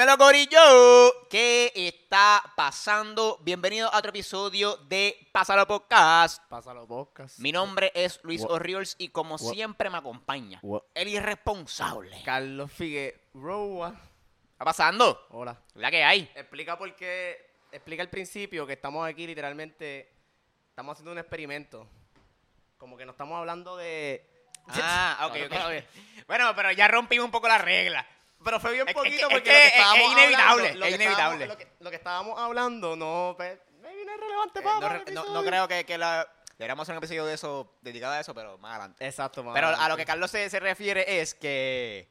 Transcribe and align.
Dímelo, 0.00 0.16
Corillo. 0.16 1.28
¿Qué 1.28 1.70
está 1.74 2.42
pasando? 2.56 3.38
Bienvenido 3.42 3.92
a 3.92 3.98
otro 3.98 4.08
episodio 4.08 4.78
de 4.88 5.28
Pásalo 5.30 5.66
Podcast. 5.66 6.42
Pásalo 6.48 6.86
podcast. 6.86 7.38
Mi 7.38 7.52
nombre 7.52 7.92
es 7.94 8.18
Luis 8.22 8.40
What? 8.40 8.50
Orriols 8.50 8.96
y 8.96 9.10
como 9.10 9.34
What? 9.34 9.52
siempre 9.52 9.90
me 9.90 9.98
acompaña 9.98 10.58
What? 10.62 10.84
el 10.94 11.08
irresponsable. 11.08 12.16
Carlos 12.24 12.72
Figueroa. 12.72 13.94
¿Está 14.52 14.64
pasando? 14.64 15.26
Hola. 15.32 15.60
¿La 15.74 15.90
que 15.90 16.02
hay? 16.02 16.30
Explica 16.34 16.78
por 16.78 16.96
qué. 16.96 17.50
Explica 17.70 18.02
al 18.02 18.08
principio 18.08 18.66
que 18.66 18.72
estamos 18.72 19.06
aquí 19.06 19.26
literalmente. 19.26 20.10
Estamos 20.70 20.94
haciendo 20.94 21.12
un 21.12 21.18
experimento. 21.18 21.86
Como 22.78 22.96
que 22.96 23.04
no 23.04 23.12
estamos 23.12 23.38
hablando 23.38 23.76
de. 23.76 24.26
Ah, 24.66 25.28
ok, 25.28 25.36
ok. 25.52 26.26
Bueno, 26.26 26.56
pero 26.56 26.72
ya 26.72 26.88
rompimos 26.88 27.26
un 27.26 27.30
poco 27.30 27.48
la 27.48 27.58
regla. 27.58 28.06
Pero 28.42 28.58
fue 28.60 28.72
bien 28.72 28.86
poquito 28.86 29.16
es 29.16 29.28
que- 29.28 29.34
porque 29.34 29.50
es 29.50 29.56
lo 29.56 29.60
que 29.60 29.66
estábamos 29.76 30.06
es 30.06 30.12
inevitable, 30.12 30.44
hablando- 30.68 30.78
lo 30.78 30.84
es 30.86 30.96
que 30.96 31.04
estábamos- 31.04 31.34
inevitable. 31.36 31.46
Lo 31.46 31.56
que, 31.58 31.68
lo 31.84 31.90
que 31.90 31.96
estábamos 31.96 32.38
hablando 32.38 32.96
no. 32.96 33.34
pues, 33.36 33.58
maybe 33.80 34.04
no 34.04 34.12
es 34.14 34.20
relevante 34.20 34.58
Eh, 34.60 34.62
para 34.62 34.80
no, 34.80 34.88
re- 34.88 35.12
no- 35.12 35.44
creo 35.44 35.68
que, 35.68 35.84
que 35.84 35.98
la... 35.98 36.28
Deberíamos 36.58 36.84
hacer 36.84 36.92
un 36.94 36.98
episodio 36.98 37.24
de 37.24 37.34
eso, 37.34 37.74
dedicado 37.80 38.12
a 38.12 38.20
eso, 38.20 38.34
pero 38.34 38.58
más 38.58 38.72
adelante. 38.72 39.06
Exacto, 39.06 39.42
más 39.42 39.54
Pero 39.54 39.68
a 39.68 39.88
lo 39.88 39.96
que 39.96 40.04
Carlos 40.04 40.30
se, 40.30 40.50
se 40.50 40.60
refiere 40.60 41.20
es 41.20 41.34
que, 41.34 42.06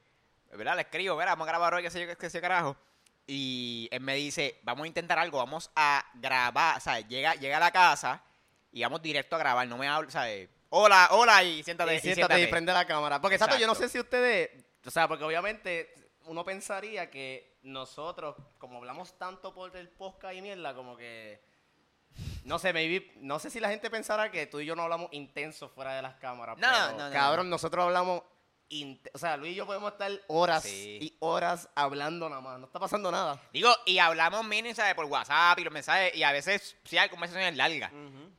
¿verdad? 0.52 0.74
Le 0.74 0.82
escribo, 0.82 1.14
¿verdad? 1.16 1.32
Vamos 1.34 1.46
a 1.46 1.50
grabar 1.52 1.74
hoy, 1.74 1.82
qué 1.84 1.90
sé 1.90 2.04
yo, 2.06 2.16
qué 2.18 2.30
sé 2.30 2.40
carajo. 2.40 2.76
Y 3.28 3.88
él 3.92 4.00
me 4.00 4.16
dice, 4.16 4.58
vamos 4.64 4.84
a 4.84 4.86
intentar 4.88 5.20
algo, 5.20 5.38
vamos 5.38 5.70
a 5.76 6.04
grabar, 6.14 6.78
o 6.78 6.80
sea, 6.80 6.98
llega, 6.98 7.34
llega 7.36 7.58
a 7.58 7.60
la 7.60 7.70
casa 7.70 8.24
y 8.72 8.82
vamos 8.82 9.00
directo 9.02 9.36
a 9.36 9.38
grabar, 9.38 9.68
no 9.68 9.76
me 9.78 9.86
hablo, 9.86 10.10
¿sabes? 10.10 10.48
Hola, 10.70 11.08
hola, 11.12 11.44
y 11.44 11.62
siéntate, 11.62 11.94
Y 11.94 11.96
y 11.98 12.00
siéntate 12.00 12.16
siéntate. 12.34 12.42
y 12.42 12.46
prende 12.48 12.72
la 12.72 12.84
cámara. 12.86 13.20
Porque, 13.20 13.36
exacto, 13.36 13.56
yo 13.56 13.68
no 13.68 13.74
sé 13.76 13.88
si 13.88 14.00
ustedes. 14.00 14.50
O 14.84 14.90
sea, 14.90 15.06
porque 15.06 15.22
obviamente 15.22 15.94
uno 16.26 16.44
pensaría 16.44 17.10
que 17.10 17.58
nosotros, 17.62 18.36
como 18.58 18.78
hablamos 18.78 19.18
tanto 19.18 19.54
por 19.54 19.76
el 19.76 19.88
podcast 19.88 20.34
y 20.34 20.42
mierda, 20.42 20.74
como 20.74 20.96
que. 20.96 21.42
No 22.44 22.58
sé, 22.58 22.72
maybe. 22.72 23.12
No 23.16 23.38
sé 23.38 23.50
si 23.50 23.60
la 23.60 23.68
gente 23.68 23.90
pensará 23.90 24.30
que 24.30 24.46
tú 24.46 24.60
y 24.60 24.66
yo 24.66 24.74
no 24.74 24.82
hablamos 24.82 25.08
intenso 25.12 25.68
fuera 25.68 25.94
de 25.94 26.02
las 26.02 26.14
cámaras. 26.16 26.58
No, 26.58 26.68
pero, 26.68 26.98
no, 26.98 27.06
no, 27.08 27.12
Cabrón, 27.12 27.50
nosotros 27.50 27.84
hablamos. 27.84 28.22
O 29.12 29.18
sea, 29.18 29.36
Luis 29.36 29.52
y 29.52 29.54
yo 29.56 29.66
podemos 29.66 29.90
estar 29.92 30.12
horas 30.28 30.62
Sí. 30.62 30.98
y 31.02 31.16
horas 31.18 31.68
hablando 31.74 32.28
nada 32.28 32.40
más. 32.40 32.58
No 32.60 32.66
está 32.66 32.78
pasando 32.78 33.10
nada. 33.10 33.40
Digo, 33.52 33.68
y 33.84 33.98
hablamos 33.98 34.44
mini, 34.44 34.74
¿sabes? 34.74 34.94
Por 34.94 35.06
WhatsApp 35.06 35.58
y 35.58 35.64
los 35.64 35.72
mensajes, 35.72 36.14
y 36.14 36.22
a 36.22 36.30
veces 36.30 36.76
sí 36.84 36.96
hay 36.96 37.08
conversaciones 37.08 37.56
largas, 37.56 37.90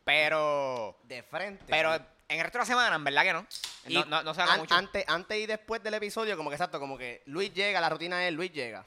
pero... 0.05 0.97
De 1.03 1.21
frente. 1.23 1.65
Pero 1.67 1.97
en 2.33 2.37
el 2.39 2.43
resto 2.43 2.57
de 2.57 2.61
la 2.61 2.65
semana, 2.65 2.95
en 2.95 3.03
verdad 3.03 3.23
que 3.23 3.33
no. 3.33 3.45
Y 3.87 3.93
No, 3.95 4.05
no, 4.05 4.23
no 4.23 4.33
se 4.33 4.41
habla 4.41 4.53
an- 4.55 4.59
mucho. 4.61 4.73
Antes, 4.75 5.05
antes 5.07 5.37
y 5.37 5.45
después 5.45 5.81
del 5.83 5.93
episodio, 5.95 6.37
como 6.37 6.49
que 6.49 6.55
exacto, 6.55 6.79
como 6.79 6.97
que 6.97 7.21
Luis 7.25 7.53
llega, 7.53 7.79
la 7.81 7.89
rutina 7.89 8.25
es 8.27 8.33
Luis 8.33 8.51
llega. 8.51 8.85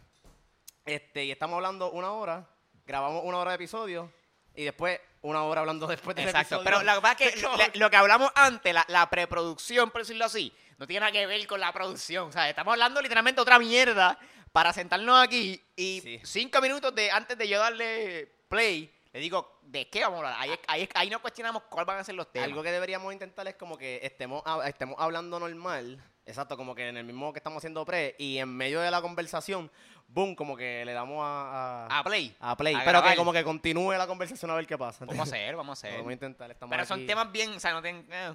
Este, 0.85 1.25
y 1.25 1.31
estamos 1.31 1.57
hablando 1.57 1.91
una 1.93 2.13
hora, 2.13 2.47
grabamos 2.87 3.23
una 3.25 3.39
hora 3.39 3.53
de 3.53 3.57
episodio, 3.57 4.13
y 4.55 4.65
después 4.65 5.01
una 5.23 5.43
hora 5.45 5.61
hablando 5.63 5.87
después 5.87 6.15
del 6.15 6.27
Exacto, 6.27 6.57
episodio. 6.57 6.65
pero 6.65 6.83
la 6.85 6.95
verdad 6.95 7.17
es 7.19 7.33
que 7.35 7.41
lo, 7.43 7.57
lo 7.75 7.91
que 7.91 7.97
hablamos 7.97 8.31
antes, 8.35 8.73
la, 8.75 8.85
la 8.89 9.09
preproducción, 9.09 9.91
por 9.91 10.03
decirlo 10.03 10.27
así, 10.27 10.53
no 10.79 10.87
tiene 10.87 11.01
nada 11.01 11.13
que 11.13 11.27
ver 11.27 11.47
con 11.47 11.61
la 11.61 11.73
producción. 11.73 12.29
O 12.29 12.33
sea, 12.33 12.49
estamos 12.51 12.73
hablando 12.73 13.01
literalmente 13.01 13.41
otra 13.41 13.59
mierda 13.59 14.19
para 14.53 14.73
sentarnos 14.73 15.23
aquí 15.25 15.61
y 15.77 16.01
Sí. 16.03 16.21
cinco 16.25 16.61
minutos 16.61 16.95
de 16.95 17.11
antes 17.11 17.37
de 17.39 17.49
yo 17.49 17.59
darle 17.59 18.31
play, 18.49 18.93
le 19.15 19.21
digo, 19.21 19.59
¿de 19.63 19.89
qué 19.89 20.03
vamos 20.03 20.17
a 20.17 20.27
hablar? 20.29 20.37
Ahí, 20.69 20.83
es- 20.83 20.89
ahí, 20.95 21.09
no 21.09 21.23
cuestionamos 21.23 21.63
cuáles 21.71 21.87
van 21.87 21.99
a 21.99 22.05
ser 22.05 22.15
los 22.17 22.31
temas. 22.31 22.49
Algo 22.49 22.63
que 22.63 22.71
deberíamos 22.73 23.13
intentar 23.13 23.47
es 23.49 23.55
como 23.55 23.79
que 23.79 24.01
estemos, 24.03 24.43
estemos 24.67 24.97
hablando 24.99 25.39
normal, 25.41 26.03
exacto, 26.27 26.57
como 26.57 26.75
que 26.75 26.89
en 26.89 26.97
el 26.97 27.05
mismo 27.05 27.33
que 27.33 27.39
estamos 27.39 27.59
haciendo 27.59 27.85
pre, 27.87 28.17
y 28.19 28.39
en 28.39 28.49
medio 28.55 28.81
de 28.81 28.91
la 28.91 29.01
conversación, 29.01 29.71
boom, 30.09 30.35
como 30.35 30.57
que 30.57 30.85
le 30.85 30.93
damos 30.93 31.19
a, 31.25 31.87
a, 31.89 31.99
A 32.01 32.05
play. 32.05 32.37
a 32.41 32.57
play, 32.57 32.75
a 32.75 32.85
pero 32.85 33.03
que 33.03 33.15
como 33.17 33.33
que 33.33 33.45
continúe 33.45 33.93
la 33.93 34.07
conversación 34.07 34.51
a 34.51 34.55
ver 34.57 34.67
qué 34.67 34.77
pasa. 34.77 35.05
Vamos 35.05 35.21
a 35.21 35.23
hacer, 35.35 35.57
vamos 35.57 35.71
a 35.71 35.73
hacer. 35.89 35.97
Vamos 35.99 36.11
a 36.11 36.13
intentar, 36.13 36.51
estamos 36.51 36.71
Pero 36.75 36.85
son 36.85 37.07
temas 37.07 37.31
bien, 37.33 37.53
o 37.55 37.61
sea, 37.61 37.73
no 37.73 37.81
tienen... 37.83 38.07
eh. 38.11 38.35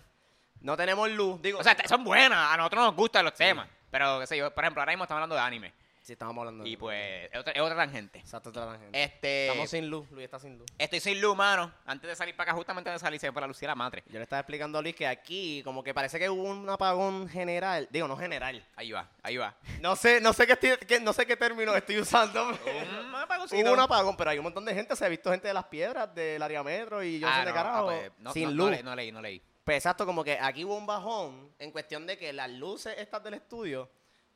No 0.61 0.75
tenemos 0.75 1.09
luz, 1.11 1.41
digo. 1.41 1.59
O 1.59 1.63
sea, 1.63 1.75
son 1.87 2.03
buenas, 2.03 2.53
a 2.53 2.57
nosotros 2.57 2.83
nos 2.83 2.95
gustan 2.95 3.23
los 3.23 3.33
temas. 3.33 3.67
Pero, 3.91 4.19
qué 4.19 4.27
sé 4.27 4.37
yo, 4.37 4.53
por 4.53 4.63
ejemplo, 4.63 4.81
ahora 4.81 4.91
mismo 4.91 5.05
estamos 5.05 5.19
hablando 5.19 5.35
de 5.35 5.41
anime. 5.41 5.73
Sí, 6.01 6.13
estamos 6.13 6.37
hablando 6.37 6.63
de 6.63 6.69
Y 6.69 6.77
pues, 6.77 7.29
es 7.31 7.39
otra, 7.39 7.53
es 7.53 7.61
otra 7.61 7.75
tangente. 7.75 8.19
Exacto, 8.19 8.49
otra 8.49 8.65
tangente. 8.65 9.03
Este... 9.03 9.47
Estamos 9.47 9.69
sin 9.69 9.89
luz, 9.89 10.09
Luis 10.11 10.25
está 10.25 10.39
sin 10.39 10.57
luz. 10.57 10.67
Estoy 10.77 10.99
sin 10.99 11.21
luz, 11.21 11.35
mano. 11.35 11.71
Antes 11.85 12.09
de 12.09 12.15
salir 12.15 12.35
para 12.35 12.51
acá, 12.51 12.57
justamente 12.57 12.89
antes 12.89 13.01
de 13.01 13.05
salir, 13.05 13.19
se 13.19 13.27
fue 13.31 13.41
para 13.41 13.51
y 13.59 13.65
la 13.65 13.75
madre. 13.75 14.03
Yo 14.07 14.17
le 14.19 14.23
estaba 14.23 14.39
explicando 14.39 14.77
a 14.77 14.81
Luis 14.81 14.95
que 14.95 15.07
aquí, 15.07 15.61
como 15.63 15.83
que 15.83 15.93
parece 15.93 16.17
que 16.19 16.29
hubo 16.29 16.43
un 16.43 16.69
apagón 16.69 17.27
general. 17.29 17.87
Digo, 17.91 18.07
no 18.07 18.15
general. 18.17 18.65
Ahí 18.75 18.91
va, 18.91 19.09
ahí 19.23 19.37
va. 19.37 19.55
No 19.81 19.95
sé, 19.95 20.21
no 20.21 20.33
sé 20.33 20.45
qué, 20.47 20.53
estoy- 20.53 20.77
qué- 20.87 20.99
no 20.99 21.13
sé 21.13 21.25
qué 21.25 21.35
término 21.35 21.75
estoy 21.75 21.99
usando. 21.99 22.47
Un 23.09 23.15
apagoncito. 23.15 23.61
hubo 23.65 23.73
un 23.73 23.79
apagón, 23.79 24.15
pero 24.17 24.29
hay 24.29 24.37
un 24.37 24.43
montón 24.43 24.65
de 24.65 24.73
gente. 24.73 24.95
Se 24.95 25.05
ha 25.05 25.09
visto 25.09 25.31
gente 25.31 25.47
de 25.47 25.53
las 25.53 25.65
piedras, 25.65 26.13
del 26.15 26.41
área 26.41 26.63
metro 26.63 27.03
y 27.03 27.19
yo 27.19 27.27
Ah, 27.27 27.33
sé 27.33 27.39
de 27.41 27.45
no, 27.47 27.53
carajo. 27.53 27.77
ah, 27.77 27.85
pues, 27.85 28.11
no, 28.19 28.33
sin 28.33 28.43
no, 28.45 28.49
luz. 28.51 28.65
No, 28.65 28.71
leí, 28.71 28.83
no 28.83 28.95
leí, 28.95 29.11
no 29.11 29.21
leí. 29.21 29.41
Pues 29.63 29.77
exacto, 29.77 30.05
como 30.05 30.23
que 30.23 30.39
aquí 30.39 30.63
hubo 30.65 30.75
un 30.75 30.87
bajón 30.87 31.53
en 31.59 31.71
cuestión 31.71 32.07
de 32.07 32.17
que 32.17 32.33
las 32.33 32.49
luces 32.49 32.95
estas 32.97 33.23
del 33.23 33.35
estudio, 33.35 33.89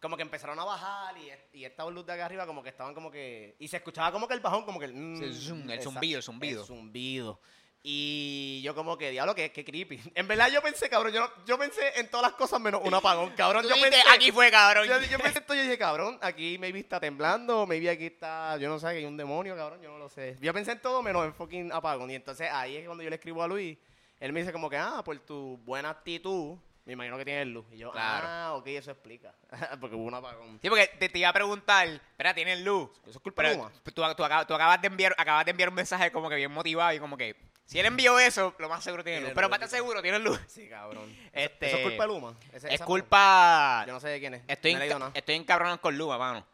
como 0.04 0.18
que 0.18 0.22
empezaron 0.22 0.60
a 0.60 0.66
bajar 0.66 1.16
y, 1.18 1.60
y 1.60 1.64
esta 1.64 1.90
luz 1.90 2.06
de 2.06 2.12
acá 2.12 2.26
arriba 2.26 2.46
como 2.46 2.62
que 2.62 2.68
estaban 2.68 2.94
como 2.94 3.10
que... 3.10 3.56
Y 3.58 3.70
se 3.70 3.78
escuchaba 3.78 4.12
como 4.12 4.28
que 4.28 4.34
el 4.34 4.42
bajón, 4.42 4.66
como 4.66 4.78
que 4.78 4.88
el... 4.88 4.94
mm, 4.94 5.34
zoom, 5.34 5.70
el 5.70 5.82
zumbido, 5.82 6.18
el 6.18 6.24
zumbido. 6.24 6.60
El 6.60 6.68
zumbido. 6.68 7.40
Y 7.82 8.62
yo 8.64 8.76
como 8.76 8.98
que, 8.98 9.12
diablo, 9.12 9.34
que, 9.34 9.54
que 9.54 9.64
creepy. 9.64 10.02
En 10.16 10.28
verdad 10.28 10.50
yo 10.52 10.62
pensé, 10.62 10.90
cabrón, 10.90 11.14
yo, 11.14 11.26
yo 11.46 11.58
pensé 11.58 11.98
en 12.02 12.10
todas 12.10 12.32
las 12.32 12.34
cosas 12.34 12.60
menos 12.60 12.82
un 12.84 12.94
apagón, 12.94 13.30
cabrón. 13.32 13.64
Yo 13.64 13.76
pensé, 13.82 14.02
aquí 14.14 14.34
fue, 14.34 14.52
cabrón. 14.52 14.86
yo, 14.90 15.00
yo 15.00 15.18
pensé 15.18 15.40
esto, 15.40 15.56
yo 15.56 15.62
dije, 15.62 15.78
cabrón, 15.78 16.20
aquí 16.22 16.58
maybe 16.58 16.80
está 16.80 17.00
temblando, 17.00 17.66
maybe 17.66 17.90
aquí 17.90 18.08
está, 18.08 18.58
yo 18.58 18.68
no 18.68 18.80
sé, 18.80 18.88
que 18.88 18.98
hay 18.98 19.06
un 19.06 19.16
demonio, 19.16 19.56
cabrón, 19.56 19.82
yo 19.82 19.90
no 19.90 20.00
lo 20.00 20.10
sé. 20.10 20.36
Yo 20.42 20.54
pensé 20.54 20.74
en 20.74 20.82
todo 20.82 21.02
menos 21.02 21.24
en 21.24 21.34
fucking 21.34 21.72
apagón. 21.72 22.12
Y 22.12 22.16
entonces 22.16 22.50
ahí 22.52 22.76
es 22.76 22.86
cuando 22.86 23.06
yo 23.06 23.10
le 23.10 23.16
escribo 23.16 23.42
a 23.42 23.48
Luis, 23.48 23.78
él 24.20 24.34
me 24.34 24.42
dice 24.42 24.52
como 24.52 24.70
que, 24.70 24.76
ah, 24.76 25.02
por 25.06 25.18
tu 25.20 25.58
buena 25.64 25.90
actitud, 25.90 26.58
me 26.86 26.94
imagino 26.94 27.18
que 27.18 27.26
tienes 27.26 27.48
luz. 27.48 27.66
Y 27.72 27.78
yo, 27.78 27.92
Claro. 27.92 28.28
ah, 28.30 28.54
ok, 28.56 28.68
eso 28.68 28.92
explica. 28.92 29.34
Porque 29.80 29.96
hubo 29.96 30.04
un 30.06 30.14
apagón. 30.14 30.60
Sí, 30.62 30.70
porque 30.70 30.88
te, 31.00 31.10
te 31.10 31.20
iba 31.20 31.30
a 31.30 31.34
preguntar, 31.34 31.88
espera, 31.88 32.34
¿tienes 32.34 32.60
luz? 32.62 32.90
Eso 33.02 33.12
es 33.12 33.20
culpa 33.20 33.44
de 33.44 33.56
Luma. 33.56 33.72
tú, 33.84 33.92
tú 33.92 34.04
acabas, 34.04 34.48
tú 34.48 34.54
acabas 34.54 34.82
de 34.82 34.88
enviar, 34.88 35.16
acabas 35.18 35.46
de 35.46 35.52
enviar 35.52 35.70
un 35.70 35.76
mensaje 35.76 36.12
como 36.12 36.30
que 36.30 36.36
bien 36.36 36.52
motivado 36.52 36.94
y 36.94 37.00
como 37.00 37.16
que, 37.18 37.36
si 37.66 37.80
él 37.80 37.86
envió 37.86 38.20
eso, 38.20 38.54
lo 38.60 38.68
más 38.68 38.84
seguro 38.84 39.04
tiene 39.04 39.20
Tiene 39.20 39.30
luz. 39.30 39.36
Pero 39.36 39.50
para 39.50 39.64
estar 39.64 39.80
seguro, 39.80 40.02
tienes 40.02 40.22
luz. 40.22 40.40
Sí, 40.48 40.68
cabrón. 40.68 41.10
Eso- 41.10 41.30
Este, 41.32 41.68
Eso, 41.68 41.78
es 41.78 41.84
culpa 41.84 42.04
de 42.04 42.08
Luma. 42.08 42.36
Ese- 42.52 42.68
Es 42.68 42.74
esa- 42.76 42.86
culpa... 42.86 43.84
Yo 43.88 43.94
no 43.94 44.00
sé 44.02 44.10
de 44.10 44.20
quién 44.20 44.34
es. 44.34 44.42
Estoy, 44.48 44.74
no 44.76 45.00
nada. 45.00 45.12
estoy 45.14 45.36
encabronado 45.36 45.80
con 45.80 45.98
Luma, 45.98 46.18
mano. 46.18 46.46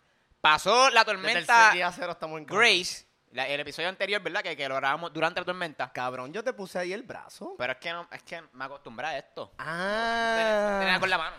Pasó 0.42 0.90
la 0.92 1.04
Desde 1.04 1.12
el 1.12 1.18
tormenta 1.46 1.72
día 1.74 1.92
cero 1.92 2.12
estamos 2.14 2.38
en 2.40 2.46
Grace, 2.46 3.06
la- 3.32 3.48
el 3.48 3.60
episodio 3.60 3.90
anterior, 3.90 4.22
¿verdad? 4.22 4.42
Que, 4.42 4.56
que 4.58 4.68
lo 4.70 4.76
grabamos 4.76 5.14
durante 5.14 5.40
la 5.42 5.46
tormenta. 5.46 5.92
Cabrón, 5.92 6.32
yo 6.34 6.44
te 6.44 6.54
puse 6.54 6.80
ahí 6.80 6.94
el 6.94 7.04
brazo. 7.04 7.56
Pero 7.58 7.74
es 7.74 7.80
que 7.80 7.92
no, 7.92 8.08
es 8.12 8.24
que 8.24 8.42
me 8.54 8.66
acostumbré 8.66 9.08
a 9.08 9.18
esto. 9.18 9.54
Ah. 9.60 10.78
Tenía 10.82 11.00
con 11.00 11.10
la 11.10 11.18
mano. 11.18 11.36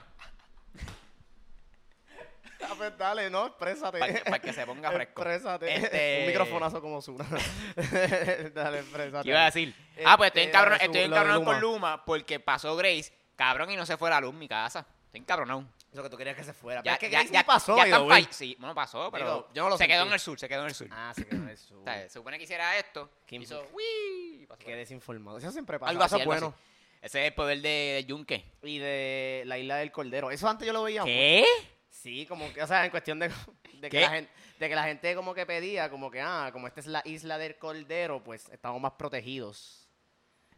Ah, 2.62 2.74
pues 2.76 2.96
dale, 2.98 3.30
no, 3.30 3.46
exprésate. 3.46 3.98
Para 3.98 4.12
que- 4.12 4.20
para 4.20 4.38
que 4.38 4.52
se 4.52 4.66
ponga 4.66 4.90
fresco. 4.92 5.22
Exprésate. 5.22 5.74
Este- 5.76 6.18
Un 6.20 6.26
microfonazo 6.26 6.82
como 6.82 7.00
Zuna. 7.00 7.24
dale, 8.54 8.80
exprésate. 8.80 9.22
¿Qué 9.22 9.28
iba 9.30 9.40
a 9.40 9.44
decir? 9.46 9.74
Ah, 10.04 10.16
pues 10.18 10.26
estoy 10.28 10.42
Este, 10.42 10.50
encabronado, 10.50 10.68
lo 10.68 10.78
de 10.78 10.84
estoy 10.84 10.86
su- 10.86 10.92
lo 10.92 11.00
de 11.00 11.04
encabronado 11.06 11.44
con 11.44 11.60
Luma. 11.60 11.72
Luma 11.94 12.04
porque 12.04 12.38
pasó 12.38 12.76
Grace, 12.76 13.12
cabrón, 13.34 13.70
y 13.70 13.76
no 13.76 13.86
se 13.86 13.96
fue 13.96 14.10
la 14.10 14.20
luz 14.20 14.32
en 14.34 14.38
mi 14.40 14.46
casa. 14.48 14.84
Estoy 15.06 15.20
encabronado. 15.22 15.64
Eso 15.92 16.02
que 16.04 16.10
tú 16.10 16.16
querías 16.16 16.36
que 16.36 16.44
se 16.44 16.52
fuera. 16.52 16.80
Ya, 16.80 16.82
Pero 16.84 16.94
es 16.94 16.98
que 17.00 17.10
ya, 17.10 17.18
Grace 17.18 17.32
ya, 17.34 17.44
pasó, 17.44 17.76
ya 17.76 18.00
fight- 18.00 18.30
Sí, 18.30 18.56
bueno, 18.60 18.74
pasó, 18.74 19.10
pero 19.10 19.24
Digo, 19.24 19.48
yo 19.54 19.62
no 19.64 19.70
lo 19.70 19.76
se 19.78 19.88
quedó 19.88 20.06
en 20.06 20.12
el 20.12 20.20
sur, 20.20 20.38
se 20.38 20.48
quedó 20.48 20.62
en 20.62 20.68
el 20.68 20.74
sur. 20.74 20.88
Ah, 20.90 21.12
sí 21.14 21.24
que 21.24 21.34
no 21.34 21.48
es 21.48 21.60
su... 21.60 21.80
O 21.80 21.84
sea, 21.84 22.02
se 22.02 22.10
supone 22.10 22.38
que 22.38 22.44
hiciera 22.44 22.78
esto, 22.78 23.10
Qué 23.26 23.36
hizo. 23.36 23.66
Qué 24.58 24.76
desinformado. 24.76 25.38
Eso 25.38 25.50
siempre 25.50 25.78
pasa. 25.78 25.90
Algo 25.90 26.02
así, 26.02 26.14
algo 26.14 26.26
bueno. 26.26 26.54
así. 26.56 26.70
Ese 27.02 27.22
es 27.22 27.28
el 27.28 27.34
poder 27.34 27.60
de, 27.60 27.68
de 27.68 28.04
Yunque. 28.04 28.44
Y 28.62 28.78
de 28.78 29.42
la 29.46 29.58
isla 29.58 29.76
del 29.76 29.90
Cordero. 29.90 30.30
Eso 30.30 30.48
antes 30.48 30.66
yo 30.66 30.72
lo 30.72 30.82
veía. 30.82 31.02
¿Qué? 31.02 31.44
Sí, 31.88 32.26
como 32.26 32.52
que, 32.52 32.62
o 32.62 32.66
sea, 32.66 32.84
en 32.84 32.90
cuestión 32.90 33.18
de, 33.18 33.30
de, 33.74 33.88
que 33.90 34.00
la 34.00 34.10
gente, 34.10 34.32
de 34.58 34.68
que 34.68 34.75
la 34.75 34.84
gente 34.84 35.14
como 35.14 35.34
que 35.34 35.44
pedía, 35.44 35.90
como 35.90 36.10
que, 36.10 36.20
ah, 36.20 36.50
como 36.52 36.66
esta 36.69 36.81
es 36.81 36.86
la 36.86 37.02
isla 37.04 37.36
del 37.38 37.56
Cordero, 37.58 38.22
pues 38.22 38.48
estamos 38.50 38.81
más 38.81 38.93
protegidos 38.93 39.88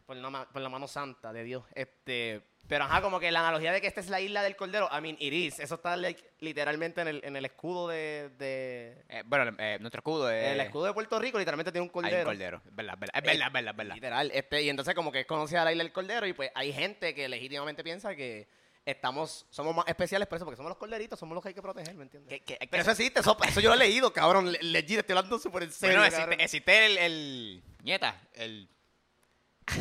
por 0.05 0.17
la, 0.17 0.49
por 0.49 0.61
la 0.61 0.69
mano 0.69 0.87
santa 0.89 1.33
de 1.33 1.45
Dios. 1.45 1.65
Este, 1.75 2.43
pero 2.69 2.85
ajá, 2.85 3.03
como 3.03 3.21
que 3.21 3.31
la 3.31 3.41
analogía 3.41 3.73
de 3.73 3.81
que 3.81 3.87
esta 3.87 4.01
es 4.01 4.09
la 4.09 4.21
isla 4.21 4.43
del 4.43 4.57
Cordero, 4.57 4.89
I 4.97 5.01
mean, 5.03 5.17
it 5.19 5.33
is. 5.33 5.59
Eso 5.59 5.75
está 5.75 5.97
like, 5.97 6.23
literalmente 6.41 7.01
en 7.03 7.09
el, 7.09 7.21
en 7.25 7.37
el 7.37 7.45
escudo 7.45 7.89
de, 7.89 8.31
de- 8.39 9.05
Eh, 9.09 9.23
bueno, 9.27 9.55
eh, 9.59 9.77
nuestro 9.81 9.99
escudo 9.99 10.31
es... 10.31 10.53
el 10.53 10.61
escudo 10.61 10.87
de 10.87 10.95
Puerto 10.95 11.19
Rico, 11.19 11.39
literalmente 11.39 11.71
tiene 11.73 11.83
un 11.83 11.89
Hay 11.89 11.93
cordero. 11.93 12.19
un 12.21 12.25
cordero. 12.37 12.63
Es 12.67 12.75
verdad, 12.75 12.95
verdad, 12.99 13.17
es 13.19 13.23
verdad, 13.25 13.47
es 13.73 13.77
verdad. 13.77 13.95
Literal, 13.95 14.31
este, 14.33 14.63
y 14.63 14.69
entonces 14.71 14.95
como 14.95 15.13
que 15.13 15.21
es 15.21 15.27
conocida 15.27 15.65
la 15.65 15.73
isla 15.73 15.85
del 15.85 15.93
Cordero 15.93 16.27
y 16.27 16.33
pues 16.33 16.51
hay 16.55 16.73
gente 16.73 17.15
que 17.15 17.29
legítimamente 17.29 17.83
piensa 17.85 18.15
que 18.15 18.49
estamos, 18.87 19.47
somos 19.51 19.77
más 19.77 19.87
especiales 19.87 20.27
por 20.27 20.37
eso, 20.37 20.45
porque 20.45 20.57
somos 20.57 20.71
los 20.71 20.79
corderitos, 20.79 21.19
somos 21.19 21.35
los 21.35 21.43
que 21.43 21.49
hay 21.51 21.55
que 21.55 21.63
proteger, 21.63 21.95
¿me 21.95 22.05
entiendes? 22.05 22.31
Que- 22.31 22.41
que- 22.45 22.59
que- 22.59 22.67
Pero 22.69 22.83
eso 22.83 22.91
existe, 22.93 23.21
eso, 23.21 23.37
eso 23.47 23.61
yo 23.61 23.69
lo 23.69 23.75
he 23.75 23.79
leído, 23.79 24.13
cabrón. 24.13 24.51
Le- 24.51 24.59
Legit, 24.63 24.99
estoy 25.01 25.17
hablando 25.17 25.39
súper 25.39 25.65
en 25.65 25.73
serio. 25.73 25.99
Bueno, 26.01 26.05
existe, 26.17 26.43
existe 26.43 26.87
el, 26.87 26.99
el... 26.99 27.63
Nieta, 27.83 28.21
el... 28.35 28.69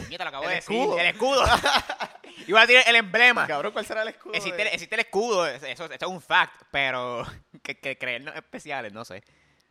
Nieta, 0.09 0.23
lo 0.25 0.29
acabo 0.29 0.43
El 0.43 0.49
de 0.51 0.57
escudo. 0.57 0.95
decir. 0.95 0.99
El 1.01 1.15
escudo. 1.15 1.43
Iba 2.47 2.61
a 2.61 2.65
decir 2.67 2.83
el 2.87 2.95
emblema. 2.95 3.47
Cabrón, 3.47 3.71
¿cuál 3.71 3.85
será 3.85 4.01
el 4.03 4.09
escudo? 4.09 4.33
Existe, 4.33 4.61
el- 4.61 4.67
existe 4.69 4.95
el 4.95 5.01
escudo, 5.01 5.47
eso, 5.47 5.65
eso 5.67 5.85
es 5.85 6.03
un 6.03 6.21
fact, 6.21 6.63
pero 6.71 7.25
que, 7.63 7.79
que 7.79 7.97
creernos 7.97 8.35
especiales, 8.35 8.91
no 8.93 9.03
sé. 9.05 9.23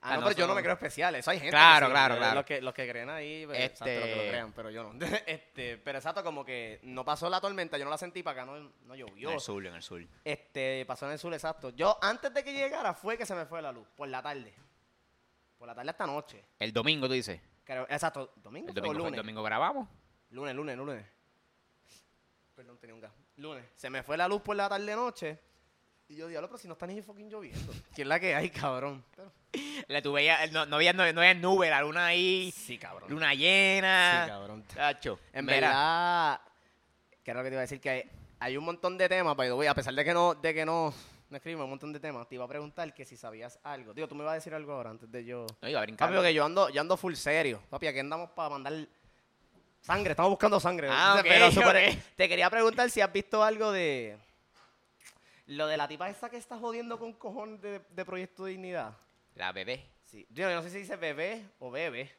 Ah, 0.03 0.13
Ah, 0.15 0.17
no, 0.17 0.23
pero 0.29 0.37
yo 0.39 0.47
no 0.47 0.55
me 0.55 0.63
creo 0.63 0.73
especial. 0.73 1.15
Eso 1.15 1.31
hay 1.31 1.39
gente. 1.39 1.51
Claro, 1.51 1.87
que 1.87 1.91
sí, 1.91 1.93
claro, 1.93 2.15
eh, 2.15 2.19
claro. 2.19 2.35
Los 2.37 2.45
que, 2.47 2.63
los 2.63 2.73
que 2.73 2.89
creen 2.89 3.11
ahí, 3.11 3.45
pues, 3.45 3.59
exacto, 3.61 3.85
los 3.85 4.03
que 4.03 4.11
Este- 4.13 4.25
lo 4.25 4.31
crean, 4.31 4.53
pero 4.55 4.71
yo 4.71 4.83
no. 4.83 5.07
este, 5.27 5.77
pero 5.77 5.99
exacto, 5.99 6.25
como 6.25 6.43
que 6.43 6.81
no 6.85 7.05
pasó 7.05 7.29
la 7.29 7.39
tormenta, 7.39 7.77
yo 7.77 7.85
no 7.85 7.91
la 7.91 7.99
sentí 7.99 8.23
para 8.23 8.43
acá, 8.43 8.51
no, 8.51 8.73
no 8.87 8.95
llovió. 8.95 9.29
En 9.29 9.35
el 9.35 9.41
sur, 9.41 9.67
en 9.67 9.75
el 9.75 9.83
sur. 9.83 10.01
Este, 10.25 10.87
pasó 10.87 11.05
en 11.05 11.13
el 11.13 11.19
sur, 11.19 11.35
exacto. 11.35 11.69
Yo, 11.71 11.99
antes 12.01 12.33
de 12.33 12.43
que 12.43 12.55
llegara, 12.55 12.95
fue 12.95 13.19
que 13.19 13.27
se 13.27 13.35
me 13.35 13.45
fue 13.45 13.61
la 13.61 13.73
luz, 13.73 13.87
por 13.95 14.09
la 14.09 14.23
tarde. 14.23 14.55
Por 15.59 15.69
la 15.69 15.75
tarde 15.75 15.91
hasta 15.91 16.07
noche. 16.07 16.43
El 16.59 16.73
domingo, 16.73 17.07
tú 17.07 17.13
dices. 17.13 17.39
Creo, 17.65 17.83
exacto, 17.91 18.33
¿domingo 18.37 18.71
El 18.73 18.79
o 18.79 18.95
fue- 19.03 19.11
domingo 19.11 19.43
grabamos. 19.43 19.87
Lunes, 20.31 20.55
lunes, 20.55 20.79
lunes. 20.79 21.05
Perdón, 22.61 22.77
tenía 22.79 22.95
un 22.95 23.01
gas. 23.01 23.11
Lunes. 23.37 23.65
Se 23.75 23.89
me 23.89 24.03
fue 24.03 24.19
la 24.19 24.29
luz 24.29 24.43
por 24.43 24.55
la 24.55 24.69
tarde 24.69 24.95
noche. 24.95 25.39
Y 26.09 26.17
yo, 26.17 26.29
diablo, 26.29 26.47
pero 26.49 26.59
si 26.59 26.69
no 26.69 26.75
está 26.75 26.87
ni 26.87 27.01
fucking 27.01 27.31
lloviendo. 27.31 27.73
¿Quién 27.95 28.05
es 28.05 28.09
la 28.09 28.21
que 28.21 28.35
hay, 28.35 28.51
cabrón? 28.51 29.03
Pero- 29.17 29.33
Le 29.89 30.03
tuve 30.03 30.27
ya- 30.27 30.47
no, 30.49 30.67
no 30.67 30.77
había, 30.77 30.93
no, 30.93 31.11
no 31.11 31.21
había 31.23 31.33
nube, 31.33 31.71
la 31.71 31.81
luna 31.81 32.05
ahí, 32.09 32.53
sí, 32.55 32.77
cabrón. 32.77 33.09
luna 33.11 33.31
Sí, 33.31 33.39
llena. 33.39 34.25
cabrón. 34.29 34.63
Chacho. 34.75 35.19
En 35.33 35.47
verdad, 35.47 36.39
que 37.25 37.31
era 37.31 37.41
lo 37.41 37.45
que 37.45 37.49
te 37.49 37.55
iba 37.55 37.61
a 37.61 37.63
decir, 37.63 37.81
que 37.81 37.89
hay, 37.89 38.11
hay 38.41 38.57
un 38.59 38.65
montón 38.65 38.99
de 38.99 39.09
temas, 39.09 39.35
way, 39.39 39.67
a 39.67 39.75
pesar 39.75 39.95
de 39.95 40.05
que 40.05 40.13
no, 40.13 40.35
de 40.35 40.53
que 40.53 40.67
no, 40.67 40.93
no 41.31 41.37
escribimos 41.37 41.65
un 41.65 41.71
montón 41.71 41.95
de 41.95 42.01
temas, 42.01 42.29
te 42.29 42.35
iba 42.35 42.45
a 42.45 42.49
preguntar 42.49 42.93
que 42.93 43.07
si 43.07 43.17
sabías 43.17 43.59
algo. 43.63 43.95
Digo, 43.95 44.07
tú 44.07 44.15
me 44.15 44.23
vas 44.25 44.33
a 44.33 44.35
decir 44.35 44.53
algo 44.53 44.75
ahora 44.75 44.91
antes 44.91 45.11
de 45.11 45.25
yo. 45.25 45.47
No 45.63 45.69
iba 45.71 45.81
a 45.81 45.83
brincar. 45.85 46.09
Papi, 46.09 46.17
porque 46.19 46.35
yo 46.35 46.45
ando, 46.45 46.69
yo 46.69 46.83
ando 46.83 46.99
full 46.99 47.15
serio. 47.15 47.63
Papi, 47.71 47.87
aquí 47.87 48.01
andamos 48.01 48.31
para 48.33 48.51
mandar 48.51 48.87
sangre, 49.81 50.11
estamos 50.13 50.31
buscando 50.31 50.61
sangre. 50.61 50.89
Ah, 50.91 51.21
Pero 51.23 51.51
te 52.17 52.29
quería 52.29 52.49
preguntar 52.51 52.91
si 52.91 53.01
has 53.01 53.13
visto 53.13 53.43
algo 53.43 53.73
de 53.73 54.19
lo 55.47 55.67
de 55.67 55.77
la 55.77 55.89
tipa 55.89 56.09
esta 56.09 56.31
que 56.31 56.37
está 56.37 56.59
jodiendo 56.59 56.99
con 56.99 57.13
cojones 57.15 57.61
de, 57.61 57.81
de 57.91 58.05
Proyecto 58.05 58.45
Dignidad. 58.45 58.93
La 59.35 59.53
bebé. 59.53 59.85
Sí. 60.05 60.27
Yo 60.31 60.49
no 60.53 60.63
sé 60.63 60.71
si 60.71 60.79
dice 60.79 60.97
bebé 60.97 61.45
o 61.59 61.71
bebe. 61.71 62.11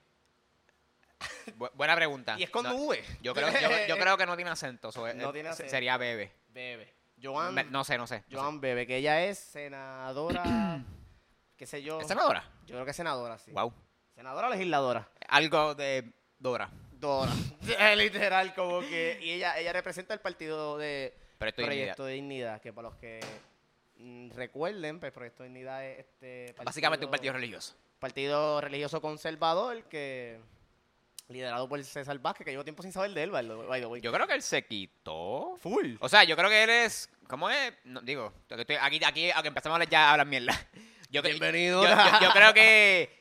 Bu- 1.57 1.71
buena 1.73 1.95
pregunta. 1.95 2.35
Y 2.37 2.43
es 2.43 2.49
con 2.49 2.63
No, 2.63 2.75
V. 2.75 3.03
yo, 3.21 3.33
creo, 3.33 3.49
yo, 3.51 3.69
yo 3.87 3.97
creo 3.97 4.17
que 4.17 4.25
no 4.25 4.35
tiene 4.35 4.51
acento. 4.51 4.91
so, 4.91 5.01
No 5.13 5.29
eh, 5.29 5.33
tiene 5.33 5.49
acento. 5.49 5.69
Sería 5.69 5.97
bebé. 5.97 6.31
Bebe. 6.49 6.93
Joan, 7.21 7.53
No 7.53 7.61
sé, 7.61 7.69
no 7.71 7.83
sé. 7.83 7.97
no 7.97 8.07
sé. 8.07 8.23
Joan 8.31 8.59
Bebe, 8.59 8.87
que 8.87 8.97
ella 8.97 9.23
es 9.23 9.37
senadora, 9.37 10.83
qué 11.57 11.67
sé 11.67 11.83
yo. 11.83 12.01
¿Es 12.01 12.07
senadora? 12.07 12.43
Yo 12.65 12.73
creo 12.73 12.85
que 12.85 12.91
es 12.91 12.97
senadora, 12.97 13.37
sí. 13.37 13.51
Wow. 13.51 13.71
Senadora 14.15 14.47
o 14.47 14.49
legisladora. 14.49 15.07
Algo 15.27 15.75
de 15.75 16.11
Dora. 16.39 16.69
Dora. 17.01 17.31
Literal, 17.97 18.53
como 18.53 18.79
que. 18.81 19.19
Y 19.21 19.31
ella, 19.31 19.57
ella 19.59 19.73
representa 19.73 20.13
el 20.13 20.19
partido 20.21 20.77
de 20.77 21.13
Proyecto 21.37 21.61
de 21.61 21.67
Proyecto 21.67 22.05
de 22.05 22.13
Dignidad, 22.13 22.61
que 22.61 22.71
para 22.71 22.89
los 22.89 22.97
que 22.97 23.19
mm, 23.97 24.29
recuerden, 24.31 24.99
pues 24.99 25.11
Proyecto 25.11 25.43
de 25.43 25.49
Dignidad 25.49 25.85
es 25.85 25.99
este. 25.99 26.55
Básicamente 26.63 27.03
un 27.05 27.11
partido 27.11 27.33
religioso. 27.33 27.75
partido 27.99 28.61
religioso 28.61 29.01
conservador 29.01 29.83
que. 29.85 30.39
Liderado 31.27 31.69
por 31.69 31.81
César 31.83 32.19
Vázquez, 32.19 32.43
que 32.43 32.51
llevo 32.51 32.65
tiempo 32.65 32.83
sin 32.83 32.91
saber 32.91 33.11
de 33.11 33.23
él, 33.23 33.31
by 33.31 33.47
the 33.79 33.85
way. 33.85 34.01
Yo 34.01 34.11
creo 34.11 34.27
que 34.27 34.33
él 34.33 34.41
se 34.41 34.65
quitó. 34.65 35.55
Full. 35.61 35.95
O 36.01 36.09
sea, 36.09 36.25
yo 36.25 36.35
creo 36.35 36.49
que 36.49 36.63
él 36.63 36.69
es. 36.69 37.09
¿Cómo 37.29 37.49
es? 37.49 37.71
No, 37.85 38.01
digo, 38.01 38.33
estoy- 38.49 38.75
aquí, 38.81 38.99
aquí, 39.05 39.31
aunque 39.31 39.47
empezamos 39.47 39.73
a 39.73 39.75
hablar 39.77 39.89
ya 39.89 40.09
a 40.09 40.11
hablar 40.11 40.27
mierda. 40.27 40.53
Yo, 41.09 41.21
Bienvenido. 41.21 41.83
Yo, 41.83 41.89
yo- 41.89 42.19
yo 42.21 42.31
creo 42.31 42.53
que. 42.53 43.17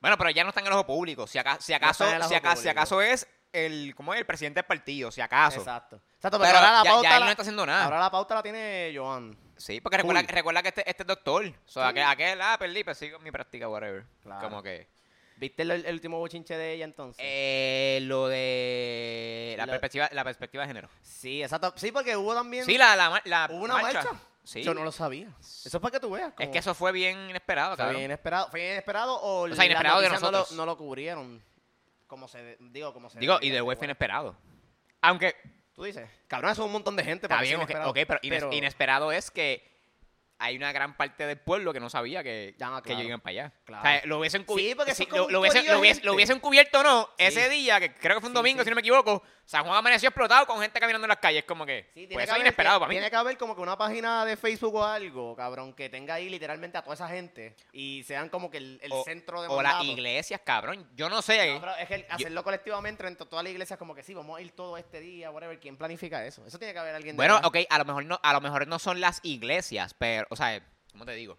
Bueno, 0.00 0.16
pero 0.18 0.30
ya 0.30 0.42
no 0.44 0.48
está 0.50 0.60
en 0.60 0.66
el 0.66 0.72
ojo 0.72 0.86
público. 0.86 1.26
Si 1.26 1.38
acaso, 1.38 1.60
si 1.62 1.72
acaso, 1.72 2.04
si 2.08 2.14
acaso, 2.14 2.28
si 2.28 2.40
público. 2.40 2.70
acaso 2.70 3.02
es 3.02 3.26
el. 3.52 3.94
¿Cómo 3.96 4.14
es? 4.14 4.20
El 4.20 4.26
presidente 4.26 4.58
del 4.60 4.66
partido, 4.66 5.10
si 5.10 5.20
acaso. 5.20 5.58
Exacto. 5.58 6.00
Exacto, 6.16 6.38
pero, 6.38 6.50
Pero 6.52 6.58
ahora 6.58 6.72
la 6.78 6.84
ya, 6.84 6.90
pauta. 6.90 7.08
ya 7.08 7.14
él 7.14 7.20
la- 7.20 7.26
no 7.26 7.30
está 7.30 7.42
haciendo 7.42 7.66
nada. 7.66 7.84
Ahora 7.84 7.98
la 8.00 8.10
pauta 8.10 8.34
la 8.34 8.42
tiene 8.42 8.92
Joan. 8.96 9.36
Sí, 9.56 9.80
porque 9.80 9.98
recuerda, 9.98 10.22
recuerda 10.22 10.62
que 10.62 10.68
este, 10.68 10.88
este 10.88 11.02
es 11.02 11.06
doctor. 11.06 11.44
O 11.46 11.68
sea, 11.70 11.88
aquel, 11.88 12.04
aquel, 12.04 12.40
ah, 12.40 12.56
perdí, 12.58 12.82
pues 12.82 12.96
sigo 12.96 13.18
mi 13.18 13.30
práctica, 13.30 13.68
whatever. 13.68 14.04
Claro. 14.22 14.40
Como 14.48 14.62
que. 14.62 14.88
¿Viste 15.36 15.62
el, 15.62 15.70
el 15.70 15.94
último 15.94 16.18
bochinche 16.18 16.54
de 16.56 16.74
ella 16.74 16.84
entonces? 16.84 17.22
Eh, 17.26 17.98
lo 18.02 18.28
de. 18.28 19.54
La, 19.56 19.66
Lo- 19.66 19.72
perspectiva, 19.72 20.08
la 20.12 20.24
perspectiva 20.24 20.62
de 20.64 20.68
género. 20.68 20.88
sí, 21.02 21.42
exacto. 21.42 21.72
Sí, 21.76 21.92
porque 21.92 22.16
hubo 22.16 22.34
también. 22.34 22.64
Sí, 22.64 22.76
la, 22.78 22.94
la, 22.96 23.20
la 23.24 23.48
¿Hubo 23.50 23.64
una 23.64 23.78
marcha? 23.78 24.04
Sí. 24.44 24.62
Yo 24.62 24.74
no 24.74 24.82
lo 24.84 24.92
sabía. 24.92 25.28
Eso 25.40 25.76
es 25.76 25.80
para 25.80 25.92
que 25.92 26.00
tú 26.00 26.10
veas. 26.10 26.32
Es 26.38 26.48
que 26.48 26.58
eso 26.58 26.74
fue 26.74 26.92
bien 26.92 27.30
inesperado, 27.30 27.70
fue 27.70 27.76
cabrón. 27.78 27.96
bien 27.96 28.04
inesperado. 28.06 28.48
¿Fue 28.50 28.72
inesperado 28.72 29.20
o, 29.22 29.48
sea, 29.54 29.64
inesperado 29.66 30.00
de 30.00 30.08
las 30.08 30.20
noticias 30.20 30.32
nosotros. 30.32 30.50
No 30.52 30.56
lo, 30.56 30.66
no 30.66 30.72
lo 30.72 30.78
cubrieron. 30.78 31.42
Como 32.06 32.26
se. 32.26 32.56
Digo, 32.58 32.92
como 32.92 33.10
se. 33.10 33.18
Digo, 33.18 33.38
y 33.40 33.50
de 33.50 33.62
pero 33.62 33.76
fue 33.76 33.86
inesperado. 33.86 34.36
Aunque, 35.02 35.36
Tú 35.74 35.84
dices. 35.84 36.08
Cabrón, 36.26 36.50
eso 36.50 36.62
es 36.62 36.66
un 36.66 36.72
montón 36.72 36.96
de 36.96 37.04
gente. 37.04 37.26
está 37.26 37.36
para 37.36 37.40
que 37.42 37.48
sea 37.48 37.56
bien, 37.56 37.64
ok, 37.64 37.70
inesperado. 37.70 37.90
ok, 37.90 37.98
pero, 38.06 38.20
ines- 38.50 38.56
inesperado 38.56 39.12
es 39.12 39.30
que 39.30 39.79
hay 40.40 40.56
una 40.56 40.72
gran 40.72 40.96
parte 40.96 41.26
del 41.26 41.38
pueblo 41.38 41.72
que 41.72 41.80
no 41.80 41.88
sabía 41.90 42.22
que, 42.22 42.54
Ya, 42.58 42.66
que 42.76 42.82
claro. 42.82 42.92
ellos 43.00 43.04
iban 43.06 43.20
para 43.20 43.30
allá. 43.30 43.52
Claro. 43.64 43.82
O 43.82 43.86
sea, 43.86 44.00
lo 44.06 44.18
hubiesen 44.18 44.40
Sí, 44.42 44.46
cubierto. 44.46 44.84
es 44.86 44.98
como 45.06 45.16
lo, 45.24 45.30
lo 45.30 45.40
hubiesen, 45.40 45.66
lo, 45.66 45.72
de 45.74 45.78
hubiesen, 45.78 45.94
gente. 45.96 46.06
lo 46.06 46.14
hubiesen 46.14 46.40
cubierto 46.40 46.80
o 46.80 46.82
no, 46.82 47.08
Sí. 47.18 47.24
ese 47.26 47.48
día, 47.48 47.78
que 47.78 47.94
creo 47.94 48.16
que 48.16 48.20
fue 48.20 48.28
un 48.28 48.34
Sí, 48.34 48.38
domingo, 48.38 48.60
sí. 48.60 48.64
si 48.64 48.70
no 48.70 48.74
me 48.76 48.80
equivoco, 48.80 49.22
San 49.44 49.64
Juan 49.64 49.76
amaneció 49.76 50.08
explotado 50.08 50.46
con 50.46 50.60
gente 50.60 50.78
caminando 50.80 51.04
en 51.06 51.08
las 51.10 51.18
calles, 51.18 51.44
como 51.44 51.66
que. 51.66 51.84
Sí, 51.94 52.06
tiene 52.06 52.14
pues 52.14 52.24
que 52.24 52.30
eso 52.30 52.34
es 52.36 52.40
inesperado 52.40 52.78
para 52.80 52.88
mí. 52.88 52.94
Tiene 52.94 53.10
que 53.10 53.16
haber 53.16 53.36
como 53.36 53.54
que 53.56 53.60
una 53.62 53.76
página 53.76 54.24
de 54.24 54.36
Facebook 54.36 54.76
o 54.76 54.84
algo, 54.84 55.34
cabrón, 55.36 55.74
que 55.74 55.88
tenga 55.88 56.14
ahí 56.14 56.28
literalmente 56.30 56.78
a 56.78 56.82
toda 56.82 56.94
esa 56.94 57.08
gente 57.08 57.56
y 57.72 58.02
sean 58.04 58.28
como 58.28 58.50
que 58.50 58.58
el, 58.58 58.78
el 58.82 58.92
O- 58.92 59.02
centro 59.04 59.42
de 59.42 59.48
O 59.48 59.60
las 59.60 59.82
iglesias, 59.84 60.40
cabrón. 60.44 60.88
Yo 60.94 61.08
no 61.10 61.20
sé. 61.20 61.54
No, 61.54 61.60
pero 61.60 61.76
es 61.76 61.88
que 61.88 62.06
hacerlo 62.08 62.44
colectivamente 62.44 63.06
entre 63.06 63.26
todas 63.26 63.42
las 63.44 63.50
iglesias 63.52 63.78
como 63.78 63.94
que 63.94 64.02
sí, 64.04 64.14
vamos 64.14 64.38
a 64.38 64.40
ir 64.42 64.52
todo 64.52 64.76
este 64.78 65.00
día, 65.00 65.30
whatever. 65.30 65.58
¿Quién 65.58 65.76
planifica 65.76 66.24
eso? 66.24 66.46
Eso 66.46 66.58
tiene 66.58 66.72
que 66.72 66.78
haber 66.78 66.94
alguien 66.94 67.16
de 67.16 67.18
Bueno, 67.18 67.34
verdad. 67.34 67.48
ok, 67.48 67.56
a 67.68 67.78
lo 67.78 67.84
mejor 67.84 68.04
no, 68.04 68.20
a 68.22 68.32
lo 68.32 68.40
mejor 68.40 68.66
no 68.68 68.78
son 68.78 69.00
las 69.00 69.18
iglesias, 69.24 69.94
pero, 69.98 70.26
o 70.30 70.36
sea, 70.36 70.60
¿cómo 70.92 71.04
te 71.04 71.12
digo? 71.12 71.38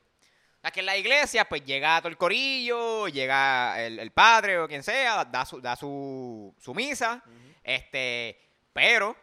Sea, 0.62 0.70
que 0.70 0.82
en 0.82 0.86
la 0.86 0.96
iglesia, 0.98 1.46
pues 1.50 1.64
llega 1.66 1.98
todo 2.02 2.10
el 2.10 2.18
corillo, 2.18 3.08
llega 3.08 3.82
el, 3.84 3.98
el 3.98 4.12
padre 4.12 4.60
o 4.60 4.68
quien 4.68 4.84
sea, 4.84 5.26
da 5.26 5.44
su, 5.46 5.60
da 5.60 5.76
su, 5.76 6.54
su 6.60 6.76
misa, 6.76 7.24
este, 7.64 8.40
pero 8.72 9.16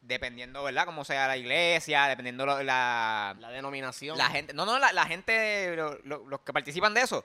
dependiendo, 0.00 0.62
¿verdad? 0.62 0.86
Cómo 0.86 1.04
sea 1.04 1.26
la 1.26 1.36
iglesia, 1.36 2.06
dependiendo 2.06 2.46
la, 2.46 3.34
La 3.38 3.50
denominación. 3.50 4.16
la 4.16 4.28
gente, 4.30 4.52
no, 4.54 4.64
no, 4.64 4.78
la, 4.78 4.92
la 4.92 5.06
gente, 5.06 5.74
lo- 5.76 5.98
lo- 6.04 6.24
los 6.28 6.40
que 6.40 6.52
participan 6.52 6.94
de 6.94 7.00
eso, 7.02 7.24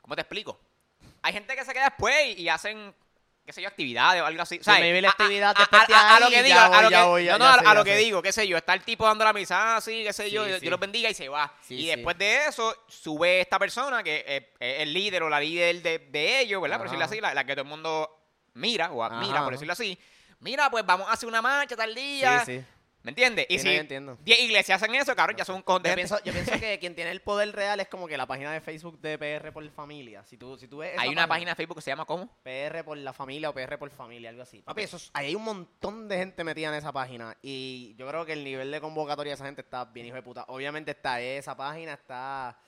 ¿cómo 0.00 0.14
te 0.14 0.22
explico? 0.22 0.58
Hay 1.22 1.32
gente 1.32 1.54
que 1.54 1.64
se 1.64 1.72
queda 1.74 1.84
después 1.90 2.14
y, 2.36 2.42
y 2.42 2.48
hacen, 2.48 2.94
qué 3.44 3.52
sé 3.52 3.60
yo, 3.62 3.68
actividades 3.68 4.22
o 4.22 4.26
algo 4.26 4.42
así. 4.42 4.56
Sí, 4.58 4.64
¿sabes? 4.64 4.80
maybe 4.80 5.00
la 5.02 5.08
A- 5.08 5.10
a- 5.10 5.14
actividad 5.14 5.50
a, 5.50 6.20
lo 6.20 6.30
que 6.30 6.42
digo, 6.42 6.58
a 6.58 7.74
lo 7.74 7.84
que, 7.84 7.96
digo, 7.96 8.22
qué 8.22 8.32
sé 8.32 8.48
yo, 8.48 8.56
está 8.56 8.74
el 8.74 8.82
tipo 8.82 9.06
dando 9.06 9.24
la 9.24 9.32
misa, 9.32 9.76
así, 9.76 10.02
qué 10.04 10.12
sé 10.12 10.30
yo, 10.30 10.42
Sí, 10.44 10.48
Dios 10.48 10.60
sí. 10.60 10.70
los 10.70 10.80
bendiga 10.80 11.10
y 11.10 11.14
se 11.14 11.28
va. 11.28 11.52
Sí, 11.60 11.74
y 11.74 11.80
sí. 11.82 11.86
después 11.88 12.16
de 12.18 12.46
eso, 12.46 12.74
sube 12.88 13.40
esta 13.40 13.58
persona 13.58 14.02
que 14.02 14.24
es, 14.26 14.42
es 14.58 14.80
el 14.82 14.92
líder 14.92 15.22
o 15.22 15.28
la 15.28 15.40
líder 15.40 15.82
de, 15.82 15.98
de 15.98 16.40
ellos, 16.40 16.60
¿verdad? 16.62 16.78
Por 16.78 16.86
decirlo 16.86 17.04
así, 17.04 17.20
la, 17.20 17.34
la 17.34 17.44
que 17.44 17.52
todo 17.52 17.62
el 17.62 17.68
mundo 17.68 18.10
mira 18.54 18.90
o 18.92 19.02
admira, 19.04 19.34
Ajá. 19.36 19.44
por 19.44 19.52
decirlo 19.52 19.72
así. 19.72 19.98
Mira, 20.40 20.70
pues 20.70 20.84
vamos 20.84 21.08
a 21.08 21.12
hacer 21.12 21.28
una 21.28 21.40
marcha 21.40 21.74
tal 21.76 21.94
día. 21.94 22.44
Sí, 22.44 22.58
sí. 22.58 22.64
¿Me 23.04 23.10
entiendes? 23.10 23.46
Y 23.48 23.58
Sí, 23.58 23.64
no, 23.66 23.70
si 23.70 23.74
yo 23.76 23.80
entiendo. 23.82 24.18
10 24.22 24.40
iglesias 24.40 24.82
hacen 24.82 24.94
eso, 24.96 25.14
cabrón, 25.14 25.36
ya 25.36 25.44
son 25.44 25.56
un 25.56 25.62
cojón 25.62 25.82
de 25.82 25.90
Yo 25.90 25.94
gente. 25.94 26.08
pienso, 26.08 26.24
yo 26.24 26.32
pienso 26.32 26.58
que 26.58 26.78
quien 26.80 26.94
tiene 26.94 27.10
el 27.12 27.20
poder 27.20 27.52
real 27.54 27.78
es 27.78 27.86
como 27.88 28.08
que 28.08 28.16
la 28.16 28.26
página 28.26 28.50
de 28.52 28.60
Facebook 28.62 28.98
de 29.00 29.18
PR 29.18 29.52
por 29.52 29.70
familia. 29.70 30.24
Si 30.24 30.36
tú, 30.38 30.56
si 30.58 30.66
tú 30.68 30.78
ves 30.78 30.94
esa 30.94 31.02
Hay 31.02 31.10
una 31.10 31.28
página 31.28 31.50
de 31.50 31.54
Facebook 31.54 31.76
que 31.76 31.82
se 31.82 31.90
llama 31.90 32.06
¿cómo? 32.06 32.28
PR 32.42 32.82
por 32.82 32.96
la 32.96 33.12
familia 33.12 33.50
o 33.50 33.54
PR 33.54 33.76
por 33.78 33.90
familia, 33.90 34.30
algo 34.30 34.42
así. 34.42 34.62
Papi, 34.62 34.82
eso 34.82 34.96
es- 34.96 35.10
ahí 35.12 35.26
hay 35.26 35.34
un 35.34 35.44
montón 35.44 36.08
de 36.08 36.16
gente 36.16 36.42
metida 36.44 36.68
en 36.70 36.74
esa 36.74 36.92
página 36.92 37.36
y 37.42 37.94
yo 37.96 38.08
creo 38.08 38.24
que 38.24 38.32
el 38.32 38.42
nivel 38.42 38.70
de 38.72 38.80
convocatoria 38.80 39.30
de 39.32 39.34
esa 39.34 39.44
gente 39.44 39.60
está 39.60 39.84
bien 39.84 40.06
hijo 40.06 40.16
de 40.16 40.22
puta. 40.22 40.44
Obviamente 40.48 40.90
está 40.92 41.20
esa 41.20 41.54
página, 41.56 41.92
está... 41.92 42.58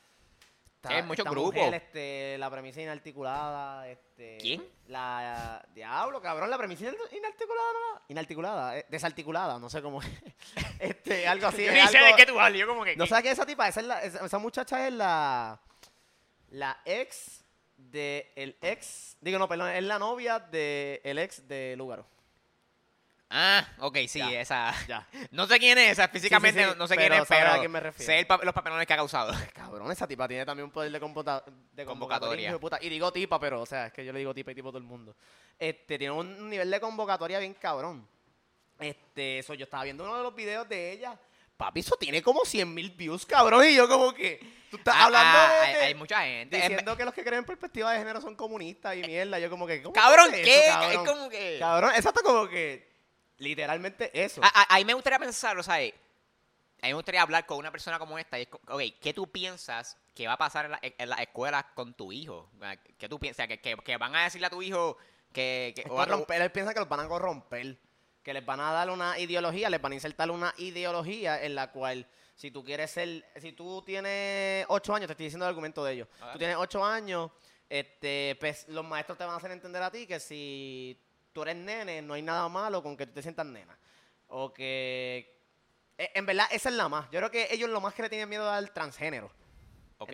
está 0.89 0.97
hay 0.97 1.03
muchos 1.05 1.19
esta 1.25 1.31
grupos. 1.31 1.55
mujer, 1.55 1.75
este, 1.75 2.37
la 2.39 2.51
premisa 2.51 2.81
inarticulada, 2.83 3.89
este... 3.89 4.39
¿Quién? 4.39 4.65
La... 4.89 5.65
Diablo, 5.75 6.21
cabrón, 6.21 6.51
la 6.51 6.59
premisa 6.59 6.85
inarticulada, 6.85 7.73
no 7.73 8.03
Inarticulada, 8.09 8.79
eh, 8.79 8.87
desarticulada, 8.89 9.59
no 9.59 9.69
sé 9.69 9.83
cómo 9.83 10.01
es. 10.03 10.09
este, 10.81 11.27
algo 11.29 11.47
así. 11.49 11.65
Yo 11.65 11.73
ni 11.73 11.87
sé 11.89 11.99
de 11.99 12.15
qué 12.17 12.27
tú 12.27 12.39
hablas, 12.39 12.59
yo 12.59 12.67
como 12.67 12.85
que... 12.85 12.97
¿No 12.97 13.07
sabes 13.07 13.23
qué 13.25 13.29
es 13.31 13.39
esa 13.39 13.47
tipa? 13.47 13.69
Esa, 13.69 13.81
es 13.81 13.87
la- 13.87 14.03
esa, 14.03 14.25
esa 14.25 14.39
muchacha 14.39 14.87
es 14.87 14.93
la. 14.95 15.61
La 16.51 16.81
ex 16.85 17.45
de. 17.77 18.33
El 18.37 18.57
ex. 18.61 19.17
Digo, 19.21 19.39
no, 19.39 19.49
perdón, 19.49 19.71
es 19.71 19.83
la 19.83 19.99
novia 19.99 20.39
de 20.39 21.01
el 21.05 21.19
ex 21.19 21.47
de 21.49 21.75
Lugaro. 21.77 22.07
Ah, 23.29 23.67
ok, 23.81 23.97
sí, 24.07 24.21
Ya. 24.21 24.41
esa... 24.41 24.75
Ya. 24.87 25.07
No 25.33 25.47
sé 25.47 25.59
quién 25.59 25.77
es, 25.79 25.93
esa, 25.93 26.09
físicamente 26.09 26.63
sí, 26.65 26.71
sí, 26.71 26.77
no 26.79 26.87
sé 26.87 26.97
quién 26.97 27.13
es, 27.13 27.23
pero 27.29 27.51
a 27.53 27.59
quién 27.59 27.71
me 27.73 27.81
refiero. 27.81 28.13
sé 28.13 28.19
el 28.21 28.27
pa- 28.27 28.39
los 28.43 28.55
papelones 28.55 28.87
que 28.87 28.93
ha 28.93 28.97
causado. 28.97 29.33
Cabrón, 29.53 29.91
esa 29.91 30.07
tipa 30.07 30.29
tiene 30.29 30.47
también 30.47 30.65
un 30.67 30.71
poder 30.71 30.93
de, 30.93 31.01
Convocatoria. 31.85 32.53
de 32.53 32.59
puta. 32.59 32.79
Y 32.81 32.89
digo 32.89 33.13
tipa, 33.13 33.41
pero, 33.41 33.63
o 33.63 33.67
sea, 33.67 33.87
es 33.87 33.93
que 33.93 34.05
yo 34.05 34.13
le 34.13 34.21
digo 34.21 34.33
tipa 34.33 34.53
y 34.53 34.55
tipo 34.55 34.69
todo 34.69 34.79
el 34.79 34.85
mundo. 34.85 35.17
Este, 35.59 35.99
tiene 35.99 36.13
un 36.13 36.49
nivel 36.49 36.71
de 36.71 36.79
convocatoria 36.81 37.39
bien 37.41 37.55
cabrón. 37.55 38.07
Este, 38.79 39.39
eso, 39.41 39.55
yo 39.55 39.65
estaba 39.65 39.85
viendo 39.85 40.05
uno 40.05 40.17
de 40.19 40.23
los 40.23 40.35
videos 40.35 40.69
de 40.69 40.93
ella. 40.93 41.19
Papi, 41.57 41.81
eso 41.81 41.97
tiene 41.97 42.23
como 42.23 42.45
100 42.45 42.73
mil 42.75 42.91
views, 42.91 43.25
cabrón. 43.27 43.65
Y 43.67 43.75
yo 43.75 43.89
como 43.89 44.13
que, 44.13 44.39
tú 44.71 44.77
estás 44.77 44.95
Ah, 44.97 45.05
hablando 45.07 45.39
ah, 45.39 45.67
de... 45.67 45.75
hay, 45.87 45.95
mucha 45.95 46.21
gente. 46.23 46.57
En- 46.57 46.63
Diciendo 46.69 46.97
que 46.97 47.05
los 47.05 47.15
que 47.15 47.23
creen 47.25 47.39
en 47.39 47.45
perspectiva 47.47 47.91
de 47.93 47.99
género 47.99 48.21
son 48.21 48.37
comunistas 48.37 48.95
y 48.95 49.01
mierda. 49.01 49.39
Yo 49.39 49.49
como 49.51 49.67
que, 49.67 49.83
¿cómo 49.83 49.95
Cabrón, 49.95 50.33
es 50.35 50.41
eso, 50.41 50.45
¿qué? 50.45 50.67
cabrón? 50.69 50.93
Es 50.93 50.99
como 51.11 51.29
que... 51.31 51.57
Cabrón, 51.59 51.93
exacto 51.97 52.21
como 52.23 52.47
que 52.49 52.95
literalmente 53.39 54.11
eso. 54.25 54.43
A, 54.43 54.49
a- 54.49 54.75
ahí 54.75 54.85
me 54.85 54.95
gustaría 54.95 55.19
pensar, 55.19 55.57
o 55.59 55.63
sea, 55.63 55.75
a 55.77 55.79
mí 55.79 55.93
me 56.83 56.95
gustaría 56.95 57.23
hablar 57.23 57.47
con 57.47 57.59
una 57.59 57.71
persona 57.71 57.99
como 57.99 58.19
esta 58.19 58.39
y 58.39 58.43
es, 58.43 58.49
ok, 58.69 58.83
¿qué 59.01 59.13
tú 59.15 59.31
piensas 59.31 59.97
¿qué 60.15 60.27
va 60.27 60.35
a 60.35 60.39
pasar 60.39 60.65
en 60.67 60.71
la, 60.73 60.81
en 60.83 61.09
la 61.11 61.17
escuela 61.17 61.73
con 61.75 61.93
tu 61.95 62.11
hijo? 62.13 62.51
¿Qué 62.99 63.07
tú 63.09 63.19
piensas? 63.19 63.47
¿Que, 63.49 63.61
que, 63.61 63.77
que 63.77 63.97
van 63.99 64.15
a 64.17 64.25
decirle 64.25 64.47
a 64.47 64.51
tu 64.51 64.63
hijo 64.63 64.97
que... 65.33 65.75
que 65.77 65.83
o 65.91 66.01
a- 66.01 66.07
corromper, 66.07 66.41
él 66.41 66.51
piensa 66.53 66.73
que 66.73 66.81
los 66.81 66.89
van 66.89 67.01
a 67.01 67.09
corromper. 67.09 67.79
Que 68.23 68.33
les 68.33 68.45
van 68.45 68.59
a 68.61 68.73
dar 68.73 68.89
una 68.91 69.19
ideología, 69.19 69.69
les 69.69 69.81
van 69.81 69.93
a 69.93 69.95
insertar 69.95 70.31
una 70.31 70.55
ideología 70.57 71.43
en 71.45 71.55
la 71.55 71.71
cual, 71.71 72.09
si 72.35 72.51
tú 72.51 72.65
quieres 72.65 72.91
ser, 72.91 73.25
si 73.41 73.53
tú 73.53 73.83
tienes 73.83 74.65
ocho 74.69 74.95
años, 74.95 75.07
te 75.07 75.13
estoy 75.13 75.27
diciendo 75.27 75.45
el 75.45 75.51
argumento 75.51 75.85
de 75.85 75.93
ellos. 75.93 76.09
A 76.21 76.25
ver. 76.25 76.33
Tú 76.33 76.39
tienes 76.39 76.57
ocho 76.57 76.83
años, 76.85 77.31
este, 77.69 78.37
pues, 78.41 78.67
los 78.69 78.85
maestros 78.87 79.19
te 79.19 79.25
van 79.25 79.35
a 79.35 79.37
hacer 79.37 79.51
entender 79.51 79.83
a 79.83 79.91
ti 79.91 80.07
que 80.07 80.19
si 80.19 80.99
tú 81.37 81.43
eres 81.43 81.57
nene, 81.57 82.01
no 82.01 82.15
hay 82.15 82.23
nada 82.23 82.49
malo 82.49 82.83
con 82.83 82.97
que 82.97 83.07
tú 83.07 83.13
te 83.13 83.21
sientas 83.21 83.45
nena. 83.45 83.79
O 84.29 84.55
que, 84.55 85.39
eh, 85.99 86.11
en 86.15 86.25
verdad, 86.25 86.47
esa 86.51 86.71
es 86.71 86.75
la 86.75 86.89
más. 86.89 87.11
Yo 87.11 87.19
creo 87.19 87.31
que 87.31 87.49
ellos 87.51 87.69
lo 87.69 87.79
más 87.83 87.93
que 87.93 88.01
le 88.01 88.09
tienen 88.09 88.27
miedo 88.27 88.51
al 88.51 88.73
transgénero 88.73 89.31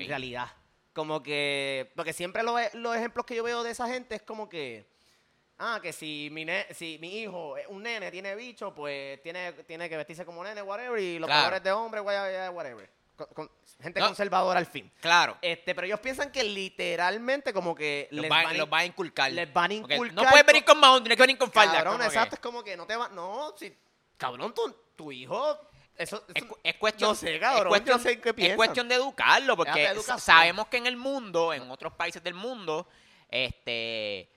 en 0.02 0.08
realidad. 0.08 0.48
Como 0.92 1.22
que, 1.22 1.92
porque 1.94 2.12
siempre 2.12 2.42
lo- 2.42 2.56
los 2.74 2.96
ejemplos 2.96 3.24
que 3.24 3.36
yo 3.36 3.44
veo 3.44 3.62
de 3.62 3.70
esa 3.70 3.86
gente 3.86 4.16
es 4.16 4.22
como 4.22 4.48
que, 4.48 4.84
ah, 5.58 5.78
que 5.80 5.92
si 5.92 6.28
mi, 6.32 6.44
ne- 6.44 6.66
si 6.74 6.98
mi 7.00 7.20
hijo 7.20 7.56
es 7.56 7.68
un 7.68 7.84
nene, 7.84 8.10
tiene 8.10 8.34
bicho, 8.34 8.74
pues 8.74 9.22
tiene, 9.22 9.52
tiene 9.64 9.88
que 9.88 9.96
vestirse 9.96 10.24
como 10.24 10.42
nene, 10.42 10.60
whatever, 10.60 10.98
y 10.98 11.20
los 11.20 11.28
Claro. 11.28 11.44
colores 11.44 11.62
de 11.62 11.70
hombre, 11.70 12.00
whatever. 12.00 12.90
Con- 13.16 13.26
con- 13.34 13.50
gente 13.80 14.00
No. 14.00 14.06
conservadora 14.06 14.58
al 14.58 14.66
fin. 14.66 14.90
Claro. 15.00 15.36
Este, 15.42 15.74
pero 15.74 15.86
ellos 15.86 16.00
piensan 16.00 16.30
que 16.32 16.42
literalmente 16.44 17.52
como 17.52 17.74
que 17.74 18.08
Los 18.10 18.22
les 18.22 18.30
va, 18.30 18.36
van 18.42 18.46
a 18.46 18.52
los 18.54 18.72
va 18.72 18.78
a 18.78 18.84
inculcar. 18.84 19.30
les 19.32 19.52
van 19.52 19.70
a 19.70 19.74
inculcar 19.74 20.12
No 20.12 20.22
puedes 20.30 20.46
venir 20.46 20.64
co- 20.64 20.72
con 20.72 20.80
mahón, 20.80 21.02
tienes 21.02 21.16
que 21.16 21.22
venir 21.22 21.38
con 21.38 21.52
falda. 21.52 21.74
Cabrón, 21.74 21.92
como 21.94 22.02
que- 22.08 22.14
exacto, 22.14 22.34
es 22.36 22.40
como 22.40 22.64
que 22.64 22.76
no 22.76 22.86
te 22.86 22.96
va, 22.96 23.08
no, 23.08 23.54
si, 23.58 23.76
cabrón, 24.16 24.54
tu, 24.54 24.74
tu 24.96 25.12
hijo, 25.12 25.58
eso, 25.96 26.24
Es, 26.28 26.36
eso- 26.36 26.48
cu- 26.48 26.58
es 26.62 26.74
cuestión, 26.76 27.10
no 27.10 27.14
sé, 27.14 27.38
cabrón, 27.38 27.64
es 27.66 27.68
cuestión, 27.68 27.98
yo 27.98 28.02
sé 28.02 28.20
qué 28.20 28.28
es 28.30 28.34
piensan. 28.34 28.56
cuestión 28.56 28.88
de 28.88 28.94
educarlo, 28.94 29.56
porque 29.56 29.94
sabemos 30.18 30.68
que 30.68 30.78
en 30.78 30.86
el 30.86 30.96
mundo, 30.96 31.52
en 31.52 31.70
otros 31.70 31.92
países 31.92 32.22
del 32.22 32.34
mundo, 32.34 32.88
este, 33.28 34.30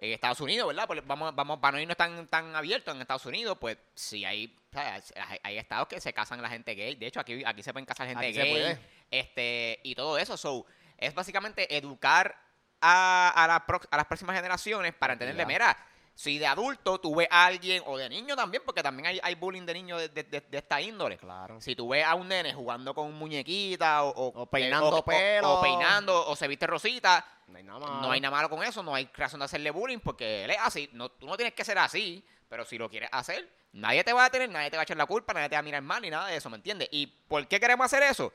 en 0.00 0.12
Estados 0.12 0.40
Unidos, 0.40 0.66
¿verdad? 0.68 0.86
Pues 0.86 1.06
vamos, 1.06 1.34
vamos, 1.34 1.58
para 1.58 1.76
no 1.76 1.80
irnos 1.82 1.96
tan, 1.96 2.26
tan 2.28 2.54
abiertos 2.54 2.94
en 2.94 3.00
Estados 3.00 3.26
Unidos, 3.26 3.58
pues 3.60 3.76
sí 3.94 4.24
hay, 4.24 4.56
hay, 4.72 5.38
hay 5.42 5.58
estados 5.58 5.88
que 5.88 6.00
se 6.00 6.12
casan 6.12 6.40
la 6.42 6.48
gente 6.48 6.74
gay. 6.74 6.94
De 6.94 7.06
hecho, 7.06 7.20
aquí, 7.20 7.42
aquí 7.44 7.62
se 7.62 7.72
pueden 7.72 7.86
casar 7.86 8.06
gente 8.06 8.26
Aquí 8.26 8.34
se 8.34 8.42
gay, 8.42 8.50
puede. 8.52 8.78
este, 9.10 9.80
y 9.82 9.94
todo 9.94 10.18
eso. 10.18 10.36
So, 10.36 10.66
es 10.96 11.14
básicamente 11.14 11.76
educar 11.76 12.40
a, 12.80 13.32
a, 13.34 13.46
la 13.46 13.64
a 13.90 13.96
las 13.96 14.06
próximas 14.06 14.36
generaciones 14.36 14.94
para 14.94 15.12
entenderle, 15.14 15.42
Ya. 15.42 15.46
mira, 15.46 15.86
si 16.20 16.36
de 16.36 16.48
adulto 16.48 16.98
tú 17.00 17.14
ves 17.14 17.28
a 17.30 17.46
alguien, 17.46 17.80
o 17.86 17.96
de 17.96 18.08
niño 18.08 18.34
también, 18.34 18.60
porque 18.66 18.82
también 18.82 19.06
hay, 19.06 19.20
hay 19.22 19.36
bullying 19.36 19.62
de 19.64 19.72
niños 19.74 20.00
de, 20.00 20.08
de- 20.08 20.24
de- 20.24 20.40
de 20.40 20.58
esta 20.58 20.80
índole. 20.80 21.16
Claro. 21.16 21.60
Si 21.60 21.76
tú 21.76 21.88
ves 21.90 22.04
a 22.04 22.16
un 22.16 22.26
nene 22.26 22.52
jugando 22.52 22.92
con 22.92 23.12
muñequita 23.14 24.02
o, 24.02 24.08
o, 24.08 24.42
O 24.42 24.46
peinando 24.46 24.88
o- 24.96 25.04
pelo. 25.04 25.54
o 25.54 25.60
peinando 25.62 26.26
o 26.28 26.34
se 26.34 26.48
viste 26.48 26.66
rosita, 26.66 27.24
No 27.46 27.56
hay 27.58 27.62
nada 27.62 27.78
malo. 27.78 28.00
no 28.00 28.10
hay 28.10 28.20
nada 28.20 28.34
malo 28.34 28.50
con 28.50 28.64
eso, 28.64 28.82
no 28.82 28.96
hay 28.96 29.08
razón 29.14 29.38
de 29.38 29.44
hacerle 29.44 29.70
bullying 29.70 30.00
porque 30.00 30.42
él 30.44 30.50
es 30.50 30.58
así. 30.60 30.90
No, 30.92 31.08
tú 31.08 31.26
no 31.28 31.36
tienes 31.36 31.54
que 31.54 31.64
ser 31.64 31.78
así, 31.78 32.24
pero 32.48 32.64
si 32.64 32.78
lo 32.78 32.90
quieres 32.90 33.10
hacer, 33.12 33.48
nadie 33.74 34.02
te 34.02 34.12
va 34.12 34.24
a 34.24 34.30
tener, 34.30 34.50
nadie 34.50 34.70
te 34.72 34.76
va 34.76 34.80
a 34.80 34.84
echar 34.84 34.96
la 34.96 35.06
culpa, 35.06 35.32
nadie 35.34 35.48
te 35.50 35.54
va 35.54 35.60
a 35.60 35.62
mirar 35.62 35.82
mal 35.82 36.02
ni 36.02 36.10
nada 36.10 36.26
de 36.26 36.36
eso, 36.36 36.50
¿me 36.50 36.56
entiendes? 36.56 36.88
¿Y 36.90 37.06
por 37.06 37.46
qué 37.46 37.60
queremos 37.60 37.84
hacer 37.84 38.02
eso? 38.02 38.32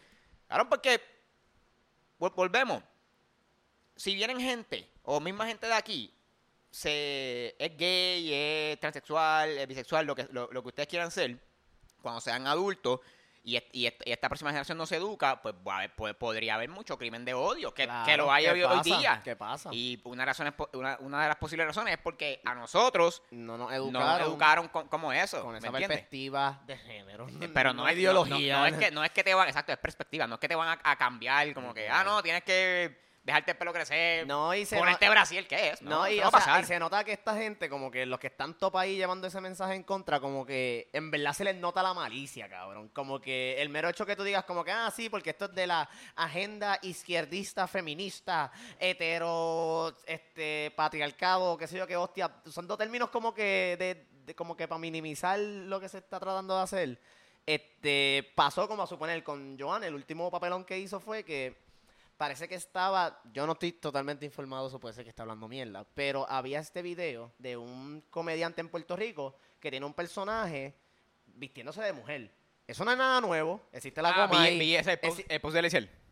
Claro, 0.47 0.69
porque 0.69 1.01
vol- 2.17 2.33
volvemos. 2.33 2.81
Si 3.97 4.15
vienen 4.15 4.39
gente, 4.39 4.89
o 5.03 5.19
misma 5.19 5.45
gente 5.47 5.67
de 5.67 5.73
aquí, 5.73 6.13
se 6.77 7.55
es 7.59 7.77
gay, 7.77 8.33
es 8.33 8.79
transexual, 8.79 9.49
es 9.59 9.67
bisexual, 9.67 10.07
lo 10.07 10.15
que, 10.15 10.27
lo, 10.31 10.49
lo 10.51 10.63
que 10.63 10.69
ustedes 10.69 10.89
quieran 10.89 11.11
ser, 11.11 11.37
cuando 12.01 12.19
sean 12.19 12.47
adultos 12.47 12.99
y, 13.43 13.61
y 13.73 13.85
est- 13.85 14.01
y 14.07 14.11
esta 14.11 14.27
próxima 14.27 14.49
generación 14.49 14.79
no 14.79 14.87
se 14.87 14.95
educa, 14.95 15.39
pues, 15.43 15.53
pues, 15.95 16.15
podría 16.15 16.55
haber 16.55 16.69
mucho 16.69 16.97
crimen 16.97 17.25
de 17.25 17.35
odio, 17.35 17.75
que, 17.75 17.83
Claro, 17.83 18.05
que 18.07 18.17
lo 18.17 18.31
hay 18.31 18.45
¿qué 18.45 18.51
hoy, 18.65 18.77
pasa? 18.77 18.83
día. 18.97 19.21
¿Qué 19.23 19.35
pasa? 19.35 19.69
Y 19.71 20.01
una, 20.05 20.25
razón 20.25 20.47
es 20.47 20.53
una, 20.73 20.97
una 20.99 21.21
de 21.21 21.27
las 21.27 21.37
posibles 21.37 21.67
razones 21.67 21.93
es 21.93 21.99
porque 22.01 22.41
a 22.43 22.55
nosotros 22.55 23.21
no 23.29 23.55
nos 23.55 23.69
no 23.69 23.75
educaron, 23.75 24.17
nos 24.19 24.27
educaron 24.27 24.67
con- 24.69 24.87
como 24.87 25.13
eso. 25.13 25.43
con 25.43 25.51
¿me 25.51 25.59
esa 25.59 25.71
perspectiva 25.71 26.59
de 26.65 26.77
género. 26.77 27.27
Pero 27.53 27.73
no, 27.73 27.87
es 27.87 27.95
ideología. 27.95 28.55
No, 28.55 28.59
no 28.61 28.65
es 28.65 28.77
que, 28.77 28.89
no 28.91 29.03
es 29.03 29.11
que 29.11 29.23
te 29.23 29.33
van, 29.35 29.47
exacto, 29.47 29.71
es 29.71 29.77
perspectiva. 29.77 30.25
No 30.25 30.35
es 30.35 30.39
que 30.41 30.47
te 30.47 30.55
van 30.55 30.69
a, 30.69 30.79
a 30.91 30.95
cambiar, 30.97 31.53
como 31.53 31.71
que, 31.71 31.87
ah, 31.87 32.03
no, 32.03 32.23
tienes 32.23 32.43
que 32.43 32.97
dejarte 33.23 33.51
el 33.51 33.57
pelo 33.57 33.71
crecer, 33.71 34.27
No, 34.27 34.53
y 34.53 34.65
se 34.65 34.77
ponerte 34.77 35.05
no- 35.05 35.11
Brasil, 35.13 35.47
¿qué 35.47 35.69
es? 35.69 35.81
No, 35.81 35.89
No, 35.91 36.09
y, 36.09 36.19
o 36.19 36.29
va 36.29 36.41
sea, 36.41 36.59
y 36.59 36.65
se 36.65 36.77
nota 36.77 37.03
que 37.05 37.13
esta 37.13 37.35
gente, 37.37 37.69
como 37.69 37.89
que 37.89 38.05
los 38.05 38.19
que 38.19 38.27
están 38.27 38.57
top 38.57 38.75
ahí 38.77 38.97
llevando 38.97 39.27
ese 39.27 39.39
mensaje 39.39 39.75
en 39.75 39.83
contra, 39.83 40.19
como 40.19 40.45
que 40.45 40.89
en 40.91 41.09
verdad 41.09 41.31
se 41.33 41.45
les 41.45 41.55
nota 41.55 41.81
la 41.81 41.93
malicia, 41.93 42.49
cabrón. 42.49 42.89
Como 42.89 43.21
que 43.21 43.61
el 43.61 43.69
mero 43.69 43.87
hecho 43.87 44.05
que 44.05 44.15
tú 44.17 44.23
digas, 44.23 44.43
como 44.43 44.63
que, 44.65 44.71
ah, 44.71 44.91
sí, 44.93 45.09
porque 45.09 45.29
esto 45.29 45.45
es 45.45 45.55
de 45.55 45.67
la 45.67 45.89
agenda 46.17 46.77
izquierdista, 46.81 47.65
feminista, 47.67 48.51
hetero, 48.77 49.95
este, 50.05 50.71
patriarcado, 50.75 51.57
qué 51.57 51.67
sé 51.67 51.77
yo, 51.77 51.87
qué 51.87 51.95
hostia. 51.97 52.29
Son 52.49 52.67
dos 52.67 52.77
términos 52.77 53.09
como 53.09 53.33
que, 53.33 53.75
de, 53.79 54.07
de- 54.25 54.35
como 54.35 54.55
que 54.57 54.67
para 54.67 54.79
minimizar 54.79 55.39
lo 55.39 55.79
que 55.79 55.87
se 55.89 55.99
está 55.99 56.19
tratando 56.19 56.57
de 56.57 56.63
hacer. 56.63 56.99
Este, 57.45 58.31
pasó 58.35 58.67
como 58.67 58.83
a 58.83 58.87
suponer 58.87 59.21
con 59.23 59.57
Joan, 59.59 59.83
el 59.83 59.93
último 59.95 60.31
papelón 60.31 60.63
que 60.63 60.79
hizo 60.79 60.99
fue 60.99 61.23
que 61.23 61.55
parece 62.17 62.47
que 62.47 62.55
estaba, 62.55 63.21
yo 63.33 63.45
no 63.45 63.53
estoy 63.53 63.71
totalmente 63.73 64.25
informado, 64.25 64.67
eso 64.67 64.79
puede 64.79 64.93
ser 64.95 65.03
que 65.03 65.09
está 65.09 65.23
hablando 65.23 65.47
mierda, 65.47 65.85
pero 65.93 66.29
había 66.29 66.59
este 66.59 66.81
video 66.81 67.33
de 67.37 67.57
un 67.57 68.01
comediante 68.09 68.61
en 68.61 68.69
Puerto 68.69 68.95
Rico 68.95 69.35
que 69.59 69.71
tiene 69.71 69.85
un 69.85 69.93
personaje 69.93 70.75
vistiéndose 71.25 71.81
de 71.81 71.93
mujer. 71.93 72.31
Eso 72.67 72.85
no 72.85 72.91
es 72.91 72.97
nada 72.97 73.19
nuevo, 73.19 73.61
existe 73.71 74.01
la 74.01 74.09
Ah, 74.09 74.27
coma 74.27 74.41
vi, 74.41 74.47
ahí. 74.47 74.59
vi 74.59 74.75
ese 74.75 74.97
post, 74.97 75.19
Exi- 75.19 75.25
el 75.29 75.41
post 75.41 75.53
de 75.53 75.59
Eliezer. 75.59 76.03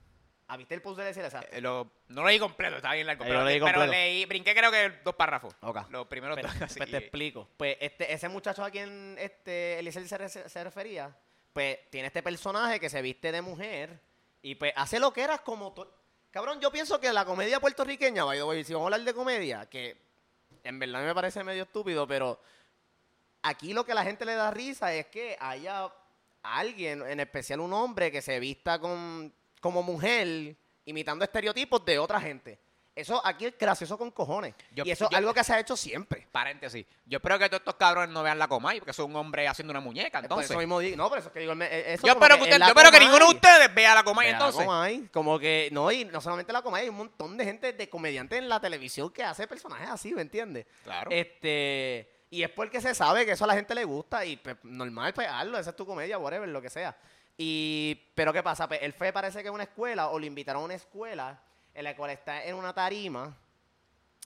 ¿Ah, 0.48 0.58
viste 0.58 0.76
el 0.76 0.82
post 0.82 1.00
de? 1.00 1.10
Exacto. 1.10 1.48
Eh, 1.56 1.62
lo- 1.62 1.90
no 2.10 2.24
lo 2.24 2.28
leí 2.28 2.38
completo, 2.38 2.76
estaba 2.76 2.96
bien 2.96 3.08
largo. 3.08 3.24
Eh, 3.24 3.28
Pero, 3.28 3.46
leí 3.46 3.54
pero 3.60 3.66
completo. 3.80 3.92
leí, 3.92 4.26
brinqué 4.26 4.54
creo 4.54 4.70
que 4.70 4.90
dos 5.02 5.16
párrafos. 5.16 5.56
Ok. 5.62 5.90
Los 5.90 6.08
primeros 6.08 6.38
Pues, 6.38 6.52
dos. 6.54 6.62
así. 6.64 6.78
pues 6.78 6.92
te 6.92 6.98
explico. 6.98 7.48
Pues 7.56 7.78
este, 7.80 8.12
ese 8.12 8.28
muchacho 8.28 8.62
a 8.66 8.70
quien 8.70 9.16
este, 9.18 9.80
Eliezer 9.80 10.30
se, 10.30 10.50
se 10.50 10.64
refería, 10.64 11.16
pues 11.54 11.78
tiene 11.90 12.08
este 12.08 12.22
personaje 12.22 12.82
que 12.82 12.90
se 12.90 13.02
viste 13.02 13.32
de 13.32 13.42
mujer 13.42 14.02
y 14.42 14.56
pues 14.56 14.74
hace 14.76 15.00
lo 15.00 15.14
que 15.14 15.22
eras 15.22 15.42
como... 15.42 15.74
Cabrón, 16.32 16.60
yo 16.62 16.72
pienso 16.72 17.00
que 17.00 17.12
la 17.12 17.26
comedia 17.26 17.60
puertorriqueña, 17.60 18.24
by 18.24 18.64
si 18.64 18.74
vamos 18.74 18.86
a 18.86 18.96
hablar 18.96 19.02
de 19.06 19.14
comedia, 19.14 19.66
que 19.70 19.98
en 20.64 20.80
verdad 20.80 21.04
me 21.04 21.14
parece 21.14 21.44
medio 21.44 21.64
estúpido, 21.64 22.08
pero 22.08 22.40
aquí 23.42 23.74
lo 23.74 23.86
que 23.86 23.94
la 23.94 24.04
gente 24.04 24.26
le 24.26 24.36
da 24.36 24.50
risa 24.50 24.94
es 24.94 25.08
que 25.08 25.36
haya 25.40 25.92
alguien, 26.42 27.02
en 27.06 27.20
especial 27.20 27.60
un 27.60 27.74
hombre, 27.74 28.12
que 28.12 28.22
se 28.22 28.40
vista 28.40 28.80
con, 28.80 29.34
como 29.60 29.84
mujer, 29.84 30.56
imitando 30.86 31.26
estereotipos 31.26 31.84
de 31.84 32.00
otra 32.00 32.22
gente. 32.22 32.60
Eso 33.02 33.22
aquí 33.26 33.46
es 33.46 33.58
gracioso 33.58 33.98
con 33.98 34.12
cojones. 34.12 34.54
Yo- 34.74 34.84
y 34.86 34.92
eso 34.92 35.08
es 35.10 35.16
algo 35.18 35.34
que 35.34 35.44
se 35.44 35.54
ha 35.54 35.60
hecho 35.60 35.76
siempre. 35.76 36.28
Paréntesis. 36.32 36.86
Yo 37.06 37.18
espero 37.18 37.38
que 37.40 37.48
todos 37.50 37.60
estos 37.62 37.76
cabrones 37.76 38.10
no 38.14 38.24
vean 38.24 38.40
la 38.40 38.48
Comay, 38.48 38.80
porque 38.80 38.94
son 38.94 39.12
un 39.12 39.16
hombre 39.18 39.48
haciendo 39.48 39.72
una 39.72 39.80
muñeca, 39.82 40.20
Por 40.20 40.26
entonces. 40.26 40.50
eso 40.52 40.60
mismo 40.60 40.80
digo- 40.80 40.96
no, 40.98 41.10
pero 41.10 41.20
eso 41.20 41.28
es 41.30 41.34
que 41.34 41.40
digo, 41.42 41.54
eh, 41.54 41.94
eso 41.94 42.08
Yo 42.08 42.14
espero 42.14 42.38
que, 42.38 42.44
usted- 42.44 42.60
yo 42.60 42.66
espero 42.66 42.92
que 42.92 43.00
ninguno 43.00 43.28
de 43.30 43.36
ustedes 43.36 43.74
vea 43.76 43.96
la 43.96 44.04
Comay, 44.04 44.28
vea 44.28 44.40
la 44.40 44.46
entonces. 44.46 44.66
Comay, 44.66 45.08
como 45.14 45.38
que, 45.40 45.70
no, 45.72 45.92
y 45.92 46.06
no 46.06 46.22
solamente 46.22 46.54
la 46.54 46.62
Comay, 46.62 46.84
hay 46.84 46.90
un 46.90 46.96
montón 46.98 47.38
de 47.38 47.46
gente, 47.46 47.74
de 47.74 47.90
comediantes 47.90 48.40
en 48.40 48.48
la 48.50 48.60
televisión 48.60 49.10
que 49.12 49.24
hace 49.24 49.48
personajes 49.48 49.90
así, 49.90 50.14
¿me 50.14 50.22
entiendes? 50.22 50.66
Claro. 50.84 51.12
Este, 51.12 52.10
y 52.30 52.44
es 52.44 52.50
porque 52.50 52.80
se 52.82 52.94
sabe 52.96 53.26
que 53.26 53.32
eso 53.34 53.44
a 53.44 53.48
la 53.48 53.56
gente 53.56 53.76
le 53.76 53.84
gusta 53.84 54.24
y 54.26 54.38
pues, 54.38 54.56
normal, 54.64 55.14
pues 55.14 55.28
hazlo, 55.28 55.58
esa 55.58 55.72
es 55.72 55.76
tu 55.76 55.86
comedia, 55.86 56.18
whatever, 56.18 56.48
lo 56.48 56.62
que 56.62 56.70
sea. 56.70 56.96
Y, 57.38 57.96
pero 58.14 58.32
¿qué 58.34 58.44
pasa? 58.44 58.68
Pues, 58.68 58.82
él 58.84 58.94
fue, 58.94 59.12
parece 59.12 59.42
que 59.42 59.50
a 59.50 59.52
una 59.52 59.64
escuela, 59.64 60.10
o 60.10 60.20
lo 60.20 60.26
invitaron 60.26 60.62
a 60.62 60.66
una 60.66 60.76
escuela, 60.76 61.42
en 61.74 61.84
la 61.84 61.96
cual 61.96 62.12
está 62.12 62.44
en 62.46 62.56
una 62.56 62.74
tarima, 62.74 63.38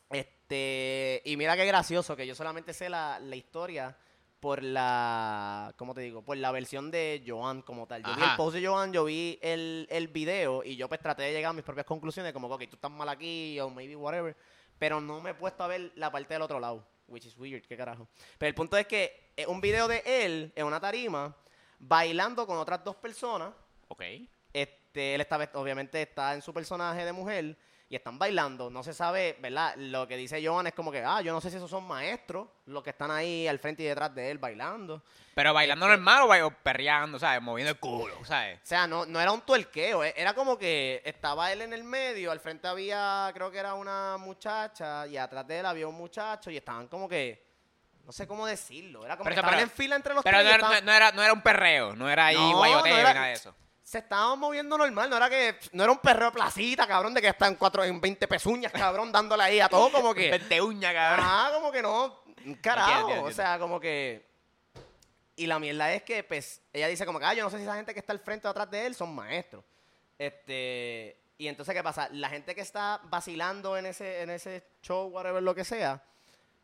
este, 0.09 1.21
y 1.25 1.37
mira 1.37 1.55
qué 1.55 1.65
gracioso, 1.65 2.15
que 2.15 2.27
yo 2.27 2.35
solamente 2.35 2.73
sé 2.73 2.89
la, 2.89 3.19
la 3.19 3.35
historia 3.35 3.97
por 4.39 4.61
la, 4.61 5.73
¿cómo 5.77 5.93
te 5.95 6.01
digo? 6.01 6.21
Por 6.23 6.37
la 6.37 6.51
versión 6.51 6.91
de 6.91 7.23
Joan 7.25 7.63
como 7.63 7.87
tal. 7.87 8.03
Yo 8.03 8.15
vi 8.15 8.21
el 8.21 8.35
post 8.35 8.55
de 8.55 8.65
Joan, 8.67 8.93
yo 8.93 9.05
vi 9.05 9.39
el, 9.41 9.87
el 9.89 10.07
video 10.07 10.63
y 10.63 10.75
yo 10.75 10.87
pues 10.87 10.99
traté 11.01 11.23
de 11.23 11.31
llegar 11.33 11.49
a 11.49 11.53
mis 11.53 11.63
propias 11.63 11.85
conclusiones, 11.87 12.31
como 12.31 12.47
que 12.47 12.65
ok, 12.65 12.69
tú 12.69 12.75
estás 12.75 12.91
mal 12.91 13.09
aquí 13.09 13.59
o 13.59 13.69
maybe 13.69 13.95
whatever, 13.95 14.35
pero 14.77 15.01
no 15.01 15.19
me 15.19 15.31
he 15.31 15.33
puesto 15.33 15.63
a 15.63 15.67
ver 15.67 15.91
la 15.95 16.11
parte 16.11 16.35
del 16.35 16.43
otro 16.43 16.59
lado, 16.59 16.85
which 17.07 17.25
is 17.25 17.35
weird, 17.37 17.63
qué 17.65 17.75
carajo. 17.75 18.07
Pero 18.37 18.47
el 18.49 18.55
punto 18.55 18.77
es 18.77 18.85
que 18.85 19.31
es 19.35 19.47
un 19.47 19.61
video 19.61 19.87
de 19.87 20.03
él 20.05 20.53
en 20.55 20.65
una 20.65 20.79
tarima 20.79 21.35
bailando 21.79 22.45
con 22.45 22.57
otras 22.57 22.83
dos 22.83 22.95
personas 22.97 23.51
Ok. 23.87 24.01
este, 24.53 24.84
él 24.95 25.21
esta 25.21 25.37
vez, 25.37 25.49
obviamente, 25.53 26.01
está 26.01 26.33
en 26.33 26.41
su 26.41 26.53
personaje 26.53 27.03
de 27.03 27.11
mujer 27.11 27.57
y 27.87 27.95
están 27.95 28.17
bailando. 28.17 28.69
No 28.71 28.81
se 28.81 28.93
sabe, 28.93 29.37
¿verdad? 29.39 29.75
Lo 29.77 30.07
que 30.07 30.17
dice 30.17 30.43
Joan 30.45 30.67
es 30.67 30.73
como 30.73 30.91
que, 30.91 31.03
ah, 31.03 31.21
yo 31.21 31.31
no 31.33 31.39
sé 31.41 31.51
si 31.51 31.57
esos 31.57 31.69
son 31.69 31.83
maestros, 31.85 32.47
los 32.65 32.83
que 32.83 32.89
están 32.89 33.11
ahí 33.11 33.47
al 33.47 33.59
frente 33.59 33.83
y 33.83 33.85
detrás 33.85 34.13
de 34.15 34.31
él 34.31 34.37
bailando. 34.39 35.03
Pero 35.35 35.53
bailando 35.53 35.85
Este- 35.85 35.97
normal 35.97 36.23
o 36.23 36.27
bail- 36.27 36.43
o 36.43 36.51
perreando, 36.51 37.19
¿sabes? 37.19 37.41
Moviendo 37.41 37.71
el 37.71 37.79
culo, 37.79 38.15
¿sabes? 38.25 38.57
O 38.63 38.65
sea, 38.65 38.87
no, 38.87 39.05
no 39.05 39.19
era 39.21 39.31
un 39.31 39.41
tuerqueo, 39.41 40.03
eh, 40.03 40.13
era 40.17 40.33
como 40.33 40.57
que 40.57 41.01
estaba 41.05 41.51
él 41.51 41.61
en 41.61 41.73
el 41.73 41.83
medio, 41.83 42.31
al 42.31 42.39
frente 42.39 42.67
había, 42.67 43.29
creo 43.33 43.51
que 43.51 43.59
era 43.59 43.73
una 43.75 44.17
muchacha, 44.17 45.05
y 45.07 45.17
atrás 45.17 45.45
de 45.47 45.59
él 45.59 45.65
había 45.65 45.87
un 45.87 45.95
muchacho, 45.95 46.49
y 46.49 46.57
estaban 46.57 46.87
como 46.87 47.07
que, 47.07 47.45
no 48.05 48.11
sé 48.11 48.25
cómo 48.27 48.45
decirlo, 48.47 49.05
era 49.05 49.15
como 49.17 49.25
Pero 49.25 49.35
que 49.35 49.39
estaban 49.41 49.59
pero- 49.59 49.63
en 49.63 49.69
fila 49.71 49.95
entre 49.95 50.13
los 50.15 50.23
Pero 50.23 50.37
tres. 50.37 50.45
no 50.45 50.49
y 50.51 50.53
era, 50.53 50.63
estaban- 50.63 50.85
no, 50.85 50.91
no 50.91 50.97
era, 50.97 51.11
no 51.11 51.23
era 51.23 51.33
un 51.33 51.41
perreo, 51.41 51.95
no 51.95 52.09
era 52.09 52.25
ahí 52.27 52.35
No, 52.35 52.57
guayoteo 52.57 52.87
no 52.91 52.95
ni 52.95 52.99
era- 53.01 53.13
nada 53.13 53.27
de 53.27 53.33
eso. 53.33 53.55
Se 53.85 53.99
estaban 53.99 54.39
moviendo 54.39 54.79
normal, 54.79 55.11
no 55.11 55.15
era 55.15 55.29
que 55.29 55.59
no 55.73 55.83
era 55.83 55.91
un 55.91 55.99
perro 55.99 56.25
de 56.25 56.31
placita, 56.31 56.87
cabrón, 56.87 57.13
de 57.13 57.21
que 57.21 57.27
están 57.27 57.53
cuatro 57.53 57.83
en 57.83 58.01
20 58.01 58.27
pezuñas, 58.27 58.71
cabrón, 58.71 59.11
dándole 59.11 59.43
ahí 59.43 59.59
a 59.59 59.69
todo 59.69 59.91
como 59.91 60.11
que 60.11 60.31
Vente 60.31 60.59
uña, 60.59 60.91
cabrón. 60.91 61.25
Ah, 61.29 61.51
como 61.53 61.71
que 61.71 61.83
no, 61.83 62.23
carajo, 62.61 62.89
Entiendo, 62.89 63.09
entiendo, 63.09 63.29
o 63.29 63.31
sea, 63.31 63.59
como 63.59 63.79
que 63.79 64.25
y 65.35 65.45
la 65.45 65.59
mierda 65.59 65.93
es 65.93 66.01
que 66.01 66.23
pues 66.23 66.61
ella 66.73 66.87
dice 66.87 67.05
como 67.05 67.19
que, 67.19 67.25
ah, 67.25 67.35
yo 67.35 67.43
no 67.43 67.51
sé 67.51 67.57
si 67.57 67.63
esa 67.63 67.75
gente 67.75 67.93
que 67.93 67.99
está 67.99 68.11
al 68.11 68.19
frente 68.19 68.47
o 68.47 68.51
atrás 68.51 68.71
de 68.71 68.87
él 68.87 68.95
son 68.95 69.13
maestros. 69.13 69.63
Este, 70.17 71.21
y 71.37 71.47
entonces 71.47 71.75
qué 71.75 71.83
pasa? 71.83 72.09
La 72.11 72.29
gente 72.29 72.55
que 72.55 72.61
está 72.61 72.99
vacilando 73.03 73.77
en 73.77 73.85
ese 73.85 74.23
en 74.23 74.31
ese 74.31 74.63
show 74.81 75.09
whatever 75.09 75.43
lo 75.43 75.53
que 75.53 75.63
sea, 75.63 76.01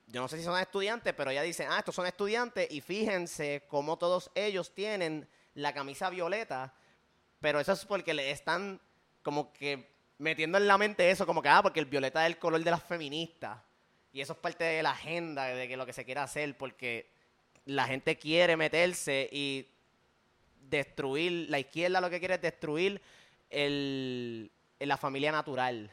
yo 0.08 0.22
no 0.22 0.28
sé 0.28 0.38
si 0.38 0.44
son 0.44 0.60
estudiantes, 0.60 1.14
pero 1.14 1.30
ella 1.30 1.44
dice, 1.44 1.68
ah, 1.70 1.78
estos 1.78 1.94
son 1.94 2.08
estudiantes 2.08 2.68
y 2.72 2.82
fíjense 2.82 3.64
cómo 3.68 3.98
todos 3.98 4.32
ellos 4.34 4.74
tienen 4.74 5.30
la 5.54 5.72
camisa 5.72 6.10
violeta, 6.10 6.74
pero 7.42 7.60
eso 7.60 7.74
es 7.74 7.84
porque 7.86 8.14
le 8.14 8.32
están 8.32 8.80
como 9.24 9.52
que 9.52 9.90
metiendo 10.20 10.58
en 10.60 10.68
la 10.68 10.78
mente 10.78 11.10
eso, 11.10 11.26
como 11.26 11.42
que, 11.42 11.50
ah, 11.50 11.62
porque 11.64 11.80
el 11.80 11.88
violeta 11.88 12.26
es 12.26 12.34
el 12.34 12.40
color 12.40 12.64
de 12.64 12.72
las 12.72 12.84
feministas. 12.84 13.60
Y 14.14 14.22
eso 14.22 14.34
es 14.34 14.40
parte 14.40 14.64
de 14.64 14.84
la 14.84 14.92
agenda 14.92 15.46
de 15.46 15.68
que 15.68 15.76
lo 15.76 15.86
que 15.86 15.94
se 15.94 16.06
quiere 16.06 16.22
hacer, 16.22 16.56
porque 16.58 17.10
la 17.66 17.88
gente 17.88 18.18
quiere 18.18 18.56
meterse 18.56 19.28
y 19.32 19.68
destruir, 20.70 21.50
la 21.50 21.60
izquierda 21.60 22.00
lo 22.00 22.10
que 22.10 22.20
quiere 22.20 22.36
es 22.36 22.42
destruir 22.42 23.02
el, 23.50 24.52
la 24.80 24.98
familia 24.98 25.32
natural. 25.32 25.90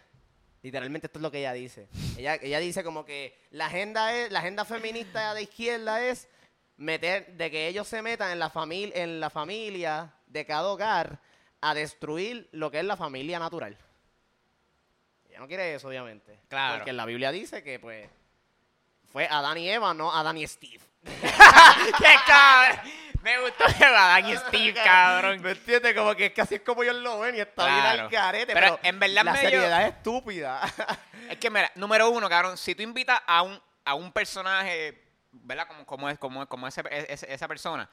Literalmente 0.63 1.07
esto 1.07 1.19
es 1.19 1.23
lo 1.23 1.31
que 1.31 1.39
ella 1.39 1.53
dice. 1.53 1.89
Ella, 2.19 2.35
ella 2.43 2.59
dice 2.59 2.85
como 2.85 3.05
que 3.05 3.39
la 3.51 3.67
agenda 3.67 4.15
es, 4.15 4.31
la 4.31 4.41
agenda 4.41 4.65
feminista 4.65 5.33
de 5.33 5.43
izquierda 5.43 6.05
es 6.05 6.29
meter, 6.77 7.35
de 7.37 7.51
que 7.51 7.69
ellos 7.69 7.89
se 7.89 8.03
metan 8.03 8.33
en 8.33 8.39
la 8.39 8.51
familia, 8.51 9.03
en 9.03 9.21
la 9.21 9.31
familia 9.31 10.13
de 10.27 10.45
cada 10.45 10.69
hogar 10.69 11.21
a 11.61 11.75
destruir 11.75 12.49
lo 12.53 12.71
que 12.71 12.79
es 12.79 12.85
la 12.85 12.97
familia 12.97 13.39
natural. 13.39 13.77
Ella 15.29 15.41
no 15.41 15.49
quiere 15.49 15.75
eso, 15.75 15.89
obviamente. 15.89 16.39
Claro. 16.49 16.77
Porque 16.77 16.91
en 16.91 16.97
la 16.97 17.05
Biblia 17.07 17.31
dice 17.33 17.63
que 17.63 17.79
pues 17.79 18.09
fue 19.13 19.27
Adán 19.29 19.59
y 19.59 19.69
Eva, 19.71 19.95
no 19.95 20.13
Adán 20.15 20.39
y 20.39 20.47
Steve. 20.47 20.81
¡Qué 21.05 22.15
cabrón! 22.27 22.81
Me 23.23 23.41
gustó 23.41 23.65
que 23.77 23.85
Adán 23.85 24.29
y 24.29 24.37
Steve, 24.37 24.75
cabrón. 24.85 25.43
¿Me 25.43 25.51
entiendes? 25.53 25.95
Como 25.95 26.15
que 26.15 26.27
es 26.27 26.33
que 26.33 26.41
así 26.41 26.55
es 26.57 26.61
como 26.63 26.83
ellos 26.83 26.97
lo 26.97 27.19
ven 27.21 27.35
y 27.37 27.41
está 27.41 27.65
bien 27.67 27.79
al 27.87 28.09
carete. 28.11 28.53
Pero 28.55 28.67
Pero, 28.77 28.81
en 28.83 28.99
verdad 29.01 29.25
la 29.25 29.33
medio- 29.33 29.51
seriedad 29.51 29.83
es 29.87 29.95
estúpida. 29.95 30.61
Es 31.29 31.37
que, 31.37 31.51
mira, 31.51 31.71
número 31.75 32.09
uno, 32.09 32.27
cabrón, 32.27 32.57
si 32.57 32.75
tú 32.75 32.83
invitas 32.83 33.21
a 33.27 33.43
un, 33.43 33.61
a 33.85 33.93
un 33.93 34.11
personaje, 34.13 34.99
¿verdad? 35.31 35.67
Como, 35.69 35.85
como 35.85 36.09
es, 36.09 36.19
como, 36.19 36.47
como 36.49 36.67
ese- 36.67 36.83
ese- 36.91 37.31
esa 37.31 37.47
persona, 37.47 37.87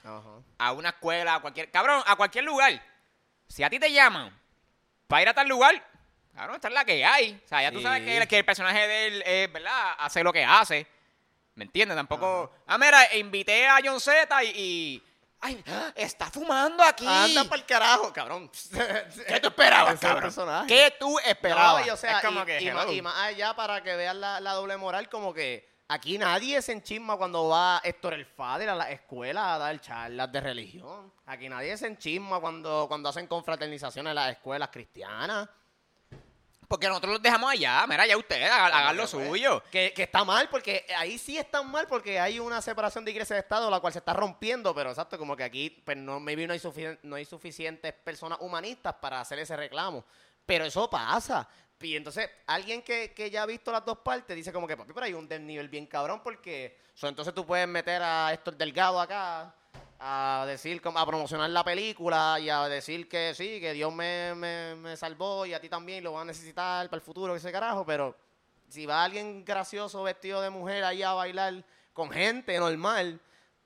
a 0.57 0.71
una 0.71 0.89
escuela, 0.89 1.35
a 1.35 1.39
cualquier, 1.41 1.69
cabrón, 1.69 2.01
a 2.05 2.15
cualquier 2.15 2.45
lugar. 2.45 2.81
Si 3.47 3.63
a 3.63 3.69
ti 3.69 3.79
te 3.79 3.91
llaman 3.91 4.37
para 5.07 5.21
ir 5.21 5.29
a 5.29 5.33
tal 5.33 5.47
lugar, 5.47 5.75
cabrón, 6.33 6.55
esta 6.55 6.67
es 6.67 6.73
la 6.73 6.85
que 6.85 7.05
hay. 7.05 7.39
O 7.45 7.47
sea, 7.47 7.61
ya 7.61 7.71
tú 7.71 7.77
Sí. 7.77 7.83
sabes 7.83 8.01
que, 8.03 8.17
el- 8.17 8.27
que 8.27 8.37
el 8.39 8.45
personaje 8.45 8.87
de 8.87 9.07
él, 9.07 9.23
es, 9.25 9.51
¿verdad? 9.53 9.93
Hace 9.99 10.23
lo 10.23 10.33
que 10.33 10.43
hace. 10.43 10.87
¿Me 11.55 11.63
entiendes? 11.65 11.95
Tampoco. 11.95 12.51
Ah, 12.67 12.77
mira, 12.77 13.15
invité 13.15 13.67
a 13.67 13.79
John 13.83 13.99
Z 14.01 14.43
y. 14.43 14.47
y- 14.55 15.03
¡Ay! 15.41 15.63
¡ah! 15.67 15.91
¡Está 15.95 16.31
fumando 16.31 16.81
aquí! 16.83 17.05
Anda 17.07 17.43
para 17.43 17.57
el 17.57 17.65
carajo, 17.67 18.11
cabrón. 18.11 18.49
¿Qué 19.27 19.39
tú 19.39 19.47
esperabas, 19.49 19.93
Ese 19.93 20.01
cabrón? 20.07 20.23
personaje. 20.23 20.67
¿Qué 20.67 20.95
tú 20.99 21.19
esperabas? 21.19 21.81
No, 21.81 21.87
y, 21.87 21.89
o 21.91 21.97
sea, 21.97 22.17
es 22.19 22.25
como 22.25 22.41
y, 22.41 22.45
que, 22.45 22.61
y 22.61 22.71
más, 22.71 22.83
hello. 22.85 22.93
y 22.93 23.01
más 23.01 23.15
allá 23.17 23.53
para 23.55 23.83
que 23.83 23.95
vean 23.95 24.19
la, 24.19 24.39
la 24.39 24.53
doble 24.53 24.75
moral, 24.77 25.07
como 25.07 25.33
que 25.33 25.69
aquí 25.87 26.17
nadie 26.17 26.61
se 26.61 26.71
enchisma 26.71 27.17
cuando 27.17 27.47
va 27.47 27.81
Héctor 27.83 28.13
el 28.13 28.25
Fader 28.25 28.69
a 28.69 28.75
la 28.75 28.91
escuela 28.91 29.55
a 29.55 29.57
dar 29.57 29.79
charlas 29.81 30.31
de 30.31 30.41
religión. 30.41 31.11
Aquí 31.25 31.49
nadie 31.49 31.77
se 31.77 31.87
enchisma 31.87 32.39
cuando, 32.39 32.85
cuando 32.87 33.09
hacen 33.09 33.27
confraternizaciones 33.27 34.11
en 34.11 34.15
las 34.15 34.31
escuelas 34.31 34.69
cristianas. 34.69 35.47
Porque 36.67 36.87
nosotros 36.87 37.13
los 37.13 37.21
dejamos 37.21 37.51
allá. 37.51 37.85
Mira, 37.87 38.07
ya 38.07 38.17
ustedes 38.17 38.49
hagan, 38.49 38.73
hagan 38.73 38.97
lo 38.97 39.05
suyo. 39.05 39.61
Que, 39.71 39.93
que 39.93 40.03
está 40.03 40.23
mal, 40.23 40.49
porque 40.49 40.85
ahí 40.97 41.17
sí 41.17 41.37
está 41.37 41.61
mal, 41.61 41.87
porque 41.87 42.19
hay 42.19 42.39
una 42.39 42.61
separación 42.61 43.05
de 43.05 43.11
iglesia 43.11 43.35
y 43.35 43.37
de 43.37 43.41
Estado, 43.41 43.69
la 43.69 43.79
cual 43.79 43.93
se 43.93 43.99
está 43.99 44.13
rompiendo, 44.13 44.73
pero 44.73 44.89
exacto, 44.89 45.17
como 45.17 45.35
que 45.35 45.43
aquí, 45.43 45.69
pues 45.69 45.95
no, 45.95 46.19
maybe 46.19 46.47
no 46.47 46.53
hay, 46.53 46.61
no 47.03 47.15
hay 47.15 47.25
suficientes 47.25 47.93
personas 47.93 48.39
humanistas 48.41 48.95
para 48.95 49.21
hacer 49.21 49.39
ese 49.39 49.55
reclamo. 49.55 50.03
Pero 50.45 50.65
eso 50.65 50.89
pasa. 50.89 51.47
Y 51.81 51.95
entonces, 51.95 52.29
alguien 52.47 52.81
que, 52.81 53.13
que 53.13 53.29
ya 53.29 53.43
ha 53.43 53.45
visto 53.45 53.71
las 53.71 53.85
dos 53.85 53.99
partes 53.99 54.35
dice 54.35 54.51
como 54.53 54.67
que, 54.67 54.77
papi, 54.77 54.93
pero 54.93 55.05
hay 55.05 55.13
un 55.13 55.27
desnivel 55.27 55.69
bien 55.69 55.85
cabrón, 55.85 56.21
porque 56.23 56.77
so, 56.93 57.07
entonces 57.07 57.33
tú 57.33 57.45
puedes 57.45 57.67
meter 57.67 58.01
a 58.01 58.33
Héctor 58.33 58.55
Delgado 58.55 58.99
acá 58.99 59.53
a 59.99 60.45
decir, 60.47 60.81
a 60.83 61.05
promocionar 61.05 61.49
la 61.49 61.63
película 61.63 62.37
y 62.39 62.49
a 62.49 62.67
decir 62.67 63.07
que 63.07 63.33
sí, 63.35 63.59
que 63.59 63.73
Dios 63.73 63.93
me, 63.93 64.33
me, 64.35 64.75
me 64.75 64.97
salvó 64.97 65.45
y 65.45 65.53
a 65.53 65.59
ti 65.59 65.69
también 65.69 66.03
lo 66.03 66.13
van 66.13 66.23
a 66.23 66.25
necesitar 66.25 66.89
para 66.89 66.97
el 66.97 67.03
futuro, 67.03 67.33
que 67.33 67.39
ese 67.39 67.51
carajo, 67.51 67.85
pero 67.85 68.15
si 68.69 68.85
va 68.85 69.03
alguien 69.03 69.45
gracioso 69.45 70.03
vestido 70.03 70.41
de 70.41 70.49
mujer 70.49 70.83
ahí 70.83 71.03
a 71.03 71.13
bailar 71.13 71.63
con 71.93 72.09
gente 72.09 72.57
normal, 72.57 73.19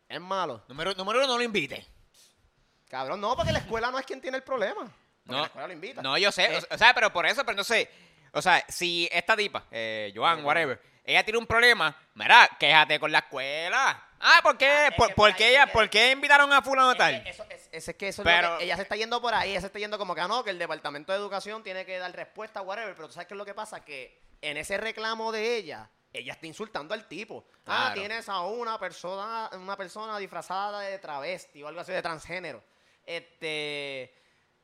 es 0.08 0.22
malo. 0.22 0.64
Número, 0.68 0.94
número 0.94 1.20
uno, 1.20 1.28
no 1.28 1.38
lo 1.38 1.44
invite. 1.44 1.86
Cabrón, 2.88 3.22
no, 3.22 3.36
porque 3.36 3.52
la 3.52 3.60
escuela 3.60 3.92
no 3.92 4.00
es 4.00 4.06
quien 4.06 4.20
tiene 4.20 4.38
el 4.38 4.44
problema. 4.44 4.92
No, 5.32 5.40
la 5.42 5.46
escuela 5.46 5.68
lo 5.68 5.74
invita. 5.74 6.02
no, 6.02 6.18
yo 6.18 6.32
sé. 6.32 6.46
Eh, 6.56 6.62
o, 6.70 6.78
sea, 6.78 6.94
pero 6.94 7.12
por 7.14 7.26
eso, 7.26 7.44
pero 7.46 7.56
no 7.58 7.64
sé. 7.64 7.90
O 8.34 8.42
sea, 8.42 8.64
si 8.68 9.10
esta 9.12 9.36
tipa, 9.36 9.66
eh, 9.72 10.12
Joan, 10.16 10.44
whatever, 10.46 10.80
ella 11.04 11.24
tiene 11.24 11.40
un 11.40 11.48
problema, 11.48 11.96
mira, 12.14 12.48
quéjate 12.60 13.00
con 13.00 13.12
la 13.12 13.20
escuela. 13.20 14.06
Ah, 14.20 14.40
¿por 14.44 14.58
qué? 14.58 14.68
Ah, 14.68 14.88
es 14.90 14.96
¿Por, 14.96 15.14
por 15.16 15.34
qué 15.36 15.50
ella, 15.52 15.66
¿Por 15.68 15.90
qué 15.90 16.12
invitaron 16.12 16.52
a 16.52 16.62
fulano 16.62 16.92
es 16.92 16.98
tal? 16.98 17.24
que 17.24 17.30
eso, 17.30 17.46
es, 17.50 17.70
es- 17.72 17.88
es 17.88 17.96
que 17.96 18.10
eso 18.10 18.22
es 18.22 18.26
Pero- 18.26 18.58
que- 18.58 18.66
ella 18.66 18.76
se 18.76 18.82
está 18.84 18.96
yendo 18.98 19.22
por 19.22 19.34
ahí, 19.34 19.52
ella 19.52 19.62
se 19.62 19.68
está 19.68 19.80
yendo 19.80 19.98
como 19.98 20.14
que, 20.14 20.22
ah, 20.22 20.28
no, 20.28 20.44
que 20.44 20.50
el 20.50 20.60
departamento 20.60 21.12
de 21.14 21.18
educación 21.18 21.64
tiene 21.64 21.86
que 21.86 21.98
dar 21.98 22.12
respuesta, 22.14 22.62
whatever, 22.62 22.94
pero 22.96 23.08
tú 23.08 23.14
sabes 23.14 23.28
qué 23.28 23.34
es 23.34 23.38
lo 23.38 23.46
que 23.46 23.54
pasa, 23.54 23.84
que 23.86 24.22
en 24.42 24.58
ese 24.58 24.78
reclamo 24.78 25.32
de 25.32 25.56
ella, 25.56 25.90
ella 26.12 26.34
está 26.34 26.48
insultando 26.48 26.94
al 26.94 27.08
tipo. 27.08 27.46
Ah, 27.66 27.92
tienes 27.94 28.28
a 28.30 28.42
una 28.42 28.78
persona, 28.78 29.50
una 29.54 29.78
persona 29.78 30.18
disfrazada 30.20 30.82
de 30.82 31.00
travesti 31.00 31.64
o 31.64 31.68
algo 31.70 31.80
así 31.80 31.92
de 31.94 32.02
transgénero. 32.02 32.62
Este 33.06 34.14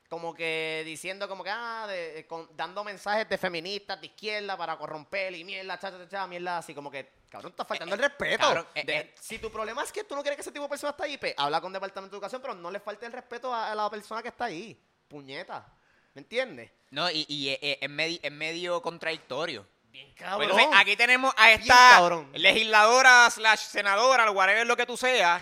como 0.10 0.34
que 0.34 0.84
diciendo 0.86 1.28
como 1.28 1.44
que 1.44 1.50
ah, 1.50 1.86
de- 1.88 2.14
de- 2.14 2.28
con- 2.28 2.48
dando 2.56 2.84
mensajes 2.84 3.28
de 3.28 3.38
feministas 3.38 4.00
de 4.00 4.08
izquierda 4.08 4.56
para 4.56 4.78
corromper 4.78 5.34
y 5.36 5.44
mierda, 5.44 5.80
cha, 5.80 5.92
cha, 5.92 6.08
cha, 6.08 6.28
mierda 6.28 6.60
así 6.60 6.74
como 6.76 6.92
que 6.92 7.12
cabrón, 7.30 7.52
está 7.52 7.66
faltando 7.66 7.96
el 7.96 8.02
respeto. 8.02 8.38
cabrón, 8.44 8.68
eh, 8.76 8.84
De- 8.86 8.98
eh. 8.98 9.16
si 9.20 9.40
tu 9.40 9.52
problema 9.52 9.84
es 9.84 9.92
que 9.92 10.04
tú 10.04 10.16
no 10.16 10.22
quieres 10.22 10.38
que 10.38 10.42
ese 10.42 10.52
tipo 10.52 10.64
de 10.64 10.70
persona 10.70 10.92
esté 10.92 11.04
ahí, 11.04 11.18
pues, 11.18 11.34
habla 11.38 11.60
con 11.60 11.74
departamento 11.74 12.12
de 12.14 12.18
educación, 12.18 12.42
pero 12.42 12.54
no 12.54 12.72
le 12.72 12.80
falte 12.80 13.06
el 13.08 13.12
respeto 13.12 13.54
a, 13.54 13.72
a 13.72 13.76
la 13.76 13.90
persona 13.90 14.22
que 14.22 14.30
está 14.30 14.46
ahí. 14.46 14.80
Puñeta. 15.08 15.66
¿Me 16.14 16.22
entiendes? 16.22 16.72
No, 16.92 17.10
y, 17.12 17.26
y 17.28 17.50
eh, 17.50 17.60
eh, 17.62 17.78
es, 17.82 17.90
medi- 17.90 18.20
es 18.24 18.32
medio 18.32 18.82
contradictorio. 18.82 19.68
Bien 19.90 20.08
Pues, 20.16 20.30
cabrón. 20.30 20.50
entonces, 20.52 20.68
aquí 20.80 20.96
tenemos 20.96 21.34
a 21.38 21.52
esta 21.52 22.10
legisladora 22.34 23.30
slash 23.32 23.60
senadora, 23.60 24.30
whatever 24.32 24.66
lo 24.68 24.78
que 24.78 24.86
tú 24.86 24.96
seas, 24.96 25.42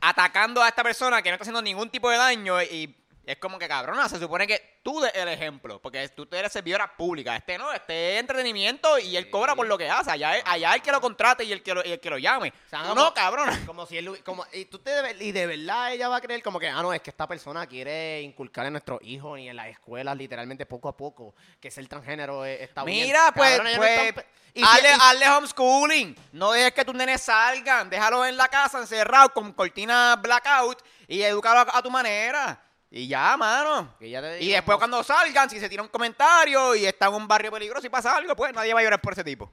atacando 0.00 0.62
a 0.62 0.68
esta 0.68 0.82
persona 0.82 1.22
que 1.22 1.30
no 1.30 1.34
está 1.34 1.42
haciendo 1.44 1.62
ningún 1.62 1.90
tipo 1.90 2.10
de 2.10 2.16
daño 2.16 2.60
y 2.62 2.96
es 3.24 3.36
como 3.38 3.58
que 3.58 3.68
cabrona, 3.68 4.08
se 4.08 4.18
supone 4.18 4.46
que 4.46 4.80
tú 4.82 5.00
des 5.00 5.14
el 5.14 5.28
ejemplo, 5.28 5.80
porque 5.80 6.08
tú 6.08 6.26
eres 6.32 6.52
servidora 6.52 6.96
pública, 6.96 7.36
este 7.36 7.56
no, 7.56 7.72
este 7.72 8.14
es 8.14 8.20
entretenimiento 8.20 8.98
y 8.98 9.16
él 9.16 9.30
cobra 9.30 9.54
por 9.54 9.66
lo 9.66 9.78
que 9.78 9.88
hace, 9.88 10.10
allá 10.10 10.38
es, 10.38 10.42
allá 10.44 10.74
el 10.74 10.82
que 10.82 10.90
lo 10.90 11.00
contrate 11.00 11.44
y 11.44 11.52
el 11.52 11.62
que 11.62 11.72
lo, 11.74 11.84
y 11.84 11.92
el 11.92 12.00
que 12.00 12.10
lo 12.10 12.18
llame. 12.18 12.52
O 12.66 12.68
sea, 12.68 12.82
Tú 12.82 12.88
no, 12.88 12.94
como- 12.96 13.14
cabrona. 13.14 13.60
Como 13.66 13.86
si 13.86 13.96
él, 13.98 14.22
como, 14.24 14.44
y 14.52 14.64
tú 14.64 14.78
te 14.80 14.90
y 15.20 15.30
de 15.32 15.46
verdad 15.46 15.92
ella 15.92 16.08
va 16.08 16.16
a 16.16 16.20
creer 16.20 16.42
como 16.42 16.58
que, 16.58 16.68
ah, 16.68 16.82
no, 16.82 16.92
es 16.92 17.00
que 17.00 17.10
esta 17.10 17.26
persona 17.28 17.66
quiere 17.66 18.20
inculcar 18.22 18.66
en 18.66 18.72
nuestros 18.72 19.00
hijos 19.02 19.38
y 19.38 19.48
en 19.48 19.56
las 19.56 19.68
escuelas 19.68 20.16
literalmente 20.16 20.66
poco 20.66 20.88
a 20.88 20.96
poco 20.96 21.34
que 21.60 21.70
ser 21.70 21.86
transgénero 21.88 22.44
eh, 22.44 22.62
está 22.64 22.82
bien. 22.84 23.06
Mira, 23.06 23.32
pues, 23.34 23.50
Cabrón, 23.50 23.66
ella 23.68 23.76
no 23.76 23.82
pues, 23.82 24.00
está 24.00 24.20
pe- 24.20 24.26
y 24.54 24.60
si- 24.60 24.66
hazle, 24.68 24.88
y- 24.90 24.98
hazle 25.00 25.28
homeschooling. 25.30 26.16
No 26.32 26.52
dejes 26.52 26.72
que 26.72 26.84
tus 26.84 26.94
nenes 26.94 27.22
salgan. 27.22 27.88
Déjalos 27.88 28.26
en 28.26 28.36
la 28.36 28.48
casa 28.48 28.78
encerrados 28.80 29.30
con 29.32 29.52
cortinas 29.52 30.20
blackout 30.20 30.82
y 31.08 31.22
edúcalos 31.22 31.66
a, 31.72 31.78
a 31.78 31.82
tu 31.82 31.90
manera. 31.90 32.60
Y 32.94 33.08
ya, 33.08 33.38
mano. 33.38 33.94
que 33.98 34.10
ya 34.10 34.20
te 34.20 34.44
Y 34.44 34.50
después 34.50 34.76
cuando 34.76 35.02
salgan, 35.02 35.48
si 35.48 35.58
se 35.58 35.66
tira 35.70 35.82
un 35.82 35.88
comentario 35.88 36.74
y 36.74 36.84
está 36.84 37.06
en 37.06 37.14
un 37.14 37.26
barrio 37.26 37.50
peligroso 37.50 37.86
y 37.86 37.90
pasa 37.90 38.14
algo, 38.14 38.36
pues 38.36 38.52
nadie 38.52 38.74
va 38.74 38.80
a 38.80 38.82
llorar 38.82 39.00
por 39.00 39.14
ese 39.14 39.24
tipo. 39.24 39.50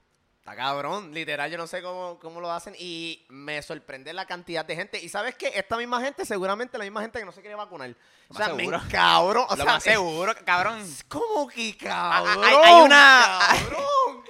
Cabrón, 0.56 1.14
literal, 1.14 1.50
yo 1.52 1.58
no 1.58 1.68
sé 1.68 1.82
cómo, 1.82 2.20
cómo 2.20 2.42
lo 2.42 2.52
hacen 2.52 2.76
y 2.78 3.26
me 3.30 3.62
sorprende 3.62 4.14
la 4.14 4.26
cantidad 4.26 4.66
de 4.66 4.76
gente. 4.76 5.02
Y 5.02 5.10
sabes 5.10 5.36
que 5.36 5.52
esta 5.54 5.78
misma 5.78 6.02
gente, 6.02 6.26
seguramente 6.26 6.78
la 6.78 6.84
misma 6.84 7.02
gente 7.02 7.20
que 7.20 7.26
no 7.26 7.32
se 7.32 7.42
quiere 7.42 7.56
vacunar. 7.56 7.96
O 8.30 8.34
sea, 8.36 8.50
me 8.50 8.70
cabrón. 8.92 9.46
O 9.50 9.56
sea, 9.56 9.80
seguro, 9.80 10.34
cabrón. 10.46 10.86
¿Cómo 11.08 11.48
que 11.48 11.76
cabrón? 11.76 12.44
Hay, 12.44 12.82
una. 12.82 13.40
Cabrón. 13.60 14.24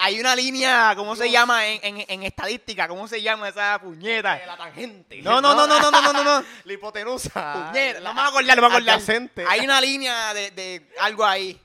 Hay 0.00 0.20
una 0.20 0.36
línea, 0.36 0.92
¿cómo 0.96 1.16
se 1.16 1.30
llama 1.30 1.66
en, 1.66 2.04
en, 2.06 2.22
estadística? 2.22 2.86
¿Cómo 2.86 3.08
se 3.08 3.22
llama 3.22 3.48
esa 3.48 3.78
puñeta? 3.80 4.34
De 4.34 4.46
la 4.46 4.56
tangente. 4.56 5.22
No, 5.22 5.40
no, 5.40 5.54
no, 5.54 5.66
no, 5.66 5.80
no, 5.80 5.90
no, 5.90 6.12
no, 6.12 6.24
no. 6.24 6.44
la 6.64 6.72
hipotenusa. 6.72 7.70
Puñeta. 7.70 8.00
No 8.00 8.12
me 8.12 8.20
voy 8.20 8.24
a 8.24 8.28
acordar, 8.28 8.56
no 8.56 8.68
me 8.68 8.74
a 8.74 8.76
acordar. 8.76 9.46
Hay 9.48 9.60
una 9.60 9.80
línea 9.80 10.34
de, 10.34 10.50
de 10.50 10.92
algo 11.00 11.24
ahí 11.24 11.58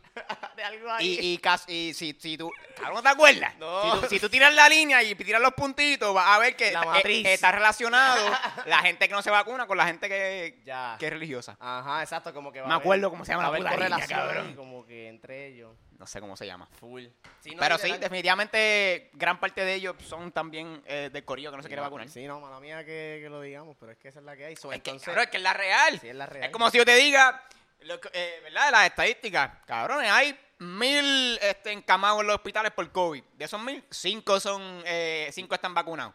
de 0.55 0.63
de 0.63 0.63
algo 0.63 0.91
ahí. 0.91 1.17
Y, 1.21 1.33
y, 1.33 1.37
cas- 1.37 1.67
y 1.67 1.93
si, 1.93 2.15
si 2.19 2.37
tú, 2.37 2.51
¿no 2.93 3.01
te 3.01 3.09
acuerdas? 3.09 3.55
No. 3.57 3.81
Si, 3.95 3.99
tú, 4.01 4.07
si 4.09 4.19
tú 4.19 4.29
tiras 4.29 4.53
la 4.53 4.69
línea 4.69 5.01
y 5.03 5.13
tiras 5.15 5.41
los 5.41 5.53
puntitos, 5.53 6.13
vas 6.13 6.27
a 6.27 6.39
ver 6.39 6.55
que 6.55 6.71
La 6.71 6.81
eh, 6.83 6.85
matriz. 6.85 7.27
está 7.27 7.51
relacionado 7.51 8.29
la 8.65 8.79
gente 8.79 9.07
que 9.07 9.13
no 9.13 9.21
se 9.21 9.29
vacuna 9.29 9.67
con 9.67 9.77
la 9.77 9.85
gente 9.85 10.07
que, 10.09 10.61
Ya. 10.65 10.95
que 10.99 11.07
es 11.07 11.11
religiosa. 11.13 11.57
Ajá, 11.59 12.01
exacto, 12.01 12.33
como 12.33 12.51
que 12.51 12.61
va 12.61 12.67
Me 12.67 12.73
a 12.73 12.77
acuerdo 12.77 13.09
cómo 13.09 13.25
se 13.25 13.31
llama 13.33 13.49
la 13.49 13.57
puta 13.57 13.75
línea, 13.89 14.07
cabrón. 14.07 14.55
como 14.55 14.85
que 14.85 15.07
entre 15.09 15.47
ellos. 15.47 15.75
No 15.99 16.07
sé 16.07 16.19
cómo 16.19 16.35
se 16.35 16.45
llama. 16.45 16.67
Full. 16.79 17.05
Sí, 17.39 17.51
no, 17.51 17.59
Pero 17.59 17.77
sí, 17.77 17.91
definitivamente 17.97 19.09
gran 19.13 19.39
parte 19.39 19.63
de 19.63 19.73
ellos 19.75 19.95
son 20.05 20.31
también 20.31 20.81
eh, 20.85 21.09
del 21.13 21.23
corillo 21.23 21.51
que 21.51 21.57
no 21.57 21.63
se 21.63 21.69
quiere 21.69 21.81
vacunar. 21.81 22.09
Sí, 22.09 22.25
no, 22.25 22.39
mala 22.41 22.59
mía 22.59 22.79
que, 22.83 23.19
que 23.21 23.29
lo 23.29 23.41
digamos, 23.41 23.77
pero 23.79 23.91
es 23.93 23.97
que 23.97 24.09
esa 24.09 24.19
es 24.19 24.25
la 24.25 24.35
que 24.35 24.45
hay. 24.45 24.55
So, 24.55 24.71
Es 24.73 24.81
que, 24.81 24.97
cabrón, 24.99 25.23
es 25.23 25.29
que 25.29 25.37
es 25.37 25.43
la 25.43 25.53
real. 25.53 25.99
sí, 25.99 26.09
es 26.09 26.15
la 26.15 26.25
real. 26.25 26.45
Es 26.45 26.51
como 26.51 26.69
si 26.71 26.77
yo 26.77 26.85
te 26.85 26.95
diga, 26.95 27.41
lo 27.85 27.99
eh, 28.13 28.39
¿verdad? 28.43 28.71
Las 28.71 28.87
estadísticas. 28.87 29.51
Cabrones, 29.65 30.09
hay 30.09 30.37
mil 30.59 31.37
este, 31.41 31.71
encamados 31.71 32.21
en 32.21 32.27
los 32.27 32.35
hospitales 32.35 32.71
por 32.71 32.91
COVID. 32.91 33.23
De 33.33 33.45
esos 33.45 33.61
mil, 33.61 33.83
cinco 33.89 34.39
son, 34.39 34.81
eh, 34.85 35.29
cinco 35.31 35.55
están 35.55 35.73
vacunados. 35.73 36.13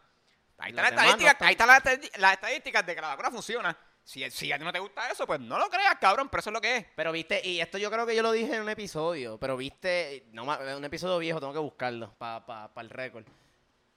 Ahí 0.58 0.70
está 0.70 0.82
Los 0.82 0.90
la 0.90 0.96
no 0.96 1.02
estadística, 1.02 1.30
están. 1.32 1.48
ahí 1.48 1.52
está 1.52 1.66
la 1.66 1.82
las 2.18 2.32
estadísticas 2.32 2.86
de 2.86 2.94
que 2.94 3.00
la 3.00 3.08
vacuna 3.08 3.30
funciona. 3.30 3.78
Si, 4.02 4.28
si 4.30 4.50
a 4.50 4.58
ti 4.58 4.64
no 4.64 4.72
te 4.72 4.78
gusta 4.78 5.10
eso, 5.10 5.26
pues 5.26 5.38
no 5.38 5.58
lo 5.58 5.68
creas, 5.68 5.96
cabrón, 6.00 6.30
pero 6.30 6.40
eso 6.40 6.48
es 6.50 6.54
lo 6.54 6.60
que 6.62 6.76
es. 6.78 6.86
Pero 6.96 7.12
viste, 7.12 7.46
y 7.46 7.60
esto 7.60 7.76
yo 7.76 7.90
creo 7.90 8.06
que 8.06 8.16
yo 8.16 8.22
lo 8.22 8.32
dije 8.32 8.56
en 8.56 8.62
un 8.62 8.68
episodio, 8.70 9.36
pero 9.38 9.56
viste, 9.56 10.24
no, 10.32 10.44
un 10.44 10.84
episodio 10.84 11.18
viejo, 11.18 11.40
tengo 11.40 11.52
que 11.52 11.58
buscarlo 11.58 12.14
para 12.16 12.44
pa, 12.46 12.72
pa 12.72 12.80
el 12.80 12.88
récord. 12.88 13.26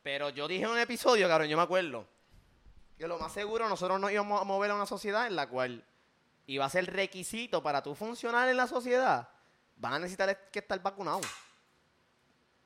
Pero 0.03 0.29
yo 0.29 0.49
dije 0.49 0.65
en 0.65 0.71
un 0.71 0.79
episodio, 0.79 1.29
cabrón, 1.29 1.47
yo 1.47 1.55
me 1.55 1.63
acuerdo, 1.63 2.05
que 2.97 3.07
lo 3.07 3.17
más 3.17 3.31
seguro 3.31 3.69
nosotros 3.69 4.01
nos 4.01 4.11
íbamos 4.11 4.41
a 4.41 4.43
mover 4.43 4.71
a 4.71 4.75
una 4.75 4.85
sociedad 4.85 5.27
en 5.27 5.37
la 5.37 5.47
cual 5.47 5.85
iba 6.47 6.65
a 6.65 6.69
ser 6.69 6.91
requisito 6.91 7.61
para 7.63 7.81
tú 7.81 7.95
funcionar 7.95 8.49
en 8.49 8.57
la 8.57 8.67
sociedad, 8.67 9.29
van 9.77 9.93
a 9.93 9.99
necesitar 9.99 10.49
que 10.51 10.59
estar 10.59 10.81
vacunado. 10.81 11.21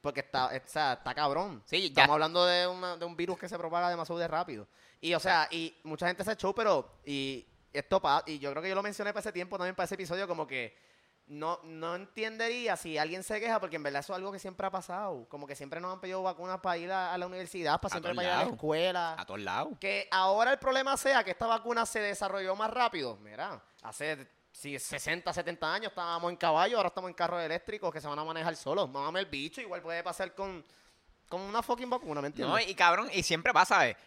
Porque 0.02 0.20
está, 0.20 0.48
o 0.48 0.52
sea, 0.68 0.94
está 0.94 1.14
cabrón. 1.16 1.64
Sí, 1.66 1.82
ya. 1.82 1.88
Estamos 2.04 2.14
hablando 2.14 2.46
de, 2.46 2.68
una- 2.68 2.96
de 2.98 3.06
un 3.06 3.16
virus 3.18 3.40
que 3.40 3.50
se 3.50 3.58
propaga 3.58 3.90
demasiado 3.90 4.20
de 4.20 4.28
rápido. 4.28 4.68
Y, 5.02 5.14
o 5.16 5.20
sea, 5.20 5.48
y 5.52 5.76
mucha 5.84 6.08
gente 6.08 6.24
se 6.24 6.32
echó, 6.34 6.54
pero... 6.54 7.00
Y 7.06 7.46
esto 7.74 8.00
pa- 8.02 8.24
y 8.28 8.38
yo 8.40 8.52
creo 8.52 8.62
que 8.62 8.70
yo 8.70 8.76
lo 8.76 8.84
mencioné 8.84 9.12
para 9.12 9.22
ese 9.22 9.32
tiempo 9.32 9.58
también, 9.58 9.76
para 9.76 9.86
ese 9.86 9.96
episodio, 9.96 10.28
como 10.28 10.46
que 10.46 10.78
no, 11.28 11.60
no 11.64 11.96
entendería 11.96 12.78
si 12.78 12.98
alguien 12.98 13.24
se 13.24 13.40
queja, 13.40 13.60
porque 13.60 13.78
en 13.78 13.84
verdad 13.84 14.02
eso 14.02 14.14
es 14.14 14.18
algo 14.18 14.32
que 14.32 14.40
siempre 14.40 14.68
ha 14.68 14.72
pasado. 14.72 15.26
Como 15.28 15.48
que 15.48 15.56
siempre 15.56 15.80
nos 15.82 15.94
han 15.94 16.00
pedido 16.00 16.22
vacunas 16.22 16.60
para 16.60 16.78
ir 16.78 16.92
a, 16.92 17.14
a 17.14 17.18
la 17.18 17.26
universidad, 17.26 17.80
para 17.82 17.92
siempre 17.92 18.14
para 18.14 18.28
ir 18.28 18.34
a 18.34 18.44
la 18.46 18.52
escuela. 18.52 19.16
A 19.18 19.26
todos 19.26 19.40
lados. 19.42 19.74
Que 19.80 20.08
ahora 20.12 20.52
el 20.52 20.60
problema 20.60 20.96
sea 20.98 21.24
que 21.24 21.32
esta 21.32 21.48
vacuna 21.48 21.86
se 21.86 22.00
desarrolló 22.00 22.56
más 22.56 22.70
rápido. 22.70 23.18
Mira, 23.18 23.60
hace 23.82 24.28
si 24.52 24.78
60, 24.80 25.34
70 25.34 25.74
años 25.74 25.90
estábamos 25.90 26.30
en 26.32 26.38
caballo, 26.38 26.78
ahora 26.78 26.88
estamos 26.90 27.10
en 27.10 27.16
carros 27.16 27.42
eléctricos 27.42 27.92
que 27.92 28.00
se 28.00 28.08
van 28.08 28.20
a 28.20 28.24
manejar 28.24 28.56
solos. 28.56 28.88
Mámame 28.90 29.20
el 29.22 29.26
bicho, 29.26 29.60
igual 29.62 29.82
puede 29.82 30.02
pasar 30.04 30.34
con, 30.36 30.64
con 31.28 31.42
una 31.42 31.62
fucking 31.64 31.90
vacuna, 31.90 32.22
¿me 32.22 32.28
entiendes? 32.28 32.54
No, 32.66 32.70
y 32.72 32.74
cabrón, 32.76 33.10
y 33.12 33.24
siempre 33.24 33.52
pasa, 33.52 33.76
¿sabes? 33.76 33.98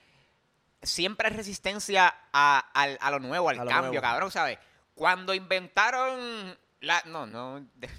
Siempre 0.80 1.28
hay 1.28 1.34
resistencia 1.34 2.14
a, 2.32 2.58
al- 2.72 2.98
a 3.00 3.10
lo 3.10 3.18
nuevo, 3.18 3.48
al 3.48 3.56
A 3.60 3.64
cambio, 3.66 3.90
nuevo. 3.90 4.00
cabrón, 4.00 4.30
¿sabes? 4.30 4.58
Cuando 4.94 5.34
inventaron 5.34 6.56
la... 6.80 7.02
No, 7.06 7.26
no... 7.26 7.60
de- 7.74 7.90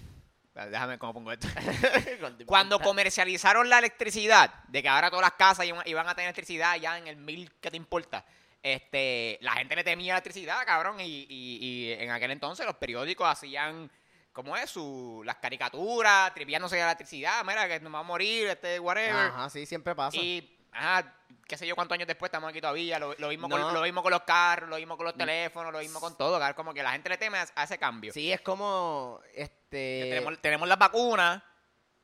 déjame 0.69 0.97
cómo 0.97 1.13
pongo 1.13 1.31
esto. 1.31 1.47
Cuando 2.45 2.79
comercializaron 2.79 3.69
la 3.69 3.79
electricidad, 3.79 4.53
de 4.67 4.81
que 4.81 4.89
ahora 4.89 5.09
todas 5.09 5.23
las 5.23 5.33
casas 5.33 5.65
iban, 5.65 5.81
iban 5.85 6.07
a 6.07 6.15
tener 6.15 6.27
electricidad 6.27 6.75
ya 6.77 6.97
en 6.97 7.07
el 7.07 7.15
mil 7.15 7.49
que 7.61 7.71
te 7.71 7.77
importa, 7.77 8.25
este, 8.61 9.37
la 9.41 9.53
gente 9.53 9.75
le 9.75 9.83
temía 9.85 10.13
electricidad, 10.13 10.65
cabrón, 10.65 10.99
y, 10.99 11.25
y- 11.29 11.59
y 11.61 11.91
en 11.93 12.11
aquel 12.11 12.31
entonces 12.31 12.65
los 12.65 12.75
periódicos 12.75 13.25
hacían, 13.29 13.89
¿cómo 14.33 14.57
es? 14.57 14.69
Su, 14.69 15.21
las 15.25 15.37
caricaturas, 15.37 16.33
triviándose 16.33 16.75
de 16.75 16.81
la 16.81 16.87
electricidad, 16.89 17.43
mira, 17.45 17.67
que 17.69 17.79
nos 17.79 17.93
va 17.93 17.99
a 17.99 18.03
morir, 18.03 18.47
este, 18.47 18.77
whatever. 18.79 19.15
Ajá, 19.15 19.49
sí, 19.49 19.65
siempre 19.65 19.95
pasa. 19.95 20.17
Y, 20.17 20.58
ajá, 20.71 21.15
qué 21.47 21.57
sé 21.57 21.65
yo 21.67 21.75
cuántos 21.75 21.95
años 21.95 22.07
después 22.07 22.29
estamos 22.29 22.49
aquí 22.49 22.61
todavía. 22.61 22.99
Lo, 22.99 23.13
lo 23.17 23.29
mismo, 23.29 23.47
No. 23.47 23.57
con, 23.61 23.73
lo 23.73 23.81
mismo 23.81 24.01
con 24.03 24.11
los 24.11 24.21
carros, 24.23 24.69
lo 24.69 24.77
mismo 24.77 24.95
con 24.97 25.05
los 25.05 25.15
teléfonos, 25.15 25.71
lo 25.73 25.79
mismo 25.79 25.99
con 25.99 26.17
todo. 26.17 26.37
cabrón, 26.39 26.55
Como 26.55 26.73
que 26.73 26.83
la 26.83 26.91
gente 26.91 27.09
le 27.09 27.17
teme 27.17 27.37
a, 27.39 27.63
ese 27.63 27.77
cambio. 27.77 28.13
Sí, 28.13 28.31
es 28.31 28.41
como, 28.41 29.19
este... 29.33 30.05
tenemos, 30.09 30.39
tenemos 30.41 30.67
las 30.67 30.77
vacunas, 30.77 31.41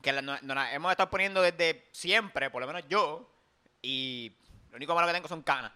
que 0.02 0.12
la- 0.12 0.22
no- 0.22 0.38
nos 0.42 0.56
las 0.56 0.74
hemos 0.74 0.92
estado 0.92 1.10
poniendo 1.10 1.42
desde 1.42 1.90
siempre, 1.92 2.50
por 2.50 2.62
lo 2.62 2.68
menos 2.68 2.84
yo. 2.88 3.32
Y 3.82 4.36
lo 4.72 4.78
único 4.78 4.96
malo 4.96 5.08
que 5.08 5.14
tengo 5.14 5.28
son 5.28 5.42
canas. 5.44 5.72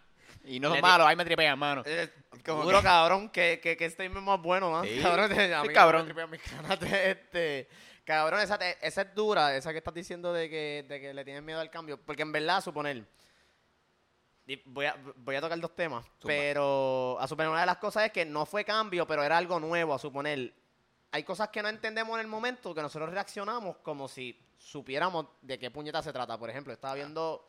Y 0.46 0.60
no 0.60 0.70
son 0.70 0.82
malos, 0.82 1.06
ahí 1.06 1.16
me 1.16 1.26
tripean, 1.26 1.60
mano. 1.60 1.84
Eh, 1.86 2.10
que- 2.44 2.82
cabrón, 2.84 3.30
que, 3.30 3.60
que, 3.62 3.76
que 3.78 3.86
este 3.86 4.08
mismo 4.08 4.22
más 4.22 4.42
bueno, 4.42 4.72
¿no? 4.72 4.84
Sí. 4.84 5.00
Cabrón, 5.02 5.30
Sí, 5.30 5.74
cabrón. 5.74 6.02
me 6.02 6.06
tripean 6.14 6.30
mis 6.30 6.42
canas 6.42 6.82
este. 6.94 7.70
Cabrón, 8.10 8.40
esa, 8.40 8.58
te- 8.58 8.76
esa 8.82 9.04
es 9.04 9.14
dura, 9.14 9.56
esa 9.56 9.72
que 9.72 9.78
estás 9.78 9.94
diciendo 9.94 10.34
de 10.34 10.50
que, 10.50 10.84
de 10.90 11.00
que 11.00 11.14
le 11.14 11.24
tienes 11.24 11.44
miedo 11.44 11.60
al 11.60 11.70
cambio. 11.70 11.96
Porque 12.04 12.24
en 12.24 12.32
verdad, 12.32 12.58
a 12.58 12.62
suponer. 12.62 13.06
Voy 14.66 14.88
a, 14.88 14.98
voy 15.16 15.36
a 15.36 15.42
tocar 15.42 15.60
dos 15.60 15.76
temas. 15.76 16.04
Zumba. 16.20 16.34
Pero 16.34 17.18
a 17.20 17.28
suponer, 17.28 17.52
una 17.52 17.60
de 17.60 17.66
las 17.68 17.78
cosas 17.78 18.06
es 18.06 18.12
que 18.12 18.26
no 18.26 18.48
fue 18.48 18.66
cambio, 18.66 19.06
pero 19.06 19.24
era 19.24 19.38
algo 19.38 19.60
nuevo. 19.60 19.94
A 19.94 20.00
suponer, 20.00 20.52
hay 21.12 21.24
cosas 21.24 21.50
que 21.50 21.62
no 21.62 21.70
entendemos 21.70 22.16
en 22.16 22.22
el 22.22 22.28
momento 22.28 22.74
que 22.74 22.82
nosotros 22.82 23.12
reaccionamos 23.12 23.78
como 23.78 24.08
si 24.08 24.44
supiéramos 24.58 25.28
de 25.44 25.60
qué 25.60 25.70
puñeta 25.70 26.02
se 26.02 26.12
trata. 26.12 26.36
Por 26.40 26.50
ejemplo, 26.50 26.74
estaba 26.74 26.96
viendo 26.96 27.48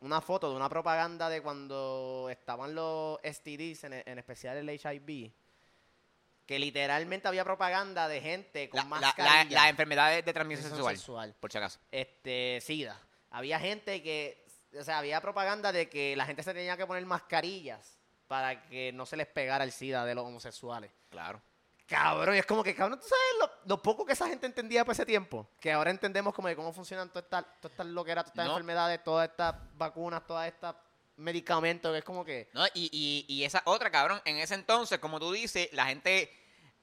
una 0.00 0.20
foto 0.20 0.50
de 0.50 0.56
una 0.56 0.68
propaganda 0.68 1.30
de 1.30 1.40
cuando 1.40 2.28
estaban 2.30 2.74
los 2.74 3.18
STDs, 3.24 3.84
en, 3.84 3.94
en 4.04 4.18
especial 4.18 4.58
el 4.58 4.68
HIV, 4.68 5.32
que 6.52 6.58
literalmente 6.58 7.26
había 7.28 7.44
propaganda 7.44 8.08
de 8.08 8.20
gente 8.20 8.68
con 8.68 8.76
La, 8.78 8.84
la, 8.84 8.90
la, 9.00 9.06
mascarilla. 9.06 9.60
las 9.60 9.70
enfermedades 9.70 10.22
de 10.22 10.32
transmisión 10.34 10.68
sexual, 10.70 10.96
sexual. 10.96 11.34
por 11.40 11.50
si 11.50 11.56
acaso. 11.56 11.80
Este, 11.90 12.58
SIDA. 12.60 13.00
Había 13.30 13.58
gente 13.58 14.02
que, 14.02 14.44
o 14.78 14.84
sea, 14.84 14.98
había 14.98 15.18
propaganda 15.22 15.72
de 15.72 15.88
que 15.88 16.14
la 16.14 16.26
gente 16.26 16.42
se 16.42 16.52
tenía 16.52 16.76
que 16.76 16.86
poner 16.86 17.06
mascarillas 17.06 17.96
para 18.28 18.62
que 18.68 18.92
no 18.92 19.06
se 19.06 19.16
les 19.16 19.26
pegara 19.28 19.64
el 19.64 19.72
SIDA 19.72 20.04
de 20.04 20.14
los 20.14 20.26
homosexuales. 20.26 20.90
Claro. 21.08 21.40
Cabrón, 21.86 22.34
y 22.36 22.38
es 22.38 22.44
como 22.46 22.62
que, 22.62 22.74
cabrón, 22.74 22.98
¿tú 23.00 23.06
sabes 23.06 23.24
lo, 23.40 23.68
lo 23.76 23.82
poco 23.82 24.04
que 24.04 24.12
esa 24.12 24.28
gente 24.28 24.44
entendía 24.46 24.84
por 24.84 24.92
ese 24.92 25.06
tiempo? 25.06 25.48
Que 25.58 25.72
ahora 25.72 25.90
entendemos 25.90 26.34
como 26.34 26.48
de 26.48 26.56
cómo 26.56 26.72
funcionan 26.74 27.08
todas 27.08 27.24
estas 27.24 27.44
todas 27.60 27.72
estas 27.72 27.86
loqueras, 27.86 28.24
todas 28.24 28.32
estas 28.34 28.46
No. 28.46 28.52
enfermedades, 28.52 29.02
todas 29.02 29.28
estas 29.30 29.54
vacunas, 29.78 30.26
todas 30.26 30.48
estas 30.48 30.76
medicamentos, 31.16 31.92
que 31.92 31.98
es 31.98 32.04
como 32.04 32.24
que... 32.24 32.48
¿no? 32.52 32.64
Y, 32.74 32.88
y, 32.92 33.24
y 33.34 33.44
esa 33.44 33.62
otra, 33.66 33.90
cabrón, 33.90 34.20
en 34.24 34.36
ese 34.38 34.54
entonces, 34.54 34.98
como 34.98 35.20
tú 35.20 35.32
dices, 35.32 35.68
la 35.72 35.86
gente, 35.86 36.30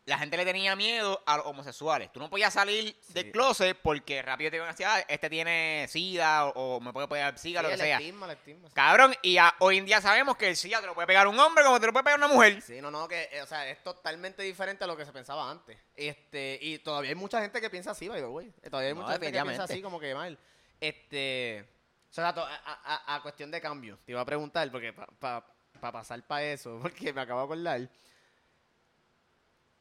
la 0.09 0.17
gente 0.17 0.35
le 0.35 0.43
tenía 0.45 0.75
miedo 0.75 1.21
a 1.25 1.37
los 1.37 1.45
homosexuales. 1.45 2.11
Tú 2.11 2.19
no 2.19 2.29
podías 2.29 2.53
salir 2.53 2.95
del 3.09 3.31
closet 3.31 3.77
porque 3.81 4.21
rápido 4.21 4.49
te 4.51 4.57
iban 4.57 4.67
a 4.67 4.71
decir, 4.71 4.85
ah, 4.85 4.99
este 5.07 5.29
tiene 5.29 5.85
sida 5.89 6.45
o, 6.47 6.77
o 6.77 6.79
me 6.81 6.91
puede 6.91 7.07
pegar 7.07 7.37
sida, 7.37 7.59
Sí, 7.59 7.63
lo 7.63 7.69
que 7.69 7.73
el 7.75 7.79
sea. 7.79 7.97
estigma, 7.97 8.25
el 8.25 8.31
estigma, 8.33 8.67
sí. 8.67 8.73
Cabrón, 8.75 9.15
y 9.21 9.37
a- 9.37 9.55
hoy 9.59 9.77
en 9.77 9.85
día 9.85 10.01
sabemos 10.01 10.35
que 10.35 10.49
el 10.49 10.55
sida 10.57 10.81
te 10.81 10.87
lo 10.87 10.93
puede 10.95 11.07
pegar 11.07 11.27
un 11.27 11.39
hombre 11.39 11.63
como 11.63 11.79
te 11.79 11.85
lo 11.85 11.93
puede 11.93 12.03
pegar 12.03 12.19
una 12.19 12.27
mujer. 12.27 12.61
Sí, 12.61 12.81
no, 12.81 12.91
no, 12.91 13.07
que, 13.07 13.29
eh, 13.31 13.41
o 13.41 13.45
sea, 13.45 13.69
es 13.69 13.81
totalmente 13.83 14.43
diferente 14.43 14.83
a 14.83 14.87
lo 14.87 14.97
que 14.97 15.05
se 15.05 15.13
pensaba 15.13 15.49
antes. 15.49 15.77
Este, 15.95 16.57
y 16.61 16.79
todavía 16.79 17.09
hay 17.11 17.15
mucha 17.15 17.39
gente 17.41 17.61
que 17.61 17.69
piensa 17.69 17.91
así, 17.91 18.09
way. 18.09 18.51
Eh, 18.61 18.69
Todavía 18.69 18.89
hay 18.89 18.95
No, 18.95 19.01
mucha 19.01 19.13
gente 19.13 19.31
que 19.31 19.41
piensa 19.43 19.63
así, 19.63 19.81
como 19.81 19.99
que 19.99 20.13
mal. 20.15 20.37
Este, 20.81 21.65
o 22.09 22.13
sea, 22.13 22.29
a, 22.29 22.33
a- 22.35 23.15
a 23.15 23.21
cuestión 23.21 23.51
de 23.51 23.61
cambio, 23.61 23.99
te 24.05 24.13
iba 24.13 24.21
a 24.21 24.25
preguntar, 24.25 24.71
porque 24.71 24.91
para 24.93 25.45
pasar 25.79 26.25
para 26.25 26.43
eso, 26.43 26.79
porque 26.81 27.13
me 27.13 27.21
acabo 27.21 27.39
de 27.41 27.45
acordar. 27.45 27.89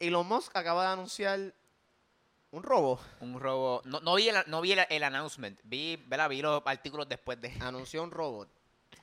Elon 0.00 0.26
Musk 0.26 0.56
acaba 0.56 0.86
de 0.86 0.92
anunciar 0.92 1.54
un 2.50 2.62
robo. 2.62 3.00
Un 3.20 3.38
robo. 3.40 3.82
No, 3.84 4.00
no 4.00 4.14
vi, 4.14 4.28
el, 4.28 4.36
no 4.46 4.60
vi 4.60 4.72
el, 4.72 4.86
el 4.88 5.02
announcement. 5.02 5.58
Vi, 5.64 5.96
¿verdad? 6.06 6.28
vi 6.28 6.40
los 6.40 6.62
artículos 6.64 7.08
después 7.08 7.40
de. 7.40 7.50
Anunció 7.60 8.02
un 8.02 8.10
robot. 8.10 8.48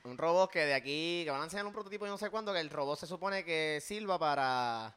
Un 0.04 0.16
robot 0.18 0.50
que 0.50 0.60
de 0.60 0.74
aquí, 0.74 1.22
que 1.24 1.30
van 1.30 1.40
a 1.40 1.44
enseñar 1.44 1.66
un 1.66 1.72
prototipo 1.72 2.06
y 2.06 2.08
no 2.08 2.16
sé 2.18 2.30
cuándo, 2.30 2.52
que 2.52 2.60
el 2.60 2.70
robot 2.70 2.98
se 2.98 3.06
supone 3.06 3.44
que 3.44 3.80
sirva 3.82 4.18
para 4.18 4.94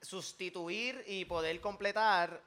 sustituir 0.00 1.04
y 1.06 1.24
poder 1.26 1.60
completar 1.60 2.42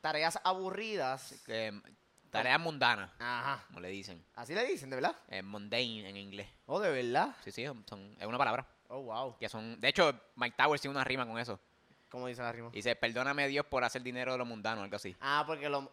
tareas 0.00 0.38
aburridas. 0.44 1.34
eh, 1.48 1.72
tareas 2.30 2.60
mundanas, 2.60 3.10
Ajá. 3.18 3.64
como 3.68 3.80
le 3.80 3.88
dicen. 3.88 4.24
Así 4.36 4.54
le 4.54 4.64
dicen, 4.66 4.88
¿de 4.90 4.96
verdad? 4.96 5.16
Eh, 5.28 5.42
mundane 5.42 6.08
en 6.08 6.16
inglés. 6.16 6.48
Oh, 6.66 6.78
¿de 6.80 6.90
verdad? 6.90 7.34
Sí, 7.44 7.50
sí, 7.50 7.64
son- 7.66 7.84
son- 7.88 8.16
es 8.20 8.26
una 8.26 8.38
palabra. 8.38 8.66
Oh, 8.88 9.02
wow. 9.02 9.36
Que 9.38 9.48
son, 9.48 9.78
de 9.80 9.88
hecho, 9.88 10.12
Mike 10.36 10.56
Towers 10.56 10.80
tiene 10.80 10.96
una 10.96 11.04
rima 11.04 11.26
con 11.26 11.38
eso. 11.38 11.60
¿Cómo 12.08 12.26
dice 12.26 12.42
la 12.42 12.52
rima? 12.52 12.70
Dice, 12.70 12.96
perdóname 12.96 13.46
Dios 13.48 13.66
por 13.66 13.84
hacer 13.84 14.02
dinero 14.02 14.32
de 14.32 14.38
lo 14.38 14.46
mundano, 14.46 14.82
algo 14.82 14.96
así. 14.96 15.14
Ah, 15.20 15.44
porque 15.46 15.68
lo... 15.68 15.90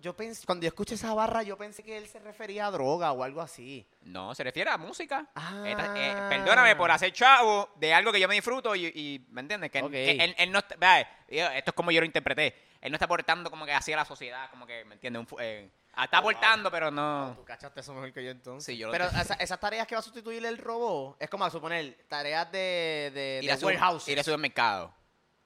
Yo 0.00 0.14
pensé, 0.16 0.46
cuando 0.46 0.62
yo 0.64 0.68
escuché 0.68 0.94
esa 0.94 1.12
barra, 1.14 1.42
yo 1.42 1.56
pensé 1.58 1.82
que 1.82 1.96
él 1.96 2.06
se 2.08 2.18
refería 2.18 2.66
a 2.66 2.70
droga 2.70 3.12
o 3.12 3.22
algo 3.22 3.40
así. 3.40 3.86
No, 4.02 4.34
se 4.34 4.42
refiere 4.44 4.70
a 4.70 4.78
música. 4.78 5.26
Ah. 5.34 5.62
Esta- 5.66 5.94
eh, 5.96 6.14
perdóname 6.28 6.74
por 6.76 6.90
hacer 6.90 7.12
chavo 7.12 7.68
de 7.76 7.92
algo 7.92 8.12
que 8.12 8.20
yo 8.20 8.28
me 8.28 8.34
disfruto 8.34 8.74
y, 8.74 8.86
y, 8.86 9.26
¿me 9.30 9.40
entiendes? 9.42 9.70
Que, 9.70 9.82
Ok. 9.82 9.90
que 9.90 10.12
él, 10.12 10.34
él 10.38 10.50
no 10.52 10.60
está, 10.60 10.76
vea, 10.76 11.02
yo- 11.28 11.46
esto 11.50 11.70
es 11.70 11.74
como 11.74 11.90
yo 11.90 12.00
lo 12.00 12.06
interpreté. 12.06 12.54
Él 12.80 12.90
no 12.90 12.96
está 12.96 13.06
aportando 13.06 13.50
como 13.50 13.64
que 13.66 13.72
hacia 13.72 13.96
la 13.96 14.04
sociedad, 14.04 14.50
como 14.50 14.66
que, 14.66 14.84
¿me 14.84 14.94
entiendes? 14.94 15.20
Un 15.20 15.26
fu- 15.26 15.38
eh, 15.40 15.70
ah, 15.94 16.04
está 16.04 16.18
Oh, 16.18 16.22
wow. 16.22 16.30
aportando, 16.30 16.70
pero 16.70 16.90
no. 16.90 17.32
Tú 17.36 17.44
cachaste 17.44 17.80
eso 17.80 17.94
mejor 17.94 18.12
que 18.12 18.22
yo 18.24 18.30
entonces. 18.30 18.66
Sí, 18.66 18.76
yo 18.78 18.86
lo 18.88 18.92
Pero 18.92 19.06
esa- 19.06 19.34
esas 19.34 19.58
tareas 19.60 19.86
que 19.86 19.94
va 19.94 20.00
a 20.00 20.02
sustituir 20.02 20.44
el 20.44 20.58
robot 20.58 21.16
es 21.18 21.30
como 21.30 21.44
a 21.44 21.50
suponer 21.50 22.04
tareas 22.08 22.50
de, 22.52 23.10
de, 23.14 23.40
Ir 23.42 23.48
de 23.48 23.52
a, 23.52 23.56
su- 23.56 23.66
warehouses. 23.66 24.08
ir 24.08 24.20
a 24.20 24.22
supermercado. 24.22 24.94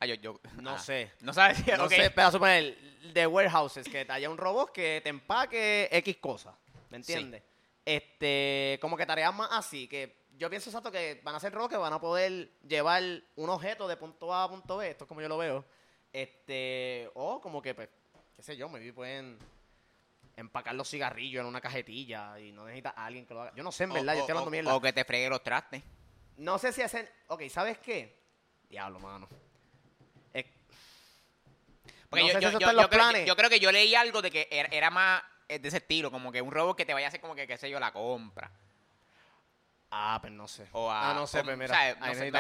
Ah, 0.01 0.07
yo, 0.07 0.15
yo. 0.15 0.41
No 0.61 0.71
ah. 0.71 0.79
sé. 0.79 1.13
No 1.21 1.33
sabes. 1.33 1.67
No 1.77 1.85
ok. 1.85 1.91
sé, 1.91 2.11
pero 2.11 2.31
suponer, 2.31 2.77
de 3.13 3.27
warehouses, 3.27 3.89
que 3.89 4.07
haya 4.09 4.31
un 4.31 4.39
robot 4.39 4.73
que 4.73 5.01
te 5.03 5.09
empaque 5.09 5.89
X 5.91 6.17
cosas. 6.19 6.55
¿Me 6.91 6.99
entiendes? 6.99 7.43
Este, 7.85 8.79
como 8.81 8.97
que 8.97 9.07
tareas 9.07 9.35
más 9.35 9.49
así, 9.53 9.89
que 9.89 10.27
yo 10.37 10.49
pienso 10.51 10.71
exacto 10.71 10.93
que 10.93 11.21
van 11.25 11.35
a 11.35 11.41
ser 11.41 11.53
robots 11.53 11.73
que 11.73 11.77
van 11.77 11.93
a 11.93 12.01
poder 12.01 12.53
llevar 12.67 13.03
un 13.37 13.51
objeto 13.51 13.89
de 13.89 13.97
punto 13.97 14.33
A 14.33 14.45
a 14.45 14.49
punto 14.49 14.77
B, 14.77 14.91
esto 14.91 15.05
es 15.05 15.09
como 15.09 15.21
yo 15.21 15.29
lo 15.29 15.39
veo. 15.39 15.65
Este, 16.13 17.11
o 17.15 17.41
como 17.41 17.61
que, 17.61 17.75
pues, 17.75 17.89
qué 18.37 18.43
sé 18.43 18.57
yo, 18.57 18.69
maybe 18.69 18.93
pueden 18.93 19.39
empacar 20.37 20.75
los 20.75 20.89
cigarrillos 20.89 21.41
en 21.41 21.47
una 21.47 21.61
cajetilla 21.61 22.39
y 22.39 22.53
no 22.53 22.65
necesita 22.65 22.91
a 22.91 23.07
alguien 23.07 23.27
que 23.27 23.35
lo 23.35 23.43
haga. 23.43 23.53
Yo 23.55 23.65
no 23.65 23.73
sé, 23.73 23.85
en 23.85 23.93
verdad, 23.93 24.15
yo 24.15 24.21
estoy 24.21 24.33
hablando 24.33 24.49
o, 24.49 24.53
mierda. 24.53 24.77
o 24.77 24.81
que 24.81 24.93
te 24.93 25.05
fregue 25.05 25.29
los 25.29 25.43
trastes. 25.43 25.83
No 26.37 26.59
sé 26.59 26.73
si 26.73 26.83
hacen. 26.83 27.09
Ok, 27.27 27.43
¿sabes 27.49 27.79
qué? 27.79 28.17
Diablo, 28.69 29.01
mano. 29.01 29.29
Porque 32.11 32.23
No 32.23 32.29
yo, 32.29 32.33
sé 32.35 32.39
si 32.39 32.43
yo- 32.43 32.49
eso 32.49 32.59
yo- 32.59 32.67
está 32.67 32.71
en 32.71 32.77
yo 32.77 32.83
los 32.83 32.89
creo, 32.91 33.01
planes. 33.01 33.27
yo 33.27 33.37
creo 33.37 33.51
que 33.51 33.61
yo 33.61 33.73
leí 33.73 33.95
algo 33.95 34.23
de 34.23 34.31
que 34.31 34.49
era, 34.51 34.69
era 34.73 34.91
más 34.91 35.23
eh, 35.49 35.59
de 35.59 35.69
ese 35.69 35.79
estilo, 35.79 36.11
como 36.11 36.31
que 36.33 36.43
un 36.43 36.51
robot 36.53 36.77
que 36.77 36.85
te 36.85 36.93
vaya 36.95 37.07
a 37.07 37.09
hacer 37.09 37.21
como 37.21 37.35
que, 37.35 37.47
qué 37.47 37.57
sé 37.57 37.71
yo, 37.71 37.81
la 37.81 37.93
compra. 37.93 38.51
Ah, 39.91 40.19
pues 40.21 40.31
no 40.35 40.47
sé. 40.47 40.67
O 40.73 40.91
a- 40.91 41.11
ah, 41.11 41.15
no 41.15 41.27
sé, 41.27 41.41
o- 41.41 41.45
pues 41.45 41.57
mira. 41.57 41.69
sea, 41.75 41.81
ahí 41.81 41.95
no 41.99 42.05
sé, 42.15 42.31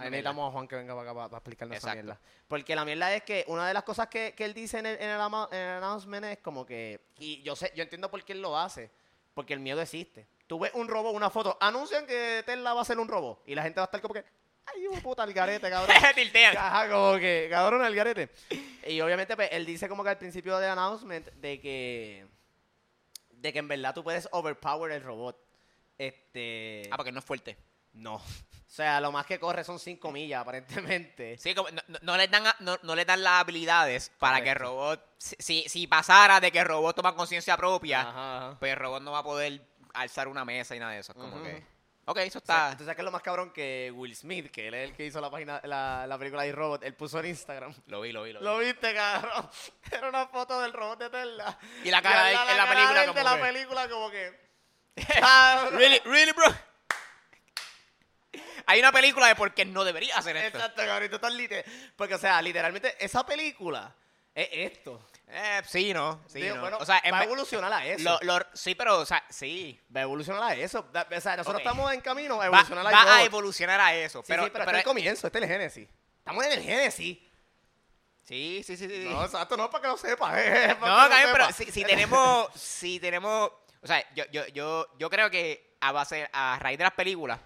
necesitamos, 0.00 0.48
a 0.48 0.52
Juan 0.52 0.66
que 0.66 0.76
venga 0.76 0.94
para 0.94 1.02
acá 1.10 1.14
para, 1.14 1.28
para 1.28 1.38
explicarnos 1.38 1.76
esa 1.76 1.92
mierda. 1.92 2.18
Porque 2.48 2.74
la 2.74 2.84
mierda 2.86 3.12
es 3.14 3.22
que 3.22 3.44
una 3.48 3.68
de 3.68 3.74
las 3.74 3.82
cosas 3.82 4.08
que, 4.08 4.32
que 4.34 4.46
él 4.46 4.54
dice 4.54 4.78
en 4.78 4.86
el, 4.86 4.96
en, 5.02 5.10
el 5.10 5.20
ama- 5.20 5.48
en 5.52 5.58
el 5.58 5.68
announcement 5.82 6.24
es 6.24 6.38
como 6.38 6.64
que. 6.64 7.00
Y 7.18 7.42
yo 7.42 7.54
sé, 7.54 7.70
yo 7.76 7.82
entiendo 7.82 8.10
por 8.10 8.24
qué 8.24 8.32
él 8.32 8.40
lo 8.40 8.58
hace. 8.58 8.90
Porque 9.34 9.52
el 9.52 9.60
miedo 9.60 9.82
existe. 9.82 10.26
Tú 10.46 10.58
ves 10.58 10.70
un 10.72 10.88
robot, 10.88 11.14
una 11.14 11.28
foto, 11.28 11.58
anuncian 11.60 12.06
que 12.06 12.42
Tesla 12.46 12.72
va 12.72 12.80
a 12.80 12.84
ser 12.86 12.98
un 12.98 13.08
robot. 13.08 13.42
Y 13.44 13.54
la 13.54 13.62
gente 13.62 13.78
va 13.80 13.84
a 13.84 13.86
estar 13.86 14.00
como 14.00 14.14
que. 14.14 14.24
Ay, 14.66 14.82
de 14.94 15.00
puta, 15.00 15.24
el 15.24 15.32
garete, 15.32 15.70
cabrón. 15.70 15.96
Tiltean. 16.14 16.56
Ajá, 16.56 16.88
como 16.90 17.16
que, 17.18 17.46
cabrón, 17.50 17.84
el 17.84 17.94
garete. 17.94 18.30
Y 18.86 19.00
obviamente, 19.00 19.34
pues, 19.36 19.48
él 19.52 19.64
dice 19.66 19.88
como 19.88 20.02
que 20.04 20.10
al 20.10 20.18
principio 20.18 20.58
del 20.58 20.70
announcement 20.70 21.26
de 21.34 21.60
que. 21.60 22.26
De 23.30 23.52
que 23.52 23.58
en 23.58 23.68
verdad 23.68 23.94
tú 23.94 24.02
puedes 24.02 24.28
overpower 24.32 24.90
el 24.92 25.02
robot. 25.02 25.38
Este. 25.98 26.88
Ah, 26.90 26.96
porque 26.96 27.12
no 27.12 27.18
es 27.20 27.24
fuerte. 27.24 27.56
No. 27.92 28.20
O 28.66 28.74
sea, 28.76 29.00
lo 29.00 29.10
más 29.10 29.24
que 29.24 29.38
corre 29.38 29.64
son 29.64 29.78
5 29.78 30.10
millas, 30.12 30.42
aparentemente. 30.42 31.38
Sí, 31.38 31.54
como 31.54 31.70
no, 31.70 31.80
no- 31.88 31.98
no 32.02 32.16
le 32.18 32.28
dan 32.28 32.46
a- 32.46 32.56
no, 32.58 32.76
no 32.82 32.94
le 32.94 33.06
dan 33.06 33.22
las 33.22 33.40
habilidades 33.40 34.10
para 34.18 34.42
que 34.42 34.50
el 34.50 34.56
robot, 34.56 35.02
si, 35.16 35.34
si, 35.38 35.68
si 35.68 35.86
pasara 35.86 36.40
de 36.40 36.52
que 36.52 36.58
el 36.58 36.66
robot 36.66 36.94
toma 36.96 37.14
conciencia 37.14 37.56
propia, 37.56 38.00
Ajá, 38.02 38.36
ajá. 38.48 38.58
pues 38.58 38.72
el 38.72 38.78
robot 38.78 39.02
no 39.02 39.12
va 39.12 39.20
a 39.20 39.22
poder 39.22 39.62
alzar 39.94 40.28
una 40.28 40.44
mesa 40.44 40.76
y 40.76 40.78
nada 40.80 40.92
de 40.92 40.98
eso. 40.98 41.12
Es 41.12 41.16
como 41.18 41.36
Ujú. 41.36 41.44
que, 41.44 41.62
ok, 42.06 42.16
eso 42.18 42.38
O 42.38 42.42
sea, 42.44 42.68
está, 42.68 42.76
¿Tú 42.78 42.84
sabes 42.84 42.96
qué 42.96 43.02
es 43.02 43.04
lo 43.04 43.10
más 43.12 43.22
cabrón? 43.22 43.52
Que 43.52 43.92
Will 43.94 44.16
Smith, 44.16 44.50
que 44.50 44.68
él 44.68 44.74
es 44.74 44.88
el 44.90 44.96
que 44.96 45.04
hizo 45.06 45.20
la 45.20 45.30
página, 45.30 45.60
la, 45.64 46.06
la 46.06 46.18
película 46.18 46.42
de 46.44 46.52
Robot, 46.52 46.82
él 46.84 46.94
puso 46.94 47.20
en 47.20 47.26
Instagram. 47.26 47.74
lo 47.86 48.00
vi, 48.00 48.12
lo 48.12 48.22
vi, 48.22 48.32
lo 48.32 48.40
vi. 48.40 48.44
¿Lo 48.44 48.58
viste, 48.58 48.94
cabrón? 48.94 49.48
Era 49.92 50.08
una 50.08 50.26
foto 50.28 50.60
del 50.60 50.72
robot 50.72 50.98
de 50.98 51.10
Tesla. 51.10 51.58
Y 51.84 51.90
la 51.90 52.00
cara 52.02 52.24
de 52.24 52.32
él 52.32 52.38
en 52.50 52.56
la 52.56 52.68
película 52.68 53.06
como 53.06 53.18
de 53.18 53.24
la 53.24 53.36
que- 53.36 53.42
película 53.42 53.88
como 53.88 54.10
que... 54.10 54.46
Cabrón. 55.20 55.78
really, 55.78 55.98
really, 56.06 56.32
bro. 56.32 56.46
Hay 58.68 58.80
una 58.80 58.90
película 58.92 59.28
de 59.28 59.36
por 59.36 59.54
qué 59.54 59.64
no 59.64 59.84
debería 59.84 60.16
hacer 60.16 60.36
esto. 60.36 60.58
Exacto, 60.58 60.82
cabrón. 60.84 61.08
tú 61.08 61.16
estás 61.16 61.32
lite- 61.34 61.64
Porque, 61.96 62.14
o 62.14 62.18
sea, 62.18 62.40
literalmente, 62.42 62.96
esa 62.98 63.24
película 63.24 63.94
es 64.34 64.48
esto. 64.52 65.08
Eh, 65.28 65.60
sí, 65.66 65.92
no, 65.92 66.20
sí, 66.28 66.40
Digo, 66.40 66.54
no. 66.54 66.60
bueno, 66.60 66.78
o 66.78 66.86
sea, 66.86 67.02
va 67.12 67.18
a 67.18 67.24
evolucionar 67.24 67.72
a 67.72 67.84
eso. 67.84 68.04
lo- 68.22 68.38
lo- 68.38 68.46
sí, 68.54 68.74
pero, 68.76 69.00
o 69.00 69.06
sea, 69.06 69.24
sí. 69.28 69.78
Va 69.94 70.00
a 70.00 70.02
evolucionar 70.04 70.42
a 70.42 70.54
eso. 70.54 70.86
O 70.88 71.20
sea, 71.20 71.36
nosotros 71.36 71.60
estamos 71.62 71.92
en 71.92 72.00
camino 72.00 72.34
a 72.34 72.38
Va, 72.38 72.46
evolucionar 72.46 72.86
a 72.86 72.90
va 72.90 73.16
a 73.16 73.22
evolucionar 73.24 73.80
a 73.80 73.94
eso. 73.94 74.22
Pero, 74.26 74.44
sí, 74.44 74.50
pero, 74.52 74.64
pero- 74.64 74.78
este 74.78 74.78
es 74.78 74.84
el 74.84 74.84
comienzo, 74.88 75.26
este 75.26 75.38
es 75.38 75.44
el 75.44 75.50
Génesis. 75.50 75.88
Estamos 76.18 76.44
en 76.44 76.52
el 76.52 76.62
Génesis. 76.62 77.18
sí, 78.22 78.62
sí, 78.64 78.76
sí, 78.76 78.88
sí. 78.88 79.08
No, 79.10 79.24
exacto, 79.24 79.56
no, 79.56 79.68
para 79.68 79.82
que 79.82 79.88
lo 79.88 79.96
sepas. 79.96 80.34
eh, 80.38 80.76
No, 80.80 80.86
también, 81.08 81.28
pero 81.32 81.52
si, 81.52 81.72
si 81.72 81.82
tenemos, 81.84 82.48
si 82.54 83.00
tenemos, 83.00 83.50
o 83.82 83.86
sea, 83.86 84.04
yo, 84.14 84.24
yo, 84.30 84.46
yo, 84.48 84.86
yo 84.96 85.10
creo 85.10 85.28
que 85.28 85.76
a 85.80 85.90
base, 85.92 86.28
a 86.32 86.56
raíz 86.60 86.78
de 86.78 86.84
las 86.84 86.92
películas, 86.94 87.40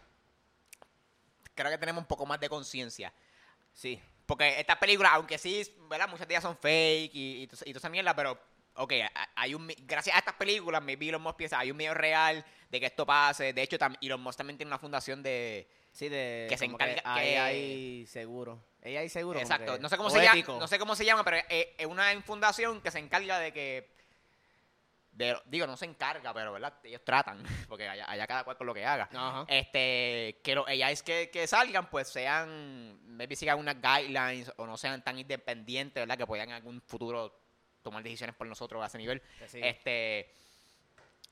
creo 1.55 1.71
que 1.71 1.79
tenemos 1.79 2.03
un 2.03 2.07
poco 2.09 2.27
más 2.27 2.39
de 2.41 2.49
conciencia. 2.51 3.13
Sí. 3.73 4.01
Porque 4.31 4.59
estas 4.61 4.79
películas, 4.79 5.13
aunque 5.15 5.37
sí, 5.39 5.63
¿verdad? 5.89 6.09
Muchas 6.09 6.27
de 6.27 6.35
ellas 6.35 6.43
son 6.43 6.57
fake 6.57 7.15
y, 7.15 7.19
y, 7.39 7.43
y 7.43 7.47
toda 7.49 7.79
esa 7.79 7.89
mierda, 7.91 8.15
pero, 8.17 8.39
ok, 8.77 8.93
hay 9.35 9.55
un, 9.55 9.67
gracias 9.81 10.15
a 10.17 10.21
estas 10.21 10.35
películas, 10.35 10.83
maybe 10.83 11.09
Elon 11.09 11.21
Musk 11.21 11.37
piensa, 11.37 11.59
hay 11.59 11.71
un 11.71 11.77
medio 11.77 11.93
real 11.95 12.45
de 12.71 12.81
que 12.81 12.87
esto 12.87 13.05
pase. 13.05 13.53
De 13.53 13.63
hecho, 13.63 13.77
Elon 14.01 14.21
Musk 14.23 14.39
también 14.39 14.57
tiene 14.57 14.69
una 14.71 14.79
fundación 14.79 15.23
de... 15.23 15.69
Sí, 15.93 16.09
de. 16.09 16.47
Que 16.49 16.57
se 16.57 16.67
encarga- 16.67 17.03
que- 17.21 17.39
hay 17.39 18.07
seguro. 18.07 18.63
Ella 18.81 19.01
hay 19.01 19.09
seguro. 19.09 19.41
Exacto, 19.41 19.77
no 19.79 19.89
sé 19.89 19.97
cómo 19.97 20.09
se 20.09 20.23
llama, 20.23 20.43
no 20.61 20.69
sé 20.69 20.79
cómo 20.79 20.95
se 20.95 21.05
llama, 21.05 21.25
pero 21.25 21.37
es, 21.49 21.67
es 21.77 21.87
una 21.87 22.09
fundación 22.23 22.81
que 22.81 22.93
se 22.93 23.01
encarga 23.01 23.41
de 23.41 23.53
que 23.53 23.91
de- 25.13 25.41
digo, 25.47 25.67
no 25.67 25.77
se 25.77 25.85
encarga, 25.87 26.33
pero 26.33 26.53
verdad, 26.53 26.75
ellos 26.85 27.03
tratan, 27.05 27.43
porque 27.69 27.89
allá, 27.89 28.09
allá 28.11 28.27
cada 28.27 28.45
cual 28.45 28.57
con 28.57 28.67
lo 28.67 28.75
que 28.75 28.85
haga. 28.87 29.09
Ajá. 29.13 29.45
Este, 29.49 30.41
que 30.43 30.55
los 30.55 30.67
AIs 30.67 31.03
que, 31.03 31.31
que 31.31 31.47
salgan, 31.47 31.91
pues 31.91 32.09
sean, 32.09 32.99
maybe 33.17 33.37
sigan 33.37 33.59
unas 33.59 33.77
guidelines 33.81 34.53
o 34.57 34.67
no 34.67 34.77
sean 34.77 35.03
tan 35.03 35.19
independientes, 35.19 36.01
¿verdad? 36.03 36.17
Que 36.19 36.27
puedan 36.27 36.49
en 36.49 36.55
algún 36.55 36.81
futuro 36.83 37.39
tomar 37.83 38.03
decisiones 38.03 38.37
por 38.37 38.47
nosotros 38.47 38.83
a 38.83 38.87
ese 38.87 38.99
nivel. 38.99 39.23
Sí. 39.47 39.61
Este, 39.63 40.33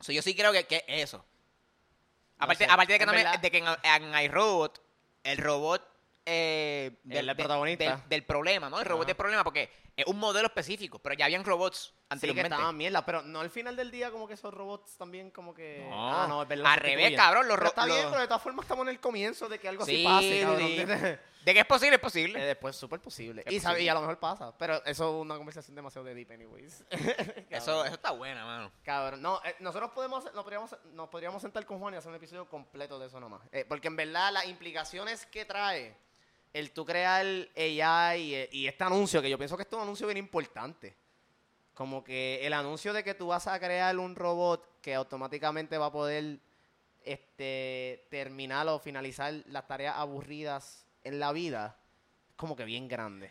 so, 0.00 0.12
yo 0.12 0.22
sí 0.22 0.34
creo 0.34 0.52
que, 0.52 0.64
que 0.66 0.84
eso. 0.88 1.18
No 1.18 2.44
Aparte, 2.44 2.64
sé, 2.66 2.70
aparte 2.70 2.92
de 2.92 2.98
que, 2.98 3.06
también- 3.06 3.24
verdad- 3.26 3.40
de 3.40 3.50
que 3.50 3.58
en, 3.58 3.66
en 3.82 4.24
iRobot, 4.24 4.80
el 5.24 5.38
robot 5.38 5.86
eh, 6.24 6.92
El 7.08 7.34
protagonista. 7.36 7.96
del, 7.96 8.08
del 8.08 8.24
problema, 8.24 8.68
¿no? 8.70 8.78
El 8.80 8.86
robot 8.86 9.02
Ajá. 9.02 9.06
del 9.08 9.16
problema, 9.16 9.44
porque 9.44 9.70
es 9.98 10.06
un 10.06 10.18
modelo 10.18 10.46
específico, 10.46 10.98
pero 10.98 11.14
ya 11.14 11.24
habían 11.26 11.44
robots 11.44 11.78
Sí, 11.78 11.90
que 11.92 12.14
anteriormente. 12.14 12.54
estaban 12.54 12.76
mierda, 12.76 13.04
pero 13.04 13.22
no 13.22 13.40
al 13.40 13.50
final 13.50 13.76
del 13.76 13.90
día 13.90 14.10
como 14.10 14.26
que 14.26 14.34
esos 14.34 14.52
robots 14.54 14.96
también 14.96 15.30
como 15.30 15.52
que... 15.52 15.86
No, 15.90 16.08
ah, 16.10 16.26
no, 16.28 16.42
es 16.42 16.48
verdad. 16.48 16.72
al 16.72 16.80
revés, 16.80 17.14
cabrón, 17.16 17.48
los 17.48 17.56
Pero 17.56 17.62
ro- 17.64 17.68
está 17.68 17.84
bien, 17.84 18.02
los- 18.02 18.06
pero 18.10 18.20
de 18.22 18.26
todas 18.28 18.42
formas 18.42 18.64
estamos 18.64 18.82
en 18.84 18.88
el 18.90 19.00
comienzo 19.00 19.48
de 19.48 19.58
que 19.58 19.68
algo 19.68 19.82
así 19.82 19.96
Sí, 19.96 20.04
pase, 20.04 20.40
cabrón. 20.40 21.18
De 21.44 21.54
que 21.54 21.60
es 21.60 21.66
posible, 21.66 21.94
es 21.94 21.98
Eh, 21.98 22.02
posible. 22.02 22.40
después 22.44 22.76
súper 22.76 23.00
posible. 23.00 23.42
Es 23.46 23.52
Y, 23.52 23.60
posible. 23.60 23.82
y 23.82 23.88
a 23.88 23.94
lo 23.94 24.00
mejor 24.00 24.18
pasa, 24.18 24.56
pero 24.58 24.84
eso 24.84 25.08
es 25.16 25.22
una 25.22 25.36
conversación 25.36 25.74
demasiado 25.74 26.04
de 26.06 26.14
deep 26.14 26.30
anyways. 26.32 26.84
Eso, 27.50 27.84
eso 27.84 27.94
está 27.94 28.10
buena, 28.10 28.44
mano. 28.44 28.70
Cabrón, 28.84 29.22
no, 29.22 29.40
eh, 29.44 29.54
nosotros 29.60 29.90
podemos, 29.92 30.24
nos 30.34 30.42
podríamos, 30.44 30.76
nos 30.92 31.08
podríamos 31.08 31.40
sentar 31.42 31.64
con 31.64 31.78
Juan 31.78 31.94
y 31.94 31.96
hacer 31.96 32.10
un 32.10 32.16
episodio 32.16 32.46
completo 32.48 32.98
de 32.98 33.06
eso 33.06 33.18
nomás. 33.20 33.40
Eh, 33.52 33.64
porque 33.66 33.88
en 33.88 33.96
verdad 33.96 34.32
las 34.32 34.46
implicaciones 34.46 35.24
que 35.26 35.44
trae 35.46 35.96
el 36.58 36.72
tú 36.72 36.84
crear 36.84 37.24
AI 37.56 38.48
y, 38.52 38.58
y 38.62 38.66
este 38.66 38.84
anuncio, 38.84 39.22
que 39.22 39.30
yo 39.30 39.38
pienso 39.38 39.56
que 39.56 39.62
es 39.62 39.72
un 39.72 39.80
anuncio 39.80 40.06
bien 40.06 40.18
importante. 40.18 40.96
Como 41.74 42.02
que 42.02 42.44
el 42.44 42.52
anuncio 42.52 42.92
de 42.92 43.04
que 43.04 43.14
tú 43.14 43.28
vas 43.28 43.46
a 43.46 43.58
crear 43.60 43.96
un 43.98 44.16
robot 44.16 44.80
que 44.80 44.94
automáticamente 44.94 45.78
va 45.78 45.86
a 45.86 45.92
poder 45.92 46.40
este, 47.04 48.06
terminar 48.10 48.66
o 48.68 48.78
finalizar 48.78 49.32
las 49.46 49.66
tareas 49.66 49.96
aburridas 49.96 50.86
en 51.04 51.20
la 51.20 51.32
vida, 51.32 51.78
es 52.28 52.34
como 52.36 52.56
que 52.56 52.64
bien 52.64 52.88
grande. 52.88 53.30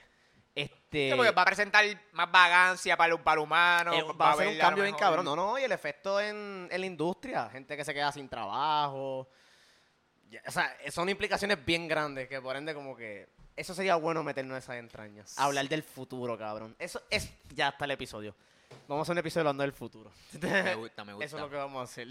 Este, 0.55 1.11
Sí, 1.11 1.15
porque 1.15 1.31
va 1.31 1.43
a 1.43 1.45
presentar 1.45 1.85
más 2.13 2.31
vagancia 2.31 2.97
para 2.97 3.13
el, 3.13 3.19
para 3.19 3.39
el 3.39 3.43
humano. 3.45 3.93
eh, 3.93 4.03
va 4.19 4.31
a 4.31 4.35
ser 4.37 4.47
un 4.47 4.57
cambio 4.57 4.83
bien 4.83 4.95
cabrón. 4.95 5.23
No, 5.25 5.35
no, 5.35 5.59
y 5.59 5.63
el 5.63 5.71
efecto 5.71 6.19
en, 6.19 6.67
en 6.71 6.81
la 6.81 6.87
industria. 6.87 7.49
Gente 7.49 7.77
que 7.77 7.85
se 7.85 7.93
queda 7.93 8.11
sin 8.11 8.27
trabajo. 8.27 9.27
O 10.47 10.51
sea, 10.51 10.75
son 10.91 11.09
implicaciones 11.09 11.63
bien 11.63 11.87
grandes 11.87 12.27
que 12.27 12.41
por 12.41 12.55
ende 12.55 12.73
como 12.73 12.95
que... 12.95 13.29
Eso 13.55 13.73
sería 13.73 13.95
bueno 13.95 14.23
meternos 14.23 14.53
en 14.53 14.57
esas 14.57 14.75
entrañas. 14.75 15.37
Hablar 15.39 15.67
del 15.67 15.83
futuro, 15.83 16.37
cabrón. 16.37 16.75
Eso 16.77 17.01
es... 17.09 17.31
Ya 17.55 17.69
está 17.69 17.85
el 17.85 17.91
episodio. 17.91 18.35
Vamos 18.87 19.01
a 19.01 19.03
hacer 19.03 19.13
un 19.13 19.19
episodio 19.19 19.41
hablando 19.41 19.63
del 19.63 19.73
futuro. 19.73 20.11
Me 20.41 20.75
gusta, 20.75 21.03
me 21.05 21.13
gusta. 21.13 21.25
Eso 21.25 21.37
es 21.37 21.43
lo 21.43 21.49
que 21.49 21.55
vamos 21.55 21.81
a 21.81 21.83
hacer. 21.83 22.07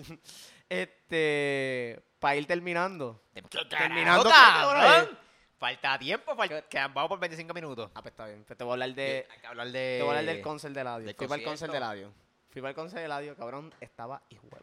Este... 0.68 2.02
Para 2.18 2.36
ir 2.36 2.46
terminando. 2.46 3.22
Terminando, 3.68 4.28
cabrón. 4.28 5.18
Falta 5.58 5.98
tiempo, 5.98 6.36
falta, 6.36 6.62
que 6.62 6.78
vamos 6.78 7.08
por 7.08 7.18
25 7.18 7.54
minutos. 7.54 7.90
Ah, 7.94 8.02
pues 8.02 8.12
está 8.12 8.26
bien. 8.26 8.44
Pues 8.44 8.58
te 8.58 8.64
voy 8.64 8.72
a 8.72 8.74
hablar 8.74 8.94
de... 8.94 9.26
Hay 9.30 9.38
que 9.38 9.46
hablar 9.46 9.66
de... 9.68 9.96
Te 9.98 10.02
voy 10.02 10.14
a 10.14 10.18
hablar 10.18 10.34
del 10.34 10.42
concert 10.42 10.74
de 10.74 10.84
Ladio. 10.84 11.14
Fui 11.16 11.26
para 11.26 11.40
el 11.40 11.46
concert 11.46 11.72
de 11.72 11.80
Ladio. 11.80 12.25
Fui 12.56 12.62
para 12.62 12.70
el 12.70 12.74
concert 12.74 13.02
de 13.02 13.08
Ladio, 13.08 13.36
cabrón. 13.36 13.70
Estaba 13.82 14.22
igual. 14.30 14.62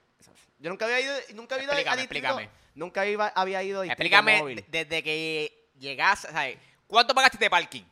Yo 0.58 0.72
nunca 0.72 0.86
había 0.86 1.00
ido, 1.00 1.14
nunca 1.36 1.54
había 1.54 1.66
ido 1.66 1.74
a 1.74 1.76
Explícame, 1.76 2.02
distrito- 2.02 2.28
explícame. 2.40 2.50
Nunca 2.74 3.06
iba- 3.06 3.28
había 3.36 3.62
ido 3.62 3.82
a 3.82 3.86
Explícame 3.86 4.40
móvil. 4.40 4.66
desde 4.68 5.04
que 5.04 5.70
llegaste, 5.78 6.30
¿sabes? 6.32 6.58
¿Cuánto 6.88 7.14
pagaste 7.14 7.38
de 7.38 7.52
parking? 7.52 7.84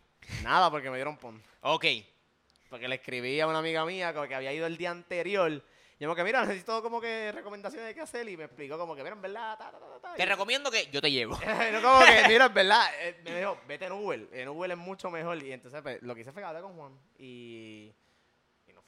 Nada, 0.42 0.72
porque 0.72 0.90
me 0.90 0.96
dieron 0.96 1.18
pon. 1.18 1.40
Ok. 1.60 1.86
Porque 2.68 2.88
le 2.88 2.96
escribí 2.96 3.40
a 3.42 3.46
una 3.46 3.60
amiga 3.60 3.86
mía 3.86 4.12
que 4.28 4.34
había 4.34 4.52
ido 4.52 4.66
el 4.66 4.76
día 4.76 4.90
anterior. 4.90 5.64
Y 6.00 6.04
como 6.06 6.16
que, 6.16 6.24
mira, 6.24 6.42
necesito 6.48 6.82
como 6.82 7.00
que 7.00 7.32
recomendaciones 7.32 7.90
de 7.90 7.94
qué 7.94 8.02
hacer. 8.02 8.28
Y 8.28 8.38
me 8.38 8.46
explicó 8.46 8.80
como 8.80 8.96
que, 8.96 9.04
mira, 9.04 9.14
en 9.14 9.22
verdad, 9.22 9.56
ta, 9.56 9.70
ta, 9.70 9.78
ta, 9.78 10.00
ta. 10.02 10.16
Te 10.16 10.26
recomiendo 10.26 10.72
que 10.72 10.88
yo 10.88 11.00
te 11.00 11.12
llevo. 11.12 11.38
no, 11.74 11.82
como 11.84 12.06
que, 12.08 12.24
mira, 12.28 12.46
en 12.48 12.54
verdad, 12.56 12.90
eh, 13.02 13.22
me 13.24 13.38
dijo, 13.38 13.56
vete 13.68 13.86
en 13.86 13.92
Uber. 13.92 14.28
En 14.32 14.50
Uber 14.50 14.72
es 14.72 14.78
mucho 14.78 15.12
mejor. 15.12 15.44
Y 15.44 15.52
entonces, 15.54 15.80
pues, 15.84 16.02
lo 16.02 16.16
que 16.16 16.22
hice 16.22 16.32
fue 16.32 16.42
con 16.42 16.76
Juan. 16.76 17.00
Y, 17.20 17.94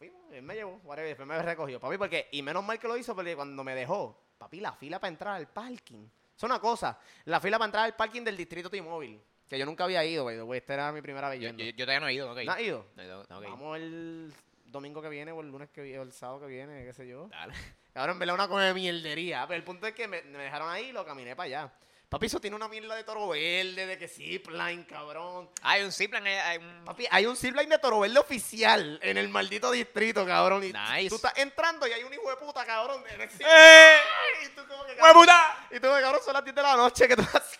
fuimos. 0.09 0.33
Él 0.33 0.41
me 0.43 0.55
llevó. 0.55 0.79
whatever, 0.83 1.09
después 1.09 1.27
me 1.27 1.41
recogió. 1.41 1.79
Papi, 1.79 1.97
porque, 1.97 2.27
y 2.31 2.41
menos 2.41 2.63
mal 2.63 2.79
que 2.79 2.87
lo 2.87 2.97
hizo, 2.97 3.15
porque 3.15 3.35
cuando 3.35 3.63
me 3.63 3.75
dejó, 3.75 4.19
papi, 4.37 4.59
la 4.59 4.73
fila 4.73 4.99
para 4.99 5.09
entrar 5.09 5.35
al 5.35 5.47
parking. 5.47 6.05
Es 6.35 6.43
una 6.43 6.59
cosa. 6.59 6.99
La 7.25 7.39
fila 7.39 7.57
para 7.57 7.67
entrar 7.67 7.85
al 7.85 7.95
parking 7.95 8.23
del 8.23 8.35
distrito 8.37 8.69
T-Mobile. 8.69 9.19
Que 9.47 9.59
yo 9.59 9.65
nunca 9.65 9.83
había 9.83 10.03
ido, 10.03 10.23
güey. 10.23 10.57
Esta 10.57 10.73
era 10.73 10.91
mi 10.91 11.01
primera 11.01 11.29
vez 11.29 11.39
Yo, 11.39 11.49
yo- 11.49 11.65
yo 11.65 11.85
todavía 11.85 11.99
no 11.99 12.07
he 12.07 12.13
ido. 12.13 12.33
¿No 12.33 12.51
has 12.51 12.59
ido? 12.59 12.87
No 12.95 13.01
he 13.03 13.05
ido. 13.05 13.25
Vamos 13.29 13.77
el 13.77 14.33
domingo 14.65 15.01
que 15.01 15.09
viene 15.09 15.31
o 15.31 15.41
el 15.41 15.49
lunes 15.49 15.69
que 15.69 15.81
viene 15.81 15.99
o 15.99 16.01
el 16.03 16.11
sábado 16.11 16.39
que 16.41 16.47
viene, 16.47 16.83
qué 16.85 16.93
sé 16.93 17.07
yo. 17.07 17.27
Dale. 17.27 17.53
Cabrón, 17.93 18.17
me 18.17 18.25
la 18.25 18.33
una 18.33 18.47
come 18.47 18.73
mierdería. 18.73 19.45
Pero 19.47 19.57
el 19.57 19.63
punto 19.63 19.85
es 19.85 19.93
que 19.93 20.07
me, 20.07 20.23
me 20.23 20.39
dejaron 20.39 20.69
ahí 20.71 20.85
y 20.85 20.91
lo 20.91 21.05
caminé 21.05 21.35
para 21.35 21.45
allá. 21.45 21.73
Papi, 22.09 22.27
eso 22.27 22.39
tiene 22.39 22.55
una 22.55 22.67
mierda 22.67 22.93
de 22.95 23.03
toro 23.03 23.27
verde, 23.29 23.87
de 23.87 23.97
que 23.97 24.07
zipline, 24.07 24.83
cabrón. 24.83 25.49
Hay 25.63 25.81
un 25.81 25.91
zipline, 25.91 26.27
hay- 26.27 26.35
hay 26.37 26.57
un... 26.59 26.85
Papi, 26.85 27.07
hay 27.09 27.25
un 27.25 27.35
zipline 27.35 27.67
de 27.69 27.79
toro 27.79 28.01
verde 28.01 28.19
oficial 28.19 28.99
en 29.01 29.17
el 29.17 29.29
maldito 29.29 29.71
distrito, 29.71 30.23
cabrón. 30.23 30.63
Y 30.63 30.71
Nice. 30.73 31.09
tú 31.09 31.15
estás 31.15 31.33
entrando 31.37 31.87
y 31.87 31.91
hay 31.91 32.03
un 32.03 32.13
hijo 32.13 32.29
de 32.29 32.35
puta, 32.35 32.63
cabrón. 32.65 33.03
en 33.09 33.19
el 33.21 33.29
¡Eh! 33.39 33.97
Y 34.45 34.49
tú 34.49 34.61
como 34.67 34.85
que, 34.85 34.93
¡Hue 34.93 35.13
puta! 35.13 35.67
Y 35.71 35.75
tú, 35.79 35.87
cabrón, 35.87 36.21
son 36.23 36.33
las 36.33 36.43
10 36.43 36.55
de 36.55 36.61
la 36.61 36.75
noche 36.75 37.07
que 37.07 37.15
tú 37.15 37.23
vas... 37.33 37.59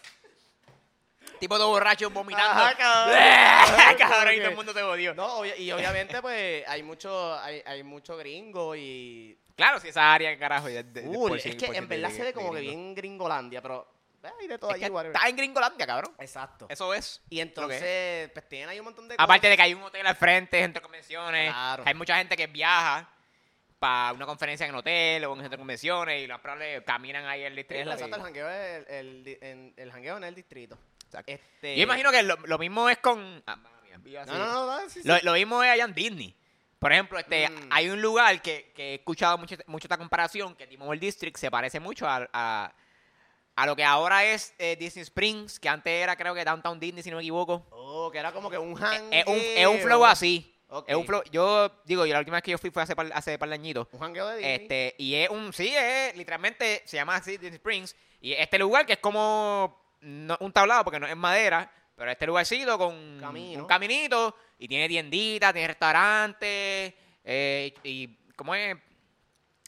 Tipo 1.39 1.57
todo 1.57 1.69
borracho 1.69 2.09
vomitando. 2.11 2.61
Ajá, 2.63 2.75
cabrón. 2.77 3.97
cabrón, 3.97 4.33
y 4.35 4.37
Como 4.37 4.43
todo 4.43 4.49
el 4.49 4.55
mundo 4.55 4.73
te 4.75 4.83
odió. 4.83 5.13
No, 5.15 5.39
obvia- 5.39 5.57
y 5.57 5.71
obviamente, 5.71 6.21
pues, 6.21 6.63
hay 6.67 6.83
mucho, 6.83 7.33
hay, 7.39 7.61
hay 7.65 7.81
mucho 7.83 8.15
gringo 8.17 8.75
y... 8.75 9.37
Claro, 9.55 9.79
si 9.79 9.89
esa 9.89 10.13
área, 10.13 10.37
carajo. 10.37 10.67
de- 10.67 10.83
de- 10.83 11.01
de 11.01 11.17
por 11.17 11.35
es 11.37 11.55
que 11.55 11.65
en 11.65 11.87
verdad 11.87 12.09
de- 12.09 12.15
se 12.15 12.23
ve 12.23 12.33
como 12.33 12.53
de 12.53 12.61
que 12.61 12.67
bien 12.67 12.93
gringolandia, 12.95 13.61
pero... 13.61 13.91
eh, 14.23 14.29
Hay 14.41 14.47
de 14.47 14.57
todo 14.57 14.69
Es 14.71 14.75
allí, 14.75 14.85
que 14.85 14.91
whatever. 14.91 15.15
está 15.15 15.27
en 15.29 15.35
Gringolandia, 15.35 15.85
cabrón. 15.87 16.13
Exacto. 16.19 16.65
Eso 16.69 16.93
es. 16.93 17.21
Y 17.29 17.39
entonces, 17.39 18.29
pues, 18.33 18.47
tienen 18.49 18.69
ahí 18.69 18.79
un 18.79 18.85
montón 18.85 19.07
de 19.07 19.15
Aparte 19.15 19.41
cosas. 19.41 19.49
de 19.51 19.55
que 19.57 19.61
hay 19.63 19.73
un 19.73 19.83
hotel 19.83 20.05
al 20.07 20.15
frente, 20.15 20.59
centro 20.61 20.79
de 20.79 20.83
convenciones. 20.83 21.51
Claro. 21.51 21.83
Hay 21.85 21.93
mucha 21.93 22.17
gente 22.17 22.35
que 22.35 22.47
viaja 22.47 23.09
para 23.79 24.13
una 24.13 24.25
conferencia 24.25 24.65
en 24.65 24.71
el 24.71 24.77
hotel 24.77 25.25
o 25.25 25.33
en 25.33 25.39
centro 25.41 25.51
de 25.51 25.57
convenciones 25.57 26.23
y 26.23 26.27
los 26.27 26.39
probable 26.39 26.83
caminan 26.85 27.25
ahí 27.25 27.41
en 27.41 27.47
el 27.47 27.59
Es 27.59 27.67
distrito. 27.67 27.85
la 27.89 27.91
y- 27.91 27.93
exacto, 27.95 28.15
el 28.15 28.21
jangueo, 28.23 28.49
es 28.49 28.87
el, 28.89 29.37
el, 29.41 29.73
el 29.75 29.91
jangueo 29.91 30.17
en 30.17 30.23
el 30.23 30.35
distrito. 30.35 30.77
Exacto. 31.05 31.31
Este... 31.31 31.75
Yo 31.75 31.83
imagino 31.83 32.09
que 32.11 32.23
lo, 32.23 32.37
lo 32.37 32.57
mismo 32.57 32.89
es 32.89 32.97
con. 32.99 33.43
ah, 33.45 33.57
mía, 34.01 34.25
No, 34.25 34.37
no, 34.37 34.65
no, 34.81 34.89
sí, 34.89 35.01
sí. 35.01 35.07
Lo, 35.07 35.17
lo 35.21 35.33
mismo 35.33 35.61
es 35.63 35.69
allá 35.69 35.83
en 35.85 35.93
Disney. 35.93 36.35
Por 36.79 36.91
ejemplo, 36.91 37.17
este, 37.19 37.49
Mm. 37.49 37.69
hay 37.71 37.89
un 37.89 38.01
lugar 38.01 38.41
que, 38.41 38.71
que 38.75 38.91
he 38.91 38.95
escuchado 38.95 39.37
mucho, 39.37 39.55
mucho 39.67 39.85
esta 39.85 39.97
comparación, 39.97 40.55
que 40.55 40.65
T-Mobile 40.67 40.99
District 40.99 41.37
se 41.37 41.49
parece 41.51 41.79
mucho 41.79 42.07
a, 42.07 42.27
a, 42.33 42.73
a 43.55 43.65
lo 43.65 43.75
que 43.75 43.83
ahora 43.83 44.25
es 44.25 44.53
eh, 44.57 44.75
Disney 44.79 45.03
Springs, 45.03 45.59
que 45.59 45.69
antes 45.69 45.91
era 45.93 46.15
creo 46.15 46.33
que 46.33 46.43
Downtown 46.43 46.79
Disney, 46.79 47.03
si 47.03 47.11
no 47.11 47.17
me 47.17 47.23
equivoco. 47.23 47.65
Oh, 47.71 48.09
que 48.11 48.17
era 48.17 48.31
como 48.31 48.49
que 48.49 48.57
un 48.57 48.73
Es, 48.73 48.79
jangueo. 48.79 49.09
es 49.11 49.27
un, 49.27 49.39
es 49.39 49.67
un 49.67 49.79
flow 49.79 50.05
así. 50.05 50.49
Es 50.87 50.95
un 50.95 51.05
flow, 51.05 51.21
yo 51.31 51.71
digo, 51.85 52.03
yo 52.05 52.13
la 52.13 52.19
última 52.19 52.37
vez 52.37 52.43
que 52.43 52.49
yo 52.51 52.57
fui 52.57 52.71
fue 52.71 52.81
hace 52.81 52.95
par, 52.95 53.11
hace 53.13 53.37
par 53.37 53.47
de 53.47 53.55
añitos. 53.55 53.87
Un 53.91 53.99
jangueo 53.99 54.27
de 54.29 54.37
Disney. 54.37 54.55
Este, 54.55 54.95
y 54.97 55.13
es 55.15 55.29
un, 55.29 55.53
sí, 55.53 55.71
es, 55.75 56.15
literalmente 56.17 56.81
se 56.85 56.97
llama 56.97 57.15
así 57.15 57.33
Disney 57.37 57.53
Springs. 57.57 57.95
Y 58.19 58.33
este 58.33 58.57
lugar 58.57 58.85
que 58.85 58.93
es 58.93 58.99
como 58.99 59.79
no, 60.01 60.35
un 60.39 60.51
tablado, 60.51 60.83
porque 60.83 60.99
no 60.99 61.05
es 61.05 61.15
madera, 61.15 61.71
pero 61.95 62.09
este 62.09 62.25
lugarcito 62.25 62.77
con 62.79 63.19
Camino. 63.19 63.61
un 63.61 63.67
caminito 63.67 64.35
y 64.57 64.67
tiene 64.67 64.87
tienditas, 64.87 65.53
tiene 65.53 65.67
restaurantes, 65.67 66.93
eh, 67.23 67.73
y 67.83 68.07
como 68.35 68.55
es 68.55 68.75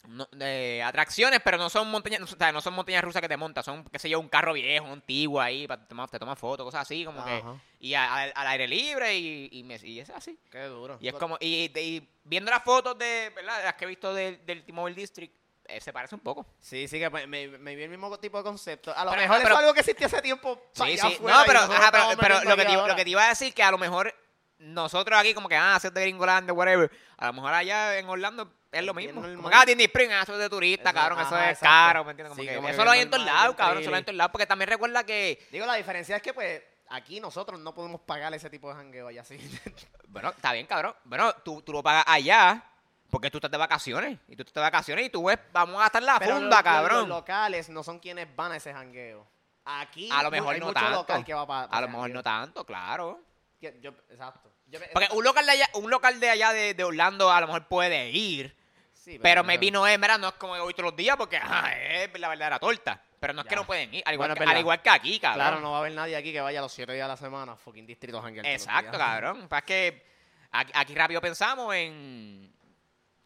no- 0.08 0.28
eh, 0.40 0.82
atracciones, 0.84 1.40
pero 1.44 1.58
no 1.58 1.68
son 1.70 1.90
montañas, 1.90 2.20
no, 2.20 2.26
o 2.26 2.28
sea, 2.28 2.52
no 2.52 2.60
son 2.60 2.74
montañas 2.74 3.02
rusas 3.02 3.20
que 3.22 3.28
te 3.28 3.36
montas, 3.36 3.64
son, 3.64 3.84
qué 3.84 3.98
sé 3.98 4.08
yo, 4.08 4.18
un 4.20 4.28
carro 4.28 4.52
viejo, 4.52 4.86
antiguo 4.86 5.40
ahí, 5.40 5.66
para 5.66 5.86
tomar, 5.86 6.08
te 6.10 6.18
tomas 6.18 6.38
fotos, 6.38 6.64
cosas 6.64 6.82
así, 6.82 7.04
como 7.04 7.24
que, 7.24 7.42
y 7.80 7.94
a- 7.94 8.12
al- 8.14 8.32
al 8.34 8.46
aire 8.48 8.68
libre, 8.68 9.14
y, 9.16 9.48
y, 9.52 9.62
me- 9.64 9.78
y 9.82 10.00
es 10.00 10.10
así. 10.10 10.38
Qué 10.50 10.64
duro. 10.64 10.98
Y 11.00 11.08
es 11.08 11.14
como, 11.14 11.36
y, 11.40 12.08
viendo 12.24 12.50
las 12.50 12.62
fotos 12.64 12.98
de, 12.98 13.30
¿verdad? 13.34 13.62
Las 13.64 13.74
que 13.74 13.84
he 13.84 13.88
visto 13.88 14.12
del, 14.14 14.44
del 14.46 14.64
T-Mobile 14.64 14.94
District, 14.96 15.34
eh, 15.68 15.80
se 15.80 15.92
parece 15.92 16.14
un 16.14 16.20
poco. 16.20 16.46
Sí, 16.60 16.86
sí, 16.86 16.98
que 17.00 17.10
me, 17.10 17.26
me, 17.26 17.48
me 17.48 17.74
vi 17.74 17.82
el 17.82 17.88
mismo 17.90 18.16
tipo 18.20 18.38
de 18.38 18.44
concepto. 18.44 18.96
A 18.96 19.04
lo 19.04 19.10
Pero- 19.10 19.22
mejor 19.22 19.42
pero- 19.42 19.54
es 19.54 19.60
algo 19.60 19.74
que 19.74 19.80
existía 19.80 20.06
hace 20.06 20.22
tiempo. 20.22 20.62
Sí, 20.72 20.96
sí. 20.96 21.18
No, 21.22 21.42
pero, 21.44 21.58
ajá, 21.58 21.90
pero, 21.90 22.04
pero 22.20 22.34
lo, 22.44 22.56
que 22.56 22.64
te, 22.64 22.72
lo 22.72 22.94
que 22.94 23.04
te 23.04 23.10
iba 23.10 23.24
a 23.24 23.28
decir 23.30 23.52
que 23.52 23.64
a 23.64 23.72
lo 23.72 23.78
mejor 23.78 24.14
nosotros 24.58 25.18
aquí 25.18 25.34
como 25.34 25.48
que, 25.48 25.56
ah, 25.56 25.74
hacer 25.76 25.92
de 25.92 26.00
Gringolandia, 26.02 26.52
whatever, 26.52 26.90
a 27.18 27.26
lo 27.26 27.32
mejor 27.34 27.52
allá 27.54 27.98
en 27.98 28.08
Orlando 28.08 28.50
es 28.72 28.84
lo 28.84 28.94
mismo. 28.94 29.22
Como 29.22 29.48
que, 29.48 29.54
ah, 29.54 29.64
Disney 29.66 29.86
Spring, 29.86 30.10
ah, 30.12 30.22
eso 30.22 30.32
es 30.34 30.38
de 30.38 30.48
turista, 30.50 30.90
Eso- 30.90 30.98
cabrón, 30.98 31.20
eso 31.20 31.36
es 31.38 31.44
exacto. 31.50 31.64
caro, 31.66 32.04
¿me 32.04 32.10
entiendes? 32.12 32.30
Como 32.30 32.42
Sí, 32.42 32.48
que 32.48 32.56
como 32.56 32.68
que 32.68 32.74
eso 32.74 32.84
lo 32.84 32.90
hay 32.90 33.00
en 33.00 33.10
todos 33.10 33.24
lados, 33.24 33.54
cabrón, 33.56 33.78
eso 33.82 33.90
lo 33.90 33.96
hay 33.96 34.00
en 34.00 34.04
todos 34.06 34.16
lados, 34.16 34.32
porque 34.32 34.46
también 34.46 34.68
recuerda 34.70 35.04
que, 35.04 35.46
Digo, 35.52 35.66
la 35.66 35.74
diferencia 35.74 36.16
es 36.16 36.22
que, 36.22 36.32
pues, 36.34 36.62
aquí 36.88 37.20
nosotros 37.20 37.58
no 37.60 37.74
podemos 37.74 38.00
pagar 38.02 38.32
ese 38.34 38.48
tipo 38.50 38.68
de 38.68 38.74
jangueo 38.76 39.08
allá 39.08 39.20
así. 39.22 39.36
bueno, 40.08 40.30
está 40.30 40.52
bien, 40.52 40.66
cabrón, 40.66 40.94
bueno, 41.04 41.32
tú, 41.44 41.60
tú 41.62 41.72
lo 41.72 41.82
pagas 41.82 42.04
allá 42.06 42.62
porque 43.10 43.30
tú 43.30 43.38
estás 43.38 43.50
de 43.50 43.56
vacaciones, 43.58 44.18
y 44.28 44.36
tú 44.36 44.42
estás 44.42 44.54
de 44.54 44.60
vacaciones 44.62 45.06
y 45.06 45.10
tú 45.10 45.24
ves, 45.24 45.38
vamos 45.52 45.76
a 45.76 45.80
gastar 45.84 46.02
la 46.02 46.18
Pero 46.18 46.36
funda, 46.36 46.56
los- 46.56 46.62
cabrón. 46.64 46.98
Los 47.00 47.08
locales 47.08 47.68
no 47.68 47.82
son 47.82 47.98
quienes 47.98 48.34
van 48.34 48.52
a 48.52 48.56
ese 48.56 48.72
jangueo. 48.72 49.26
Aquí 49.64 50.08
A 50.12 50.22
lo 50.22 50.30
mejor 50.30 50.54
hay 50.54 50.60
no 50.60 50.72
tanto. 50.72 50.90
local 50.90 51.24
que 51.24 51.34
va 51.34 51.46
pa- 51.46 51.68
pa 51.68 51.76
A 51.76 51.80
lo 51.80 51.88
mejor 51.88 52.10
no 52.10 52.22
tanto, 52.22 52.64
claro. 52.64 53.20
Yo- 53.60 53.94
exacto. 54.10 54.52
Yo 54.66 54.80
me- 54.80 54.88
Porque 54.88 55.08
un 55.12 55.24
local 55.24 55.46
de 55.46 55.52
allá, 55.52 55.68
un 55.74 55.90
local 55.90 56.20
de 56.20 56.30
allá 56.30 56.52
de, 56.52 56.74
de 56.74 56.84
Orlando 56.84 57.30
a 57.30 57.40
lo 57.40 57.46
mejor 57.46 57.66
puede 57.68 58.10
ir, 58.10 58.56
Sí, 58.92 59.18
pero 59.22 59.44
me 59.44 59.56
vino 59.56 59.86
es, 59.86 59.98
mira, 59.98 60.18
no 60.18 60.28
es 60.28 60.34
como 60.34 60.58
voy 60.58 60.74
todos 60.74 60.90
los 60.90 60.96
días 60.96 61.16
porque 61.16 61.36
ajá, 61.36 61.72
es 61.80 62.18
la 62.18 62.28
verdadera 62.28 62.58
torta. 62.58 63.00
Pero 63.20 63.32
no 63.32 63.42
es 63.42 63.46
que 63.46 63.56
no 63.56 63.64
pueden 63.66 63.94
ir, 63.94 64.02
al 64.04 64.14
igual, 64.14 64.30
Bueno, 64.30 64.44
que, 64.44 64.50
al 64.50 64.58
igual 64.58 64.82
que 64.82 64.90
aquí, 64.90 65.18
cabrón. 65.20 65.46
Claro, 65.46 65.60
no 65.60 65.70
va 65.70 65.76
a 65.78 65.80
haber 65.80 65.92
nadie 65.92 66.16
aquí 66.16 66.32
que 66.32 66.40
vaya 66.40 66.60
los 66.60 66.72
siete 66.72 66.92
días 66.92 67.04
a 67.06 67.08
la 67.08 67.16
semana 67.16 67.52
a 67.52 67.56
fucking 67.56 67.86
distrito 67.86 68.20
janguear. 68.20 68.44
Exacto, 68.46 68.98
cabrón. 68.98 69.48
Pues 69.48 69.60
es 69.62 69.66
que 69.66 70.06
aquí, 70.50 70.72
aquí 70.74 70.94
rápido 70.94 71.20
pensamos 71.20 71.74
en, 71.74 72.52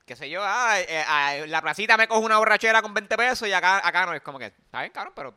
qué 0.04 0.14
sé 0.14 0.28
yo, 0.30 0.42
ah, 0.44 0.78
eh, 0.78 1.04
ah, 1.06 1.34
la 1.46 1.60
placita 1.62 1.96
me 1.96 2.06
cojo 2.06 2.20
una 2.20 2.38
borrachera 2.38 2.82
con 2.82 2.92
20 2.94 3.16
pesos 3.16 3.48
y 3.48 3.52
acá, 3.52 3.86
acá 3.86 4.06
no 4.06 4.12
es 4.14 4.20
como 4.22 4.38
que, 4.38 4.46
está 4.46 4.80
bien, 4.80 4.92
cabrón, 4.92 5.12
pero 5.16 5.34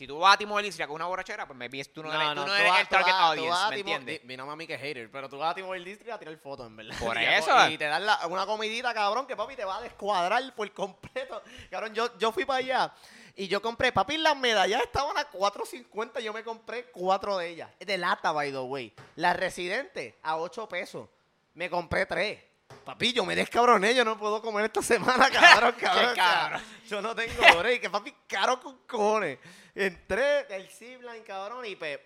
si 0.00 0.06
tú 0.06 0.18
vas 0.18 0.32
a 0.32 0.38
Timo 0.38 0.56
Delicia 0.56 0.86
con 0.86 0.94
una 0.96 1.04
borrachera, 1.04 1.46
pues 1.46 1.58
me 1.58 1.68
ves 1.68 1.92
tú 1.92 2.02
no, 2.02 2.10
eres, 2.10 2.28
tú 2.34 2.46
no 2.46 2.56
eres 2.56 2.70
vas- 2.70 2.80
el 2.80 2.88
target 2.88 3.12
vas- 3.12 3.20
tú 3.20 3.26
audience, 3.42 3.58
a 3.60 3.68
¿me 3.68 3.76
Timo- 3.76 3.96
entiendes? 3.96 4.24
Mi 4.24 4.34
mami 4.38 4.66
que 4.66 4.78
hater, 4.78 5.10
pero 5.10 5.28
tú 5.28 5.36
vas 5.36 5.50
a 5.50 5.54
T-Mobile 5.56 5.84
District 5.84 6.10
a 6.14 6.18
tirar 6.18 6.34
fotos, 6.38 6.68
en 6.68 6.76
verdad. 6.76 6.96
Por 6.98 7.16
Y 7.20 7.24
a- 7.26 7.36
eso. 7.36 7.68
Y 7.68 7.76
te 7.76 7.84
dan 7.84 8.06
la- 8.06 8.26
una 8.26 8.46
comidita, 8.46 8.94
cabrón, 8.94 9.26
que 9.26 9.36
papi 9.36 9.56
te 9.56 9.64
va 9.66 9.76
a 9.76 9.82
descuadrar 9.82 10.42
por 10.54 10.72
completo. 10.72 11.42
Cabrón, 11.70 11.92
yo, 11.94 12.16
yo 12.18 12.32
fui 12.32 12.46
para 12.46 12.60
allá 12.60 12.94
y 13.36 13.46
yo 13.46 13.60
compré, 13.60 13.92
papi, 13.92 14.16
las 14.16 14.38
medallas 14.38 14.80
estaban 14.84 15.18
a 15.18 15.28
4.50, 15.30 16.20
yo 16.20 16.32
me 16.32 16.42
compré 16.44 16.86
cuatro 16.86 17.36
de 17.36 17.48
ellas. 17.50 17.68
De 17.78 17.98
lata, 17.98 18.32
by 18.32 18.50
the 18.52 18.58
way. 18.58 18.94
Las 19.16 19.36
residentes 19.36 20.14
a 20.22 20.38
8 20.38 20.66
pesos. 20.66 21.10
Me 21.52 21.68
compré 21.68 22.06
tres. 22.06 22.42
Papi, 22.84 23.12
yo 23.12 23.24
me 23.26 23.34
descabroné, 23.36 23.94
yo 23.94 24.04
no 24.04 24.16
puedo 24.16 24.40
comer 24.40 24.64
esta 24.66 24.80
semana, 24.80 25.28
cabrón, 25.30 25.74
cabrón. 25.80 26.14
cabrón. 26.14 26.62
yo 26.88 27.02
no 27.02 27.14
tengo 27.14 27.42
break, 27.58 27.82
que 27.82 27.90
papi, 27.90 28.14
caro 28.26 28.60
con 28.60 28.78
cojones. 28.86 29.38
Entré 29.84 30.46
el 30.54 30.68
zipline, 30.68 31.22
cabrón, 31.24 31.64
y 31.64 31.74
pues, 31.76 31.98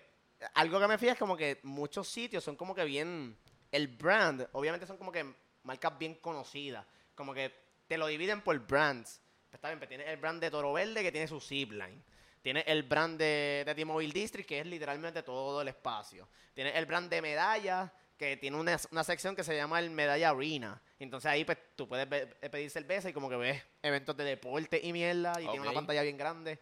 algo 0.53 0.79
que 0.79 0.87
me 0.87 0.97
fija 0.97 1.13
es 1.13 1.19
como 1.19 1.35
que 1.35 1.59
muchos 1.63 2.07
sitios 2.07 2.43
son 2.43 2.55
como 2.55 2.73
que 2.73 2.85
bien, 2.85 3.37
el 3.71 3.87
brand, 3.87 4.47
obviamente 4.53 4.85
son 4.87 4.97
como 4.97 5.11
que 5.11 5.25
marcas 5.63 5.97
bien 5.97 6.15
conocidas, 6.15 6.85
como 7.15 7.33
que 7.33 7.53
te 7.87 7.97
lo 7.97 8.07
dividen 8.07 8.41
por 8.41 8.57
brands. 8.59 9.21
Pues 9.49 9.55
está 9.55 9.67
bien, 9.69 9.79
pues 9.79 9.89
tiene 9.89 10.09
el 10.09 10.17
brand 10.17 10.41
de 10.41 10.49
Toro 10.51 10.73
Verde 10.73 11.03
que 11.03 11.11
tiene 11.11 11.27
su 11.27 11.39
zipline. 11.41 12.01
Tiene 12.41 12.63
el 12.67 12.83
brand 12.83 13.17
de, 13.17 13.63
de 13.65 13.75
T-Mobile 13.75 14.13
District, 14.13 14.47
que 14.47 14.59
es 14.59 14.65
literalmente 14.67 15.23
todo 15.23 15.61
el 15.61 15.67
espacio. 15.67 16.29
Tiene 16.53 16.77
el 16.77 16.85
brand 16.85 17.09
de 17.09 17.21
medallas, 17.21 17.91
que 18.17 18.37
tiene 18.37 18.55
una, 18.57 18.79
una 18.91 19.03
sección 19.03 19.35
que 19.35 19.43
se 19.43 19.55
llama 19.55 19.79
el 19.79 19.89
Medalla 19.89 20.29
Arena. 20.29 20.81
Entonces 20.99 21.29
ahí 21.29 21.43
pues 21.43 21.57
tú 21.75 21.87
puedes 21.87 22.07
ve- 22.07 22.27
pedir 22.49 22.69
cerveza 22.69 23.09
y 23.09 23.13
como 23.13 23.29
que 23.29 23.35
ves 23.35 23.63
eventos 23.81 24.15
de 24.15 24.23
deporte 24.23 24.79
y 24.81 24.93
mierda. 24.93 25.33
Y 25.41 25.45
tiene 25.45 25.59
una 25.61 25.69
pantalla 25.73 26.03
bien 26.03 26.17
grande. 26.17 26.59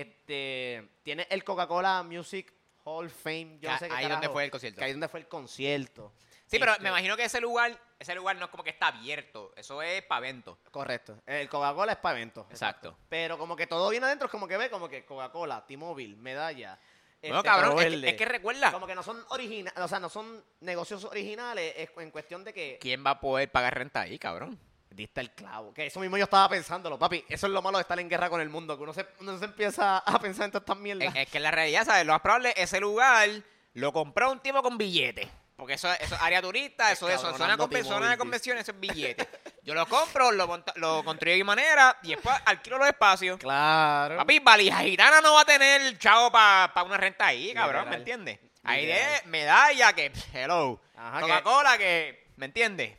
Este, 0.00 0.88
tiene 1.02 1.26
el 1.30 1.42
Coca-Cola 1.42 2.02
Music 2.02 2.52
Hall 2.84 3.06
of 3.06 3.12
Fame. 3.12 3.58
Yo 3.60 3.70
no 3.70 3.74
Ah, 3.76 3.78
sé 3.78 3.88
qué 3.88 3.94
ahí 3.94 4.02
carajo, 4.02 4.20
donde 4.20 4.28
fue 4.32 4.44
el 4.44 4.50
concierto. 4.50 4.78
que 4.78 4.84
ahí 4.84 4.92
donde 4.92 5.08
fue 5.08 5.20
el 5.20 5.28
concierto. 5.28 6.12
Sí, 6.46 6.58
pero 6.58 6.72
Este, 6.72 6.82
me 6.82 6.90
imagino 6.90 7.16
que 7.16 7.24
ese 7.24 7.40
lugar, 7.40 7.76
ese 7.98 8.14
lugar 8.14 8.36
no 8.36 8.44
es 8.44 8.50
como 8.50 8.62
que 8.62 8.70
está 8.70 8.88
abierto, 8.88 9.52
eso 9.56 9.82
es 9.82 10.02
para 10.02 10.18
eventos. 10.18 10.58
Correcto. 10.70 11.20
El 11.26 11.48
Coca-Cola 11.48 11.92
es 11.92 11.98
para 11.98 12.16
eventos. 12.16 12.46
Exacto. 12.50 12.96
Pero 13.08 13.36
como 13.38 13.56
que 13.56 13.66
todo 13.66 13.88
viene 13.88 14.06
adentro, 14.06 14.26
es 14.26 14.30
como 14.30 14.46
que 14.46 14.56
ve 14.56 14.70
como 14.70 14.88
que 14.88 15.04
Coca-Cola, 15.04 15.66
T-Mobile, 15.66 16.16
medalla. 16.16 16.78
Bueno, 17.22 17.38
este, 17.38 17.48
cabrón, 17.48 17.78
es 17.80 18.00
que, 18.00 18.08
es 18.10 18.14
que 18.16 18.24
recuerda, 18.26 18.70
Como 18.70 18.86
que 18.86 18.94
no 18.94 19.02
son 19.02 19.24
originales, 19.30 19.82
o 19.82 19.88
sea, 19.88 19.98
no 19.98 20.08
son 20.10 20.44
negocios 20.60 21.02
originales, 21.04 21.74
es 21.76 21.90
en 21.96 22.10
cuestión 22.12 22.44
de 22.44 22.52
que 22.52 22.78
¿quién 22.80 23.04
va 23.04 23.10
a 23.12 23.20
poder 23.20 23.50
pagar 23.50 23.74
renta 23.76 24.02
ahí, 24.02 24.18
cabrón? 24.18 24.60
Diste 24.96 25.20
el 25.20 25.30
clavo. 25.30 25.72
Que 25.74 25.86
eso 25.86 26.00
mismo 26.00 26.16
yo 26.16 26.24
estaba 26.24 26.48
pensándolo, 26.48 26.98
papi. 26.98 27.24
Eso 27.28 27.46
es 27.46 27.52
lo 27.52 27.62
malo 27.62 27.78
de 27.78 27.82
estar 27.82 27.98
en 28.00 28.08
guerra 28.08 28.28
con 28.30 28.40
el 28.40 28.48
mundo, 28.48 28.76
que 28.76 28.82
uno 28.82 28.92
se, 28.94 29.06
uno 29.20 29.38
se 29.38 29.44
empieza 29.44 29.98
a 29.98 30.18
pensar 30.18 30.46
en 30.46 30.50
todas 30.52 30.62
estas 30.62 30.78
mierdas. 30.78 31.14
Es, 31.14 31.22
es 31.22 31.28
que 31.30 31.38
la 31.38 31.50
realidad, 31.50 31.84
¿sabes? 31.84 32.06
Lo 32.06 32.12
más 32.12 32.22
probable, 32.22 32.54
ese 32.56 32.80
lugar 32.80 33.28
lo 33.74 33.92
compró 33.92 34.32
un 34.32 34.40
tipo 34.40 34.62
con 34.62 34.78
billetes. 34.78 35.28
Porque 35.56 35.72
eso, 35.74 35.90
eso 35.94 36.14
es 36.14 36.20
área 36.20 36.42
turista, 36.42 36.92
eso 36.92 37.08
es 37.08 37.14
eso, 37.14 37.32
zona, 37.36 37.52
de 37.52 38.18
convenciones, 38.18 38.62
eso 38.62 38.72
es 38.72 38.80
billete. 38.80 39.26
Yo 39.62 39.74
lo 39.74 39.86
compro, 39.86 40.30
lo, 40.30 40.46
monta- 40.46 40.72
lo 40.76 41.02
construyo 41.02 41.32
de 41.32 41.38
mi 41.38 41.44
manera 41.44 41.96
y 42.02 42.10
después 42.10 42.36
alquilo 42.44 42.78
los 42.78 42.86
espacios. 42.88 43.38
Claro. 43.38 44.16
Papi, 44.16 44.38
Valija 44.40 44.80
Gitana 44.80 45.20
no 45.20 45.34
va 45.34 45.40
a 45.40 45.44
tener 45.46 45.98
chavo 45.98 46.30
para 46.30 46.82
una 46.84 46.96
renta 46.96 47.26
ahí, 47.26 47.52
cabrón, 47.54 47.88
¿me 47.88 47.96
entiendes? 47.96 48.38
Ahí 48.62 48.84
de 48.86 49.02
medalla 49.26 49.92
que, 49.92 50.12
hello. 50.34 50.80
Coca-Cola 51.20 51.78
que, 51.78 52.28
¿me 52.36 52.46
entiendes? 52.46 52.96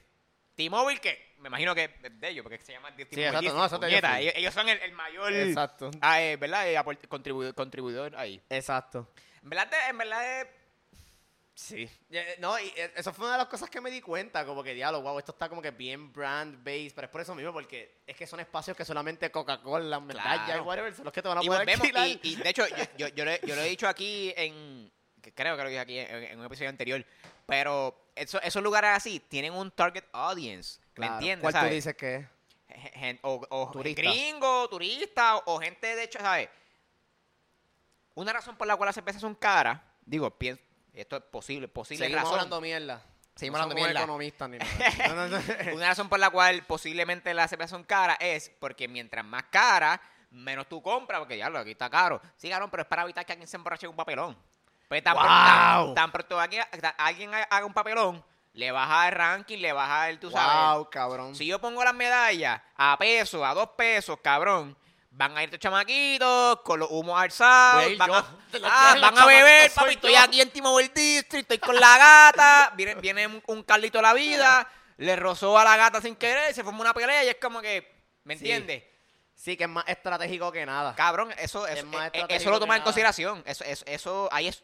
T-Mobile 0.56 1.00
que, 1.00 1.27
me 1.40 1.48
imagino 1.50 1.74
que 1.76 1.84
es 2.04 2.20
de 2.20 2.30
ellos, 2.30 2.44
porque 2.44 2.58
se 2.60 2.74
llama 2.74 2.90
T-Mobile. 2.96 3.28
exacto, 3.28 3.42
District, 3.42 4.04
no, 4.04 4.08
digo. 4.10 4.20
ellos, 4.22 4.34
ellos 4.36 4.54
son 4.54 4.70
el, 4.70 4.80
el 4.80 4.92
mayor, 4.94 5.34
Exacto. 5.34 5.92
ah, 6.02 6.22
eh, 6.22 6.36
¿verdad? 6.38 6.70
Eh, 6.70 6.76
contribu- 7.10 7.54
contribuidor 7.54 8.16
ahí. 8.16 8.42
Exacto. 8.50 9.10
En 9.44 9.50
verdad, 9.50 9.70
en 9.90 9.98
verdad, 9.98 10.48
Sí. 11.54 11.90
Eh, 12.12 12.36
No, 12.38 12.60
y 12.60 12.68
eh, 12.76 12.92
eso 12.96 13.12
fue 13.12 13.26
una 13.26 13.32
de 13.34 13.40
las 13.40 13.48
cosas 13.48 13.68
que 13.68 13.82
me 13.82 13.90
di 13.90 14.00
cuenta, 14.00 14.46
como 14.46 14.62
que 14.64 14.76
diablo, 14.76 15.02
wow, 15.02 15.18
esto 15.18 15.32
está 15.32 15.50
como 15.50 15.60
que 15.60 15.72
bien 15.72 16.14
brand 16.14 16.64
based, 16.64 16.94
pero 16.94 17.06
es 17.08 17.12
por 17.12 17.20
eso 17.22 17.34
mismo, 17.34 17.52
porque 17.52 18.02
es 18.06 18.16
que 18.16 18.28
son 18.28 18.40
espacios 18.40 18.78
que 18.78 18.86
solamente 18.86 19.32
Coca-Cola, 19.32 20.00
medalla 20.00 20.36
y 20.36 20.46
Claro. 20.46 20.64
whatever, 20.66 20.94
son 20.94 21.06
los 21.06 21.12
que 21.14 21.22
te 21.24 21.28
van 21.28 21.40
a 21.40 21.44
y 21.44 21.48
poder 21.48 21.66
volvemos, 21.66 22.08
y, 22.08 22.20
y 22.22 22.36
de 22.36 22.50
hecho, 22.50 22.68
yo, 22.68 22.76
yo, 22.98 23.08
yo, 23.08 23.26
lo 23.26 23.32
he, 23.32 23.42
yo 23.44 23.56
lo 23.56 23.62
he 23.64 23.70
dicho 23.70 23.88
aquí 23.88 24.32
en. 24.38 24.92
Que 25.28 25.34
Creo 25.34 25.58
que 25.58 25.64
lo 25.64 25.70
dije 25.70 25.80
aquí 25.80 26.00
en, 26.00 26.24
en 26.24 26.40
un 26.40 26.46
episodio 26.46 26.70
anterior. 26.70 27.06
Pero 27.46 28.10
eso- 28.16 28.42
esos 28.42 28.62
lugares 28.64 28.92
así 28.94 29.20
tienen 29.20 29.54
un 29.54 29.72
target 29.72 30.04
audience. 30.14 30.80
Claro. 30.94 31.12
¿Me 31.14 31.18
entiendes? 31.18 31.42
¿Cuál 31.44 31.54
¿sabes? 31.54 31.70
tú 31.70 31.76
dices 31.76 31.96
que 31.96 32.16
es? 32.16 32.26
Gen- 32.70 32.94
gen- 32.94 33.20
o, 33.24 33.42
o 33.50 33.72
Turista. 33.72 34.02
gringo, 34.02 34.70
turista, 34.70 35.38
o 35.46 35.60
gente 35.60 35.96
de 35.96 36.04
hecho, 36.04 36.20
¿sabes? 36.20 36.50
Una 38.16 38.34
razón 38.34 38.56
por 38.58 38.68
la 38.68 38.76
cual 38.76 38.88
las 38.88 38.96
cervezas 38.96 39.22
son 39.22 39.36
caras, 39.36 39.80
digo, 40.06 40.30
pienso, 40.32 40.62
esto 40.94 41.18
es 41.18 41.24
posible, 41.24 41.68
posible 41.68 42.06
Seguimos 42.06 42.24
razón. 42.24 42.40
hablando 42.40 42.62
mierda. 42.62 43.04
Seguimos 43.36 43.60
No 43.60 43.64
hablando 43.64 43.84
mierda. 43.84 44.00
economistas 44.02 44.50
ni 44.50 44.58
nada. 44.58 44.72
No, 45.10 45.16
no, 45.16 45.28
no. 45.28 45.40
Una 45.76 45.88
razón 45.90 46.10
por 46.10 46.20
la 46.20 46.30
cual 46.32 46.64
posiblemente 46.66 47.34
las 47.36 47.50
cervezas 47.52 47.72
son 47.72 47.84
caras 47.84 48.18
es 48.20 48.50
porque 48.60 48.88
mientras 48.88 49.24
más 49.24 49.44
cara, 49.52 50.02
menos 50.32 50.68
tú 50.68 50.82
compras, 50.82 51.20
porque 51.20 51.38
ya 51.38 51.50
lo 51.50 51.60
aquí 51.60 51.72
está 51.72 51.90
caro. 51.90 52.20
Sí, 52.36 52.50
cabrón, 52.50 52.72
pero 52.72 52.82
es 52.84 52.90
para 52.90 53.04
evitar 53.04 53.26
que 53.26 53.34
alguien 53.34 53.48
se 53.48 53.58
emborrache 53.58 53.86
con 53.86 53.94
un 53.94 53.98
papelón. 53.98 54.36
Pues 54.88 55.04
tan, 55.04 55.16
¡Wow! 55.16 55.94
tan 55.94 56.12
pronto 56.12 56.40
alguien, 56.40 56.64
alguien 56.98 57.34
haga 57.34 57.66
un 57.66 57.74
papelón, 57.74 58.24
le 58.54 58.72
baja 58.72 59.08
el 59.10 59.14
ranking, 59.14 59.58
le 59.58 59.74
baja 59.74 60.10
el, 60.10 60.20
tú 60.20 60.32
sabes. 60.32 60.78
wow, 60.78 60.90
cabrón. 60.90 61.36
Si 61.36 61.46
yo 61.46 61.60
pongo 61.60 61.84
las 61.84 61.94
medallas 61.94 62.62
a 62.76 62.98
peso, 62.98 63.46
a 63.46 63.54
dos 63.54 63.70
pesos, 63.78 64.18
cabrón, 64.24 64.78
van 65.12 65.38
a 65.38 65.44
ir 65.44 65.48
estos 65.48 65.60
chamaquitos 65.60 66.62
con 66.62 66.80
los 66.80 66.90
humos 66.90 67.20
alzados, 67.20 67.84
a 67.84 67.88
ir 67.90 67.98
van, 67.98 68.08
yo. 68.10 68.16
a, 68.16 68.22
los 68.54 68.72
ah, 68.72 68.96
van 69.02 69.14
los 69.14 69.24
a 69.24 69.26
beber, 69.26 69.72
papi, 69.74 69.94
estoy 69.94 70.14
yo. 70.14 70.20
aquí 70.20 70.42
en 70.42 70.50
T-Mobile 70.52 70.92
District, 70.96 71.52
estoy 71.52 71.58
con 71.58 71.76
la 71.76 71.98
gata, 71.98 72.72
viene, 72.76 72.96
viene 72.96 73.28
un, 73.28 73.44
un 73.48 73.64
Carlito 73.64 73.98
de 73.98 74.04
la 74.04 74.14
vida, 74.14 74.68
le 74.98 75.16
rozó 75.18 75.58
a 75.58 75.64
la 75.66 75.76
gata 75.76 76.00
sin 76.02 76.16
querer, 76.16 76.54
se 76.54 76.64
formó 76.64 76.82
una 76.82 76.94
pelea 76.94 77.26
y 77.26 77.30
es 77.30 77.38
como 77.42 77.62
que, 77.62 77.94
¿me 78.24 78.36
entiendes? 78.36 78.84
Sí, 79.36 79.56
que 79.56 79.66
es 79.66 79.70
más 79.70 79.86
estratégico 79.88 80.52
que 80.52 80.66
nada. 80.66 80.96
Cabrón, 80.96 81.32
eso, 81.38 81.68
Es 81.68 81.80
eso, 81.80 81.88
más 81.88 82.08
eh, 82.08 82.22
eh, 82.22 82.26
eso 82.30 82.50
lo 82.50 82.56
que 82.56 82.62
toman 82.62 82.78
en 82.78 82.84
consideración, 82.84 83.44
eso, 83.46 83.64
eso, 83.64 83.86
eso 83.86 84.30
ahí 84.32 84.48
es, 84.48 84.64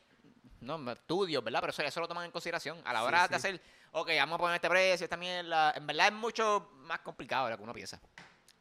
no, 0.64 0.91
estudios, 0.91 1.43
¿verdad? 1.43 1.59
Pero 1.61 1.72
eso, 1.72 1.82
eso 1.84 1.99
lo 1.99 2.07
toman 2.07 2.26
en 2.26 2.32
consideración 2.32 2.80
a 2.86 2.93
la 2.93 2.99
Sí, 3.01 3.05
hora 3.05 3.22
de 3.24 3.28
sí. 3.30 3.36
hacer, 3.36 3.61
ok, 3.91 4.09
vamos 4.18 4.36
a 4.36 4.39
poner 4.39 4.55
este 4.55 4.70
precio, 4.70 5.03
esta 5.05 5.18
mierda, 5.18 5.72
en 5.76 5.86
verdad 5.88 6.07
es 6.07 6.14
mucho 6.14 6.72
más 6.78 6.99
complicado 6.99 7.45
de 7.45 7.51
lo 7.51 7.57
que 7.57 7.64
uno 7.64 7.74
piensa. 7.74 7.99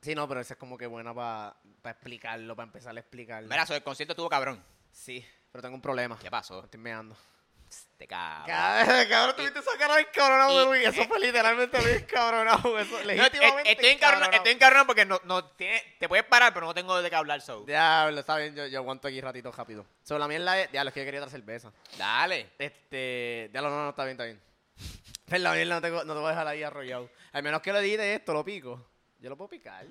Sí, 0.01 0.15
no, 0.15 0.27
pero 0.29 0.41
esa 0.41 0.55
es 0.55 0.59
como 0.59 0.77
que 0.77 0.87
buena 0.87 1.15
para 1.15 1.57
explicarlo, 1.85 2.57
para 2.57 2.67
empezar 2.67 2.97
a 2.97 3.01
explicarlo. 3.01 3.49
Mira, 3.49 3.63
eso 3.63 3.73
del 3.73 3.83
concierto 3.85 4.13
estuvo 4.13 4.29
cabrón. 4.29 4.63
Sí, 4.91 5.25
pero 5.53 5.63
tengo 5.63 5.77
un 5.77 5.83
problema. 5.83 6.19
¿Qué 6.19 6.31
pasó? 6.31 6.65
Estoy 6.65 6.81
meando. 6.81 7.17
Te 7.97 8.07
cabrón. 8.07 8.47
Cabrón, 8.47 9.07
cabrón, 9.09 9.37
tuviste 9.37 9.59
esa 9.61 9.79
cara 9.79 9.97
de 9.97 10.07
cabronado 10.11 10.53
Y- 10.53 10.59
de 10.59 10.65
Luis. 10.65 10.89
Eso 10.89 11.09
fue 11.09 11.21
literalmente 11.21 11.83
Luis 11.83 12.03
cabronado. 12.05 12.79
Eso, 12.79 12.93
No, 12.93 12.99
eh, 13.01 13.05
legítimamente. 13.05 13.73
estoy 13.73 13.89
encabronado, 13.91 14.33
estoy 14.33 14.53
encabronado 14.53 14.87
porque 14.87 15.05
no, 15.05 15.21
no 15.25 15.45
tiene, 15.51 15.83
te 15.99 16.09
puedes 16.09 16.25
parar, 16.25 16.53
pero 16.55 16.67
no 16.67 16.75
tengo 16.75 17.01
de 17.01 17.09
qué 17.11 17.17
hablar, 17.17 17.41
so. 17.41 17.65
Diablo, 17.65 18.21
está 18.21 18.37
bien, 18.37 18.55
yo, 18.55 18.67
yo 18.67 18.79
aguanto 18.79 19.09
aquí 19.09 19.21
ratito 19.21 19.53
rápido. 19.53 19.85
Sobre 20.03 20.21
la 20.21 20.29
mierda 20.29 20.61
es. 20.61 20.71
Diablo, 20.73 20.89
es 20.89 20.95
que 20.95 21.01
yo 21.01 21.05
quería 21.07 21.21
otra 21.21 21.31
cerveza. 21.31 21.73
Dale. 21.97 22.51
Este. 22.59 23.49
Diablo, 23.53 23.71
no, 23.71 23.85
no, 23.85 23.91
está 23.91 24.05
bien, 24.05 24.13
está 24.13 24.25
bien. 24.25 24.41
Pero 25.27 25.43
la 25.45 25.53
mierda 25.53 25.75
no, 25.77 25.81
tengo, 25.81 26.05
no 26.05 26.13
te 26.15 26.19
voy 26.21 26.27
a 26.27 26.31
dejar 26.31 26.47
ahí 26.49 26.63
arrollado. 26.63 27.11
Al 27.33 27.43
menos 27.43 27.63
que 27.63 27.73
lo 27.73 27.79
edite 27.79 28.15
esto, 28.15 28.33
lo 28.33 28.45
pico. 28.45 28.87
Yo 29.21 29.31
lo 29.31 29.37
puedo 29.37 29.49
picar. 29.49 29.87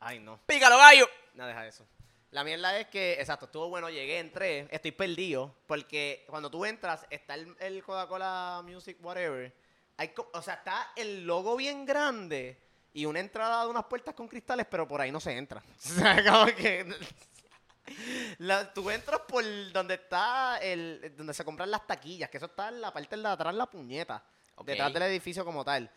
Ay, 0.00 0.18
no. 0.20 0.38
Pícalo, 0.46 0.78
gallo. 0.78 1.08
No, 1.34 1.46
deja 1.46 1.66
eso. 1.66 1.86
La 2.32 2.44
mierda 2.44 2.78
es 2.78 2.88
que, 2.88 3.12
exacto, 3.14 3.44
estuvo 3.46 3.68
bueno, 3.68 3.88
llegué, 3.90 4.18
entré, 4.18 4.66
estoy 4.70 4.90
perdido, 4.92 5.54
porque 5.66 6.24
cuando 6.28 6.50
tú 6.50 6.64
entras, 6.64 7.06
está 7.10 7.34
el, 7.34 7.54
el 7.60 7.82
Coca-Cola 7.84 8.62
Music 8.64 8.96
Whatever, 9.02 9.54
hay, 9.98 10.12
o 10.32 10.42
sea, 10.42 10.54
está 10.54 10.92
el 10.96 11.26
logo 11.26 11.56
bien 11.56 11.84
grande 11.84 12.58
y 12.94 13.04
una 13.04 13.20
entrada 13.20 13.64
de 13.64 13.70
unas 13.70 13.84
puertas 13.84 14.14
con 14.14 14.28
cristales, 14.28 14.66
pero 14.70 14.88
por 14.88 15.00
ahí 15.00 15.12
no 15.12 15.20
se 15.20 15.36
entra. 15.36 15.62
O 15.76 15.88
sea, 15.88 16.24
como 16.24 16.46
que... 16.46 16.86
la- 18.38 18.72
tú 18.72 18.90
entras 18.90 19.20
por 19.28 19.44
donde 19.72 19.94
está 19.94 20.58
el, 20.62 21.14
donde 21.16 21.34
se 21.34 21.44
compran 21.44 21.70
las 21.70 21.86
taquillas, 21.86 22.30
que 22.30 22.38
eso 22.38 22.46
está 22.46 22.68
en 22.68 22.80
la 22.80 22.92
parte 22.92 23.16
de 23.16 23.28
atrás, 23.28 23.54
la 23.54 23.66
puñeta, 23.66 24.24
detrás 24.64 24.92
del 24.94 25.02
edificio 25.02 25.44
como 25.44 25.64
tal. 25.64 25.90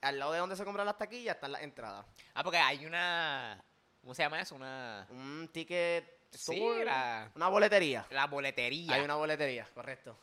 Al 0.00 0.18
lado 0.18 0.32
de 0.32 0.38
donde 0.38 0.56
se 0.56 0.64
compran 0.64 0.86
las 0.86 0.98
taquillas 0.98 1.34
están 1.36 1.52
las 1.52 1.62
entradas. 1.62 2.04
Ah, 2.34 2.42
porque 2.42 2.58
hay 2.58 2.84
una. 2.86 3.62
¿Cómo 4.02 4.14
se 4.14 4.22
llama 4.22 4.40
eso? 4.40 4.54
Una. 4.54 5.06
Un 5.10 5.48
ticket 5.52 6.20
Sí, 6.30 6.58
la, 6.84 7.30
una 7.34 7.48
boletería. 7.48 8.06
la 8.10 8.26
boletería. 8.26 8.94
Hay 8.94 9.02
una 9.02 9.16
boletería, 9.16 9.66
correcto. 9.74 10.16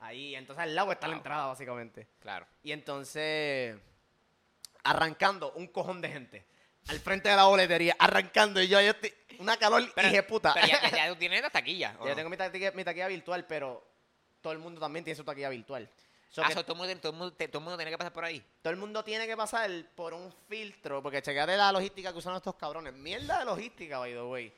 Ahí, 0.00 0.34
entonces 0.34 0.62
al 0.62 0.74
lado 0.74 0.92
está 0.92 1.08
la 1.08 1.16
entrada, 1.16 1.46
básicamente. 1.46 2.06
Claro. 2.20 2.46
Y 2.62 2.72
entonces, 2.72 3.74
arrancando, 4.82 5.52
un 5.52 5.66
cojón 5.68 6.00
de 6.00 6.08
gente. 6.10 6.46
Al 6.88 7.00
frente 7.00 7.30
de 7.30 7.36
la 7.36 7.44
boletería, 7.44 7.96
arrancando. 7.98 8.60
Y 8.60 8.68
yo, 8.68 8.78
yo 8.80 8.90
estoy, 8.90 9.14
una 9.38 9.56
calor, 9.56 9.82
Pero- 9.94 10.08
dije, 10.08 10.22
puta. 10.22 10.52
Pero 10.52 10.66
ya, 10.66 10.82
ya, 10.82 10.90
ya 10.96 11.08
tú 11.08 11.16
tienes 11.16 11.40
la 11.40 11.48
taquilla. 11.50 11.96
¿o 11.98 12.04
Yo 12.04 12.10
no? 12.10 12.16
tengo 12.16 12.28
mi 12.28 12.36
taquilla, 12.36 12.72
mi 12.72 12.84
taquilla 12.84 13.08
virtual, 13.08 13.46
pero 13.46 13.82
todo 14.42 14.52
el 14.52 14.58
mundo 14.58 14.78
también 14.80 15.02
tiene 15.04 15.16
su 15.16 15.24
taquilla 15.24 15.48
virtual. 15.48 15.88
So 16.34 16.42
Ah, 16.42 16.48
que 16.48 16.54
so 16.54 16.64
todo, 16.64 16.72
el 16.72 16.78
mundo, 16.88 17.00
todo, 17.00 17.12
el 17.12 17.18
mundo, 17.18 17.32
todo 17.36 17.58
el 17.58 17.60
mundo 17.64 17.76
tiene 17.76 17.90
que 17.92 17.96
pasar 17.98 18.12
por 18.12 18.24
ahí. 18.24 18.44
todo 18.60 18.72
el 18.72 18.76
mundo 18.76 19.04
tiene 19.04 19.24
que 19.24 19.36
pasar 19.36 19.70
por 19.94 20.12
un 20.14 20.32
filtro, 20.48 21.00
porque 21.00 21.22
chequeate 21.22 21.56
la 21.56 21.70
logística 21.70 22.10
que 22.10 22.18
usan 22.18 22.34
estos 22.34 22.56
cabrones. 22.56 22.92
Mierda 22.92 23.38
de 23.38 23.44
logística, 23.44 23.98
by 24.00 24.12
the 24.12 24.22
way. 24.22 24.52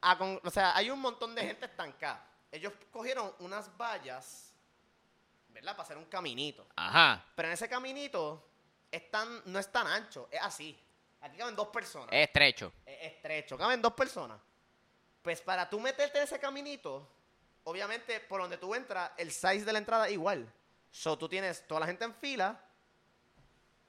Ah, 0.00 0.16
con- 0.16 0.40
o 0.44 0.50
sea, 0.50 0.76
hay 0.76 0.90
un 0.90 1.00
montón 1.00 1.34
de 1.34 1.42
gente 1.42 1.66
estancada. 1.66 2.24
Ellos 2.52 2.72
cogieron 2.92 3.34
unas 3.40 3.76
vallas, 3.76 4.52
¿verdad? 5.48 5.72
Para 5.72 5.82
hacer 5.82 5.96
un 5.98 6.04
caminito. 6.04 6.64
Ajá. 6.76 7.24
Pero 7.34 7.48
en 7.48 7.54
ese 7.54 7.68
caminito 7.68 8.48
es 8.88 9.10
tan- 9.10 9.42
no 9.46 9.58
es 9.58 9.72
tan 9.72 9.88
ancho, 9.88 10.28
es 10.30 10.40
así. 10.40 10.78
Aquí 11.20 11.36
caben 11.36 11.56
dos 11.56 11.66
personas. 11.68 12.10
Es 12.12 12.28
estrecho. 12.28 12.72
Es 12.86 13.12
estrecho, 13.12 13.58
caben 13.58 13.82
dos 13.82 13.92
personas. 13.94 14.38
Pues 15.20 15.40
para 15.40 15.68
tú 15.68 15.80
meterte 15.80 16.18
en 16.18 16.24
ese 16.24 16.38
caminito, 16.38 17.08
obviamente 17.64 18.20
por 18.20 18.40
donde 18.40 18.56
tú 18.56 18.72
entras, 18.72 19.10
el 19.16 19.32
size 19.32 19.64
de 19.64 19.72
la 19.72 19.80
entrada 19.80 20.06
es 20.06 20.12
igual. 20.12 20.48
So 20.90 21.16
tú 21.18 21.28
tienes 21.28 21.66
toda 21.66 21.80
la 21.80 21.86
gente 21.86 22.04
en 22.04 22.14
fila 22.14 22.60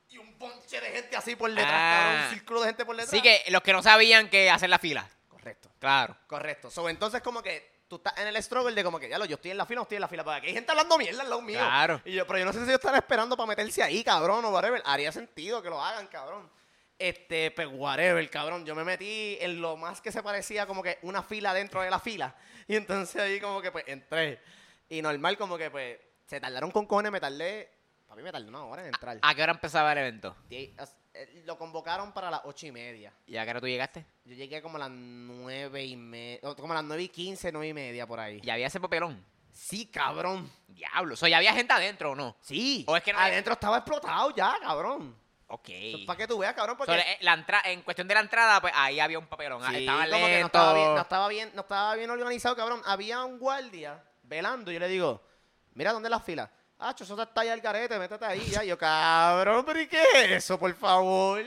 y 0.10 0.18
un 0.18 0.34
ponche 0.38 0.82
de 0.82 0.90
gente 0.92 1.16
así 1.16 1.36
por 1.36 1.50
detrás, 1.50 1.68
Ah. 1.72 2.02
cabrón, 2.04 2.24
un 2.26 2.34
círculo 2.34 2.60
de 2.62 2.68
gente 2.68 2.86
por 2.86 2.96
detrás. 2.96 3.14
Así 3.14 3.22
que 3.22 3.44
los 3.52 3.62
que 3.62 3.74
no 3.74 3.82
sabían 3.84 4.30
que 4.30 4.50
hacer 4.50 4.70
la 4.70 4.80
fila. 4.80 5.08
Correcto, 5.28 5.70
Claro. 5.80 6.16
correcto. 6.28 6.70
So 6.72 6.90
entonces 6.90 7.22
como 7.22 7.42
que 7.44 7.80
tú 7.88 7.98
estás 7.98 8.18
en 8.18 8.28
el 8.28 8.36
struggle 8.44 8.74
de 8.76 8.84
como 8.84 9.00
que, 9.00 9.08
ya 9.10 9.18
lo, 9.18 9.26
yo 9.26 9.36
estoy 9.36 9.52
en 9.52 9.58
la 9.58 9.66
fila, 9.66 9.78
no 9.78 9.82
estoy 9.84 9.96
en 9.98 10.02
la 10.02 10.08
fila. 10.08 10.24
Porque 10.24 10.38
aquí 10.38 10.48
hay 10.48 10.54
gente 10.54 10.72
hablando 10.72 10.98
mierda 10.98 11.22
al 11.22 11.30
lado 11.30 11.42
mío. 11.42 11.60
Claro. 11.60 12.02
Y 12.06 12.14
yo, 12.14 12.26
pero 12.28 12.40
yo 12.40 12.46
no 12.46 12.54
sé 12.54 12.60
si 12.60 12.66
ellos 12.66 12.76
están 12.76 12.96
esperando 12.96 13.36
para 13.38 13.48
meterse 13.48 13.82
ahí, 13.84 14.04
cabrón, 14.04 14.44
o 14.46 14.50
whatever. 14.50 14.82
Haría 14.86 15.12
sentido 15.12 15.62
que 15.62 15.70
lo 15.70 15.82
hagan, 15.84 16.08
cabrón. 16.08 16.52
Este, 16.98 17.52
pues 17.52 17.68
whatever, 17.72 18.30
cabrón. 18.30 18.66
Yo 18.66 18.76
me 18.76 18.84
metí 18.84 19.38
en 19.40 19.62
lo 19.62 19.78
más 19.78 20.02
que 20.02 20.12
se 20.12 20.22
parecía 20.22 20.66
como 20.68 20.84
que 20.84 21.00
una 21.04 21.24
fila 21.24 21.54
dentro 21.54 21.82
de 21.82 21.90
la 21.90 22.00
fila. 22.00 22.36
Y 22.68 22.76
entonces 22.76 23.20
ahí 23.20 23.40
como 23.40 23.62
que 23.64 23.72
pues 23.72 23.84
entré. 23.88 24.40
Y 24.90 25.02
normal 25.02 25.38
como 25.40 25.58
que 25.58 25.72
pues 25.72 25.98
se 26.30 26.40
tardaron 26.40 26.70
con 26.72 26.86
cojones, 26.86 27.12
me 27.12 27.20
tardé. 27.20 27.72
Papi, 28.08 28.22
me 28.22 28.32
tardé 28.32 28.48
una 28.48 28.64
hora 28.66 28.82
en 28.84 28.88
entrar. 28.90 29.18
¿A 29.22 29.36
qué 29.36 29.42
hora 29.44 29.52
empezaba 29.52 29.92
el 29.94 29.98
evento? 30.00 30.36
As- 30.78 30.96
eh, 31.14 31.42
Lo 31.46 31.58
convocaron 31.58 32.12
para 32.14 32.30
las 32.30 32.42
ocho 32.44 32.68
y 32.68 32.72
media. 32.72 33.12
¿Y 33.26 33.38
a 33.38 33.44
qué 33.44 33.50
hora 33.52 33.60
tú 33.60 33.68
llegaste? 33.68 34.06
Yo 34.26 34.36
llegué 34.36 34.62
como 34.62 34.78
a 34.78 34.80
las 34.82 34.92
nueve 34.92 35.84
y 35.86 35.96
media, 35.96 36.40
como 36.56 36.74
a 36.74 36.76
las 36.78 36.84
nueve 36.86 37.04
y 37.04 37.10
quince, 37.10 37.52
nueve 37.52 37.68
y 37.70 37.74
media 37.74 38.06
por 38.06 38.20
ahí. 38.20 38.40
¿Y 38.44 38.50
había 38.50 38.68
ese 38.68 38.80
papelón? 38.80 39.24
Sí, 39.52 39.88
cabrón. 39.88 40.52
Diablo. 40.68 41.16
O 41.16 41.18
sea, 41.18 41.30
¿ya 41.30 41.38
había 41.38 41.54
gente 41.54 41.74
adentro 41.74 42.12
o 42.12 42.16
no? 42.16 42.36
Sí. 42.42 42.86
O 42.88 42.96
es 42.96 43.04
que 43.04 43.12
no- 43.12 43.20
adentro 43.20 43.54
estaba 43.54 43.78
explotado 43.78 44.34
ya, 44.36 44.56
cabrón. 44.62 45.16
Ok. 45.48 45.68
Para 46.06 46.18
que 46.18 46.28
tú 46.28 46.38
veas, 46.38 46.54
cabrón, 46.54 46.78
porque 46.78 46.94
So, 46.94 47.00
eh, 47.00 47.18
la 47.22 47.34
entra- 47.34 47.64
en 47.66 47.82
cuestión 47.82 48.08
de 48.08 48.14
la 48.14 48.20
entrada, 48.20 48.62
pues 48.62 48.72
ahí 48.76 49.00
había 49.00 49.18
un 49.18 49.26
papelón. 49.26 49.62
Ah, 49.64 49.72
Sí, 49.74 49.86
como 49.86 50.28
que 50.28 50.40
no 50.40 50.46
estaba, 50.46 50.74
bien, 50.74 50.94
no, 50.96 51.02
estaba 51.02 51.28
bien, 51.28 51.52
no 51.56 51.62
estaba 51.62 51.96
bien 51.96 52.10
organizado, 52.12 52.56
cabrón. 52.56 52.82
Había 52.86 53.24
un 53.24 53.40
guardia 53.40 54.04
velando. 54.24 54.72
Yo 54.72 54.80
le 54.80 54.88
digo, 54.88 55.24
mira, 55.74 55.92
¿dónde 55.94 56.08
es 56.08 56.12
la 56.12 56.20
fila? 56.20 56.50
Ah, 56.80 56.96
eso 56.98 57.22
está 57.22 57.42
ahí 57.42 57.50
al 57.50 57.60
garete, 57.62 58.00
métete 58.00 58.26
ahí. 58.26 58.46
Ya, 58.50 58.64
Y 58.64 58.68
yo, 58.68 58.78
cabrón, 58.78 59.66
pero 59.66 59.82
¿y 59.82 59.88
qué 59.88 60.02
es 60.16 60.32
eso, 60.44 60.58
por 60.58 60.74
favor? 60.76 61.44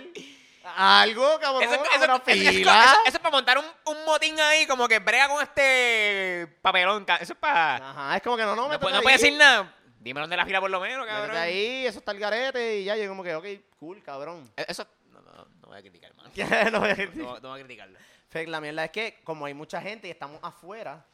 Algo, 0.76 1.38
cabrón, 1.40 1.62
Eso, 1.64 1.72
eso- 1.74 1.82
una 1.82 1.90
eso- 1.94 2.04
eso- 2.04 2.20
fila. 2.52 2.84
eso- 2.84 2.96
eso 3.06 3.16
es 3.16 3.18
para 3.18 3.30
montar 3.30 3.58
un, 3.58 3.64
un 3.86 4.04
motín 4.04 4.38
ahí, 4.40 4.66
como 4.66 4.86
que 4.86 4.98
brega 5.00 5.28
con 5.28 5.42
este 5.42 6.46
papelón. 6.62 7.04
Eso 7.20 7.32
es 7.32 7.38
para. 7.38 7.76
Ajá, 7.90 8.16
es 8.16 8.22
como 8.22 8.36
que 8.36 8.42
no, 8.44 8.50
no, 8.54 8.62
No, 8.62 8.68
métete 8.68 8.82
puede, 8.82 8.94
no 8.96 9.02
puede 9.02 9.16
decir 9.16 9.36
nada. 9.36 9.74
Dime 9.98 10.20
dónde 10.20 10.34
es 10.34 10.38
la 10.38 10.44
fila 10.46 10.60
por 10.60 10.70
lo 10.70 10.80
menos, 10.80 11.00
Métete 11.06 11.16
cabrón. 11.20 11.36
ahí, 11.36 11.86
eso 11.86 11.98
está 11.98 12.12
al 12.12 12.18
garete. 12.18 12.78
Y 12.78 12.84
ya, 12.84 12.96
yo 12.96 13.08
como 13.08 13.22
que, 13.24 13.34
ok, 13.34 13.46
cool, 13.78 14.02
cabrón. 14.02 14.52
Eh, 14.56 14.66
Eso. 14.68 14.86
No, 15.10 15.20
no, 15.20 15.32
no 15.32 15.68
voy 15.68 15.78
a 15.78 15.80
criticar, 15.80 16.10
hermano. 16.10 16.30
no 16.72 16.80
voy 16.80 16.90
a 16.90 16.94
decir. 16.94 17.16
No, 17.16 17.40
no 17.40 17.48
voy 17.50 17.60
a 17.60 17.64
criticarlo. 17.64 17.98
La 18.46 18.60
mierda 18.60 18.84
es 18.84 18.90
que, 18.90 19.20
como 19.24 19.46
hay 19.46 19.54
mucha 19.54 19.80
gente 19.82 20.08
y 20.08 20.10
estamos 20.10 20.38
afuera, 20.42 21.04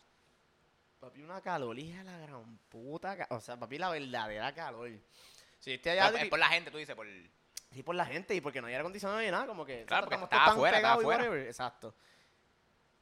papi, 0.99 1.22
una 1.22 1.40
calor, 1.40 1.78
hija 1.78 2.03
la 2.05 2.18
gran 2.18 2.59
puta. 2.68 3.16
O 3.30 3.40
sea, 3.40 3.57
papi, 3.57 3.78
la 3.78 3.90
verdadera 3.90 4.55
calor. 4.55 4.90
Si 5.59 5.72
estoy 5.72 5.92
allá, 5.92 6.09
es 6.20 6.28
por 6.28 6.38
la 6.38 6.49
gente, 6.49 6.70
tú 6.70 6.78
dices, 6.78 6.94
por. 6.94 7.07
sí, 7.70 7.82
por 7.82 7.94
la 7.94 8.07
gente 8.07 8.34
y 8.34 8.40
porque 8.40 8.61
no 8.61 8.66
hay 8.66 8.74
aire 8.74 8.80
acondicionado 8.80 9.20
ni 9.20 9.30
nada, 9.30 9.46
como 9.46 9.64
que. 9.64 9.84
Claro, 9.84 10.09
porque 10.09 10.22
estaba 10.24 10.46
afuera, 10.46 10.76
estaba 10.76 10.96
y 10.96 10.99
afuera. 11.01 11.44
Exacto. 11.44 11.94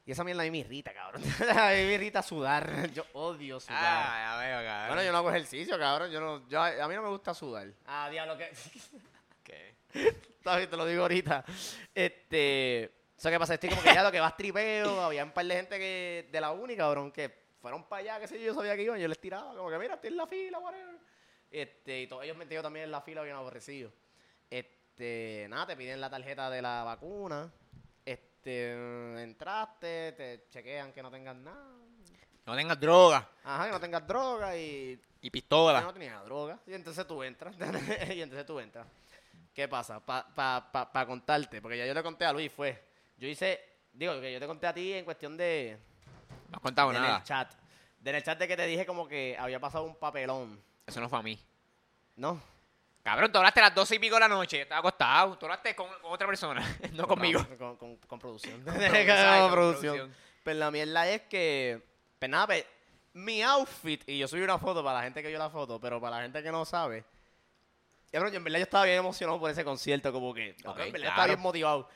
Y 0.05 0.13
esa 0.13 0.23
mierda 0.23 0.43
a 0.43 0.45
mí 0.45 0.53
me 0.53 0.59
irrita, 0.59 0.95
cabrón. 0.95 1.21
a 1.51 1.71
mí 1.71 1.85
me 1.85 1.95
irrita 1.95 2.23
sudar. 2.23 2.91
Yo 2.95 3.05
odio 3.13 3.59
sudar. 3.59 3.77
Ah, 3.83 4.25
ya 4.25 4.39
veo, 4.39 4.65
cabrón. 4.65 4.87
bueno, 4.89 5.03
yo 5.03 5.13
no 5.13 5.19
hago 5.19 5.31
ejercicio, 5.31 5.79
cabrón. 5.79 6.11
Yo 6.13 6.21
no, 6.21 6.49
yo, 6.49 6.63
a 6.63 6.87
mí 6.87 6.95
no 6.95 7.03
me 7.03 7.09
gusta 7.09 7.35
sudar. 7.35 7.73
Ah, 7.87 8.09
diablo, 8.09 8.39
que... 8.39 8.53
¿Qué? 9.43 9.75
Todavía 10.45 10.71
te 10.71 10.77
lo 10.77 10.87
digo 10.87 11.03
ahorita. 11.03 11.45
Este... 11.93 12.85
Eso 13.19 13.31
que 13.31 13.39
pasa, 13.39 13.55
estoy 13.55 13.71
como 13.71 13.83
que 13.83 13.95
ya 13.95 14.05
lo 14.05 14.13
que 14.13 14.21
vas 14.21 14.37
tripeo. 14.37 15.01
Había 15.01 15.25
un 15.25 15.33
par 15.33 15.45
de 15.47 15.57
gente 15.57 15.79
que 15.79 16.29
de 16.31 16.41
la 16.41 16.53
uni, 16.53 16.77
cabrón, 16.77 17.11
que 17.11 17.46
fueron 17.67 17.83
para 17.89 18.01
allá, 18.01 18.21
qué 18.21 18.29
sé 18.29 18.39
yo, 18.39 18.47
yo 18.47 18.55
sabía 18.55 18.77
que 18.77 18.85
iban. 18.85 19.01
Yo 19.01 19.09
les 19.09 19.21
tiraba, 19.21 19.57
como 19.57 19.69
que 19.69 19.77
mira, 19.77 19.95
estoy 19.95 20.11
en 20.11 20.17
la 20.17 20.27
fila, 20.29 20.61
whatever. 20.61 21.01
Este, 21.51 22.03
y 22.03 22.07
todos 22.07 22.23
ellos 22.23 22.37
metidos 22.37 22.63
también 22.63 22.85
en 22.85 22.93
la 22.93 23.01
fila 23.01 23.23
bien 23.23 23.35
aborrecidos. 23.35 23.93
Este, 24.49 25.49
nada, 25.51 25.67
te 25.67 25.77
piden 25.77 26.01
la 26.01 26.09
tarjeta 26.09 26.49
de 26.49 26.63
la 26.63 26.85
vacuna. 26.85 27.53
Este, 28.05 28.71
entraste, 29.21 30.13
te 30.13 30.47
chequean 30.49 30.93
que 30.93 31.03
no 31.03 31.11
tengas 31.11 31.35
nada. 31.35 31.75
No 32.45 32.55
tengas 32.55 32.79
droga 32.79 33.29
Ajá, 33.43 33.67
que 33.67 33.73
no 33.73 33.81
tengas 33.81 34.07
droga 34.07 34.57
y 34.57 35.01
y 35.21 35.31
pistola. 35.31 35.81
no 35.81 35.93
tenía 35.93 36.21
droga. 36.21 36.61
Y 36.69 36.73
entonces 36.75 37.05
tú 37.05 37.21
entras. 37.25 37.57
y 38.15 38.23
entonces 38.23 38.47
tú 38.47 38.61
entras. 38.61 38.87
¿Qué 39.53 39.67
pasa? 39.67 39.99
Para 39.99 40.33
pa, 40.33 40.71
pa, 40.71 40.93
pa 40.93 41.05
contarte, 41.05 41.61
porque 41.61 41.79
ya 41.79 41.87
yo 41.87 41.95
le 41.95 42.03
conté 42.05 42.27
a 42.27 42.33
Luis, 42.33 42.53
fue. 42.53 42.81
Yo 43.17 43.27
hice, 43.27 43.59
digo, 43.93 44.21
que 44.21 44.33
yo 44.33 44.39
te 44.39 44.47
conté 44.47 44.69
a 44.69 44.73
ti 44.73 44.93
en 44.93 45.05
cuestión 45.05 45.37
de. 45.37 45.96
No 46.51 46.57
has 46.57 46.61
contado 46.63 46.93
en 46.93 47.01
nada. 47.03 47.19
el 47.19 47.23
chat. 47.25 47.53
En 48.05 48.15
el 48.15 48.23
chat 48.23 48.39
de 48.39 48.47
que 48.47 48.57
te 48.57 48.67
dije 48.67 48.87
como 48.87 49.09
que 49.09 49.37
había 49.39 49.59
pasado 49.59 49.85
un 49.85 49.97
papelón. 49.97 50.61
Eso 50.87 51.01
no 51.01 51.09
fue 51.09 51.19
a 51.19 51.23
mí. 51.23 51.39
¿No? 52.17 52.41
Cabrón, 53.03 53.31
tú 53.31 53.39
hablaste 53.39 53.61
a 53.61 53.65
las 53.65 53.75
12 53.75 53.97
y 53.97 53.99
pico 53.99 54.15
de 54.15 54.21
la 54.21 54.29
noche. 54.29 54.63
Estaba 54.63 54.81
acostado. 54.81 55.37
Tú 55.39 55.47
hablaste 55.47 55.75
con, 55.77 55.89
con 56.01 56.13
otra 56.13 56.27
persona. 56.27 56.61
no 56.93 57.07
conmigo. 57.07 57.45
Con, 57.59 57.77
con, 57.77 57.97
con 57.97 58.19
producción. 58.21 58.63
Con 58.63 58.75
producción, 58.75 59.51
producción. 59.51 60.15
Pues 60.43 60.57
la 60.57 60.71
mierda 60.71 61.09
es 61.09 61.23
que. 61.23 61.83
Pues 62.19 62.31
nada, 62.31 62.47
pues, 62.47 62.65
mi 63.13 63.43
outfit, 63.43 64.03
y 64.09 64.19
yo 64.19 64.29
subí 64.29 64.43
una 64.43 64.59
foto 64.59 64.83
para 64.85 64.99
la 64.99 65.05
gente 65.05 65.23
que 65.23 65.29
vio 65.29 65.39
la 65.39 65.51
foto, 65.51 65.81
pero 65.81 66.01
para 66.01 66.17
la 66.17 66.23
gente 66.23 66.43
que 66.43 66.51
no 66.51 66.65
sabe. 66.65 67.05
Cabrón, 68.13 68.31
yo 68.33 68.39
en 68.39 68.45
verdad 68.45 68.59
yo 68.59 68.63
estaba 68.65 68.85
bien 68.85 68.99
emocionado 68.99 69.39
por 69.39 69.51
ese 69.51 69.65
concierto, 69.65 70.13
como 70.13 70.33
que. 70.33 70.55
cabrón, 70.57 70.73
Ok, 70.81 70.87
en 70.87 70.93
verdad 70.93 71.07
claro. 71.07 71.11
estaba 71.11 71.27
bien 71.27 71.41
motivado. 71.41 71.89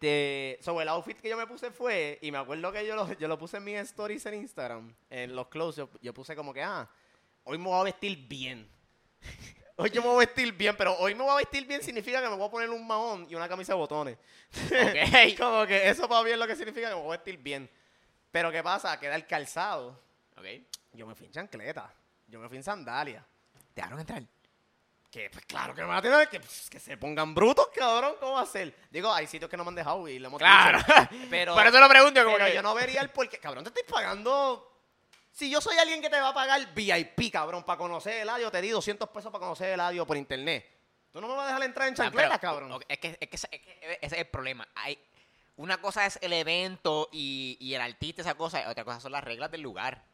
Este. 0.00 0.58
Sobre 0.62 0.84
el 0.84 0.88
outfit 0.88 1.20
que 1.20 1.28
yo 1.28 1.36
me 1.36 1.46
puse 1.46 1.70
fue. 1.70 2.18
Y 2.22 2.32
me 2.32 2.38
acuerdo 2.38 2.72
que 2.72 2.86
yo 2.86 2.96
lo, 2.96 3.12
yo 3.18 3.28
lo 3.28 3.38
puse 3.38 3.58
en 3.58 3.64
mis 3.64 3.76
stories 3.80 4.24
en 4.26 4.34
Instagram. 4.34 4.94
En 5.10 5.36
los 5.36 5.48
close, 5.48 5.78
yo, 5.78 5.90
yo 6.00 6.14
puse 6.14 6.34
como 6.34 6.54
que, 6.54 6.62
ah, 6.62 6.88
hoy 7.44 7.58
me 7.58 7.64
voy 7.64 7.80
a 7.80 7.84
vestir 7.84 8.16
bien. 8.26 8.68
Hoy 9.76 9.88
yo 9.88 10.02
me 10.02 10.08
voy 10.08 10.16
a 10.16 10.26
vestir 10.26 10.52
bien, 10.52 10.76
pero 10.76 10.94
hoy 10.98 11.14
me 11.14 11.22
voy 11.22 11.32
a 11.32 11.36
vestir 11.36 11.66
bien 11.66 11.82
significa 11.82 12.20
que 12.20 12.28
me 12.28 12.36
voy 12.36 12.46
a 12.46 12.50
poner 12.50 12.68
un 12.68 12.86
mahón 12.86 13.26
y 13.30 13.34
una 13.34 13.48
camisa 13.48 13.72
de 13.72 13.78
botones. 13.78 14.18
Ok. 14.66 15.38
Como 15.38 15.66
que 15.66 15.88
eso 15.88 16.06
para 16.06 16.28
es 16.28 16.36
lo 16.36 16.46
que 16.46 16.54
significa 16.54 16.90
que 16.90 16.96
me 16.96 17.00
voy 17.00 17.14
a 17.14 17.16
vestir 17.16 17.38
bien. 17.38 17.66
Pero 18.30 18.52
¿qué 18.52 18.62
pasa? 18.62 19.00
Queda 19.00 19.14
el 19.14 19.26
calzado. 19.26 19.98
ok. 20.36 20.44
Yo 20.92 21.06
me 21.06 21.14
fui 21.14 21.24
en 21.28 21.32
chancleta. 21.32 21.90
Yo 22.28 22.38
me 22.38 22.48
fui 22.48 22.58
en 22.58 22.62
sandalia. 22.62 23.24
¿Te 23.72 23.80
dejaron 23.80 24.00
entrar? 24.00 24.22
Que 25.10 25.28
pues 25.28 25.44
claro 25.44 25.74
que 25.74 25.82
me 25.82 25.88
va 25.88 25.96
a 25.96 26.02
tener 26.02 26.28
que, 26.28 26.38
pues, 26.38 26.70
que 26.70 26.78
se 26.78 26.96
pongan 26.96 27.34
brutos, 27.34 27.68
cabrón. 27.74 28.14
¿Cómo 28.20 28.32
va 28.34 28.42
a 28.42 28.46
ser? 28.46 28.74
Digo, 28.90 29.12
hay 29.12 29.26
sitios 29.26 29.50
que 29.50 29.56
no 29.56 29.64
me 29.64 29.70
han 29.70 29.74
dejado 29.74 30.06
y 30.06 30.18
lo 30.20 30.28
hemos 30.28 30.38
Claro. 30.38 30.78
dicho. 30.78 31.26
Pero, 31.30 31.54
Por 31.54 31.66
eso 31.66 31.80
lo 31.80 31.88
pregunto. 31.88 32.22
Como 32.24 32.36
pero 32.36 32.48
que... 32.48 32.54
yo 32.54 32.62
no 32.62 32.74
vería 32.74 33.00
el 33.00 33.10
porqué. 33.10 33.38
Cabrón, 33.38 33.64
te 33.64 33.70
estoy 33.70 33.82
pagando. 33.92 34.66
Si 35.32 35.50
yo 35.50 35.60
soy 35.60 35.76
alguien 35.78 36.00
que 36.00 36.10
te 36.10 36.20
va 36.20 36.28
a 36.28 36.34
pagar 36.34 36.74
VIP, 36.74 37.32
cabrón, 37.32 37.64
para 37.64 37.78
conocer 37.78 38.18
el 38.22 38.28
audio, 38.28 38.50
te 38.52 38.60
di 38.60 38.68
200 38.70 39.08
pesos 39.08 39.32
para 39.32 39.40
conocer 39.42 39.70
el 39.72 39.80
audio 39.80 40.06
por 40.06 40.16
internet. 40.16 40.64
Tú 41.12 41.20
no 41.20 41.26
me 41.28 41.34
vas 41.34 41.44
a 41.44 41.46
dejar 41.48 41.62
entrar 41.64 41.88
en 41.88 41.94
Ah, 42.30 42.38
cabrón. 42.38 42.70
ok, 42.72 42.84
Es 42.88 42.98
que, 42.98 43.16
es, 43.20 43.28
que, 43.28 43.36
ese- 43.36 43.48
es 43.50 43.60
que 43.60 43.98
ese 44.02 44.14
es 44.16 44.20
el 44.22 44.26
problema. 44.28 44.68
Hay, 44.76 44.96
una 45.56 45.80
cosa 45.80 46.06
es 46.06 46.18
el 46.22 46.32
evento 46.32 47.08
y, 47.10 47.56
y 47.60 47.74
el 47.74 47.80
artista, 47.80 48.22
esa 48.22 48.34
cosa, 48.34 48.62
y 48.62 48.66
otra 48.66 48.84
cosa 48.84 49.00
son 49.00 49.10
las 49.12 49.24
reglas 49.24 49.50
del 49.50 49.60
lugar. 49.62 50.04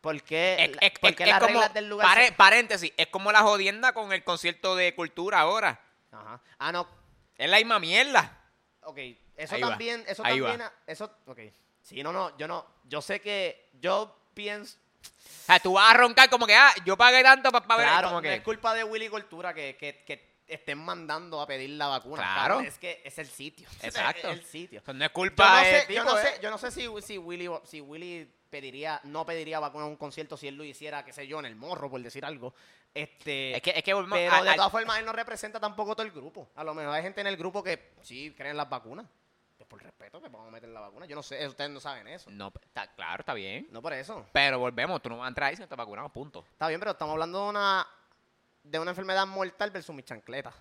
¿Por 0.00 0.22
qué, 0.22 0.56
Es, 0.64 0.70
la- 0.76 0.78
es- 0.86 0.98
por 0.98 1.14
qué 1.14 1.22
es 1.24 1.28
las 1.28 1.38
como, 1.40 1.52
reglas 1.54 1.74
del 1.74 1.88
lugar 1.88 2.06
pare- 2.06 2.32
paréntesis, 2.32 2.92
es 2.96 3.06
como 3.08 3.32
la 3.32 3.40
jodienda 3.42 3.92
con 3.92 4.12
el 4.12 4.22
concierto 4.24 4.76
de 4.76 4.94
cultura 4.94 5.40
ahora. 5.40 5.80
Ajá. 6.12 6.40
Ah, 6.58 6.72
no, 6.72 6.88
Es 7.36 7.48
la 7.50 7.56
misma 7.58 7.78
mierda. 7.78 8.36
Ok, 8.82 8.98
eso 9.36 9.54
Ahí 9.54 9.62
va, 9.62 9.68
también, 9.70 10.04
eso 10.06 10.24
ahí 10.24 10.38
también, 10.40 10.60
va. 10.62 10.72
eso, 10.86 11.12
ok. 11.26 11.40
Sí, 11.82 12.02
no, 12.02 12.12
no, 12.12 12.36
yo 12.38 12.46
no, 12.48 12.64
yo 12.84 13.00
sé 13.02 13.20
que, 13.20 13.70
yo 13.80 14.16
pienso, 14.34 14.76
O 15.04 15.46
sea, 15.46 15.58
tú 15.60 15.72
vas 15.74 15.90
a 15.90 15.94
roncar 15.96 16.28
como 16.30 16.46
que, 16.46 16.54
ah, 16.54 16.72
yo 16.84 16.96
pagué 16.96 17.22
tanto 17.22 17.50
para 17.50 17.76
ver. 17.76 17.86
claro, 17.86 18.08
como 18.08 18.18
no 18.18 18.22
que, 18.22 18.34
es 18.34 18.42
culpa 18.42 18.74
de 18.74 18.84
Willy 18.84 19.08
Cultura 19.08 19.52
que, 19.54 19.76
que, 19.76 20.02
que 20.04 20.38
estén 20.46 20.78
mandando 20.78 21.40
a 21.40 21.46
pedir 21.46 21.70
la 21.70 21.86
vacuna. 21.88 22.22
Claro. 22.22 22.40
cabrón, 22.54 22.66
es 22.66 22.78
que 22.78 23.02
es 23.04 23.18
el 23.18 23.26
sitio. 23.28 23.68
Exacto. 23.82 24.30
Es 24.30 24.38
el 24.38 24.44
sitio. 24.44 24.80
Eso 24.80 24.92
no 24.94 25.04
es 25.04 25.10
Yo 25.10 25.14
culpa 25.14 25.50
no 25.50 25.56
de 25.66 25.80
sé, 25.80 25.86
tipo, 25.86 25.92
yo 25.94 26.04
no 26.04 26.16
sé, 26.16 26.38
yo 26.42 26.50
no 26.50 26.58
sé 26.58 26.70
si, 26.70 26.86
si 27.02 27.18
Willy, 27.18 27.48
si 27.64 27.80
Willy 27.80 28.30
pediría, 28.50 29.00
no 29.04 29.24
pediría 29.26 29.60
vacuna 29.60 29.84
a 29.84 29.88
un 29.88 29.96
concierto 29.96 30.36
si 30.36 30.48
él 30.48 30.56
lo 30.56 30.64
hiciera, 30.64 31.04
qué 31.04 31.12
sé 31.12 31.26
yo, 31.26 31.38
en 31.38 31.46
el 31.46 31.56
morro, 31.56 31.90
por 31.90 32.00
decir 32.02 32.24
algo. 32.24 32.54
Este, 32.94 33.54
Es 33.56 33.62
que, 33.62 33.70
es 33.76 33.82
que 33.82 33.92
volvemos 33.94 34.18
pero 34.18 34.32
al- 34.34 34.44
de 34.44 34.50
al- 34.50 34.56
todas 34.56 34.72
formas 34.72 34.98
él 34.98 35.04
no 35.06 35.12
representa 35.12 35.60
tampoco 35.60 35.94
todo 35.94 36.06
el 36.06 36.12
grupo. 36.12 36.48
A 36.56 36.64
lo 36.64 36.74
mejor 36.74 36.94
hay 36.94 37.02
gente 37.02 37.20
en 37.20 37.26
el 37.26 37.36
grupo 37.36 37.62
que 37.62 37.92
sí 38.02 38.34
creen 38.36 38.56
las 38.56 38.68
vacunas. 38.68 39.06
Pues 39.56 39.68
por 39.68 39.82
respeto 39.82 40.20
que 40.22 40.28
vamos 40.28 40.48
a 40.48 40.50
meter 40.52 40.68
la 40.68 40.80
vacuna. 40.80 41.04
Yo 41.06 41.16
no 41.16 41.22
sé, 41.22 41.44
ustedes 41.46 41.68
no 41.70 41.80
saben 41.80 42.06
eso. 42.06 42.30
No, 42.30 42.52
está, 42.62 42.86
claro, 42.94 43.20
está 43.22 43.34
bien. 43.34 43.66
No 43.72 43.82
por 43.82 43.92
eso. 43.92 44.24
Pero 44.32 44.58
volvemos, 44.60 45.02
tú 45.02 45.08
no 45.08 45.18
vas 45.18 45.26
a 45.26 45.28
entrar 45.28 45.50
ahí 45.50 45.56
si 45.56 45.62
no 45.62 45.68
te 45.68 45.74
vacunamos, 45.74 46.12
punto. 46.12 46.44
Está 46.52 46.68
bien, 46.68 46.78
pero 46.78 46.92
estamos 46.92 47.12
hablando 47.12 47.42
de 47.44 47.50
una 47.50 47.86
de 48.62 48.78
una 48.78 48.90
enfermedad 48.90 49.26
mortal 49.26 49.70
versus 49.70 49.94
mi 49.94 50.02
chancleta. 50.02 50.52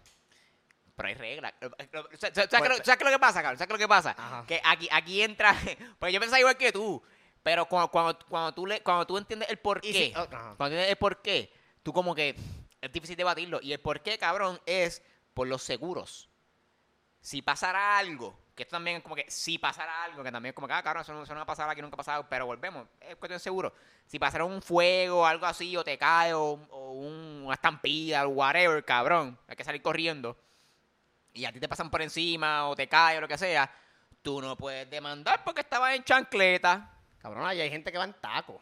Pero 0.95 1.09
hay 1.09 1.13
reglas. 1.15 1.53
¿Sabes, 1.59 1.89
sabes- 2.19 2.33
sabes 2.33 2.49
qué 2.49 2.57
Pues, 2.57 2.99
lo- 2.99 3.09
que 3.11 3.19
pasa, 3.19 3.41
cabrón? 3.43 3.57
¿Sabes 3.59 3.67
qué 3.67 3.73
lo 3.73 3.79
que 3.79 3.87
pasa? 3.87 4.15
Ajá. 4.17 4.45
Que 4.47 4.59
aquí, 4.63 4.87
aquí 4.91 5.21
entra. 5.21 5.53
Pues 5.99 6.11
yo 6.13 6.19
pensaba 6.19 6.39
igual 6.39 6.57
que 6.57 6.71
tú. 6.71 7.01
Pero 7.47 7.65
cuando, 7.65 7.89
cuando, 7.89 8.19
cuando, 8.27 8.51
tú, 8.51 8.65
le, 8.67 8.81
cuando 8.83 9.07
tú 9.07 9.17
entiendes 9.17 9.49
el 9.49 9.57
por 9.57 9.79
Y 9.81 9.93
qué, 9.93 10.07
si- 10.07 10.13
oh, 10.19 10.27
cuando 10.27 10.65
entiendes 10.65 10.89
el 10.89 10.97
por 10.97 11.21
qué, 11.21 11.49
tú 11.81 11.93
como 11.93 12.13
que 12.13 12.35
es 12.81 12.91
difícil 12.91 13.15
debatirlo. 13.15 13.61
Y 13.61 13.71
el 13.71 13.79
por 13.79 14.01
qué, 14.01 14.17
cabrón, 14.17 14.59
es 14.65 15.01
por 15.33 15.47
los 15.47 15.63
seguros. 15.63 16.27
Si 17.21 17.41
pasara 17.41 17.97
algo, 17.97 18.37
que 18.53 18.63
esto 18.63 18.75
también 18.75 18.97
es 18.97 19.03
como 19.03 19.15
que 19.15 19.31
si 19.31 19.57
pasara 19.57 20.03
algo, 20.03 20.23
que 20.23 20.31
también 20.33 20.49
es 20.49 20.55
como 20.55 20.67
que, 20.67 20.73
ah, 20.73 20.83
cabrón, 20.83 21.03
eso 21.03 21.13
no, 21.13 21.23
eso 21.23 21.31
no 21.33 21.37
va 21.37 21.43
a 21.43 21.45
pasar 21.45 21.69
aquí, 21.69 21.81
nunca 21.81 21.95
ha 21.95 22.03
pasado, 22.03 22.27
pero 22.29 22.45
volvemos, 22.47 22.85
es 22.99 23.15
cuestión 23.15 23.37
de 23.37 23.39
seguro. 23.39 23.73
Si 24.07 24.19
pasara 24.19 24.43
un 24.43 24.61
fuego, 24.61 25.25
algo 25.25 25.45
así, 25.45 25.77
o 25.77 25.85
te 25.85 25.97
cae, 25.97 26.33
o, 26.33 26.41
o 26.69 26.91
un- 26.91 27.43
una 27.45 27.53
estampida, 27.53 28.25
o 28.27 28.29
whatever, 28.31 28.83
cabrón, 28.83 29.39
hay 29.47 29.55
que 29.55 29.63
salir 29.63 29.81
corriendo, 29.81 30.37
y 31.33 31.45
a 31.45 31.53
ti 31.53 31.61
te 31.61 31.69
pasan 31.69 31.89
por 31.89 32.01
encima, 32.01 32.67
o 32.67 32.75
te 32.75 32.89
cae, 32.89 33.19
o 33.19 33.21
lo 33.21 33.27
que 33.29 33.37
sea, 33.37 33.71
tú 34.21 34.41
no 34.41 34.57
puedes 34.57 34.89
demandar 34.89 35.45
porque 35.45 35.61
estabas 35.61 35.95
en 35.95 36.03
chancleta. 36.03 36.93
Cabrón, 37.21 37.45
ahí 37.45 37.61
hay 37.61 37.69
gente 37.69 37.91
que 37.91 37.97
va 37.97 38.03
en 38.05 38.13
taco. 38.13 38.61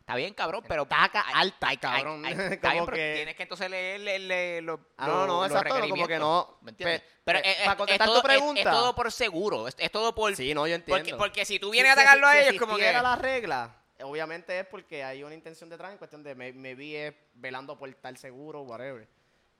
Está 0.00 0.16
bien, 0.16 0.34
cabrón, 0.34 0.64
pero... 0.66 0.86
taca 0.86 1.20
alta, 1.20 1.68
hay- 1.68 1.76
cabrón. 1.76 2.24
hay- 2.26 2.32
está 2.54 2.72
bien, 2.72 2.84
pero 2.84 2.96
que- 2.96 3.12
tienes 3.14 3.36
que 3.36 3.42
entonces 3.44 3.70
leer, 3.70 4.00
leer- 4.00 4.26
leer 4.26 4.62
los, 4.64 4.80
Ah, 4.96 5.06
no, 5.06 5.26
no, 5.26 5.42
los 5.42 5.50
exacto, 5.52 5.78
como 5.88 6.06
que 6.08 6.18
no. 6.18 6.58
¿Me 6.62 6.70
entiendes? 6.72 7.00
Pe- 7.02 7.06
Pero 7.24 7.40
pe- 7.42 7.50
es, 7.50 7.56
para 7.58 7.70
es- 7.72 7.76
contestar 7.76 8.08
es 8.08 8.14
tu 8.14 8.20
todo, 8.20 8.28
es- 8.32 8.36
pregunta. 8.38 8.60
Es, 8.60 8.66
todo 8.66 8.94
por 8.96 9.12
seguro, 9.12 9.68
es, 9.68 9.76
es 9.78 9.92
todo 9.92 10.14
por... 10.14 10.34
Sí, 10.34 10.52
no, 10.52 10.66
yo 10.66 10.74
entiendo. 10.74 11.04
Porque, 11.04 11.16
porque 11.16 11.44
si 11.44 11.60
tú 11.60 11.70
vienes 11.70 11.92
Si- 11.92 11.98
a 11.98 12.02
atacarlo 12.02 12.26
si- 12.26 12.36
a 12.38 12.42
si 12.42 12.48
ellos, 12.48 12.60
como 12.60 12.74
que... 12.76 12.82
existiera 12.82 13.02
la 13.02 13.16
regla, 13.16 13.76
obviamente 14.02 14.58
es 14.58 14.66
porque 14.66 15.04
hay 15.04 15.22
una 15.22 15.34
intención 15.34 15.70
detrás 15.70 15.92
en 15.92 15.98
cuestión 15.98 16.24
de 16.24 16.34
me, 16.34 16.52
me 16.54 16.74
vi 16.74 16.96
es 16.96 17.14
velando 17.34 17.78
por 17.78 17.92
tal 17.94 18.16
seguro, 18.16 18.62
whatever. 18.62 19.06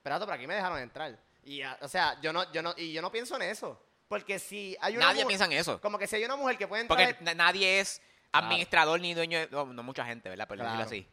Pero 0.03 0.19
pero 0.19 0.33
aquí 0.33 0.47
me 0.47 0.55
dejaron 0.55 0.79
entrar. 0.79 1.17
Y, 1.45 1.61
ah, 1.61 1.77
o 1.81 1.87
sea, 1.87 2.19
yo 2.21 2.33
no, 2.33 2.51
yo 2.51 2.61
no, 2.61 2.73
y 2.75 2.91
yo 2.91 3.01
no 3.01 3.09
pienso 3.11 3.37
en 3.37 3.43
eso. 3.43 3.81
Porque 4.09 4.37
si 4.37 4.75
hay 4.81 4.97
una 4.97 5.05
Nadie 5.07 5.25
piensa 5.25 5.45
en 5.45 5.53
eso. 5.53 5.79
Como 5.79 5.97
que 5.97 6.07
si 6.07 6.17
hay 6.17 6.25
una 6.25 6.35
mujer 6.35 6.57
que 6.57 6.67
puede 6.67 6.81
entrar, 6.81 6.99
Porque 7.07 7.23
na- 7.23 7.33
nadie 7.35 7.79
es 7.79 8.01
administrador 8.31 8.99
ni 9.01 9.13
dueño 9.13 9.39
de... 9.39 9.47
No, 9.49 9.65
no 9.65 9.83
mucha 9.83 10.05
gente, 10.05 10.29
¿verdad? 10.29 10.47
Pero 10.47 10.63
decirlo 10.63 10.83
así. 10.85 11.07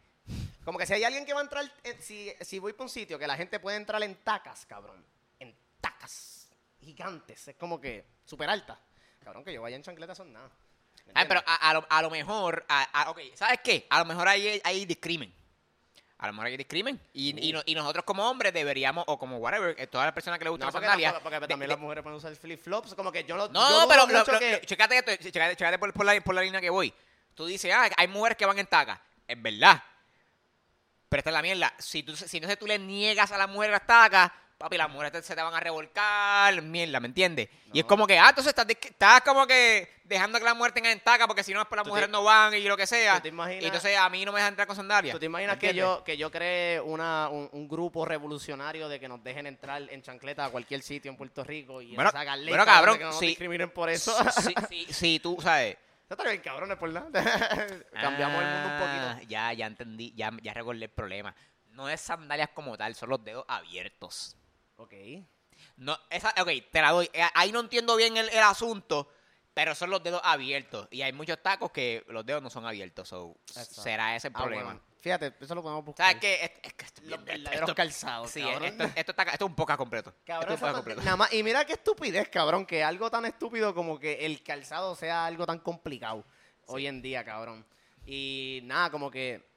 como 0.65 0.79
que 0.79 0.87
si 0.87 0.93
hay 0.95 1.05
alguien 1.05 1.25
que 1.27 1.33
va 1.33 1.41
a 1.41 1.43
entrar, 1.45 1.65
en- 1.85 2.03
si, 2.03 2.33
si 2.41 2.59
voy 2.59 2.73
para 2.73 2.85
un 2.85 2.91
sitio 2.91 3.19
que 3.19 3.27
la 3.27 3.37
gente 3.37 3.59
puede 3.61 3.77
entrar 3.77 4.03
en 4.03 4.15
tacas, 4.17 4.67
cabrón. 4.67 5.05
En 5.39 5.57
tacas 5.81 6.51
gigantes. 6.81 7.49
Es 7.49 7.57
como 7.57 7.81
que 7.81 8.05
súper 8.25 8.49
alta. 8.51 8.81
Cabrón, 9.23 9.45
que 9.45 9.53
yo 9.53 9.63
vaya 9.63 9.77
en 9.77 9.83
chancleta 9.83 10.15
son 10.15 10.33
nada. 10.33 10.51
¿Me 11.07 11.13
Ay, 11.15 11.27
pero 11.29 11.43
a, 11.47 11.71
a 11.71 11.75
lo, 11.75 11.87
a 11.89 12.03
lo 12.03 12.11
mejor... 12.11 12.65
A, 12.69 13.11
ok, 13.11 13.21
¿sabes 13.35 13.61
qué? 13.65 13.87
A 13.91 13.99
lo 14.01 14.05
mejor 14.05 14.29
hay, 14.29 14.61
hay 14.63 14.85
discrimen. 14.85 15.35
A 16.19 16.27
lo 16.27 16.33
mejor 16.33 16.47
hay 16.49 16.57
discrimen. 16.57 17.01
Y, 17.13 17.49
y, 17.49 17.53
no- 17.53 17.63
y 17.65 17.75
nosotros 17.77 18.05
como 18.05 18.29
hombres 18.29 18.53
deberíamos, 18.53 19.05
o 19.07 19.19
como 19.19 19.37
whatever, 19.39 19.77
eh, 19.79 19.87
todas 19.87 20.05
las 20.07 20.13
personas 20.15 20.39
que 20.39 20.45
les 20.45 20.51
gusta 20.51 20.65
No, 20.65 20.69
la 20.69 20.73
porque, 20.73 20.87
sandalia... 20.87 21.13
tampoco- 21.13 21.23
porque 21.31 21.39
también 21.49 21.61
de- 21.61 21.75
las 21.75 21.79
mujeres 21.79 22.03
pueden 22.03 22.17
usar 22.19 22.35
flip-flops. 22.35 22.95
Como 22.95 23.13
que 23.13 23.23
yo 23.25 23.37
lo. 23.37 23.49
No, 23.49 23.83
yo 23.83 23.89
pero 23.89 24.07
lo- 24.07 24.19
lo- 24.33 24.39
que- 24.39 24.61
chécate 24.67 24.99
esto, 24.99 25.17
chécate, 25.31 25.55
chécate 25.57 25.79
por, 25.79 25.93
por 25.93 26.05
la, 26.05 26.21
por 26.21 26.35
la 26.35 26.43
línea 26.43 26.61
que 26.61 26.71
voy. 26.71 26.93
Tú 27.35 27.47
dices, 27.47 27.73
ah, 27.73 27.89
hay 27.97 28.09
mujeres 28.09 28.37
que 28.37 28.47
van 28.47 28.59
en 28.59 28.67
taca. 28.67 29.01
Es 29.29 29.41
verdad. 29.41 29.81
Pero 31.09 31.19
esta 31.21 31.31
es 31.31 31.35
la 31.35 31.43
mierda. 31.43 31.73
Si, 31.79 32.03
tú, 32.03 32.17
si 32.17 32.41
no 32.41 32.49
sé, 32.49 32.57
tú 32.57 32.67
le 32.67 32.79
niegas 32.79 33.31
a 33.33 33.39
la 33.39 33.47
mujer 33.47 33.71
las 33.71 33.87
tacas, 33.87 34.31
papi, 34.59 34.77
las 34.77 34.91
mujeres 34.91 35.13
te- 35.13 35.23
se 35.23 35.37
te 35.37 35.41
van 35.43 35.55
a 35.55 35.61
revolcar, 35.61 36.61
mierda, 36.63 36.99
¿me 37.01 37.07
entiendes? 37.07 37.49
Y 37.73 37.79
es 37.79 37.85
como 37.85 38.07
que, 38.07 38.19
ah, 38.19 38.31
entonces 38.31 38.51
estás, 38.51 38.67
estás 38.69 39.21
como 39.21 39.47
que 39.47 39.89
dejando 40.05 40.39
que 40.39 40.45
las 40.45 40.57
mujeres 40.57 40.75
tengan 40.75 40.93
en 40.93 41.01
taca 41.01 41.27
porque 41.29 41.45
si 41.45 41.53
no, 41.53 41.61
después 41.61 41.77
las 41.77 41.85
¿Tú 41.85 41.91
te- 41.91 41.91
mujeres 41.91 42.11
no 42.11 42.25
van 42.25 42.53
y 42.55 42.61
lo 42.63 42.77
que 42.77 42.87
sea. 42.87 43.17
tú 43.17 43.23
te 43.23 43.29
imaginas- 43.29 43.63
y 43.63 43.67
entonces 43.67 43.97
a 43.97 44.09
mí 44.09 44.25
no 44.25 44.33
me 44.33 44.39
dejan 44.41 44.53
entrar 44.53 44.67
con 44.67 44.75
sandalias. 44.75 45.13
¿Tú 45.13 45.21
te 45.21 45.27
imaginas 45.27 45.57
¿me 45.57 45.61
que 45.61 45.75
yo, 45.75 46.03
que 46.03 46.17
yo 46.17 46.31
cree 46.31 46.81
una, 46.81 47.29
un, 47.29 47.49
un 47.53 47.69
grupo 47.69 48.05
revolucionario 48.05 48.89
de 48.89 48.99
que 48.99 49.07
nos 49.09 49.23
dejen 49.23 49.47
entrar 49.47 49.83
en 49.91 50.03
chancleta 50.03 50.47
a 50.47 50.51
cualquier 50.51 50.83
sitio 50.83 51.11
en 51.11 51.17
Puerto 51.17 51.45
Rico 51.45 51.81
y 51.81 51.95
Bueno, 51.95 52.11
bueno, 52.49 52.65
cabrón, 52.65 52.99
que 52.99 53.05
no 53.05 53.11
nos 53.11 53.21
discriminen 53.21 53.71
por 53.71 53.89
eso? 53.91 54.13
Si, 54.33 54.55
si- 54.69 54.93
si 54.93 55.21
tú, 55.21 55.37
¿sabes? 55.41 55.77
Estaría 56.11 56.33
bien 56.33 56.43
cabrones 56.43 56.79
por 56.79 56.91
nada. 56.91 57.11
Cambiamos 57.93 58.41
el 58.43 58.47
mundo 58.49 58.69
un 58.69 58.73
Ah, 58.75 59.13
poquito. 59.15 59.29
Ya, 59.29 59.53
ya 59.53 59.67
entendí, 59.67 60.13
ya, 60.17 60.31
ya 60.43 60.55
recordé 60.55 60.85
el 60.87 60.91
problema. 60.91 61.35
No 61.73 61.89
es 61.89 62.01
sandalias 62.01 62.49
como 62.55 62.77
tal, 62.79 62.95
son 62.95 63.11
los 63.11 63.23
dedos 63.23 63.45
abiertos. 63.47 64.35
Ok. 64.79 64.95
No, 65.77 65.97
esa, 66.11 66.35
ok, 66.41 66.49
te 66.73 66.81
la 66.81 66.91
doy. 66.93 67.09
Eh, 67.13 67.23
Ahí 67.35 67.53
no 67.53 67.61
entiendo 67.61 67.95
bien 67.97 68.17
el, 68.17 68.29
el 68.31 68.39
asunto, 68.39 69.09
pero 69.55 69.75
son 69.75 69.91
los 69.91 70.03
dedos 70.03 70.21
abiertos. 70.25 70.89
Y 70.91 71.03
hay 71.03 71.13
muchos 71.13 71.41
tacos 71.43 71.71
que 71.71 72.05
los 72.09 72.25
dedos 72.25 72.43
no 72.43 72.51
son 72.51 72.65
abiertos. 72.67 73.09
So, 73.09 73.37
Exacto. 73.49 73.83
será 73.83 74.17
ese 74.17 74.29
el 74.29 74.35
Ah, 74.37 74.39
problema. 74.39 74.65
bueno. 74.65 74.81
Fíjate, 75.01 75.33
eso 75.41 75.55
lo 75.55 75.63
podemos 75.63 75.85
buscar. 75.85 76.07
¿Sabes 76.07 76.21
qué? 76.21 76.45
Es, 76.45 76.51
es 76.63 76.75
que 76.75 76.85
esto, 76.85 77.03
Los 77.05 77.25
verdaderos 77.25 77.73
calzados, 77.75 78.31
Sí, 78.33 78.41
cabrón. 78.43 78.65
esto, 78.65 78.85
esto, 78.97 79.13
está, 79.13 79.23
esto 79.25 79.45
es 79.45 79.49
un 79.51 79.55
poca 79.55 79.77
completo. 79.77 80.13
Cabrón, 80.25 80.53
esto 80.55 80.67
es 80.67 80.71
un 80.73 80.77
completo. 80.77 81.03
nada 81.03 81.17
más, 81.17 81.33
y 81.33 81.43
mira 81.45 81.65
qué 81.65 81.75
estupidez, 81.75 82.29
cabrón, 82.29 82.67
que 82.67 82.83
algo 82.83 83.09
tan 83.09 83.25
estúpido 83.25 83.73
como 83.75 83.99
que 83.99 84.27
el 84.27 84.43
calzado 84.43 84.97
sea 84.97 85.25
algo 85.27 85.47
tan 85.47 85.61
complicado 85.61 86.25
hoy 86.67 86.89
en 86.89 87.01
día, 87.01 87.25
cabrón. 87.25 87.65
Y 88.07 88.61
nada, 88.65 88.91
como 88.91 89.09
que, 89.11 89.49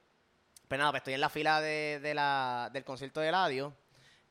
pues 0.68 0.78
nada, 0.78 0.92
pues 0.92 1.02
estoy 1.02 1.16
en 1.16 1.22
la 1.22 1.30
fila 1.30 1.60
de, 1.60 2.00
de 2.02 2.14
la, 2.14 2.70
del 2.72 2.84
concierto 2.84 3.20
de 3.20 3.30
Eladio. 3.30 3.76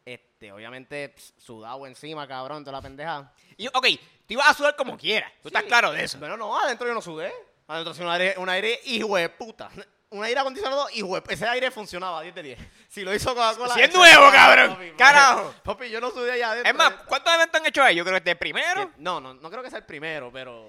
Este, 0.04 0.50
obviamente, 0.52 1.08
pss, 1.10 1.34
sudado 1.38 1.86
encima, 1.86 2.26
cabrón, 2.26 2.64
toda 2.64 2.78
la 2.78 2.82
pendeja. 2.82 3.32
Y, 3.56 3.68
ok, 3.68 3.82
te 4.26 4.34
ibas 4.34 4.48
a 4.48 4.54
sudar 4.54 4.76
como 4.76 4.96
quieras. 4.96 5.30
Tú 5.42 5.48
estás 5.48 5.62
Sí. 5.62 5.68
claro 5.68 5.92
de 5.92 6.04
eso. 6.04 6.18
Bueno, 6.18 6.36
no, 6.36 6.58
adentro 6.58 6.86
yo 6.86 6.94
no 6.94 7.02
sudé. 7.02 7.32
Adentro 7.68 7.94
sí 7.94 8.02
un 8.02 8.08
aire, 8.08 8.34
un 8.38 8.48
aire 8.48 8.80
hijo 8.84 9.16
de 9.16 9.28
puta. 9.28 9.70
Un 10.08 10.24
aire 10.24 10.40
acondicionado, 10.40 10.88
hijo 10.92 11.20
de 11.20 11.32
Ese 11.32 11.46
aire 11.46 11.70
funcionaba 11.70 12.22
10 12.22 12.34
de 12.34 12.42
10. 12.42 12.58
Si 12.88 13.02
lo 13.02 13.14
hizo 13.14 13.32
Coca-Cola. 13.32 13.74
Si 13.74 13.80
es 13.82 13.94
nuevo, 13.94 14.28
cabrón. 14.32 14.70
papi, 14.70 14.90
Carajo. 14.98 15.54
Papi, 15.62 15.88
yo 15.88 16.00
no 16.00 16.10
sudé 16.10 16.32
allá 16.32 16.50
adentro. 16.50 16.70
Es 16.72 16.76
más, 16.76 16.92
¿cuántos 17.06 17.32
eventos 17.32 17.60
han 17.60 17.66
hecho 17.68 17.82
ahí? 17.82 17.94
Yo 17.94 18.02
creo 18.02 18.14
que 18.14 18.18
este 18.18 18.30
es 18.30 18.34
el 18.34 18.38
primero. 18.38 18.90
No, 18.96 19.20
no, 19.20 19.34
no 19.34 19.50
creo 19.50 19.62
que 19.62 19.70
sea 19.70 19.78
el 19.78 19.84
primero, 19.86 20.32
pero. 20.32 20.66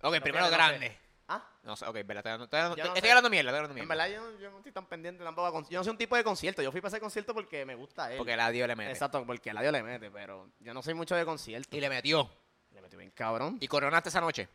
Ok, 0.00 0.14
No, 0.14 0.20
primero 0.20 0.44
no 0.44 0.50
grande. 0.52 0.96
Ah, 1.30 1.44
No 1.62 1.76
sé, 1.76 1.84
ok, 1.84 1.94
verdad. 2.06 2.18
Estoy, 2.26 2.44
estoy, 2.44 2.60
estoy, 2.60 2.84
no 2.88 2.94
estoy 2.94 3.10
hablando 3.10 3.28
mierda, 3.30 3.50
estoy 3.50 3.58
hablando 3.58 3.78
en 3.78 3.86
mierda. 3.86 4.04
verdad 4.04 4.32
yo, 4.32 4.38
yo 4.40 4.50
no 4.50 4.56
estoy 4.58 4.72
tan 4.72 4.86
pendiente 4.86 5.22
tampoco. 5.22 5.68
Yo 5.68 5.78
no 5.78 5.84
soy 5.84 5.90
un 5.90 5.98
tipo 5.98 6.16
de 6.16 6.24
concierto. 6.24 6.62
Yo 6.62 6.72
fui 6.72 6.80
para 6.80 6.88
ese 6.88 7.00
concierto 7.00 7.34
porque 7.34 7.66
me 7.66 7.74
gusta 7.74 8.10
él. 8.10 8.16
Porque 8.16 8.34
la 8.34 8.50
dio 8.50 8.66
le 8.66 8.74
mete. 8.74 8.92
Exacto, 8.92 9.24
porque 9.26 9.50
el 9.50 9.58
audio 9.58 9.70
le 9.70 9.82
mete, 9.82 10.10
pero 10.10 10.50
yo 10.58 10.72
no 10.72 10.82
soy 10.82 10.94
mucho 10.94 11.14
de 11.14 11.26
concierto. 11.26 11.76
Y 11.76 11.80
le 11.80 11.90
metió. 11.90 12.30
Le 12.72 12.80
metió 12.80 12.98
bien 12.98 13.10
cabrón. 13.10 13.58
Y 13.60 13.68
coronaste 13.68 14.08
esa 14.08 14.20
noche. 14.20 14.48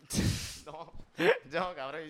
No, 0.64 0.90
yo, 1.50 1.74
cabrón, 1.74 2.00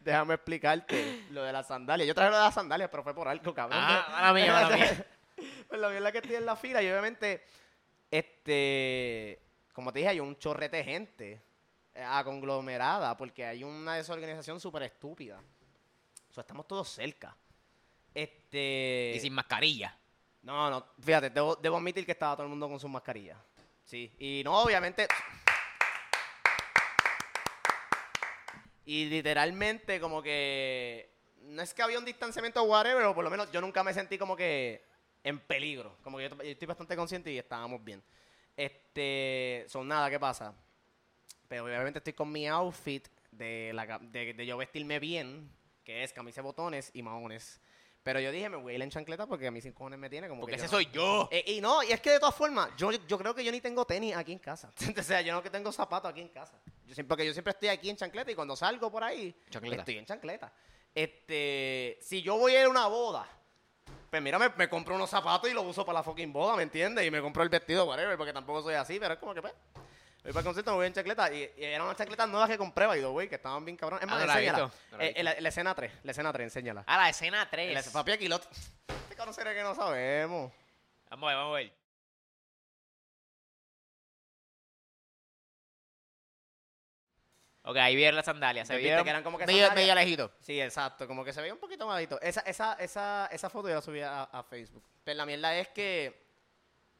déjame 0.00 0.34
explicarte 0.34 1.26
lo 1.30 1.44
de 1.44 1.52
las 1.52 1.68
sandalias. 1.68 2.08
Yo 2.08 2.12
traje 2.14 2.30
lo 2.30 2.36
de 2.38 2.42
las 2.42 2.54
sandalias, 2.54 2.90
pero 2.90 3.04
fue 3.04 3.14
por 3.14 3.28
algo, 3.28 3.54
cabrón. 3.54 3.78
Ah, 3.80 4.08
mala 4.10 4.32
mía, 4.32 4.52
mala 4.52 4.76
mía. 4.76 5.06
Pues 5.68 5.80
la 5.80 5.86
verdad 5.86 6.10
que 6.10 6.18
estoy 6.18 6.34
en 6.34 6.44
la 6.46 6.56
fila 6.56 6.82
y 6.82 6.90
obviamente, 6.90 7.44
este, 8.10 9.40
como 9.72 9.92
te 9.92 10.00
dije, 10.00 10.08
hay 10.10 10.18
un 10.20 10.36
chorrete 10.38 10.78
de 10.78 10.84
gente 10.84 11.42
a 11.94 12.24
conglomerada 12.24 13.16
porque 13.16 13.44
hay 13.44 13.64
una 13.64 13.94
desorganización 13.94 14.60
súper 14.60 14.84
estúpida. 14.84 15.40
O 16.30 16.32
sea, 16.32 16.42
estamos 16.42 16.66
todos 16.66 16.88
cerca. 16.88 17.36
Este... 18.12 19.12
Y 19.16 19.20
sin 19.20 19.32
mascarilla. 19.32 19.96
No, 20.42 20.68
no, 20.68 20.86
fíjate, 21.00 21.30
debo, 21.30 21.56
debo 21.56 21.76
admitir 21.76 22.04
que 22.04 22.12
estaba 22.12 22.34
todo 22.34 22.44
el 22.44 22.50
mundo 22.50 22.68
con 22.68 22.78
sus 22.78 22.90
mascarillas. 22.90 23.38
Sí, 23.84 24.12
y 24.18 24.42
no, 24.44 24.62
obviamente. 24.62 25.06
Y 28.84 29.06
literalmente, 29.06 30.00
como 30.00 30.22
que. 30.22 31.10
No 31.40 31.62
es 31.62 31.72
que 31.72 31.82
había 31.82 31.98
un 31.98 32.04
distanciamiento 32.04 32.62
whatever, 32.62 32.98
pero 32.98 33.14
por 33.14 33.24
lo 33.24 33.30
menos 33.30 33.50
yo 33.52 33.60
nunca 33.60 33.82
me 33.82 33.94
sentí 33.94 34.18
como 34.18 34.36
que 34.36 34.84
en 35.22 35.38
peligro. 35.40 35.96
Como 36.02 36.18
que 36.18 36.28
yo, 36.28 36.36
yo 36.36 36.42
estoy 36.42 36.66
bastante 36.66 36.96
consciente 36.96 37.32
y 37.32 37.38
estábamos 37.38 37.82
bien. 37.82 38.02
Este. 38.56 39.64
Son 39.68 39.88
nada, 39.88 40.10
¿qué 40.10 40.20
pasa? 40.20 40.54
Pero 41.48 41.64
obviamente 41.64 41.98
estoy 41.98 42.12
con 42.14 42.30
mi 42.32 42.46
outfit 42.48 43.06
de, 43.30 43.72
la, 43.74 43.98
de, 43.98 44.32
de 44.34 44.46
yo 44.46 44.56
vestirme 44.56 44.98
bien, 44.98 45.50
que 45.84 46.02
es 46.04 46.12
camisa 46.12 46.40
de 46.40 46.46
botones 46.46 46.90
y 46.94 47.02
maones. 47.02 47.60
Pero 48.02 48.20
yo 48.20 48.30
dije, 48.30 48.50
me 48.50 48.56
voy 48.58 48.72
a 48.74 48.76
ir 48.76 48.82
en 48.82 48.90
chancleta 48.90 49.26
porque 49.26 49.46
a 49.46 49.50
mí 49.50 49.60
sin 49.62 49.72
cojones 49.72 49.98
me 49.98 50.10
tiene 50.10 50.28
como 50.28 50.42
Porque 50.42 50.56
que 50.56 50.58
yo 50.60 50.64
ese 50.66 50.72
no- 50.72 50.78
soy 50.78 50.90
yo. 50.92 51.26
eh, 51.32 51.42
y 51.46 51.60
no, 51.62 51.82
y 51.82 51.90
es 51.90 52.00
que 52.02 52.10
de 52.10 52.20
todas 52.20 52.34
formas, 52.34 52.68
yo, 52.76 52.90
yo 52.92 53.16
creo 53.18 53.34
que 53.34 53.42
yo 53.42 53.50
ni 53.50 53.62
tengo 53.62 53.86
tenis 53.86 54.14
aquí 54.14 54.32
en 54.32 54.38
casa. 54.38 54.70
o 54.98 55.02
sea, 55.02 55.22
yo 55.22 55.32
no 55.32 55.42
que 55.42 55.48
tengo 55.50 55.72
zapatos 55.72 56.10
aquí 56.10 56.20
en 56.20 56.28
casa. 56.28 56.60
Yo 56.86 56.94
siempre, 56.94 57.08
porque 57.08 57.26
yo 57.26 57.32
siempre 57.32 57.52
estoy 57.52 57.68
aquí 57.70 57.88
en 57.88 57.96
chancleta 57.96 58.30
y 58.30 58.34
cuando 58.34 58.54
salgo 58.56 58.90
por 58.90 59.02
ahí, 59.04 59.34
Chancleta. 59.48 59.82
estoy 59.82 59.96
en 59.98 60.04
chancleta. 60.04 60.52
Este, 60.94 61.98
si 62.02 62.22
yo 62.22 62.36
voy 62.36 62.54
a 62.54 62.60
ir 62.60 62.66
a 62.66 62.68
una 62.68 62.86
boda, 62.88 63.26
pues 64.10 64.22
mira, 64.22 64.38
me, 64.38 64.50
me 64.50 64.68
compro 64.68 64.94
unos 64.94 65.08
zapatos 65.10 65.50
y 65.50 65.54
los 65.54 65.64
uso 65.64 65.84
para 65.86 65.98
la 66.00 66.02
fucking 66.02 66.32
boda, 66.32 66.56
¿me 66.56 66.62
entiendes? 66.62 67.06
Y 67.06 67.10
me 67.10 67.20
compro 67.22 67.42
el 67.42 67.48
vestido, 67.48 67.84
whatever, 67.86 68.16
porque 68.18 68.32
tampoco 68.34 68.62
soy 68.62 68.74
así, 68.74 68.98
pero 69.00 69.14
es 69.14 69.20
como 69.20 69.32
que 69.34 69.40
pues. 69.42 69.54
Voy 70.24 70.32
para 70.32 70.40
el 70.40 70.44
concierto, 70.46 70.70
me 70.70 70.76
voy 70.78 70.86
en 70.86 70.92
chancleta. 70.94 71.32
Y, 71.32 71.52
y 71.58 71.64
eran 71.64 71.82
unas 71.82 71.96
chancletas 71.96 72.26
nuevas 72.28 72.48
que 72.48 72.56
compré, 72.56 72.86
by 72.86 72.98
the 72.98 73.06
way, 73.06 73.28
que 73.28 73.34
estaban 73.34 73.62
bien 73.64 73.76
cabrón. 73.76 73.98
Es 74.00 74.04
Ah, 74.08 74.10
más, 74.10 74.20
no 74.20 74.26
la 74.26 74.32
he 74.32 74.36
enséñala. 74.46 74.64
visto, 74.64 74.78
no 74.92 74.96
la 74.98 75.04
he 75.04 75.06
Eh, 75.06 75.10
visto. 75.10 75.22
la, 75.22 75.40
la 75.40 75.48
escena 75.50 75.74
3, 75.74 75.92
la 76.02 76.10
escena 76.10 76.32
3, 76.32 76.44
enséñala. 76.46 76.84
Ah, 76.86 76.96
la 76.96 77.08
escena 77.10 77.38
La- 77.44 77.50
3. 77.50 77.88
papi, 77.90 78.12
aquí 78.12 78.26
lo... 78.28 78.36
Este 78.36 79.14
cabrón 79.16 79.34
será 79.34 79.52
que 79.54 79.62
no 79.62 79.74
sabemos. 79.74 80.50
Vamos 81.10 81.26
a 81.26 81.28
ver, 81.28 81.36
vamos 81.36 81.52
a 81.54 81.56
ver. 81.58 81.72
Ok, 87.66 87.76
ahí 87.78 87.96
vieron 87.96 88.16
las 88.16 88.26
sandalias. 88.26 88.68
Se 88.68 88.74
Viste 88.74 88.88
vieron 88.88 89.04
que 89.04 89.10
eran 89.10 89.22
como 89.22 89.38
que 89.38 89.46
medio, 89.46 89.66
sandalias. 89.66 89.86
medio 89.86 89.94
lejito. 89.94 90.30
Sí, 90.40 90.60
exacto, 90.60 91.06
como 91.06 91.24
que 91.24 91.32
se 91.32 91.40
veía 91.40 91.54
un 91.54 91.60
poquito 91.60 91.86
malito. 91.86 92.20
Esa, 92.20 92.40
esa, 92.40 92.74
esa, 92.74 93.26
esa 93.32 93.48
foto 93.48 93.68
yo 93.68 93.76
la 93.76 93.80
subí 93.80 94.00
a, 94.02 94.24
a 94.24 94.42
Facebook. 94.42 94.84
Pero 95.02 95.16
la 95.16 95.24
mierda 95.24 95.56
es 95.56 95.68
que 95.68 96.26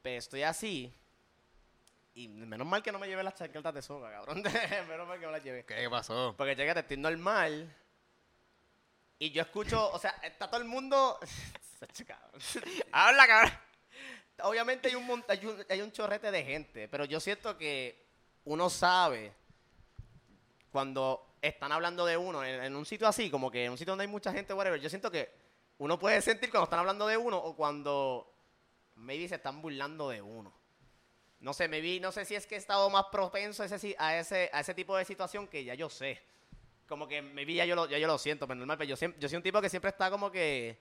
pues, 0.00 0.24
estoy 0.24 0.42
así. 0.42 0.90
Y 2.14 2.28
menos 2.28 2.66
mal 2.66 2.82
que 2.82 2.92
no 2.92 2.98
me 2.98 3.08
llevé 3.08 3.22
las 3.24 3.34
chaquetas 3.34 3.74
de 3.74 3.82
soga, 3.82 4.10
cabrón. 4.12 4.42
menos 4.88 5.06
mal 5.08 5.18
que 5.18 5.26
no 5.26 5.32
las 5.32 5.42
llevé. 5.42 5.64
¿Qué 5.64 5.88
pasó? 5.90 6.34
Porque 6.36 6.54
chécate, 6.56 6.80
estoy 6.80 6.96
normal. 6.96 7.74
Y 9.18 9.30
yo 9.30 9.42
escucho, 9.42 9.90
o 9.90 9.98
sea, 9.98 10.10
está 10.22 10.48
todo 10.48 10.60
el 10.60 10.66
mundo. 10.66 11.18
Cabrón. 12.06 12.40
Habla, 12.92 13.26
cabrón. 13.26 13.52
Obviamente 14.42 14.88
hay 14.88 14.94
un, 14.94 15.06
mont- 15.06 15.24
hay, 15.28 15.44
un, 15.44 15.64
hay 15.68 15.82
un 15.82 15.92
chorrete 15.92 16.30
de 16.30 16.42
gente, 16.42 16.88
pero 16.88 17.04
yo 17.04 17.20
siento 17.20 17.58
que 17.58 18.06
uno 18.44 18.70
sabe 18.70 19.32
cuando 20.72 21.36
están 21.42 21.72
hablando 21.72 22.06
de 22.06 22.16
uno 22.16 22.42
en, 22.42 22.64
en 22.64 22.74
un 22.74 22.86
sitio 22.86 23.06
así, 23.06 23.30
como 23.30 23.50
que 23.50 23.66
en 23.66 23.72
un 23.72 23.76
sitio 23.78 23.92
donde 23.92 24.04
hay 24.04 24.10
mucha 24.10 24.32
gente, 24.32 24.54
whatever, 24.54 24.80
yo 24.80 24.88
siento 24.88 25.10
que 25.10 25.30
uno 25.78 25.98
puede 25.98 26.22
sentir 26.22 26.50
cuando 26.50 26.64
están 26.64 26.78
hablando 26.80 27.06
de 27.06 27.16
uno 27.18 27.36
o 27.36 27.54
cuando 27.54 28.32
maybe 28.94 29.28
se 29.28 29.34
están 29.34 29.60
burlando 29.60 30.08
de 30.08 30.22
uno. 30.22 30.52
No 31.44 31.52
sé, 31.52 31.68
maybe, 31.68 32.00
no 32.00 32.10
sé 32.10 32.24
si 32.24 32.34
es 32.34 32.46
que 32.46 32.54
he 32.54 32.58
estado 32.58 32.88
más 32.88 33.04
propenso 33.12 33.62
a 33.62 33.66
ese, 33.66 33.94
a 33.98 34.18
ese, 34.18 34.48
a 34.50 34.60
ese 34.60 34.72
tipo 34.74 34.96
de 34.96 35.04
situación 35.04 35.46
que 35.46 35.62
ya 35.62 35.74
yo 35.74 35.90
sé. 35.90 36.22
Como 36.88 37.06
que 37.06 37.20
maybe 37.20 37.52
ya 37.54 37.66
yo 37.66 37.74
lo, 37.74 37.86
ya 37.86 37.98
yo 37.98 38.06
lo 38.06 38.16
siento, 38.16 38.46
pero 38.46 38.56
normal, 38.58 38.78
pero 38.78 38.88
yo, 38.88 38.96
siempre, 38.96 39.20
yo 39.20 39.28
soy 39.28 39.36
un 39.36 39.42
tipo 39.42 39.60
que 39.60 39.68
siempre 39.68 39.90
está 39.90 40.10
como 40.10 40.30
que 40.30 40.78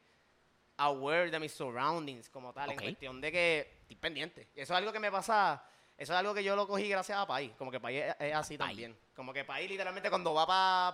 aware 0.77 1.29
de 1.29 1.39
mis 1.39 1.51
surroundings 1.53 2.29
como 2.29 2.53
tal, 2.53 2.69
Ok. 2.69 2.75
en 2.75 2.79
cuestión 2.81 3.19
de 3.21 3.31
que 3.31 3.77
estoy 3.81 3.95
pendiente. 3.97 4.47
Eso 4.55 4.73
es 4.73 4.77
algo 4.77 4.91
que 4.93 4.99
me 4.99 5.11
pasa, 5.11 5.63
eso 5.97 6.13
es 6.13 6.17
algo 6.19 6.33
que 6.33 6.43
yo 6.43 6.55
lo 6.55 6.65
cogí 6.67 6.87
gracias 6.87 7.17
a 7.17 7.27
Pai, 7.27 7.53
como 7.57 7.69
que 7.69 7.79
Pai 7.81 7.97
es, 7.97 8.15
es 8.19 8.33
así 8.33 8.57
Pai. 8.57 8.69
también. 8.69 8.97
Como 9.15 9.33
que 9.33 9.43
Pai 9.43 9.67
literalmente 9.67 10.09
cuando 10.09 10.33
va 10.33 10.45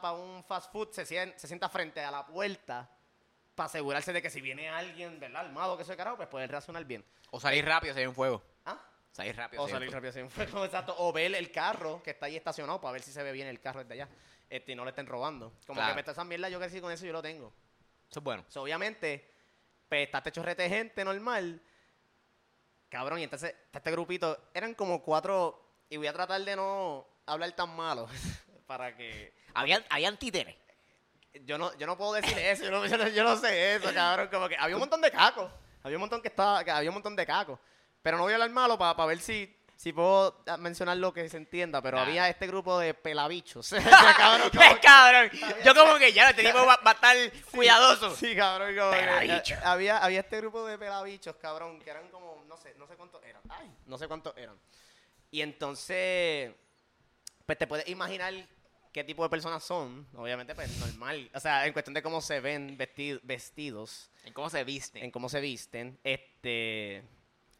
para 0.01 0.13
un 0.15 0.43
fast 0.43 0.71
food 0.71 0.89
se, 0.91 1.05
sien- 1.05 1.33
se 1.37 1.47
sienta 1.47 1.69
frente 1.69 2.01
a 2.01 2.11
la 2.11 2.25
puerta 2.25 2.89
para 3.55 3.67
asegurarse 3.67 4.11
de 4.13 4.21
que 4.21 4.29
si 4.31 4.41
viene 4.41 4.67
alguien, 4.67 5.19
¿verdad? 5.19 5.45
Armado, 5.45 5.77
que 5.77 5.83
soy 5.85 5.95
carajo, 5.95 6.17
pues 6.17 6.27
poder 6.27 6.49
reaccionar 6.49 6.83
bien. 6.85 7.03
O 7.31 7.39
salir 7.39 7.63
rápido 7.65 7.93
si 7.93 7.99
hay 7.99 8.07
un 8.07 8.15
fuego. 8.15 8.41
Salir 9.19 9.35
rápido. 9.35 9.63
O 9.63 9.67
salir 9.69 9.91
rápido 9.91 10.13
sin 10.13 10.29
fuego, 10.29 10.63
exacto. 10.65 10.95
O 10.97 11.11
ver 11.11 11.33
el 11.35 11.51
carro 11.51 12.01
que 12.03 12.11
está 12.11 12.25
ahí 12.27 12.35
estacionado 12.35 12.79
para 12.79 12.93
ver 12.93 13.01
si 13.01 13.11
se 13.11 13.21
ve 13.23 13.31
bien 13.31 13.47
el 13.47 13.59
carro 13.59 13.79
desde 13.81 13.93
allá. 13.93 14.09
Este, 14.49 14.71
y 14.71 14.75
no 14.75 14.83
le 14.85 14.89
estén 14.91 15.05
robando. 15.07 15.53
Como 15.67 15.77
Claro. 15.77 15.91
que 15.91 15.95
me 15.95 16.01
está 16.01 16.11
esa 16.13 16.23
mierda, 16.23 16.49
yo 16.49 16.59
crecí 16.59 16.79
con 16.81 16.91
eso, 16.91 17.05
yo 17.05 17.13
lo 17.13 17.21
tengo. 17.21 17.53
Eso 18.09 18.19
es 18.19 18.23
bueno. 18.23 18.43
So, 18.49 18.63
obviamente, 18.63 19.29
pues 19.87 20.05
está 20.05 20.19
este 20.19 20.31
chorrete 20.31 20.63
de 20.63 20.69
gente 20.69 21.03
normal. 21.05 21.61
Cabrón, 22.89 23.19
y 23.19 23.23
entonces 23.23 23.53
este 23.71 23.91
grupito. 23.91 24.49
Eran 24.53 24.73
como 24.73 25.01
cuatro. 25.03 25.65
Y 25.89 25.97
voy 25.97 26.07
a 26.07 26.13
tratar 26.13 26.41
de 26.41 26.55
no 26.55 27.05
hablar 27.25 27.51
tan 27.53 27.75
malo. 27.75 28.07
para 28.67 28.95
que. 28.95 29.33
Habían, 29.53 29.83
habían 29.89 30.17
títeres. 30.17 30.55
Yo 31.45 31.57
no, 31.59 31.75
yo 31.77 31.85
no 31.85 31.97
puedo 31.97 32.13
decir 32.13 32.37
eso. 32.39 32.63
Yo 32.63 32.71
no, 32.71 32.85
yo 32.85 32.97
no- 32.97 33.07
yo 33.09 33.23
no 33.23 33.35
sé 33.37 33.75
eso, 33.75 33.93
cabrón. 33.93 34.29
Como 34.31 34.47
que 34.49 34.55
había 34.57 34.75
un 34.75 34.79
montón 34.81 35.01
de 35.01 35.11
cacos. 35.11 35.51
Había 35.83 35.97
un 35.97 36.01
montón 36.01 36.21
que 36.21 36.27
estaba. 36.29 36.63
que 36.63 36.71
había 36.71 36.89
un 36.89 36.95
montón 36.95 37.15
de 37.15 37.25
cacos. 37.25 37.59
Pero 38.01 38.17
no 38.17 38.23
voy 38.23 38.33
a 38.33 38.35
hablar 38.35 38.49
malo 38.51 38.77
para 38.77 39.05
ver 39.05 39.19
si. 39.19 39.55
Si 39.75 39.93
puedo 39.93 40.43
mencionar 40.57 40.97
lo 40.97 41.13
que 41.13 41.29
se 41.29 41.37
entienda, 41.37 41.81
pero 41.81 41.95
Dale. 41.95 42.09
había 42.09 42.27
este 42.29 42.47
grupo 42.47 42.77
de 42.79 42.93
pelabichos. 42.93 43.69
cabrón, 44.17 44.49
como 44.49 44.81
cabrón! 44.81 45.31
Yo 45.63 45.73
como 45.73 45.95
que 45.97 46.11
ya, 46.11 46.31
este 46.31 46.43
tipo 46.43 46.57
va, 46.65 46.75
va 46.85 46.91
a 46.91 46.93
estar 46.95 47.15
cuidadoso. 47.49 48.13
Sí, 48.13 48.35
cabrón. 48.35 48.75
como 48.75 48.91
que, 48.91 49.53
había, 49.63 49.99
había 49.99 50.19
este 50.19 50.35
grupo 50.41 50.65
de 50.65 50.77
pelabichos, 50.77 51.33
cabrón, 51.37 51.79
que 51.79 51.89
eran 51.91 52.09
como, 52.09 52.43
no 52.49 52.57
sé, 52.57 52.75
no 52.77 52.87
sé 52.87 52.97
cuántos 52.97 53.23
eran. 53.23 53.41
Ay, 53.47 53.71
no 53.85 53.97
sé 53.97 54.09
cuántos 54.09 54.35
eran. 54.35 54.59
Y 55.31 55.39
entonces, 55.39 56.51
pues 57.45 57.57
te 57.57 57.65
puedes 57.65 57.87
imaginar 57.87 58.33
qué 58.91 59.05
tipo 59.05 59.23
de 59.23 59.29
personas 59.29 59.63
son. 59.63 60.05
Obviamente, 60.17 60.55
pues 60.55 60.75
normal. 60.77 61.31
O 61.33 61.39
sea, 61.39 61.65
en 61.65 61.71
cuestión 61.71 61.93
de 61.93 62.03
cómo 62.03 62.19
se 62.19 62.41
ven 62.41 62.77
vesti- 62.77 63.21
vestidos, 63.23 64.11
En 64.25 64.33
cómo 64.33 64.49
se 64.49 64.61
visten. 64.65 65.05
en 65.05 65.11
cómo 65.11 65.29
se 65.29 65.39
visten. 65.39 65.97
Este, 66.03 67.01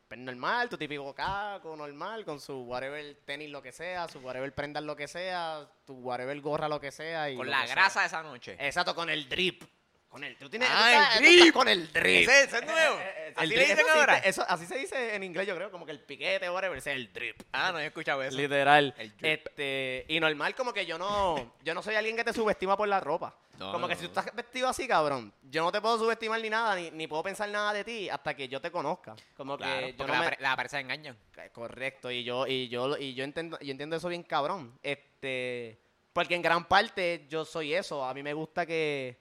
pues 0.10 0.20
normal, 0.20 0.68
tu 0.70 0.76
típico 0.76 1.14
caco, 1.14 1.76
normal, 1.76 2.26
con 2.26 2.40
su 2.40 2.64
whatever 2.64 3.16
tenis, 3.26 3.52
lo 3.52 3.62
que 3.62 3.72
sea, 3.72 4.08
su 4.08 4.18
whatever 4.20 4.52
prendas, 4.56 4.84
lo 4.84 4.96
que 4.96 5.08
sea, 5.08 5.70
tu 5.86 5.94
whatever 5.94 6.42
gorra, 6.42 6.68
lo 6.68 6.82
que 6.82 6.92
sea. 6.92 7.30
Y 7.30 7.38
Con 7.38 7.48
la 7.48 7.68
grasa 7.68 8.00
de 8.02 8.08
esa 8.08 8.24
noche. 8.24 8.58
Exacto, 8.60 8.96
con 8.96 9.12
el 9.12 9.30
drip. 9.30 9.64
Con 10.10 10.24
el, 10.24 10.36
tú 10.38 10.50
tienes, 10.50 10.68
Ah, 10.72 11.12
el 11.18 11.24
drip. 11.24 11.54
con 11.54 11.68
el 11.68 11.94
drip. 11.94 12.28
Ese, 12.28 12.44
ese 12.46 12.58
es 12.58 12.66
nuevo. 12.66 12.98
Eh, 12.98 13.14
eh, 13.28 13.34
Así 13.36 13.44
el 13.44 13.50
le 13.50 13.56
drip, 13.58 13.68
dicen 13.70 13.86
eso 13.86 14.00
ahora. 14.00 14.18
eso- 14.18 14.46
así 14.50 14.66
se 14.66 14.78
dice 14.80 15.16
en 15.16 15.24
inglés, 15.24 15.46
yo 15.48 15.56
creo, 15.56 15.70
como 15.70 15.86
que 15.86 15.92
el 15.92 16.00
piquete, 16.00 16.50
whatever, 16.50 16.76
ese 16.80 16.90
es 16.92 16.96
el 16.98 17.14
drip. 17.14 17.40
Ah, 17.52 17.72
no 17.72 17.78
he 17.80 17.86
escuchado 17.86 18.24
eso. 18.24 18.36
Literal. 18.36 18.94
El 18.98 19.16
drip. 19.16 19.24
Este, 19.48 20.06
y 20.08 20.20
normal, 20.20 20.56
como 20.56 20.74
que 20.74 20.86
yo 20.88 20.98
no, 20.98 21.54
yo 21.64 21.76
no 21.76 21.84
soy 21.84 21.94
alguien 21.94 22.16
que 22.16 22.24
te 22.24 22.34
subestima 22.34 22.76
por 22.76 22.88
la 22.88 23.00
ropa. 23.00 23.38
No, 23.60 23.68
como 23.74 23.82
no, 23.82 23.88
que 23.90 23.96
si 23.96 24.08
tú 24.08 24.20
estás 24.20 24.34
vestido 24.34 24.68
así, 24.70 24.88
cabrón, 24.88 25.32
yo 25.44 25.62
no 25.62 25.72
te 25.72 25.80
puedo 25.82 25.98
subestimar 26.00 26.42
ni 26.42 26.50
nada, 26.50 26.76
ni, 26.76 26.90
ni 26.92 27.06
puedo 27.08 27.22
pensar 27.22 27.48
nada 27.50 27.72
de 27.74 27.84
ti 27.84 28.10
hasta 28.10 28.34
que 28.34 28.48
yo 28.48 28.60
te 28.60 28.72
conozca. 28.72 29.16
Como 29.38 29.58
Claro, 29.58 29.80
que 29.86 29.92
yo 29.92 29.98
porque 29.98 30.12
no 30.14 30.24
la, 30.24 30.30
me- 30.32 30.38
la 30.40 30.56
pareja 30.56 30.80
engañan. 30.80 31.18
Correcto, 31.52 32.10
y 32.10 32.24
yo, 32.24 32.48
y 32.48 32.68
yo, 32.70 32.98
y 32.98 33.14
yo 33.14 33.24
entiendo, 33.24 33.60
yo 33.62 33.70
entiendo 33.72 33.96
eso 33.98 34.08
bien 34.08 34.24
cabrón. 34.24 34.80
Este, 34.82 35.78
porque 36.14 36.34
en 36.36 36.42
gran 36.42 36.66
parte 36.68 37.28
yo 37.30 37.46
soy 37.46 37.74
eso. 37.76 38.04
A 38.04 38.14
mí 38.14 38.24
me 38.24 38.34
gusta 38.34 38.66
que, 38.66 39.20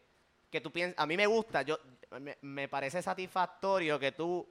que 0.51 0.61
tú 0.61 0.71
pienses, 0.73 0.99
a 0.99 1.07
mí 1.07 1.17
me 1.17 1.27
gusta, 1.27 1.63
yo, 1.63 1.79
me, 2.21 2.39
me 2.43 2.69
parece 2.69 3.03
satisfactorio 3.03 3.99
que 3.99 4.13
tú 4.13 4.49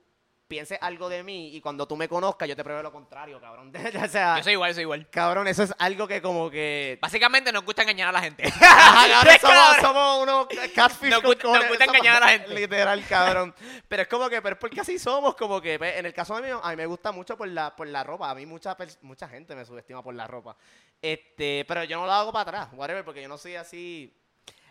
pienses 0.47 0.77
algo 0.81 1.09
de 1.09 1.23
mí 1.23 1.55
y 1.55 1.59
cuando 1.59 1.85
tú 1.87 1.97
me 1.97 2.07
conozcas 2.07 2.47
yo 2.47 2.55
te 2.55 2.63
pruebe 2.63 2.81
lo 2.81 2.91
contrario, 2.91 3.39
cabrón. 3.41 3.71
o 4.03 4.07
sea, 4.07 4.37
Yo 4.37 4.43
soy 4.43 4.53
igual, 4.53 4.73
soy 4.73 4.83
igual. 4.83 5.09
cabrón, 5.09 5.47
eso 5.47 5.63
es 5.63 5.73
algo 5.77 6.07
que 6.07 6.21
como 6.21 6.49
que... 6.49 6.97
Básicamente 7.01 7.51
nos 7.51 7.65
gusta 7.65 7.81
engañar 7.81 8.09
a 8.09 8.11
la 8.13 8.21
gente. 8.21 8.47
Ajá, 8.61 9.07
cabrón, 9.09 9.33
¡Qué 9.33 9.39
somos, 9.39 9.77
somos 9.81 10.23
unos 10.23 10.47
catfish 10.73 11.09
Nos 11.09 11.21
gusta- 11.21 11.47
nos 11.47 11.81
engañar 11.81 12.23
a 12.23 12.25
la 12.27 12.31
gente. 12.31 12.53
Literal, 12.53 13.03
cabrón. 13.07 13.53
Pero 13.87 14.03
es 14.03 14.07
como 14.07 14.29
que, 14.29 14.41
pero 14.41 14.53
es 14.55 14.59
porque 14.59 14.79
así 14.79 14.97
somos, 14.97 15.35
como 15.35 15.59
que, 15.59 15.77
pues, 15.77 15.97
en 15.97 16.05
el 16.05 16.13
caso 16.13 16.35
de 16.39 16.43
mí, 16.43 16.59
a 16.61 16.69
mí 16.69 16.75
me 16.77 16.85
gusta 16.85 17.11
mucho 17.11 17.37
por 17.37 17.47
la, 17.49 17.75
por 17.75 17.87
la 17.87 18.03
ropa. 18.03 18.29
A 18.29 18.35
mí 18.35 18.45
mucha, 18.45 18.77
mucha 19.01 19.27
gente 19.27 19.53
me 19.55 19.65
subestima 19.65 20.01
por 20.01 20.15
la 20.15 20.27
ropa. 20.27 20.55
Este, 21.01 21.65
pero 21.67 21.83
yo 21.83 21.97
no 21.99 22.05
lo 22.05 22.11
hago 22.13 22.31
para 22.31 22.43
atrás, 22.43 22.69
whatever, 22.73 23.03
porque 23.03 23.21
yo 23.21 23.27
no 23.27 23.37
soy 23.37 23.55
así... 23.55 24.13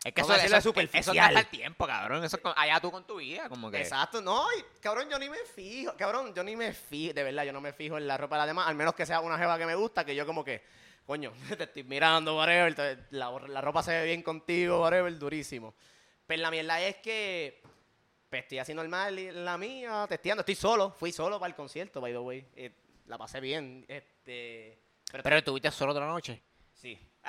Es 0.06 0.14
que 0.14 0.20
eso, 0.20 0.32
eso, 0.32 0.34
decirlo 0.42 0.56
eso, 0.58 0.68
eso 0.68 0.68
superficial. 0.68 1.16
gasta 1.16 1.40
el 1.40 1.46
tiempo, 1.46 1.86
cabrón. 1.86 2.24
Eso 2.24 2.36
es 2.36 2.42
con- 2.42 2.54
allá 2.56 2.80
tú 2.80 2.90
con 2.90 3.04
tu 3.06 3.16
vida, 3.16 3.48
como 3.48 3.70
que. 3.70 3.78
Exacto, 3.80 4.20
no, 4.20 4.46
y, 4.58 4.64
cabrón, 4.80 5.08
yo 5.10 5.18
ni 5.18 5.28
me 5.28 5.38
fijo, 5.54 5.94
cabrón, 5.96 6.32
yo 6.34 6.42
ni 6.44 6.54
me 6.56 6.72
fijo, 6.72 7.12
de 7.14 7.22
verdad, 7.24 7.44
yo 7.44 7.52
no 7.52 7.60
me 7.60 7.72
fijo 7.72 7.98
en 7.98 8.06
la 8.06 8.16
ropa 8.16 8.36
de 8.36 8.40
la 8.42 8.46
demás, 8.46 8.68
al 8.68 8.74
menos 8.76 8.94
que 8.94 9.04
sea 9.06 9.20
una 9.20 9.36
jeva 9.38 9.58
que 9.58 9.66
me 9.66 9.74
gusta, 9.74 10.04
que 10.04 10.14
yo 10.14 10.24
como 10.26 10.44
que, 10.44 10.62
coño, 11.06 11.32
te 11.58 11.64
estoy 11.64 11.82
mirando, 11.84 12.36
whatever, 12.36 12.74
te- 12.74 12.98
la, 13.10 13.30
la 13.48 13.60
ropa 13.60 13.82
se 13.82 13.92
ve 13.92 14.04
bien 14.04 14.22
contigo, 14.22 14.80
whatever, 14.80 15.18
durísimo. 15.18 15.74
Pero 16.26 16.42
la 16.42 16.50
mierda 16.50 16.80
es 16.80 16.96
que, 16.96 17.62
pues, 18.28 18.42
estoy 18.42 18.58
así 18.58 18.74
normal 18.74 19.18
y 19.18 19.30
la 19.32 19.56
mía, 19.58 20.06
testeando, 20.08 20.40
estoy 20.42 20.54
solo, 20.56 20.90
fui 20.92 21.12
solo 21.12 21.38
para 21.40 21.48
el 21.50 21.54
concierto, 21.56 22.00
by 22.00 22.12
the 22.12 22.18
way, 22.18 22.46
eh, 22.56 22.70
la 23.06 23.16
pasé 23.18 23.40
bien, 23.40 23.84
este, 23.88 24.78
pero, 25.10 25.22
Pero 25.22 25.36
estuviste 25.38 25.70
solo 25.70 25.92
otra 25.92 26.06
noche. 26.06 26.42
sí. 26.74 26.98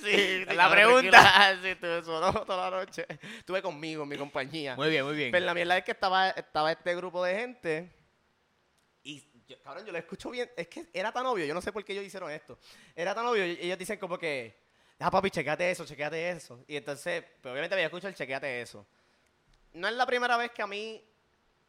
sí, 0.04 0.44
La 0.54 0.70
pregunta. 0.70 1.10
tranquila. 1.10 1.58
Sí, 1.62 1.68
estuve 1.68 2.02
solo 2.04 2.32
toda 2.46 2.70
la 2.70 2.84
noche. 2.84 3.06
Estuve 3.38 3.62
conmigo, 3.62 4.02
en 4.02 4.08
mi 4.08 4.16
compañía. 4.16 4.76
Muy 4.76 4.90
bien, 4.90 5.04
muy 5.04 5.16
bien. 5.16 5.32
Pero 5.32 5.44
la 5.46 5.54
mierda 5.54 5.76
es 5.78 5.84
que 5.84 5.92
estaba, 5.92 6.30
estaba 6.30 6.72
este 6.72 6.94
grupo 6.94 7.24
de 7.24 7.34
gente 7.34 7.90
y, 9.02 9.24
yo, 9.46 9.60
cabrón, 9.62 9.84
yo 9.84 9.92
lo 9.92 9.98
escucho 9.98 10.30
bien. 10.30 10.50
Es 10.56 10.68
que 10.68 10.88
era 10.92 11.12
tan 11.12 11.26
obvio, 11.26 11.44
yo 11.44 11.54
no 11.54 11.60
sé 11.60 11.72
por 11.72 11.84
qué 11.84 11.92
ellos 11.92 12.04
hicieron 12.04 12.30
esto. 12.30 12.58
Era 12.94 13.14
tan 13.14 13.26
obvio, 13.26 13.46
y 13.46 13.58
ellos 13.60 13.78
dicen 13.78 13.98
como 13.98 14.18
que, 14.18 14.56
ah, 14.98 15.10
papi, 15.10 15.30
chequeate 15.30 15.70
eso, 15.70 15.84
chequeate 15.84 16.30
eso. 16.30 16.64
Y 16.66 16.76
entonces, 16.76 17.24
pues 17.40 17.52
obviamente 17.52 17.74
había 17.74 17.86
escuchado 17.86 18.08
el 18.08 18.14
chequeate 18.14 18.60
eso. 18.60 18.86
No 19.72 19.88
es 19.88 19.94
la 19.94 20.06
primera 20.06 20.36
vez 20.36 20.50
que 20.50 20.62
a 20.62 20.66
mí 20.66 21.04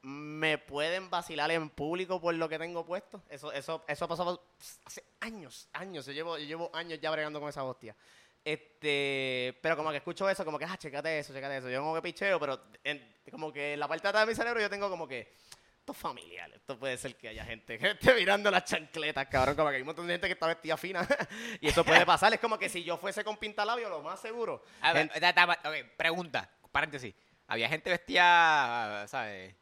me 0.03 0.57
pueden 0.57 1.09
vacilar 1.09 1.51
en 1.51 1.69
público 1.69 2.19
por 2.19 2.33
lo 2.33 2.49
que 2.49 2.57
tengo 2.57 2.85
puesto. 2.85 3.21
Eso, 3.29 3.51
eso, 3.51 3.83
eso 3.87 4.05
ha 4.05 4.07
pasado 4.07 4.43
hace 4.83 5.03
años, 5.19 5.69
años. 5.73 6.05
Yo 6.05 6.11
llevo, 6.11 6.37
yo 6.37 6.45
llevo 6.45 6.71
años 6.73 6.99
ya 6.99 7.11
bregando 7.11 7.39
con 7.39 7.49
esa 7.49 7.63
hostia. 7.63 7.95
Este, 8.43 9.57
pero 9.61 9.77
como 9.77 9.91
que 9.91 9.97
escucho 9.97 10.29
eso, 10.29 10.43
como 10.43 10.57
que, 10.57 10.65
ah, 10.65 10.77
checate 10.77 11.19
eso, 11.19 11.33
checate 11.33 11.57
eso. 11.57 11.69
Yo 11.69 11.79
como 11.81 11.95
que 11.95 12.01
picheo, 12.01 12.39
pero 12.39 12.59
en- 12.83 13.15
como 13.29 13.51
que 13.53 13.73
en 13.73 13.79
la 13.79 13.87
parte 13.87 14.03
de 14.03 14.09
atrás 14.09 14.25
de 14.25 14.31
mi 14.31 14.35
cerebro 14.35 14.59
yo 14.59 14.69
tengo 14.69 14.89
como 14.89 15.07
que, 15.07 15.31
esto 15.79 15.91
es 15.93 15.97
familiar, 15.97 16.51
esto 16.53 16.77
puede 16.77 16.97
ser 16.97 17.15
que 17.15 17.27
haya 17.29 17.45
gente 17.45 17.77
que 17.77 17.91
esté 17.99 18.13
mirando 18.15 18.49
las 18.51 18.65
chancletas, 18.65 19.27
cabrón, 19.27 19.55
como 19.55 19.69
que 19.69 19.75
hay 19.75 19.81
un 19.81 19.87
montón 19.87 20.07
de 20.07 20.13
gente 20.13 20.27
que 20.27 20.33
está 20.33 20.47
vestida 20.47 20.75
fina. 20.77 21.07
y 21.61 21.67
eso 21.67 21.83
puede 21.83 22.05
pasar, 22.05 22.33
es 22.33 22.39
como 22.39 22.57
que 22.57 22.69
si 22.69 22.83
yo 22.83 22.97
fuese 22.97 23.23
con 23.23 23.37
pintalabio, 23.37 23.89
lo 23.89 24.01
más 24.01 24.19
seguro. 24.19 24.63
A 24.81 24.93
ver, 24.93 25.09
Gente- 25.11 25.83
pregunta, 25.97 26.49
paréntesis. 26.71 27.13
Había 27.47 27.67
gente 27.69 27.89
vestida, 27.89 29.05
¿sabes? 29.07 29.53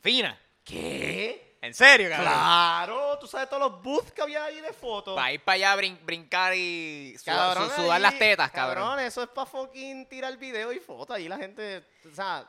Fina. 0.00 0.38
¿Qué? 0.64 1.47
¿En 1.60 1.74
serio, 1.74 2.08
cabrón? 2.08 2.32
Claro, 2.32 3.18
tú 3.18 3.26
sabes 3.26 3.48
todos 3.48 3.70
los 3.70 3.82
booths 3.82 4.12
que 4.12 4.22
había 4.22 4.44
ahí 4.44 4.60
de 4.60 4.72
fotos. 4.72 5.16
Para 5.16 5.32
ir 5.32 5.40
para 5.42 5.54
allá, 5.56 5.76
brin- 5.76 5.98
brincar 6.04 6.54
y 6.54 7.16
su- 7.18 7.24
Cabrón, 7.24 7.68
su- 7.70 7.82
sudar 7.82 7.96
ahí, 7.96 8.02
las 8.02 8.18
tetas, 8.18 8.50
cabrón. 8.52 9.00
eso 9.00 9.22
es 9.22 9.28
para 9.28 9.46
fucking 9.46 10.06
tirar 10.08 10.36
video 10.36 10.72
y 10.72 10.78
fotos. 10.78 11.16
Ahí 11.16 11.28
la 11.28 11.36
gente, 11.36 11.84
o 12.10 12.14
sea, 12.14 12.46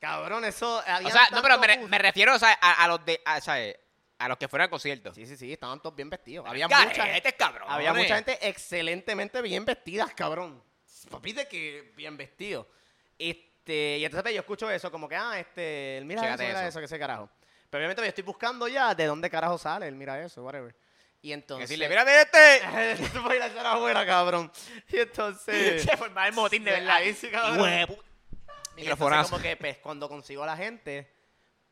cabrón, 0.00 0.44
eso. 0.44 0.78
O 0.78 0.82
sea, 1.10 1.28
no, 1.30 1.40
pero 1.42 1.58
me, 1.88 1.98
refiero 1.98 2.34
o 2.34 2.38
sea, 2.38 2.58
a, 2.60 2.82
a 2.84 2.88
los 2.88 3.04
de, 3.04 3.20
a, 3.24 3.40
¿sabes? 3.40 3.76
a 4.18 4.28
los 4.28 4.38
que 4.38 4.48
fueron 4.48 4.64
al 4.64 4.70
concierto. 4.70 5.12
Sí, 5.14 5.26
sí, 5.26 5.36
sí, 5.36 5.52
estaban 5.52 5.80
todos 5.80 5.94
bien 5.96 6.10
vestidos. 6.10 6.46
Había 6.48 6.66
mucha, 6.68 7.32
cabrón. 7.36 7.68
había 7.68 7.92
mucha 7.92 8.16
gente 8.16 8.38
excelentemente 8.48 9.40
bien 9.42 9.64
vestidas, 9.64 10.12
cabrón. 10.14 10.62
Papi, 11.10 11.32
de 11.32 11.46
que 11.48 11.92
bien 11.96 12.16
vestido. 12.16 12.68
Este, 13.18 13.98
y 13.98 14.04
entonces 14.04 14.32
yo 14.32 14.40
escucho 14.40 14.70
eso, 14.70 14.90
como 14.90 15.08
que, 15.08 15.16
ah, 15.16 15.38
este, 15.38 16.00
mira 16.04 16.22
eso, 16.34 16.42
mira 16.42 16.58
eso. 16.60 16.68
eso, 16.68 16.78
que 16.80 16.84
ese 16.86 16.98
carajo. 16.98 17.28
Pero 17.72 17.80
obviamente 17.80 18.02
yo 18.02 18.08
estoy 18.08 18.24
buscando 18.24 18.68
ya 18.68 18.94
de 18.94 19.06
dónde 19.06 19.30
carajo 19.30 19.56
sale, 19.56 19.88
él 19.88 19.94
mira 19.94 20.22
eso, 20.22 20.44
whatever. 20.44 20.76
Y 21.22 21.32
entonces. 21.32 21.70
Decirle, 21.70 21.88
mírate 21.88 22.20
este. 22.20 23.08
Puedes 23.22 23.36
ir 23.36 23.42
a 23.42 23.46
hacer 23.46 23.66
afuera, 23.66 24.04
cabrón. 24.04 24.52
Y 24.90 24.98
entonces. 24.98 25.82
Se 25.90 25.96
formaba 25.96 26.28
el 26.28 26.34
motín 26.34 26.64
de 26.64 26.72
verdad. 26.72 26.96
ahí 26.96 27.14
sí, 27.14 27.30
cabrón. 27.30 27.62
Huevo. 27.62 27.96
Y 28.76 28.90
entonces 28.90 29.30
como 29.30 29.42
que 29.42 29.56
pues, 29.56 29.78
cuando 29.78 30.06
consigo 30.06 30.42
a 30.42 30.46
la 30.46 30.56
gente, 30.58 31.10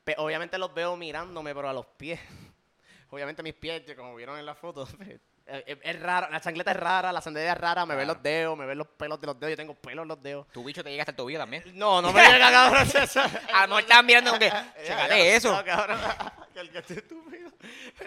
pues, 0.03 0.17
obviamente 0.19 0.57
los 0.57 0.73
veo 0.73 0.97
mirándome, 0.97 1.55
pero 1.55 1.69
a 1.69 1.75
los 1.75 1.85
pies. 1.85 2.19
Obviamente 3.11 3.43
mis 3.43 3.55
pies, 3.55 3.83
como 3.95 4.15
vieron 4.17 4.39
en 4.39 4.47
la 4.47 4.55
foto, 4.55 4.89
pues, 4.97 5.21
es, 5.51 5.65
es- 5.67 5.79
es 5.83 6.01
raro. 6.01 6.29
La 6.31 6.41
chancleta 6.41 6.71
es 6.71 6.77
rara, 6.77 7.13
la 7.13 7.21
sandalia 7.21 7.53
es 7.53 7.59
rara, 7.59 7.85
me 7.87 7.95
ven 7.97 8.07
los 8.07 8.23
dedos, 8.23 8.57
me 8.57 8.67
ven 8.67 8.79
los 8.79 8.87
pelos 8.89 9.21
de 9.21 9.27
los 9.27 9.39
dedos. 9.39 9.51
Yo 9.53 9.57
tengo 9.57 9.75
pelos 9.75 10.03
en 10.05 10.09
los 10.09 10.23
dedos. 10.23 10.47
Tu 10.53 10.63
bicho 10.65 10.83
te 10.85 10.91
llega 10.91 11.03
hasta 11.03 11.13
el 11.13 11.17
tobillo 11.17 11.39
también. 11.39 11.63
No, 11.75 12.01
no 12.01 12.13
me 12.13 12.23
llega, 12.23 12.51
cabrón. 12.51 12.89
eso- 13.03 13.21
A 13.21 13.63
lo 13.63 13.69
mejor 13.69 13.81
estaban 13.83 14.07
mirando 14.07 14.31
como 14.31 14.39
que, 14.41 14.49
Ya, 14.51 14.75
ya, 14.77 14.85
chécate 14.85 15.37
eso. 15.37 15.53
No, 15.57 15.65
cabrón. 15.65 15.99
que 16.55 16.61
el 16.61 16.71
que 16.71 16.79
esté 16.79 16.95
estúpido. 16.95 17.51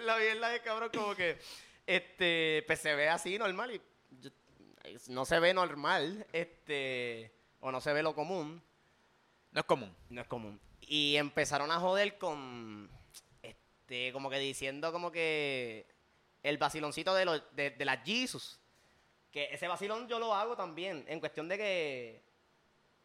La 0.04 0.18
mierda 0.18 0.50
de 0.50 0.62
cabrón, 0.62 0.90
como 0.94 1.16
que. 1.16 1.38
Este. 1.86 2.64
Pues 2.68 2.80
se 2.80 2.96
ve 2.96 3.10
así 3.10 3.38
normal 3.38 3.72
y. 3.76 3.82
yo- 4.22 4.30
no 5.08 5.26
se 5.26 5.40
ve 5.40 5.54
normal. 5.54 6.26
Este. 6.34 7.34
O 7.60 7.72
no 7.72 7.80
se 7.82 7.94
ve 7.94 8.04
lo 8.04 8.14
común. 8.16 8.62
No 9.52 9.60
es 9.60 9.66
común. 9.66 9.96
No 10.10 10.22
es 10.22 10.28
común. 10.28 10.60
Y 10.82 11.16
empezaron 11.18 11.72
a 11.72 11.80
joder 11.80 12.18
con. 12.18 12.90
Este. 13.42 14.12
Como 14.14 14.30
que 14.30 14.40
diciendo, 14.40 14.92
como 14.92 15.12
que. 15.12 15.86
El 16.44 16.58
vaciloncito 16.58 17.16
de, 17.16 17.26
los 17.26 17.42
de, 17.56 17.72
de 17.72 17.86
las 17.86 18.04
Jesus. 18.04 18.60
Que 19.32 19.46
ese 19.52 19.68
vacilón 19.68 20.08
yo 20.08 20.20
lo 20.20 20.36
hago 20.36 20.56
también. 20.56 21.04
En 21.08 21.20
cuestión 21.20 21.48
de 21.48 21.58
que. 21.58 22.34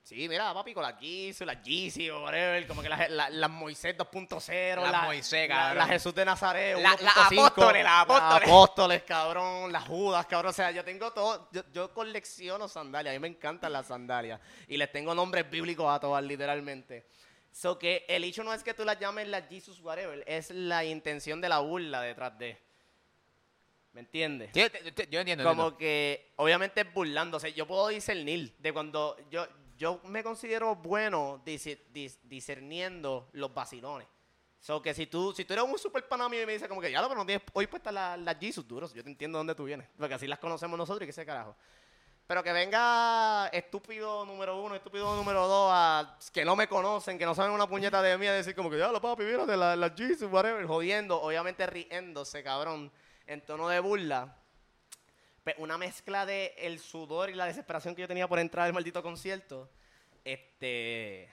Sí, 0.02 0.26
mira, 0.26 0.54
papi, 0.54 0.72
con 0.72 0.82
las 0.82 0.98
Jesus, 0.98 1.46
las 1.46 1.62
Yeezy 1.62 2.10
whatever, 2.10 2.66
como 2.66 2.80
que 2.80 2.88
las 2.88 3.10
la, 3.10 3.28
las 3.28 3.50
Moisés 3.50 3.94
2.0, 3.94 4.80
Las 4.80 4.90
la- 4.90 5.02
Moisés, 5.02 5.46
cabrón. 5.48 5.76
la 5.78 5.86
Jesús 5.86 6.14
de 6.14 6.24
Nazaret, 6.24 6.78
La- 6.78 6.96
1.5, 6.96 7.02
las 7.02 7.16
apóstoles, 7.26 7.84
las 7.84 8.02
apóstoles. 8.02 8.48
apóstoles, 8.48 9.02
cabrón, 9.02 9.70
las 9.70 9.84
Judas, 9.86 10.24
cabrón. 10.24 10.48
O 10.50 10.52
sea, 10.54 10.70
yo 10.70 10.82
tengo 10.82 11.12
todo, 11.12 11.50
yo, 11.52 11.62
yo 11.74 11.92
colecciono 11.92 12.68
sandalias, 12.68 13.12
a 13.14 13.18
mí 13.18 13.20
me 13.20 13.28
encantan 13.28 13.70
las 13.70 13.86
sandalias. 13.88 14.40
Y 14.66 14.78
les 14.78 14.90
tengo 14.90 15.14
nombres 15.14 15.48
bíblicos 15.50 15.86
a 15.94 16.00
todas, 16.00 16.24
literalmente. 16.24 17.06
So 17.52 17.78
que 17.78 18.06
el 18.08 18.24
hecho 18.24 18.42
no 18.42 18.54
es 18.54 18.62
que 18.64 18.72
tú 18.72 18.86
las 18.86 18.98
llames 18.98 19.28
las 19.28 19.46
Jesus 19.46 19.78
whatever, 19.80 20.24
es 20.26 20.50
la 20.50 20.84
intención 20.86 21.38
de 21.42 21.50
la 21.50 21.58
burla 21.58 22.00
detrás 22.00 22.38
de. 22.38 22.58
¿Me 23.92 24.00
entiendes? 24.00 24.50
Sí, 24.54 24.62
te- 24.70 24.92
te- 24.92 25.08
yo 25.10 25.20
entiendo. 25.20 25.44
Como 25.44 25.62
entiendo. 25.68 25.78
que, 25.78 26.32
obviamente, 26.36 26.84
burlándose. 26.84 27.52
Yo 27.52 27.66
puedo 27.66 27.88
discernir 27.88 28.54
de 28.58 28.72
cuando 28.72 29.16
yo, 29.30 29.46
yo 29.76 30.00
me 30.04 30.22
considero 30.22 30.76
bueno 30.76 31.42
disi- 31.44 31.78
dis- 31.92 32.18
discerniendo 32.22 33.28
los 33.32 33.52
vacilones. 33.52 34.06
So 34.60 34.82
que 34.82 34.92
si 34.92 35.06
tú, 35.06 35.32
si 35.32 35.44
tú 35.44 35.52
eres 35.54 35.64
un 35.64 35.78
super 35.78 36.06
pana 36.08 36.28
mío 36.28 36.42
y 36.42 36.46
me 36.46 36.52
dices 36.52 36.68
como 36.68 36.80
que 36.80 36.90
ya 36.90 37.00
lo, 37.00 37.08
pero 37.08 37.20
no 37.20 37.26
tienes 37.26 37.44
hoy 37.52 37.66
puestas 37.68 37.94
las 37.94 38.18
las 38.18 38.36
Jesus 38.40 38.66
duros, 38.66 38.92
yo 38.92 39.02
te 39.04 39.08
entiendo 39.10 39.38
dónde 39.38 39.54
tú 39.54 39.64
vienes. 39.64 39.88
Porque 39.96 40.14
así 40.14 40.26
las 40.26 40.38
conocemos 40.40 40.76
nosotros 40.76 41.02
y 41.04 41.06
qué 41.06 41.12
sé 41.12 41.24
carajo. 41.24 41.56
Pero 42.26 42.42
que 42.42 42.52
venga 42.52 43.48
estúpido 43.48 44.26
número 44.26 44.60
uno, 44.60 44.74
estúpido 44.74 45.16
número 45.16 45.46
dos, 45.48 45.70
a 45.72 46.18
que 46.32 46.44
no 46.44 46.56
me 46.56 46.68
conocen, 46.68 47.16
que 47.18 47.24
no 47.24 47.34
saben 47.34 47.52
una 47.52 47.66
puñeta 47.66 48.02
de 48.02 48.18
mí, 48.18 48.26
a 48.26 48.32
decir 48.34 48.54
como 48.54 48.68
que 48.68 48.76
ya 48.78 48.92
lo 48.92 49.00
papi, 49.00 49.22
mírate, 49.22 49.56
las 49.56 49.78
la 49.78 49.90
Jesus, 49.96 50.30
whatever, 50.30 50.66
jodiendo, 50.66 51.18
obviamente 51.22 51.66
riéndose, 51.66 52.42
cabrón, 52.42 52.92
en 53.28 53.40
tono 53.42 53.68
de 53.68 53.78
burla. 53.78 54.34
Pues 55.44 55.54
una 55.58 55.78
mezcla 55.78 56.26
de 56.26 56.54
el 56.58 56.78
sudor 56.80 57.30
y 57.30 57.34
la 57.34 57.46
desesperación 57.46 57.94
que 57.94 58.02
yo 58.02 58.08
tenía 58.08 58.26
por 58.28 58.38
entrar 58.40 58.66
al 58.66 58.72
maldito 58.72 59.02
concierto, 59.02 59.70
este, 60.24 61.28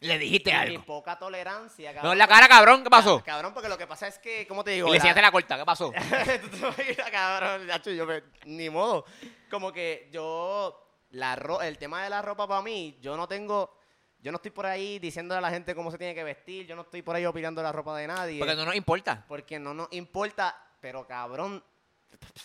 Le 0.00 0.18
dijiste 0.18 0.50
y 0.50 0.52
algo. 0.52 0.84
poca 0.84 1.18
tolerancia, 1.18 1.90
No 1.90 1.94
cabrón. 1.96 2.12
en 2.12 2.18
la 2.18 2.28
cara, 2.28 2.48
cabrón, 2.48 2.84
¿qué 2.84 2.90
pasó? 2.90 3.22
Cabrón, 3.24 3.52
porque 3.52 3.68
lo 3.68 3.76
que 3.76 3.86
pasa 3.86 4.06
es 4.06 4.18
que, 4.18 4.46
¿cómo 4.46 4.62
te 4.64 4.72
Y 4.72 4.74
digo? 4.76 4.86
le 4.88 4.92
La- 4.92 4.96
enseñaste 4.96 5.22
la 5.22 5.32
corta, 5.32 5.58
¿qué 5.58 5.64
pasó? 5.64 5.92
Tú 6.42 6.48
te 6.50 6.56
imaginas, 6.58 7.10
cabrón, 7.10 7.66
Nacho, 7.66 7.90
yo 7.90 8.06
me- 8.06 8.22
ni 8.44 8.70
modo. 8.70 9.04
Como 9.50 9.72
que 9.72 10.08
yo, 10.12 10.86
la 11.10 11.34
ro- 11.36 11.62
el 11.62 11.78
tema 11.78 12.04
de 12.04 12.10
la 12.10 12.22
ropa 12.22 12.46
para 12.46 12.62
mí, 12.62 12.96
yo 13.00 13.16
no 13.16 13.26
tengo, 13.26 13.76
yo 14.20 14.30
no 14.30 14.36
estoy 14.36 14.52
por 14.52 14.66
ahí 14.66 14.98
diciéndole 15.00 15.38
a 15.38 15.42
la 15.42 15.50
gente 15.50 15.74
cómo 15.74 15.90
se 15.90 15.98
tiene 15.98 16.14
que 16.14 16.22
vestir, 16.24 16.66
yo 16.66 16.76
no 16.76 16.82
estoy 16.82 17.02
por 17.02 17.16
ahí 17.16 17.26
opinando 17.26 17.60
la 17.62 17.72
ropa 17.72 17.96
de 17.98 18.06
nadie, 18.06 18.38
Porque 18.38 18.54
no 18.54 18.64
nos 18.64 18.76
importa. 18.76 19.24
porque 19.26 19.58
no 19.58 19.74
nos 19.74 19.88
importa, 19.92 20.56
pero 20.80 21.06
cabrón, 21.06 21.62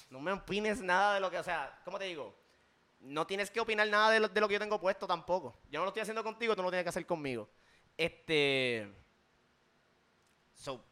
no 0.09 0.19
me 0.19 0.31
opines 0.31 0.81
nada 0.81 1.15
de 1.15 1.19
lo 1.19 1.31
que, 1.31 1.39
o 1.39 1.43
sea, 1.43 1.79
¿cómo 1.83 1.97
te 1.97 2.05
digo? 2.05 2.35
No 2.99 3.27
tienes 3.27 3.51
que 3.51 3.59
opinar 3.59 3.87
nada 3.87 4.11
de 4.11 4.19
lo, 4.19 4.27
de 4.27 4.41
lo 4.41 4.47
que 4.47 4.53
yo 4.53 4.59
tengo 4.59 4.79
puesto 4.79 5.05
tampoco. 5.07 5.59
Yo 5.69 5.79
no 5.79 5.85
lo 5.85 5.89
estoy 5.89 6.01
haciendo 6.01 6.23
contigo, 6.23 6.55
tú 6.55 6.61
no 6.61 6.67
lo 6.67 6.71
tienes 6.71 6.85
que 6.85 6.89
hacer 6.89 7.05
conmigo. 7.05 7.47
Este. 7.97 8.91
So, 10.55 10.83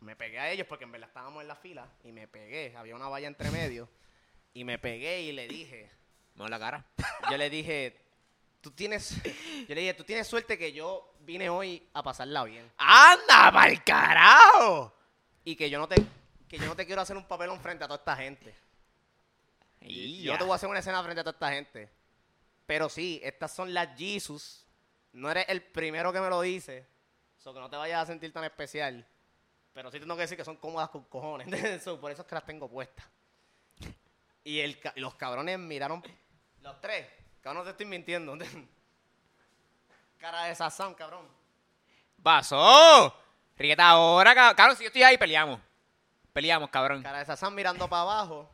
me 0.00 0.14
pegué 0.14 0.38
a 0.38 0.50
ellos 0.50 0.66
porque 0.68 0.84
en 0.84 0.92
verdad 0.92 1.08
estábamos 1.08 1.42
en 1.42 1.48
la 1.48 1.56
fila 1.56 1.88
y 2.04 2.12
me 2.12 2.28
pegué. 2.28 2.76
Había 2.76 2.94
una 2.94 3.08
valla 3.08 3.26
entre 3.26 3.50
medio 3.50 3.88
y 4.54 4.64
me 4.64 4.78
pegué 4.78 5.22
y 5.22 5.32
le 5.32 5.48
dije, 5.48 5.90
No 6.34 6.48
la 6.48 6.58
cara. 6.58 6.86
yo 7.30 7.36
le 7.36 7.50
dije, 7.50 7.98
tú 8.60 8.70
tienes, 8.70 9.22
yo 9.68 9.74
le 9.74 9.80
dije, 9.80 9.94
tú 9.94 10.04
tienes 10.04 10.26
suerte 10.26 10.56
que 10.58 10.72
yo 10.72 11.14
vine 11.20 11.48
hoy 11.48 11.88
a 11.92 12.02
pasarla 12.02 12.44
bien 12.44 12.70
¡Anda, 12.78 13.50
pa'l 13.52 13.82
carajo! 13.84 14.94
y 15.44 15.56
que 15.56 15.70
yo 15.70 15.78
no 15.78 15.88
te, 15.88 15.96
que 16.48 16.58
yo 16.58 16.66
no 16.66 16.76
te 16.76 16.86
quiero 16.86 17.02
hacer 17.02 17.16
un 17.16 17.26
papelón 17.26 17.60
frente 17.60 17.84
a 17.84 17.88
toda 17.88 17.98
esta 17.98 18.16
gente. 18.16 18.54
Y 19.80 20.22
Yo 20.22 20.32
no 20.32 20.38
te 20.38 20.44
voy 20.44 20.52
a 20.52 20.56
hacer 20.56 20.68
una 20.68 20.80
escena 20.80 21.02
frente 21.02 21.20
a 21.20 21.24
toda 21.24 21.34
esta 21.34 21.50
gente. 21.50 21.88
Pero 22.66 22.88
sí, 22.88 23.20
estas 23.22 23.54
son 23.54 23.72
las 23.72 23.96
Jesus. 23.96 24.66
No 25.12 25.30
eres 25.30 25.46
el 25.48 25.62
primero 25.62 26.12
que 26.12 26.20
me 26.20 26.28
lo 26.28 26.40
dice. 26.40 26.86
So 27.38 27.54
que 27.54 27.60
no 27.60 27.70
te 27.70 27.76
vayas 27.76 28.02
a 28.02 28.06
sentir 28.06 28.32
tan 28.32 28.44
especial. 28.44 29.06
Pero 29.72 29.90
sí 29.90 30.00
tengo 30.00 30.16
que 30.16 30.22
decir 30.22 30.36
que 30.36 30.44
son 30.44 30.56
cómodas 30.56 30.88
con 30.90 31.04
cojones. 31.04 31.48
So, 31.84 32.00
por 32.00 32.10
eso 32.10 32.22
es 32.22 32.28
que 32.28 32.34
las 32.34 32.44
tengo 32.44 32.68
puestas. 32.68 33.06
Y 34.42 34.60
el, 34.60 34.78
los 34.96 35.14
cabrones 35.14 35.58
miraron. 35.58 36.02
Los 36.62 36.80
tres. 36.80 37.06
Cabrón, 37.40 37.58
no 37.58 37.64
te 37.64 37.70
estoy 37.70 37.86
mintiendo. 37.86 38.36
Cara 40.18 40.44
de 40.44 40.54
sazón, 40.54 40.94
cabrón. 40.94 41.28
¡Pasó! 42.22 43.14
Ríete 43.56 43.82
ahora, 43.82 44.34
cabrón. 44.34 44.56
Cabrón, 44.56 44.76
si 44.76 44.84
yo 44.84 44.88
estoy 44.88 45.02
ahí, 45.02 45.18
peleamos. 45.18 45.60
Peleamos, 46.36 46.68
cabrón. 46.68 47.02
Cara 47.02 47.20
de 47.20 47.24
sazón 47.24 47.54
mirando 47.54 47.88
para 47.88 48.02
abajo. 48.02 48.46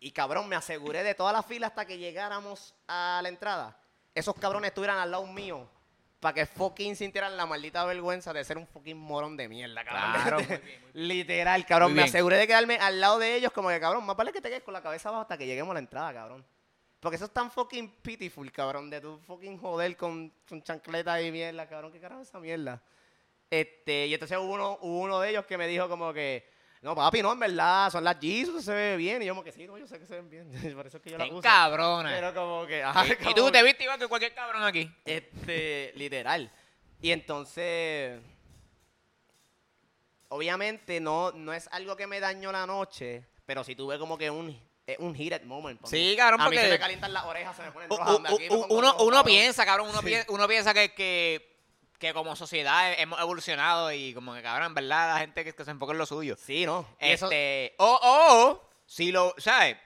Y 0.00 0.10
cabrón, 0.10 0.50
me 0.50 0.54
aseguré 0.54 1.02
de 1.02 1.14
toda 1.14 1.32
la 1.32 1.42
fila 1.42 1.68
hasta 1.68 1.86
que 1.86 1.96
llegáramos 1.96 2.74
a 2.86 3.20
la 3.22 3.30
entrada. 3.30 3.74
Esos 4.14 4.34
cabrones 4.34 4.68
estuvieran 4.68 4.98
al 4.98 5.10
lado 5.10 5.26
mío. 5.26 5.66
Para 6.20 6.34
que 6.34 6.44
fucking 6.44 6.94
sintieran 6.94 7.34
la 7.38 7.46
maldita 7.46 7.86
vergüenza 7.86 8.34
de 8.34 8.44
ser 8.44 8.58
un 8.58 8.66
fucking 8.66 8.98
morón 8.98 9.34
de 9.38 9.48
mierda, 9.48 9.82
cabrón. 9.82 10.12
Claro, 10.12 10.36
muy 10.46 10.46
bien, 10.58 10.82
Literal, 10.92 11.64
cabrón. 11.64 11.92
Muy 11.92 11.96
me 11.96 12.02
bien. 12.02 12.10
aseguré 12.10 12.36
de 12.36 12.46
quedarme 12.46 12.76
al 12.76 13.00
lado 13.00 13.18
de 13.18 13.34
ellos 13.34 13.50
como 13.50 13.70
que, 13.70 13.80
cabrón, 13.80 14.04
más 14.04 14.14
vale 14.14 14.30
que 14.30 14.42
te 14.42 14.50
quedes 14.50 14.62
con 14.62 14.74
la 14.74 14.82
cabeza 14.82 15.08
abajo 15.08 15.22
hasta 15.22 15.38
que 15.38 15.46
lleguemos 15.46 15.70
a 15.70 15.74
la 15.74 15.80
entrada, 15.80 16.12
cabrón. 16.12 16.44
Porque 17.00 17.16
eso 17.16 17.24
es 17.24 17.30
tan 17.30 17.50
fucking 17.50 17.92
pitiful, 18.02 18.52
cabrón, 18.52 18.90
de 18.90 19.00
tu 19.00 19.16
fucking 19.20 19.56
joder 19.56 19.96
con, 19.96 20.30
con 20.46 20.62
chancleta 20.62 21.22
y 21.22 21.32
mierda, 21.32 21.66
cabrón. 21.66 21.92
¿Qué 21.92 21.98
carajo 21.98 22.20
es 22.20 22.28
esa 22.28 22.38
mierda? 22.40 22.82
Este, 23.48 24.08
y 24.08 24.12
entonces 24.12 24.36
hubo 24.36 24.52
uno, 24.52 24.78
hubo 24.82 25.00
uno 25.00 25.18
de 25.20 25.30
ellos 25.30 25.46
que 25.46 25.56
me 25.56 25.66
dijo 25.66 25.88
como 25.88 26.12
que, 26.12 26.51
no, 26.82 26.94
papi, 26.96 27.22
no, 27.22 27.32
en 27.32 27.38
verdad, 27.38 27.90
son 27.90 28.02
las 28.04 28.16
Jesus, 28.20 28.64
se 28.64 28.72
ve 28.74 28.96
bien. 28.96 29.22
Y 29.22 29.26
yo 29.26 29.32
como 29.34 29.44
que 29.44 29.52
sí, 29.52 29.66
no, 29.66 29.78
yo 29.78 29.86
sé 29.86 29.98
que 30.00 30.06
se 30.06 30.16
ven 30.20 30.28
bien. 30.28 30.50
Por 30.76 30.86
eso 30.86 30.96
es 30.98 31.02
que 31.02 31.10
yo 31.10 31.16
las 31.18 31.28
¡Qué 31.28 31.32
uso. 31.32 31.42
cabrona! 31.42 32.10
Pero 32.12 32.34
como 32.34 32.66
que, 32.66 32.82
ajá, 32.82 33.04
Y- 33.06 33.34
tú 33.34 33.50
te 33.50 33.62
viste 33.62 33.84
igual 33.84 33.98
que 33.98 34.08
cualquier 34.08 34.34
cabrón 34.34 34.64
aquí. 34.64 34.90
este, 35.04 35.92
literal. 35.94 36.50
Y 37.00 37.10
entonces, 37.12 38.20
obviamente 40.28 41.00
no, 41.00 41.32
no 41.32 41.52
es 41.52 41.68
algo 41.72 41.96
que 41.96 42.06
me 42.06 42.20
dañó 42.20 42.52
la 42.52 42.66
noche, 42.66 43.24
pero 43.46 43.64
sí 43.64 43.74
tuve 43.76 43.98
como 43.98 44.16
que 44.16 44.30
un, 44.30 44.50
eh, 44.86 44.96
un 44.98 45.14
heated 45.14 45.42
moment. 45.44 45.80
Sí, 45.86 46.14
cabrón, 46.16 46.40
A 46.40 46.48
mí 46.48 46.56
se 46.56 46.62
porque- 46.62 46.72
me 46.72 46.78
calientan 46.78 47.12
las 47.12 47.24
orejas, 47.24 47.56
se 47.56 47.62
me 47.62 47.72
ponen 47.72 47.90
rojas. 47.90 48.18
uno 48.50 48.68
uno 48.70 48.92
cabrón. 48.96 49.24
piensa, 49.24 49.64
cabrón, 49.64 49.88
uno, 49.90 50.00
Sí. 50.00 50.06
piensa, 50.06 50.32
uno 50.32 50.48
piensa 50.48 50.74
que, 50.74 50.92
que, 50.94 51.51
que 52.02 52.12
como 52.12 52.34
sociedad 52.36 52.92
hemos 52.98 53.18
evolucionado 53.20 53.92
y 53.92 54.12
como 54.12 54.34
que, 54.34 54.42
cabrón, 54.42 54.74
verdad, 54.74 55.14
la 55.14 55.20
gente 55.20 55.44
que, 55.44 55.54
que 55.54 55.64
se 55.64 55.70
enfoca 55.70 55.92
en 55.92 55.98
lo 55.98 56.06
suyo. 56.06 56.36
Sí, 56.36 56.66
¿no? 56.66 56.86
Eso- 56.98 57.26
Este, 57.26 57.74
o, 57.78 57.98
o, 58.02 58.68
si 58.86 59.12
lo, 59.12 59.34
¿sabes? 59.38 59.76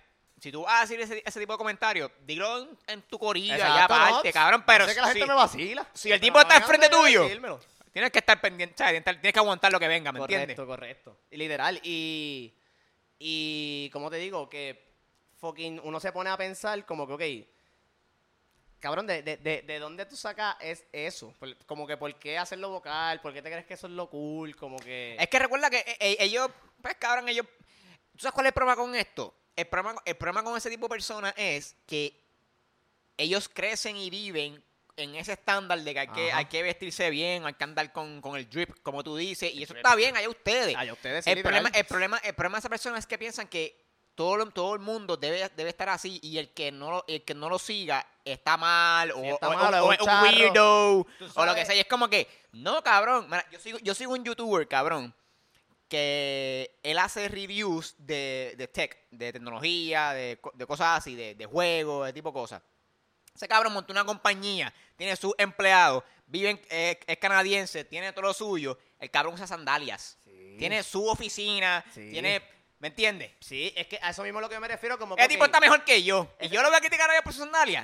Si 0.41 0.51
tú 0.51 0.63
vas 0.63 0.79
a 0.79 0.81
decir 0.83 1.01
ese, 1.01 1.23
ese 1.25 1.41
tipo 1.41 1.53
de 1.53 1.59
comentarios, 1.59 2.11
dilo 2.27 2.59
en, 2.63 2.79
en 2.89 3.03
tu 3.03 3.17
Exacto, 3.17 3.95
¿no? 3.95 4.05
aparte, 4.05 4.33
cabrón, 4.33 4.65
pero 4.67 4.87
sé 4.87 4.95
que 4.95 5.01
la 5.01 5.07
gente 5.09 5.23
si- 5.23 5.29
me 5.29 5.35
vacila. 5.35 5.87
si 5.95 6.13
el 6.13 6.21
tipo 6.21 6.37
no 6.39 6.43
está 6.43 6.57
enfrente 6.57 6.89
tuyo, 6.89 7.23
decírmelo. 7.25 7.61
tienes 7.93 8.11
que 8.11 8.19
estar 8.19 8.41
pendiente, 8.41 8.75
¿sabes? 8.79 9.03
Tienes 9.05 9.33
que 9.33 9.39
aguantar 9.39 9.71
lo 9.73 9.79
que 9.81 9.89
venga, 9.89 10.11
¿me 10.13 10.19
correcto, 10.19 10.41
entiendes? 10.41 10.67
correcto. 10.67 11.19
Y 11.31 11.37
literal, 11.37 11.81
y, 11.83 12.55
y 13.19 13.91
como 13.93 14.11
te 14.11 14.17
digo, 14.17 14.49
que 14.49 14.85
fucking 15.39 15.81
uno 15.85 16.01
se 16.01 16.13
pone 16.13 16.31
a 16.31 16.37
pensar 16.37 16.85
como 16.87 17.07
que, 17.07 17.13
ok, 17.13 17.56
cabrón, 18.87 19.07
¿de, 19.07 19.23
de, 19.23 19.37
de, 19.37 19.63
de 19.63 19.79
dónde 19.79 20.07
tú 20.07 20.17
sacas 20.17 20.57
es 20.61 20.85
eso? 20.93 21.35
Como 21.67 21.87
que, 21.87 21.97
¿por 21.97 22.15
qué 22.19 22.39
hacerlo 22.39 22.71
vocal? 22.71 23.21
¿Por 23.21 23.33
qué 23.33 23.43
te 23.43 23.51
crees 23.51 23.67
que 23.67 23.75
eso 23.75 23.89
es 23.89 23.93
lo 23.93 24.09
cool? 24.09 24.55
Como 24.55 24.79
que... 24.79 25.17
Es 25.19 25.29
que 25.29 25.39
recuerda 25.39 25.69
que 25.71 25.79
eh, 25.79 25.97
eh, 25.99 26.17
ellos, 26.21 26.49
pues 26.81 26.95
cabrón, 26.97 27.29
ellos. 27.29 27.47
¿Tú 28.13 28.23
sabes 28.23 28.33
cuál 28.33 28.47
es 28.47 28.51
el 28.51 28.55
problema 28.55 28.77
con 28.77 28.95
esto? 28.95 29.35
El 29.57 29.67
problema, 29.67 30.01
el 30.05 30.17
problema 30.17 30.45
con 30.45 30.57
ese 30.57 30.71
tipo 30.71 30.87
de 30.87 30.91
personas 30.91 31.35
es 31.37 31.75
que 31.87 32.23
ellos 33.17 33.49
crecen 33.49 33.97
y 33.97 34.09
viven 34.09 34.63
en 34.97 35.15
ese 35.15 35.33
estándar 35.33 35.81
de 35.81 35.93
que 35.93 36.01
hay 36.01 36.09
que, 36.09 36.31
Ajá. 36.31 36.39
hay 36.39 36.45
que 36.47 36.63
vestirse 36.63 37.11
bien, 37.11 37.45
hay 37.45 37.55
que 37.55 37.65
andar 37.65 37.93
con, 37.93 38.21
con 38.21 38.37
el 38.37 38.49
drip, 38.49 38.71
como 38.83 39.03
tú 39.03 39.17
dices, 39.17 39.53
y 39.53 39.63
eso 39.63 39.75
Drip. 39.75 39.85
está 39.85 39.95
bien, 39.97 40.17
allá 40.17 40.29
ustedes. 40.29 40.75
Ay, 40.77 40.89
a 40.89 40.93
ustedes 40.93 41.25
sí, 41.25 41.31
el, 41.31 41.37
literal. 41.39 41.61
problema, 41.63 41.79
el, 41.79 41.85
problema, 41.87 42.19
el 42.19 42.35
problema 42.35 42.57
de 42.57 42.59
esas 42.61 42.71
personas 42.71 43.01
es 43.01 43.07
que 43.07 43.19
piensan 43.19 43.49
que 43.49 43.86
todo, 44.17 44.45
todo 44.51 44.75
el 44.75 44.81
mundo 44.81 45.17
debe, 45.17 45.49
debe 45.57 45.71
estar 45.71 45.89
así 45.89 46.19
y 46.23 46.39
el 46.39 46.51
que 46.53 46.73
no 46.73 46.91
lo, 46.91 47.05
el 47.07 47.23
que 47.23 47.35
no 47.35 47.49
lo 47.49 47.59
siga 47.61 48.05
está 48.25 48.57
mal 48.57 49.13
o, 49.13 49.21
Sí, 49.21 49.29
está 49.29 49.49
o- 49.49 49.55
mal, 49.55 49.75
o- 49.75 49.77
es 49.77 49.83
o 49.83 49.87
un 49.87 49.95
es 49.95 50.01
un 50.01 50.07
charro. 50.07 50.23
weirdo 50.27 51.07
o 51.37 51.45
lo 51.47 51.55
que 51.55 51.65
sea. 51.65 51.75
Y 51.77 51.81
es 51.81 51.87
como 51.87 52.09
que, 52.09 52.27
no, 52.53 52.83
cabrón. 52.83 53.27
Mira, 53.27 53.47
yo, 53.53 53.61
sigo, 53.61 53.79
yo 53.79 53.95
sigo 53.95 54.13
un 54.15 54.25
youtuber, 54.25 54.67
cabrón, 54.67 55.15
que 55.89 56.79
él 56.83 56.99
hace 56.99 57.29
reviews 57.29 57.95
de, 57.99 58.55
de 58.57 58.69
tech, 58.69 58.97
de 59.11 59.33
tecnología, 59.33 60.13
de, 60.13 60.41
de 60.55 60.67
cosas 60.67 60.99
así, 60.99 61.15
de, 61.15 61.35
de 61.35 61.47
juegos, 61.47 62.07
de 62.07 62.13
tipo 62.13 62.33
cosas. 62.33 62.63
Ese 63.35 63.47
cabrón 63.47 63.73
montó 63.75 63.93
una 63.93 64.05
compañía, 64.05 64.73
tiene 64.97 65.15
sus 65.15 65.35
empleados, 65.39 66.03
vive 66.27 66.51
en- 66.51 66.61
es, 66.71 66.99
es 67.07 67.19
canadiense, 67.19 67.85
tiene 67.85 68.13
todo 68.13 68.23
lo 68.23 68.35
suyo. 68.35 68.79
El 68.99 69.11
cabrón 69.11 69.35
usa 69.35 69.47
sandalias. 69.47 70.19
Sí. 70.25 70.57
Tiene 70.59 70.83
su 70.83 71.07
oficina, 71.07 71.85
Sí. 71.95 72.11
tiene... 72.11 72.56
¿Me 72.79 72.89
entiendes? 72.89 73.33
Sí, 73.41 73.73
es 73.75 73.87
que 73.87 73.99
a 74.03 74.11
eso 74.11 74.23
mismo 74.23 74.39
es 74.39 74.43
lo 74.43 74.49
que 74.51 74.61
me 74.61 74.69
refiero 74.69 74.99
como 74.99 75.15
Ese 75.17 75.23
que, 75.27 75.29
tipo 75.35 75.47
está 75.47 75.61
mejor 75.61 75.83
que 75.83 76.03
yo. 76.03 76.29
Y 76.41 76.49
yo 76.49 76.61
lo 76.63 76.69
voy 76.69 76.77
a 76.77 76.81
criticar 76.81 77.09
a 77.09 77.15
ellos 77.15 77.25
por. 77.25 77.33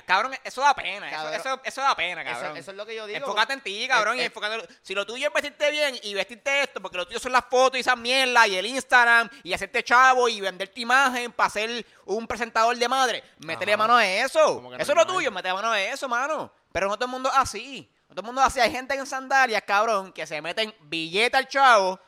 Cabrón, 0.05 0.35
eso 0.43 0.61
da 0.61 0.75
pena. 0.75 1.07
Eso, 1.09 1.17
Cabrón. 1.17 1.33
eso, 1.39 1.61
eso 1.63 1.81
da 1.81 1.95
pena, 1.95 2.23
cabrón. 2.23 2.57
eso 2.57 2.71
es 2.71 2.77
lo 2.77 2.85
que 2.85 2.95
yo 2.95 3.07
digo. 3.07 3.17
Enfócate 3.17 3.53
en 3.53 3.61
ti, 3.61 3.87
cabrón, 3.87 4.13
Es- 4.15 4.19
y 4.19 4.21
es- 4.21 4.27
enfócate. 4.27 4.67
Si 4.83 4.93
lo 4.93 5.03
tuyo 5.05 5.27
es 5.27 5.33
vestirte 5.33 5.71
bien 5.71 5.97
y 6.03 6.13
vestirte 6.13 6.61
esto, 6.61 6.79
porque 6.79 6.97
lo 6.97 7.07
tuyo 7.07 7.19
son 7.19 7.31
las 7.31 7.43
fotos 7.49 7.77
y 7.77 7.79
esas 7.81 7.97
mierdas 7.97 8.47
y 8.47 8.55
el 8.55 8.65
Instagram 8.67 9.29
y 9.43 9.51
hacerte 9.53 9.83
chavo 9.83 10.29
y 10.29 10.39
vender 10.41 10.69
tu 10.69 10.79
imagen 10.81 11.31
para 11.31 11.49
ser 11.49 11.85
un 12.05 12.27
presentador 12.27 12.77
de 12.77 12.87
madre, 12.87 13.23
métele 13.39 13.75
mano 13.75 13.95
a 13.95 14.05
eso. 14.05 14.61
Eso 14.77 14.91
es 14.91 14.97
lo 14.97 15.07
tuyo, 15.07 15.31
métele 15.31 15.55
mano 15.55 15.71
a 15.71 15.81
eso, 15.81 16.07
mano. 16.07 16.53
Pero 16.71 16.87
no 16.87 16.95
todo 16.95 17.05
el 17.05 17.11
mundo 17.11 17.29
es 17.29 17.35
así. 17.37 17.89
No 18.09 18.15
todo 18.15 18.21
el 18.21 18.25
mundo 18.27 18.41
es 18.41 18.47
así. 18.47 18.59
Hay 18.59 18.71
gente 18.71 18.93
en 18.93 19.05
sandalias, 19.07 19.63
cabrón, 19.65 20.13
que 20.13 20.27
se 20.27 20.39
meten 20.41 20.73
billete 20.81 21.35
al 21.35 21.47
chavo. 21.47 21.99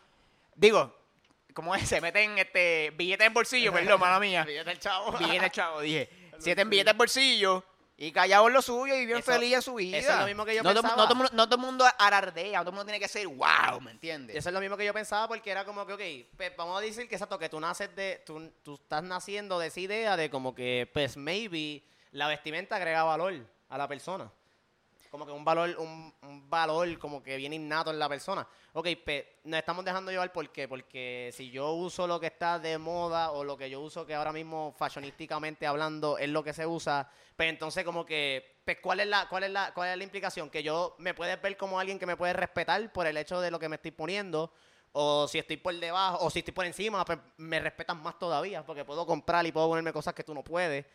Digo, 0.55 0.95
¿cómo 1.55 1.73
es? 1.73 1.89
Se 1.89 1.99
meten 2.01 2.37
este 2.37 2.91
billete 2.95 3.25
en 3.25 3.33
bolsillo, 3.33 3.73
perdón, 3.73 3.99
mala 3.99 4.19
mía. 4.19 4.45
Fíjate 4.47 4.71
el 4.71 4.79
chavo. 4.79 5.13
Billete, 5.13 5.49
chavo, 5.49 5.81
dije. 5.81 6.07
Siete 6.37 6.61
en 6.61 6.69
billetes 6.69 6.91
en 6.91 6.97
bolsillo 6.97 7.63
y 7.97 8.11
callado 8.11 8.47
en 8.47 8.53
lo 8.53 8.61
suyo 8.61 8.93
y 8.93 9.05
bien 9.05 9.23
feliz 9.23 9.53
en 9.53 9.61
su 9.61 9.75
vida. 9.75 9.97
eso 9.97 10.11
es 10.11 10.19
lo 10.19 10.25
mismo 10.25 10.43
que 10.45 10.53
yo 10.53 10.61
no 10.61 10.73
pensaba. 10.73 10.95
no 10.97 11.03
todo 11.03 11.13
el 11.13 11.17
mundo- 11.17 11.31
no 11.33 11.45
todo 11.47 11.55
el 11.55 11.61
mundo 11.61 11.85
alardea, 11.97 12.59
no 12.59 12.63
todo 12.65 12.71
el 12.71 12.75
mundo 12.75 12.85
tiene 12.85 12.99
que 12.99 13.07
ser 13.07 13.25
wow, 13.25 13.79
¿me 13.81 13.91
entiendes? 13.91 14.35
Eso 14.35 14.49
es 14.49 14.53
lo 14.53 14.59
mismo 14.59 14.75
que 14.75 14.83
yo 14.85 14.93
pensaba 14.93 15.29
porque 15.29 15.49
era 15.49 15.63
como 15.63 15.85
que, 15.87 15.93
ok, 15.93 16.35
pues 16.35 16.51
vamos 16.57 16.77
a 16.77 16.81
decir 16.81 17.07
que 17.07 17.15
exacto, 17.15 17.39
que 17.39 17.47
tú 17.47 17.57
naces 17.59 17.95
de, 17.95 18.21
tú, 18.25 18.51
tú 18.63 18.73
estás 18.75 19.01
naciendo 19.01 19.57
de 19.59 19.67
esa 19.67 19.79
idea 19.79 20.17
de 20.17 20.29
como 20.29 20.53
que, 20.53 20.89
pues 20.93 21.15
maybe 21.15 21.83
la 22.11 22.27
vestimenta 22.27 22.75
agrega 22.75 23.03
valor 23.05 23.33
a 23.69 23.77
la 23.77 23.87
persona. 23.87 24.29
Como 25.15 25.25
que 25.25 25.31
un 25.31 25.45
valor, 25.45 25.77
un, 25.77 26.49
valor 26.49 26.99
como 26.99 27.23
que 27.23 27.37
viene 27.37 27.55
innato 27.55 27.89
en 27.89 27.97
la 27.97 28.09
persona. 28.09 28.45
Ok, 28.73 28.89
pues 29.05 29.23
nos 29.45 29.59
estamos 29.59 29.85
dejando 29.85 30.11
llevar 30.11 30.33
¿por 30.33 30.51
qué? 30.51 30.67
Porque 30.67 31.31
si 31.33 31.49
yo 31.49 31.71
uso 31.71 32.05
lo 32.05 32.19
que 32.19 32.27
está 32.27 32.59
de 32.59 32.77
moda 32.77 33.31
o 33.31 33.45
lo 33.45 33.55
que 33.55 33.69
yo 33.69 33.79
uso 33.79 34.05
que 34.05 34.13
ahora 34.13 34.33
mismo 34.33 34.75
fashionísticamente 34.77 35.65
hablando 35.65 36.17
es 36.17 36.27
lo 36.27 36.43
que 36.43 36.51
se 36.51 36.67
usa, 36.67 37.09
pues 37.33 37.47
entonces 37.47 37.85
como 37.85 38.05
que, 38.05 38.59
pues 38.65 38.79
¿cuál 38.81 38.99
es 38.99 39.07
la, 39.07 39.29
cuál 39.29 39.45
es 39.45 39.51
la, 39.51 39.73
cuál 39.73 39.91
es 39.91 39.97
la 39.97 40.03
implicación? 40.03 40.49
Que 40.49 40.61
yo 40.61 40.97
me 40.97 41.13
puedes 41.13 41.41
ver 41.41 41.55
como 41.55 41.79
alguien 41.79 41.97
que 41.97 42.05
me 42.05 42.17
puede 42.17 42.33
respetar 42.33 42.91
por 42.91 43.07
el 43.07 43.15
hecho 43.15 43.39
de 43.39 43.51
lo 43.51 43.57
que 43.57 43.69
me 43.69 43.77
estoy 43.77 43.91
poniendo, 43.91 44.51
o 44.91 45.29
si 45.29 45.39
estoy 45.39 45.55
por 45.55 45.79
debajo, 45.79 46.25
o 46.25 46.29
si 46.29 46.39
estoy 46.39 46.53
por 46.53 46.65
encima, 46.65 47.05
pues 47.05 47.19
me 47.37 47.61
respetan 47.61 48.03
más 48.03 48.19
todavía, 48.19 48.65
porque 48.65 48.83
puedo 48.83 49.05
comprar 49.05 49.45
y 49.45 49.53
puedo 49.53 49.69
ponerme 49.69 49.93
cosas 49.93 50.13
que 50.13 50.25
tú 50.25 50.33
no 50.33 50.43
puedes. 50.43 50.85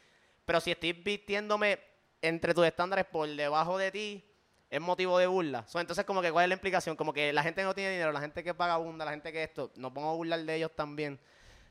Pero 0.45 0.61
si 0.61 0.73
estoy 0.73 0.93
vistiéndome 0.93 1.90
entre 2.23 2.55
tus 2.55 2.67
estándares 2.67 3.07
por 3.07 3.29
debajo 3.29 3.79
de 3.79 3.91
ti, 3.91 4.25
es 4.71 4.81
motivo 4.81 5.19
de 5.19 5.27
burla. 5.27 5.65
Entonces, 5.75 6.05
como 6.05 6.23
que, 6.23 6.31
¿cuál 6.31 6.45
es 6.45 6.49
la 6.51 6.55
implicación? 6.55 6.97
Como 6.97 7.13
que 7.13 7.33
la 7.33 7.43
gente 7.43 7.63
no 7.65 7.75
tiene 7.75 7.91
dinero, 7.91 8.13
la 8.13 8.21
gente 8.21 8.45
que 8.45 8.51
es 8.51 8.57
vagabunda, 8.57 9.05
la 9.05 9.11
gente 9.11 9.33
que 9.33 9.43
esto, 9.43 9.73
nos 9.75 9.93
vamos 9.93 10.13
a 10.13 10.17
burlar 10.17 10.41
de 10.41 10.55
ellos 10.55 10.71
también. 10.77 11.19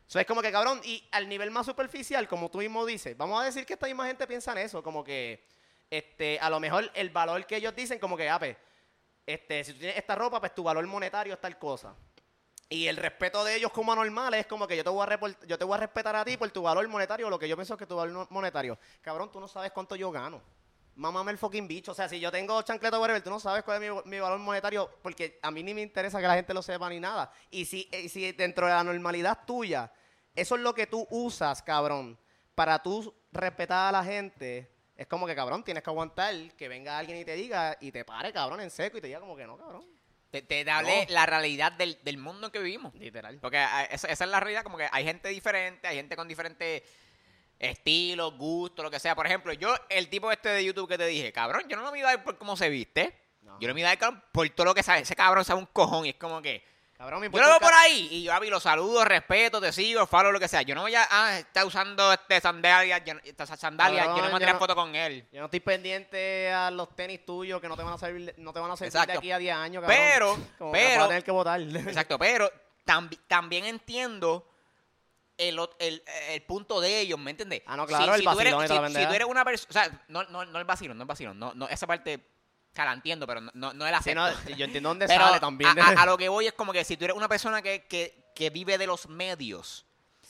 So, 0.05 0.19
es 0.19 0.25
como 0.25 0.41
que, 0.41 0.51
cabrón, 0.51 0.81
y 0.83 1.07
al 1.11 1.29
nivel 1.29 1.51
más 1.51 1.65
superficial, 1.65 2.27
como 2.27 2.49
tú 2.49 2.57
mismo 2.57 2.85
dices, 2.85 3.15
vamos 3.15 3.41
a 3.41 3.45
decir 3.45 3.65
que 3.65 3.73
esta 3.73 3.85
misma 3.85 4.07
gente 4.07 4.25
piensa 4.27 4.51
en 4.51 4.57
eso, 4.57 4.83
como 4.83 5.03
que, 5.03 5.45
este, 5.89 6.39
a 6.39 6.49
lo 6.49 6.59
mejor 6.59 6.89
el 6.93 7.09
valor 7.09 7.45
que 7.45 7.55
ellos 7.55 7.75
dicen, 7.75 7.99
como 7.99 8.17
que, 8.17 8.27
ah, 8.27 8.39
pues, 8.39 8.57
este, 9.25 9.63
si 9.63 9.73
tú 9.73 9.79
tienes 9.79 9.97
esta 9.97 10.15
ropa, 10.15 10.39
pues 10.39 10.55
tu 10.55 10.63
valor 10.63 10.85
monetario 10.87 11.33
es 11.33 11.39
tal 11.39 11.57
cosa. 11.59 11.95
Y 12.71 12.85
el 12.85 12.97
respeto 12.97 13.43
de 13.43 13.55
ellos 13.55 13.71
como 13.71 13.91
anormales 13.91 14.41
es 14.41 14.45
como 14.45 14.67
que 14.67 14.77
yo 14.77 14.83
te 14.83 14.91
voy 14.91 15.07
a 15.09 15.19
yo 15.47 15.57
te 15.57 15.65
voy 15.65 15.73
a 15.73 15.77
respetar 15.79 16.15
a 16.15 16.23
ti 16.23 16.37
por 16.37 16.51
tu 16.51 16.61
valor 16.61 16.87
monetario, 16.87 17.27
lo 17.27 17.39
que 17.39 17.49
yo 17.49 17.55
pienso 17.55 17.75
que 17.75 17.87
tu 17.87 17.95
valor 17.95 18.27
monetario. 18.29 18.77
Cabrón, 19.01 19.31
tú 19.31 19.39
no 19.39 19.47
sabes 19.47 19.71
cuánto 19.71 19.95
yo 19.95 20.11
gano. 20.11 20.39
Mámame 20.95 21.31
el 21.31 21.39
fucking 21.39 21.67
bicho. 21.67 21.93
O 21.93 21.95
sea, 21.95 22.07
si 22.07 22.19
yo 22.19 22.31
tengo 22.31 22.61
chancleta 22.61 22.99
whatever, 22.99 23.23
tú 23.23 23.31
no 23.31 23.39
sabes 23.39 23.63
cuál 23.63 23.81
es 23.81 23.91
mi, 23.91 24.01
mi 24.11 24.19
valor 24.19 24.37
monetario, 24.37 24.89
porque 25.01 25.39
a 25.41 25.49
mí 25.49 25.63
ni 25.63 25.73
me 25.73 25.81
interesa 25.81 26.19
que 26.19 26.27
la 26.27 26.35
gente 26.35 26.53
lo 26.53 26.61
sepa 26.61 26.89
ni 26.89 26.99
nada. 26.99 27.31
Y 27.49 27.65
si, 27.65 27.89
eh, 27.91 28.07
si 28.07 28.31
dentro 28.33 28.67
de 28.67 28.73
la 28.73 28.83
normalidad 28.83 29.39
tuya, 29.47 29.91
eso 30.35 30.55
es 30.55 30.61
lo 30.61 30.75
que 30.75 30.85
tú 30.85 31.07
usas, 31.09 31.63
cabrón, 31.63 32.19
para 32.53 32.83
tú 32.83 33.15
respetar 33.31 33.87
a 33.87 33.91
la 33.91 34.03
gente, 34.03 34.69
es 34.95 35.07
como 35.07 35.25
que, 35.25 35.33
cabrón, 35.33 35.63
tienes 35.63 35.81
que 35.81 35.89
aguantar 35.89 36.35
que 36.55 36.67
venga 36.67 36.97
alguien 36.97 37.17
y 37.17 37.25
te 37.25 37.33
diga, 37.33 37.77
y 37.79 37.91
te 37.91 38.05
pare, 38.05 38.31
cabrón, 38.31 38.59
en 38.61 38.69
seco, 38.69 38.97
y 38.97 39.01
te 39.01 39.07
diga 39.07 39.21
como 39.21 39.35
que 39.35 39.47
no, 39.47 39.57
cabrón. 39.57 39.98
Te, 40.31 40.41
te 40.41 40.69
hablé 40.69 41.05
No. 41.07 41.13
la 41.13 41.25
realidad 41.25 41.71
del, 41.71 41.97
del 42.03 42.17
mundo 42.17 42.47
en 42.47 42.51
que 42.51 42.59
vivimos. 42.59 42.93
Literal. 42.95 43.39
Porque 43.39 43.57
ah, 43.57 43.83
esa, 43.85 44.07
esa 44.07 44.23
es 44.23 44.29
la 44.29 44.39
realidad, 44.39 44.63
como 44.63 44.77
que 44.77 44.87
hay 44.91 45.03
gente 45.03 45.29
diferente, 45.29 45.87
hay 45.87 45.95
gente 45.97 46.15
con 46.15 46.27
diferentes 46.27 46.83
estilos, 47.57 48.37
gustos, 48.37 48.83
lo 48.83 48.91
que 48.91 48.99
sea. 48.99 49.15
Por 49.15 49.25
ejemplo, 49.25 49.53
yo, 49.53 49.75
el 49.89 50.07
tipo 50.07 50.31
este 50.31 50.49
de 50.49 50.63
YouTube 50.63 50.87
que 50.87 50.97
te 50.97 51.07
dije, 51.07 51.31
cabrón, 51.33 51.63
yo 51.67 51.75
no 51.75 51.83
lo 51.83 51.91
mido 51.91 52.07
a 52.07 52.13
él 52.13 52.21
por 52.21 52.37
cómo 52.37 52.55
se 52.55 52.69
viste. 52.69 53.13
No. 53.41 53.59
Yo 53.59 53.67
lo 53.67 53.73
mido 53.73 53.87
a 53.87 53.93
él 53.93 53.99
por 54.31 54.49
todo 54.49 54.65
lo 54.65 54.75
que 54.75 54.83
sabe. 54.83 55.01
Ese 55.01 55.15
cabrón 55.15 55.43
sabe 55.43 55.59
un 55.59 55.65
cojón 55.67 56.05
y 56.05 56.09
es 56.09 56.15
como 56.15 56.41
que... 56.41 56.63
Cabrón, 56.99 57.23
Yo 57.23 57.29
lo 57.39 57.47
veo 57.47 57.59
por 57.61 57.73
ahí 57.73 58.09
y 58.11 58.23
yo 58.23 58.33
a 58.33 58.41
mí 58.41 58.49
lo 58.49 58.59
saludo, 58.59 59.05
respeto, 59.05 59.61
te 59.61 59.71
sigo, 59.71 60.05
follow, 60.05 60.33
lo 60.33 60.39
que 60.39 60.49
sea. 60.49 60.63
Yo 60.63 60.75
no 60.75 60.81
voy 60.81 60.93
a... 60.95 61.07
Ah, 61.09 61.39
está 61.39 61.63
usando 61.63 62.11
este 62.11 62.41
sandalias, 62.41 63.01
yo 63.05 63.13
no- 63.13 63.21
estas 63.23 63.57
sandalias, 63.57 64.03
Cabrón, 64.05 64.17
yo 64.17 64.27
no 64.27 64.33
me 64.33 64.39
tirar 64.39 64.55
no- 64.55 64.59
foto 64.59 64.75
con 64.75 64.93
él. 64.93 65.25
Yo 65.31 65.39
no 65.39 65.45
estoy 65.45 65.61
pendiente 65.61 66.51
a 66.51 66.69
los 66.69 66.93
tenis 66.97 67.25
tuyos 67.25 67.61
que 67.61 67.69
no 67.69 67.77
te 67.77 67.83
van 67.83 67.93
a 67.93 67.97
servir, 67.97 68.33
no 68.37 68.51
te 68.51 68.59
van 68.59 68.71
a 68.71 68.75
servir 68.75 68.91
de 68.91 68.99
Exacto. 68.99 69.17
aquí 69.19 69.31
a 69.31 69.37
10 69.37 69.55
años, 69.55 69.81
cabrón. 69.81 69.97
Pero, 69.97 70.37
Como 70.57 70.71
que 70.73 70.77
vas 70.81 70.89
pero- 70.89 71.03
a 71.03 71.07
tener 71.07 71.23
que 71.23 71.31
votar. 71.31 71.61
Exacto, 71.87 72.19
pero 72.19 72.51
tambi- 72.85 73.19
también 73.29 73.63
entiendo 73.63 74.45
el, 75.37 75.57
el, 75.79 76.03
el 76.31 76.41
punto 76.41 76.81
de 76.81 76.99
ellos, 76.99 77.17
¿me 77.17 77.31
entiendes? 77.31 77.61
Ah, 77.65 77.77
no, 77.77 77.87
claro, 77.87 78.13
el 78.13 78.23
tú 78.25 78.29
eres, 78.41 78.51
vacilón 78.53 78.67
toda 78.67 78.81
la 78.81 78.87
si, 78.89 78.95
si 78.95 79.05
tú 79.07 79.13
eres 79.13 79.25
una 79.29 79.45
persona, 79.45 79.69
o 79.69 79.71
sea, 79.73 80.03
no, 80.09 80.23
no, 80.23 80.43
no 80.43 80.59
el 80.59 80.65
vacilón, 80.65 80.97
no 80.97 81.03
el 81.03 81.07
vacilón, 81.07 81.39
no, 81.39 81.53
no, 81.53 81.69
esa 81.69 81.87
parte, 81.87 82.19
la 82.85 82.93
entiendo, 82.93 83.25
pero 83.27 83.41
no, 83.41 83.51
no, 83.53 83.73
no 83.73 83.85
el 83.87 83.93
Sí, 84.01 84.11
acepto. 84.11 84.21
no, 84.49 84.55
yo 84.55 84.65
entiendo 84.65 84.89
dónde 84.89 85.07
pero 85.07 85.25
sale 85.25 85.39
también. 85.39 85.77
A, 85.79 85.87
a- 85.89 86.01
a 86.03 86.05
lo 86.05 86.17
que 86.17 86.29
voy 86.29 86.47
es 86.47 86.53
como 86.53 86.71
que 86.73 86.83
si 86.83 86.97
tú 86.97 87.05
eres 87.05 87.15
una 87.17 87.27
persona 87.27 87.61
que, 87.61 87.85
que, 87.87 88.31
que 88.35 88.49
vive 88.49 88.77
de 88.77 88.87
los 88.87 89.07
medios, 89.09 89.85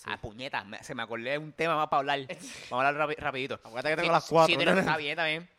ah, 0.06 0.18
puñeta, 0.18 0.64
me- 0.64 0.84
se 0.84 0.94
me 0.96 1.04
acordé 1.04 1.32
de 1.32 1.38
un 1.38 1.54
tema 1.54 1.76
más 1.76 1.88
para 1.88 2.00
hablar, 2.00 2.20
vamos 2.70 2.86
a 2.86 2.88
hablar 2.90 3.10
rapi- 3.10 3.18
rapidito. 3.18 3.56
Acuérdate 3.56 3.90
que 3.90 4.02
tengo 4.02 4.14
las 4.14 4.26
cuatro. 4.26 4.60
eres- 4.62 4.78
está 4.80 4.98
bien, 4.98 5.12
está 5.12 5.26
bien. 5.26 5.50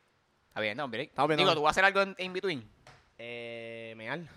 Está 0.48 0.60
bien, 0.60 0.76
no, 0.76 0.84
hombre. 0.84 1.02
Estamos 1.04 1.28
bien, 1.28 1.38
Digo, 1.38 1.54
tú 1.54 1.62
vas 1.62 1.70
a 1.70 1.72
hacer 1.72 1.84
algo 1.84 2.02
en, 2.02 2.14
in 2.18 2.32
between. 2.32 2.68
Eh, 3.18 3.94
meal. 3.96 4.28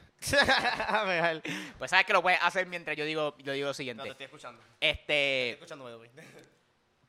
Pues 1.78 1.90
sabes 1.92 2.06
que 2.06 2.14
lo 2.14 2.22
puedes 2.22 2.40
hacer 2.42 2.68
mientras 2.68 2.96
yo 2.96 3.04
digo, 3.06 3.36
yo 3.40 3.52
digo 3.54 3.68
lo 3.68 3.74
siguiente. 3.74 4.08
estoy 4.08 4.26
escuchando. 4.26 4.62
Este, 4.80 5.52
escuchando, 5.52 5.98
güey. 5.98 6.10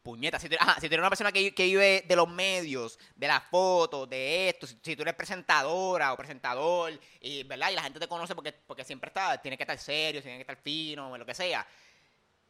Puñeta, 0.04 0.38
si 0.38 0.50
tú, 0.50 0.56
eres 0.82 0.98
una 0.98 1.08
persona 1.08 1.32
que, 1.32 1.54
que 1.54 1.64
vive 1.64 2.04
de 2.06 2.14
los 2.14 2.28
medios, 2.28 2.98
de 3.16 3.26
las 3.26 3.42
fotos, 3.44 4.08
de 4.08 4.50
esto, 4.50 4.66
si, 4.66 4.94
tú 4.94 5.02
eres 5.02 5.14
presentadora 5.14 6.12
o 6.12 6.16
presentador, 6.16 6.92
y, 7.20 7.42
¿verdad? 7.44 7.70
Y 7.70 7.74
la 7.74 7.82
gente 7.82 7.98
te 7.98 8.06
conoce 8.06 8.34
porque, 8.34 8.52
porque 8.52 8.84
siempre 8.84 9.08
está, 9.08 9.40
tiene 9.40 9.56
que 9.56 9.62
estar 9.62 9.78
serio, 9.78 10.22
tiene 10.22 10.36
que 10.36 10.42
estar 10.42 10.58
fino, 10.58 11.10
o 11.10 11.18
lo 11.18 11.24
que 11.24 11.34
sea. 11.34 11.66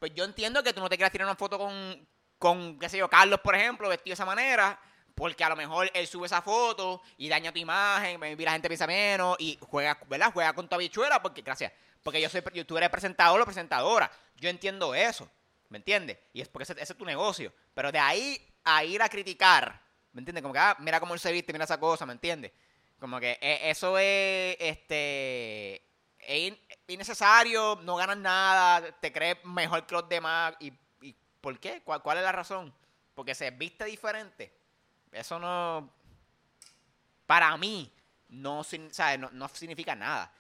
Pues 0.01 0.13
yo 0.15 0.25
entiendo 0.25 0.63
que 0.65 0.73
tú 0.73 0.81
no 0.81 0.89
te 0.89 0.97
quieras 0.97 1.13
tirar 1.13 1.27
una 1.27 1.37
foto 1.37 1.57
con, 1.57 2.07
con, 2.39 2.77
qué 2.79 2.89
sé 2.89 2.99
yo, 2.99 3.09
Carlos, 3.09 3.41
por 3.41 3.55
ejemplo, 3.55 3.89
vestido 3.89 4.13
de 4.13 4.15
esa 4.15 4.27
manera, 4.27 4.79
porque 5.15 5.45
a 5.45 5.49
lo 5.49 5.55
mejor 5.55 5.89
él 5.95 6.07
sube 6.09 6.27
esa 6.27 6.43
foto 6.43 7.03
y 7.17 7.29
daña 7.29 7.53
tu 7.53 7.61
imagen, 7.61 8.21
la 8.21 8.53
gente 8.53 8.69
piensa 8.69 8.89
menos 8.89 9.37
y 9.39 9.57
juega, 9.61 9.97
¿verdad? 10.09 10.33
Juega 10.33 10.53
con 10.55 10.69
tu 10.69 10.75
habichuela 10.75 11.23
porque, 11.23 11.43
gracias, 11.43 11.73
porque 12.03 12.21
yo 12.21 12.29
soy, 12.29 12.43
tú 12.67 12.77
eres 12.77 12.91
presentador 12.91 13.41
o 13.41 13.45
presentadora. 13.45 14.11
Yo 14.35 14.51
entiendo 14.51 14.93
eso, 14.93 15.31
¿me 15.75 15.79
entiendes? 15.79 16.17
Y 16.33 16.41
es 16.41 16.49
porque 16.49 16.73
ese, 16.73 16.81
es 16.81 16.97
tu 16.97 17.05
negocio. 17.05 17.53
Pero 17.75 17.91
de 17.91 17.99
ahí 17.99 18.41
a 18.63 18.85
ir 18.85 19.03
a 19.03 19.09
criticar, 19.09 19.83
¿me 20.13 20.21
entiendes? 20.21 20.41
Como 20.43 20.55
que, 20.55 20.61
ah, 20.61 20.77
mira 20.79 21.01
cómo 21.01 21.15
él 21.15 21.19
se 21.21 21.33
viste, 21.33 21.53
mira 21.53 21.65
esa 21.65 21.81
cosa, 21.81 22.07
¿me 22.07 22.13
entiendes? 22.13 22.53
Como 23.01 23.19
que 23.19 23.33
eh, 23.41 23.59
eso 23.71 23.99
es, 23.99 24.57
este, 24.61 25.75
es 26.21 26.53
in- 26.53 26.59
innecesario, 26.87 27.81
no 27.83 27.97
ganas 27.97 28.17
nada, 28.19 28.93
te 29.01 29.13
crees 29.13 29.45
mejor 29.45 29.85
que 29.85 29.95
los 29.97 30.09
demás. 30.09 30.55
¿Y, 30.61 30.73
por 31.41 31.59
qué? 31.59 31.83
¿Cuál, 31.83 32.01
¿Cuál 32.03 32.19
es 32.19 32.25
la 32.25 32.33
razón? 32.33 32.73
Porque 33.17 33.35
se 33.35 33.51
viste 33.51 33.85
diferente. 33.85 34.57
Eso 35.11 35.41
no, 35.41 35.93
para 37.27 37.57
mí, 37.57 37.93
no, 38.29 38.63
sin- 38.63 38.95
¿sabes? 38.95 39.19
no, 39.19 39.29
no 39.33 39.49
significa 39.49 39.95
nada. 39.97 40.33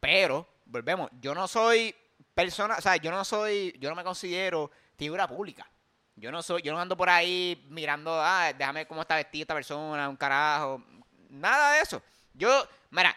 Pero, 0.00 0.48
volvemos, 0.66 1.10
yo 1.20 1.34
no 1.34 1.48
soy 1.48 1.94
persona, 2.36 2.76
o 2.76 2.82
sea, 2.82 2.96
yo 2.96 3.10
no 3.10 3.24
soy, 3.24 3.74
yo 3.80 3.88
no 3.88 3.96
me 3.96 4.04
considero 4.04 4.70
figura 4.98 5.26
pública. 5.26 5.66
Yo 6.16 6.30
no 6.30 6.42
soy, 6.42 6.60
yo 6.60 6.72
no 6.72 6.78
ando 6.78 6.94
por 6.94 7.08
ahí 7.08 7.66
mirando, 7.70 8.12
ah, 8.14 8.52
déjame 8.52 8.86
cómo 8.86 9.00
está 9.00 9.16
vestida 9.16 9.42
esta 9.42 9.54
persona, 9.54 10.06
un 10.06 10.16
carajo. 10.16 10.82
Nada 11.30 11.72
de 11.72 11.80
eso. 11.80 12.02
Yo, 12.34 12.68
mira, 12.90 13.16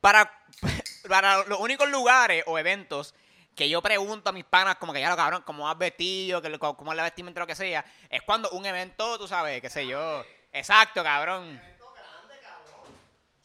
para, 0.00 0.28
para 1.08 1.44
los 1.44 1.60
únicos 1.60 1.88
lugares 1.88 2.42
o 2.48 2.58
eventos 2.58 3.14
que 3.54 3.68
yo 3.68 3.80
pregunto 3.80 4.28
a 4.28 4.32
mis 4.32 4.44
panas, 4.44 4.74
como 4.74 4.92
que 4.92 5.00
ya 5.00 5.08
lo 5.08 5.16
cabrón, 5.16 5.42
cómo 5.46 5.70
has 5.70 5.78
vestido, 5.78 6.42
cómo 6.58 6.90
es 6.90 6.96
la 6.96 7.04
vestimenta, 7.04 7.38
lo 7.38 7.46
que 7.46 7.54
sea, 7.54 7.84
es 8.10 8.22
cuando 8.22 8.50
un 8.50 8.66
evento, 8.66 9.18
tú 9.18 9.28
sabes, 9.28 9.60
qué 9.60 9.70
sé 9.70 9.86
yo. 9.86 10.24
Exacto, 10.50 11.04
cabrón. 11.04 11.60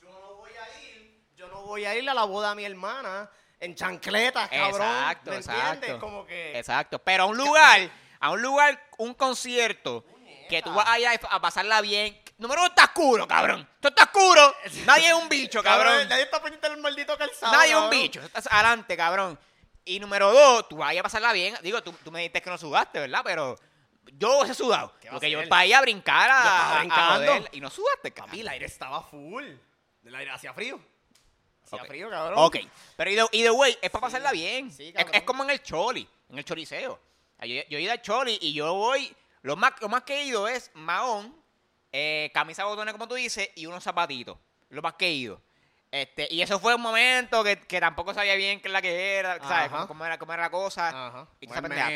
Yo 0.02 0.10
no 0.10 0.36
voy 0.38 0.52
a 0.54 0.82
ir, 0.82 1.24
yo 1.36 1.48
no 1.50 1.62
voy 1.62 1.86
a 1.86 1.96
ir 1.96 2.10
a 2.10 2.16
la 2.16 2.24
boda 2.24 2.50
de 2.50 2.56
mi 2.56 2.66
hermana 2.66 3.30
en 3.60 3.76
chancletas, 3.76 4.50
cabrón. 4.50 4.82
Exacto, 4.82 5.32
¿Me 5.32 5.38
exacto. 5.38 5.74
entiendes? 5.74 6.00
Como 6.00 6.26
que... 6.26 6.58
Exacto. 6.58 7.00
Pero 7.00 7.24
a 7.24 7.26
un 7.28 7.38
lugar, 7.38 7.90
a 8.20 8.32
un 8.32 8.42
lugar, 8.42 8.82
un 8.98 9.14
concierto, 9.14 10.06
que 10.50 10.62
tú 10.62 10.74
vas 10.74 10.88
a 11.30 11.40
pasarla 11.42 11.82
bien. 11.82 12.20
Número 12.38 12.62
uno, 12.62 12.70
está 12.70 12.86
oscuro, 12.86 13.28
cabrón. 13.28 13.68
Esto 13.76 13.90
está 13.90 14.06
oscuro. 14.06 14.56
Nadie 14.86 15.08
es 15.08 15.14
un 15.14 15.28
bicho, 15.28 15.62
cabrón. 15.62 16.08
Nadie 16.08 16.24
está 16.24 16.42
pendiente 16.42 16.70
del 16.70 16.80
maldito 16.80 17.18
calzado, 17.18 17.52
Nadie 17.52 17.72
es 17.72 17.78
un 17.78 17.90
bicho. 17.90 18.22
Estás 18.22 18.48
adelante, 18.50 18.96
cabrón. 18.96 19.38
Y 19.84 20.00
número 20.00 20.32
dos, 20.32 20.70
tú 20.70 20.78
vas 20.78 20.96
a 20.98 21.04
pasarla 21.04 21.34
bien. 21.34 21.56
Digo, 21.62 21.84
tú, 21.84 21.92
tú 22.04 22.12
me 22.12 22.20
dijiste 22.20 22.42
que 22.42 22.50
no 22.50 22.58
sudaste, 22.58 23.00
¿verdad? 23.00 23.22
Pero 23.26 23.60
yo 24.14 24.46
he 24.46 24.54
sudado. 24.54 24.94
¿Qué 25.02 25.08
va 25.08 25.12
a 25.12 25.14
Porque 25.16 25.30
yo 25.32 25.48
para 25.50 25.66
ir 25.66 25.76
a 25.76 25.82
brincar 25.82 26.30
Yo 26.30 26.36
a, 26.36 26.38
estaba 26.38 26.70
a- 26.70 26.76
a 26.76 26.80
brincando. 26.80 27.26
joder, 27.34 27.50
y 27.54 27.60
no 27.62 27.70
sudaste, 27.70 28.12
cabrón. 28.12 28.30
Papi, 28.32 28.42
el 28.42 28.48
aire 28.48 28.66
estaba 28.66 29.02
full. 29.04 29.46
El 30.06 30.16
aire 30.16 30.32
hacía 30.32 30.54
frío. 30.54 30.80
Hacía 31.72 31.84
Ok. 31.84 31.88
frío, 31.88 32.10
cabrón. 32.10 32.36
Ok, 32.40 32.58
pero 32.96 33.10
either, 33.12 33.26
either 33.32 33.52
way, 33.52 33.78
es 33.82 33.90
para 33.90 34.02
pasarla 34.02 34.32
bien. 34.32 34.72
sí, 34.72 34.94
es, 35.14 35.22
como 35.24 35.44
en 35.44 35.52
el 35.52 35.62
choli, 35.64 36.08
en 36.30 36.38
el 36.38 36.44
choriceo. 36.46 37.00
Yo, 37.42 37.62
yo 37.70 37.78
he 37.78 37.82
ido 37.82 37.92
al 37.92 38.02
choli 38.02 38.38
y 38.42 38.54
yo 38.54 38.74
voy, 38.74 39.16
lo 39.44 39.56
más, 39.56 39.74
lo 39.80 39.88
más 39.90 40.04
que 40.04 40.20
he 40.20 40.24
ido 40.26 40.48
es 40.48 40.72
mahón, 40.74 41.36
eh, 41.92 42.30
camisa 42.34 42.66
botones 42.66 42.94
como 42.94 43.08
tú 43.08 43.16
dices 43.16 43.50
y 43.56 43.66
unos 43.66 43.84
zapatitos. 43.84 44.38
Lo 44.70 44.82
más 44.82 44.94
que 44.96 45.08
he 45.08 45.12
ido. 45.12 45.42
Este, 45.92 46.28
y 46.30 46.42
eso 46.44 46.60
fue 46.60 46.76
un 46.76 46.82
momento 46.82 47.44
que, 47.44 47.58
que 47.62 47.80
tampoco 47.80 48.14
sabía 48.14 48.36
bien 48.36 48.62
qué 48.62 48.68
es 48.68 48.72
la 48.72 48.80
que 48.82 49.16
era, 49.18 49.40
¿sabes? 49.40 49.70
Cómo, 49.72 49.88
cómo 49.88 50.06
era, 50.06 50.20
cómo 50.20 50.34
era 50.34 50.44
la 50.44 50.50
cosa. 50.52 50.90
Ajá. 51.08 51.28
Y. 51.40 51.48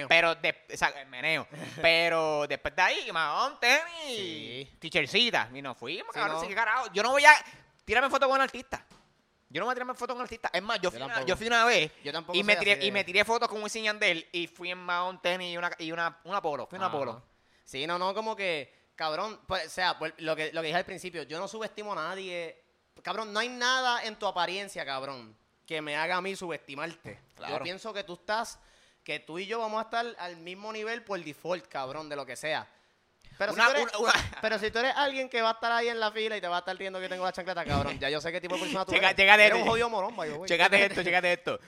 Pero, 0.07 0.33
de, 0.33 0.49
exacto, 0.69 0.99
el 0.99 1.05
meneo. 1.07 1.47
Pero 1.81 2.47
después 2.47 2.75
de 2.75 2.81
ahí, 2.81 3.11
mahón, 3.11 3.59
tenis, 3.59 4.17
Sí. 4.17 4.77
teachercita. 4.79 5.49
Y 5.53 5.61
nos 5.61 5.77
fuimos, 5.77 6.07
Sí, 6.11 6.19
cabrón, 6.19 6.41
no. 6.41 6.47
sí, 6.47 6.55
carajo. 6.55 6.87
Yo 6.91 7.03
no 7.03 7.11
voy 7.11 7.23
a 7.25 7.33
tirarme 7.85 8.09
foto 8.09 8.25
con 8.27 8.37
un 8.37 8.41
artista. 8.41 8.83
Yo 9.53 9.59
no 9.59 9.67
voy 9.67 9.73
a 9.73 9.75
tirarme 9.75 9.93
foto 9.93 10.13
con 10.13 10.17
un 10.17 10.23
artista. 10.23 10.49
Es 10.51 10.63
más, 10.63 10.77
yo 10.77 10.85
Yo 10.85 10.89
fui, 10.89 10.97
una, 10.97 11.07
tampoco. 11.09 11.27
yo 11.27 11.37
fui 11.37 11.45
una 11.45 11.65
vez 11.65 11.91
Yo 12.03 12.11
y 12.33 12.43
me, 12.43 12.55
tiré, 12.55 12.83
y 12.83 12.91
me 12.91 13.03
tiré 13.03 13.23
fotos 13.23 13.47
con 13.47 13.61
Wisin 13.61 13.83
Yandel 13.83 14.27
y 14.31 14.47
fui 14.47 14.71
en 14.71 14.83
Mount 14.83 15.21
Tenis 15.21 15.53
y 15.53 15.57
una, 15.57 15.71
y 15.77 15.91
una, 15.91 16.19
una 16.23 16.41
polo. 16.41 16.65
Fui 16.65 16.79
una 16.79 16.91
polo. 16.91 17.21
Sí, 17.63 17.85
no, 17.85 17.99
no, 17.99 18.15
como 18.15 18.35
que, 18.35 18.73
cabrón, 18.95 19.39
pues, 19.47 19.67
o 19.67 19.69
sea, 19.69 19.99
pues, 19.99 20.11
lo, 20.17 20.35
que, 20.35 20.51
lo 20.53 20.61
que 20.61 20.67
dije 20.67 20.77
al 20.79 20.85
principio, 20.85 21.21
yo 21.21 21.37
no 21.37 21.47
subestimo 21.47 21.93
a 21.93 21.95
nadie. 21.95 22.63
Cabrón, 23.03 23.31
no 23.31 23.39
hay 23.41 23.49
nada 23.49 24.03
en 24.03 24.15
tu 24.17 24.25
apariencia, 24.25 24.83
cabrón, 24.87 25.37
que 25.67 25.83
me 25.83 25.95
haga 25.95 26.15
a 26.15 26.21
mí 26.21 26.35
subestimarte. 26.35 27.19
Claro. 27.35 27.57
Yo 27.57 27.63
pienso 27.63 27.93
que 27.93 28.03
tú 28.03 28.13
estás, 28.13 28.57
que 29.03 29.19
tú 29.19 29.37
y 29.37 29.45
yo 29.45 29.59
vamos 29.59 29.79
a 29.79 29.83
estar 29.83 30.15
al 30.17 30.37
mismo 30.37 30.73
nivel 30.73 31.03
por 31.03 31.23
default, 31.23 31.67
cabrón, 31.67 32.09
de 32.09 32.15
lo 32.15 32.25
que 32.25 32.35
sea. 32.35 32.67
Pero, 33.37 33.53
Una- 33.53 33.65
si, 33.67 33.71
tú 33.73 33.77
eres, 33.81 33.95
una- 33.95 34.11
una- 34.11 34.13
pero 34.41 34.59
si 34.59 34.71
tú 34.71 34.79
eres 34.79 34.93
alguien 34.95 35.29
que 35.29 35.41
va 35.41 35.49
a 35.49 35.53
estar 35.53 35.71
ahí 35.71 35.87
en 35.89 35.99
la 35.99 36.11
fila 36.11 36.37
y 36.37 36.41
te 36.41 36.47
va 36.47 36.57
a 36.57 36.59
estar 36.59 36.77
riendo 36.77 36.99
que 36.99 37.09
tengo 37.09 37.23
la 37.25 37.31
chancleta, 37.31 37.65
cabrón, 37.65 37.99
ya 37.99 38.09
yo 38.09 38.21
sé 38.21 38.31
qué 38.31 38.39
tipo 38.41 38.55
de 38.55 38.61
persona 38.61 38.85
tú 38.85 38.91
Checa- 38.91 39.07
eres. 39.11 39.15
chécate 39.17 39.45
eres 39.45 39.61
un 39.61 39.67
jodido 39.67 39.89
morón, 39.89 40.15
the 40.15 40.33
way. 40.33 40.47
Chécate 40.47 40.85
esto, 40.85 41.03
chécate 41.03 41.33
esto. 41.33 41.59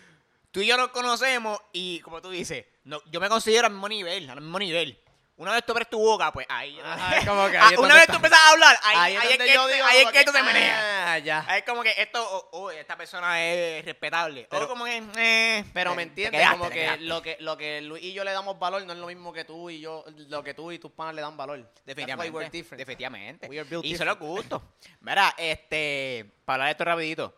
Tú 0.51 0.61
y 0.61 0.67
yo 0.67 0.77
nos 0.77 0.89
conocemos 0.89 1.59
y, 1.73 1.99
como 1.99 2.21
tú 2.21 2.29
dices, 2.29 2.65
no, 2.85 3.01
yo 3.11 3.19
me 3.19 3.27
considero 3.27 3.67
al 3.67 3.73
mismo 3.73 3.89
nivel, 3.89 4.29
al 4.29 4.39
mismo 4.41 4.57
nivel. 4.59 4.97
Una 5.37 5.51
vez 5.51 5.65
tú 5.65 5.73
abres 5.73 5.89
tu 5.89 5.99
boca, 5.99 6.31
pues 6.31 6.45
ahí. 6.49 6.79
Ajá, 6.81 7.17
es 7.17 7.25
como 7.25 7.49
que 7.49 7.57
Ah, 7.57 7.67
ahí 7.67 7.73
es 7.73 7.79
una 7.79 7.95
vez 7.95 8.07
tú 8.07 8.13
empiezas 8.13 8.39
a 8.39 8.49
hablar, 8.51 8.77
ahí, 8.83 8.95
Ahí 8.97 9.13
es 9.15 9.19
ahí 9.19 9.27
es 9.27 9.31
donde 9.37 9.45
que, 9.45 9.51
digo 9.75 9.85
ahí 9.85 9.97
es 9.97 10.03
como 10.03 10.11
que 10.13 10.19
esto 10.19 10.31
se 10.31 10.43
menea. 10.43 11.13
Ah, 11.13 11.17
ya. 11.19 11.57
Es 11.57 11.63
como 11.63 11.83
que 11.83 11.93
esto, 11.97 12.23
oh, 12.23 12.49
oh, 12.53 12.71
esta 12.71 12.95
persona 12.95 13.43
es 13.43 13.83
respetable. 13.83 14.47
Pero- 14.49 14.65
o 14.65 14.67
como 14.69 14.85
que, 14.85 15.03
eh, 15.17 15.65
Pero 15.73 15.93
me 15.93 16.03
entiendes, 16.03 16.39
quedaste, 16.39 16.57
como 16.57 16.69
que 16.69 16.97
lo 17.01 17.21
que 17.21 17.37
lo 17.41 17.57
que 17.57 17.81
Luis 17.81 18.01
y 18.01 18.13
yo 18.13 18.23
le 18.23 18.31
damos 18.31 18.57
valor 18.57 18.85
no 18.85 18.93
es 18.93 18.99
lo 18.99 19.07
mismo 19.07 19.33
que 19.33 19.43
tú 19.43 19.69
y 19.69 19.81
yo, 19.81 20.05
lo 20.29 20.41
que 20.41 20.53
tú 20.53 20.71
y 20.71 20.79
tus 20.79 20.91
panas 20.91 21.13
le 21.13 21.21
dan 21.21 21.35
valor. 21.35 21.69
Definitivamente. 21.85 22.31
we're 22.33 22.49
different. 22.49 22.79
Definitivamente. 22.79 23.47
We 23.47 23.59
are 23.59 23.67
built 23.69 23.83
y 23.83 23.97
son 23.97 24.07
los 24.07 24.17
gustos. 24.17 24.61
Mira, 25.01 25.33
este, 25.37 26.31
para 26.45 26.55
hablar 26.55 26.67
de 26.67 26.71
esto 26.71 26.85
rapidito. 26.85 27.35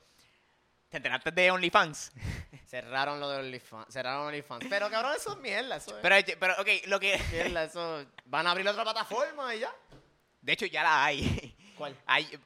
¿Te 0.89 0.97
enteraste 0.97 1.31
de 1.31 1.51
OnlyFans? 1.51 2.11
Cerraron 2.67 3.19
lo 3.19 3.29
de 3.29 3.37
OnlyFans, 3.39 3.93
cerraron 3.93 4.27
OnlyFans. 4.27 4.65
Pero 4.69 4.89
cabrón, 4.89 5.13
eso 5.15 5.31
es 5.31 5.37
mierda, 5.37 5.77
eso 5.77 5.95
es 5.95 6.01
Pero, 6.01 6.15
pero, 6.39 6.53
ok, 6.61 6.67
lo 6.87 6.99
que... 6.99 7.17
mierda, 7.31 7.63
eso 7.63 8.05
van 8.25 8.45
a 8.45 8.51
abrir 8.51 8.67
otra 8.67 8.83
plataforma 8.83 9.55
y 9.55 9.59
ya. 9.59 9.73
De 10.41 10.51
hecho, 10.53 10.65
ya 10.65 10.83
la 10.83 11.05
hay. 11.05 11.55
¿Cuál? 11.77 11.95
hay 12.05 12.39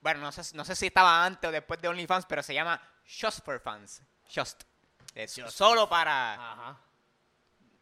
bueno, 0.00 0.20
no 0.20 0.30
sé, 0.32 0.54
no 0.54 0.64
sé 0.66 0.76
si 0.76 0.86
estaba 0.88 1.24
antes 1.24 1.48
o 1.48 1.50
después 1.50 1.80
de 1.80 1.88
OnlyFans, 1.88 2.26
pero 2.26 2.42
se 2.42 2.52
llama 2.52 2.80
Just 3.20 3.42
for 3.44 3.58
Fans. 3.58 4.02
Just. 4.32 4.62
Es 5.14 5.40
solo 5.48 5.88
para... 5.88 6.34
Ajá. 6.34 6.80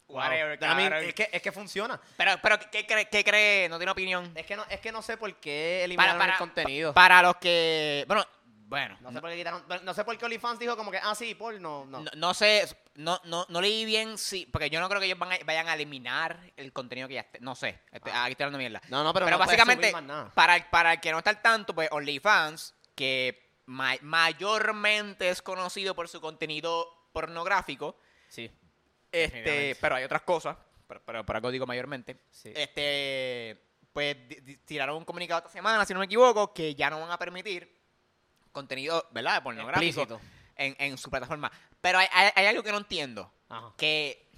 Whatever, 0.06 0.58
I 0.62 0.66
mean, 0.76 0.90
cabrón. 0.90 1.04
es 1.08 1.14
que 1.14 1.28
es 1.32 1.42
que 1.42 1.52
funciona. 1.52 1.98
Pero, 2.18 2.32
pero 2.42 2.58
¿qué 2.70 2.86
cree? 2.86 3.08
¿Qué 3.08 3.24
cree? 3.24 3.68
No 3.68 3.78
tiene 3.78 3.92
opinión. 3.92 4.30
Es 4.34 4.44
que 4.44 4.56
no 4.56 4.64
es 4.68 4.78
que 4.80 4.92
no 4.92 5.00
sé 5.00 5.16
por 5.16 5.34
qué 5.36 5.84
eliminaron 5.84 6.20
el 6.30 6.36
contenido. 6.36 6.92
pa- 6.92 7.00
para 7.02 7.22
los 7.22 7.36
que... 7.36 8.04
Bueno, 8.06 8.24
bueno. 8.72 8.96
no 9.00 9.12
sé 9.12 9.20
por 9.20 9.30
qué 9.30 9.36
quitaron, 9.36 9.64
no 9.84 9.94
sé 9.94 10.04
por 10.04 10.18
qué 10.18 10.24
OnlyFans 10.24 10.58
dijo 10.58 10.76
como 10.76 10.90
que 10.90 10.98
ah 10.98 11.14
sí, 11.14 11.34
porno, 11.34 11.84
no. 11.86 12.00
No, 12.00 12.10
no 12.16 12.34
sé, 12.34 12.66
no, 12.94 13.20
no, 13.24 13.46
no 13.48 13.60
leí 13.60 13.84
bien 13.84 14.18
si, 14.18 14.46
porque 14.46 14.70
yo 14.70 14.80
no 14.80 14.88
creo 14.88 15.00
que 15.00 15.06
ellos 15.06 15.18
van 15.18 15.32
a- 15.32 15.38
vayan 15.44 15.68
a 15.68 15.74
eliminar 15.74 16.38
el 16.56 16.72
contenido 16.72 17.06
que 17.08 17.14
ya 17.14 17.20
esté, 17.20 17.38
no 17.40 17.54
sé, 17.54 17.78
este- 17.92 18.10
Ah. 18.10 18.24
aquí 18.24 18.32
estoy 18.32 18.44
hablando 18.44 18.58
mierda. 18.58 18.80
No, 18.88 19.04
no, 19.04 19.12
pero, 19.12 19.26
Pero 19.26 19.38
no 19.38 19.44
puedes 19.44 19.56
básicamente, 19.58 19.84
subir 19.90 19.94
más 19.94 20.02
nada. 20.04 20.30
para, 20.34 20.56
el- 20.56 20.64
para 20.66 20.92
el 20.94 21.00
que 21.00 21.10
no 21.12 21.18
está 21.18 21.30
al 21.30 21.42
tanto, 21.42 21.74
pues 21.74 21.88
OnlyFans, 21.92 22.74
que 22.94 23.60
ma- 23.66 23.96
mayormente 24.00 25.28
es 25.30 25.42
conocido 25.42 25.94
por 25.94 26.08
su 26.08 26.20
contenido 26.20 27.08
pornográfico, 27.12 27.96
Sí. 28.28 28.44
este, 29.10 29.20
Definitivamente. 29.36 29.78
pero 29.80 29.94
hay 29.96 30.04
otras 30.04 30.22
cosas, 30.22 30.56
pero, 30.86 31.02
pero 31.04 31.24
por 31.26 31.36
algo 31.36 31.50
digo 31.50 31.66
mayormente, 31.66 32.24
Sí. 32.30 32.52
este, 32.54 33.62
pues 33.92 34.16
di- 34.28 34.36
di- 34.40 34.56
tiraron 34.58 34.96
un 34.96 35.04
comunicado 35.04 35.38
esta 35.40 35.50
semana, 35.50 35.84
si 35.84 35.92
no 35.92 35.98
me 36.00 36.06
equivoco, 36.06 36.52
que 36.54 36.74
ya 36.74 36.88
no 36.90 37.00
van 37.00 37.10
a 37.10 37.18
permitir 37.18 37.81
contenido, 38.52 39.06
¿verdad?, 39.10 39.42
pornográfico 39.42 40.02
Explícito. 40.02 40.20
en, 40.56 40.76
en 40.78 40.98
su 40.98 41.10
plataforma. 41.10 41.50
Pero 41.80 41.98
hay, 41.98 42.06
hay- 42.12 42.30
hay 42.34 42.46
algo 42.46 42.62
que 42.62 42.70
no 42.72 42.78
entiendo. 42.78 43.32
Ajá. 43.48 43.72
Que. 43.76 44.28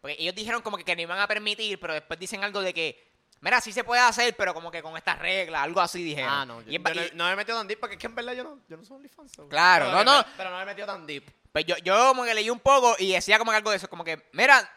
Porque 0.00 0.16
ellos 0.18 0.34
dijeron 0.34 0.62
como 0.62 0.76
que, 0.76 0.84
que 0.84 0.96
no 0.96 1.02
iban 1.02 1.18
a 1.18 1.28
permitir, 1.28 1.78
pero 1.78 1.94
después 1.94 2.18
dicen 2.18 2.42
algo 2.44 2.60
de 2.60 2.74
que. 2.74 3.12
Mira, 3.40 3.60
sí 3.60 3.72
se 3.72 3.82
puede 3.82 4.00
hacer, 4.00 4.36
pero 4.36 4.54
como 4.54 4.70
que 4.70 4.82
con 4.82 4.96
estas 4.96 5.18
reglas, 5.18 5.62
algo 5.62 5.80
así 5.80 6.00
dijeron. 6.02 6.30
Ah, 6.32 6.46
no, 6.46 6.60
yo, 6.62 6.78
no, 6.78 6.90
y- 7.04 7.10
no 7.14 7.24
me 7.26 7.32
he 7.32 7.36
metido 7.36 7.58
tan 7.58 7.66
deep 7.66 7.80
porque 7.80 7.94
es 7.96 8.00
que 8.00 8.06
en 8.06 8.14
verdad 8.14 8.34
yo 8.34 8.44
no, 8.44 8.60
yo 8.68 8.76
no 8.76 8.84
soy 8.84 8.98
OnlyFans. 8.98 9.32
Claro, 9.50 9.86
pero, 9.86 10.04
no, 10.04 10.18
no. 10.18 10.26
Pero 10.36 10.50
no 10.50 10.56
me 10.58 10.62
he 10.62 10.66
metido 10.66 10.86
tan 10.86 11.04
deep. 11.06 11.28
pues 11.50 11.64
yo, 11.66 11.76
yo 11.78 12.08
como 12.10 12.22
que 12.24 12.34
leí 12.34 12.48
un 12.50 12.60
poco 12.60 12.94
y 13.00 13.10
decía 13.12 13.38
como 13.40 13.50
que 13.50 13.56
algo 13.56 13.70
de 13.72 13.78
eso, 13.78 13.88
como 13.90 14.04
que, 14.04 14.28
mira, 14.32 14.70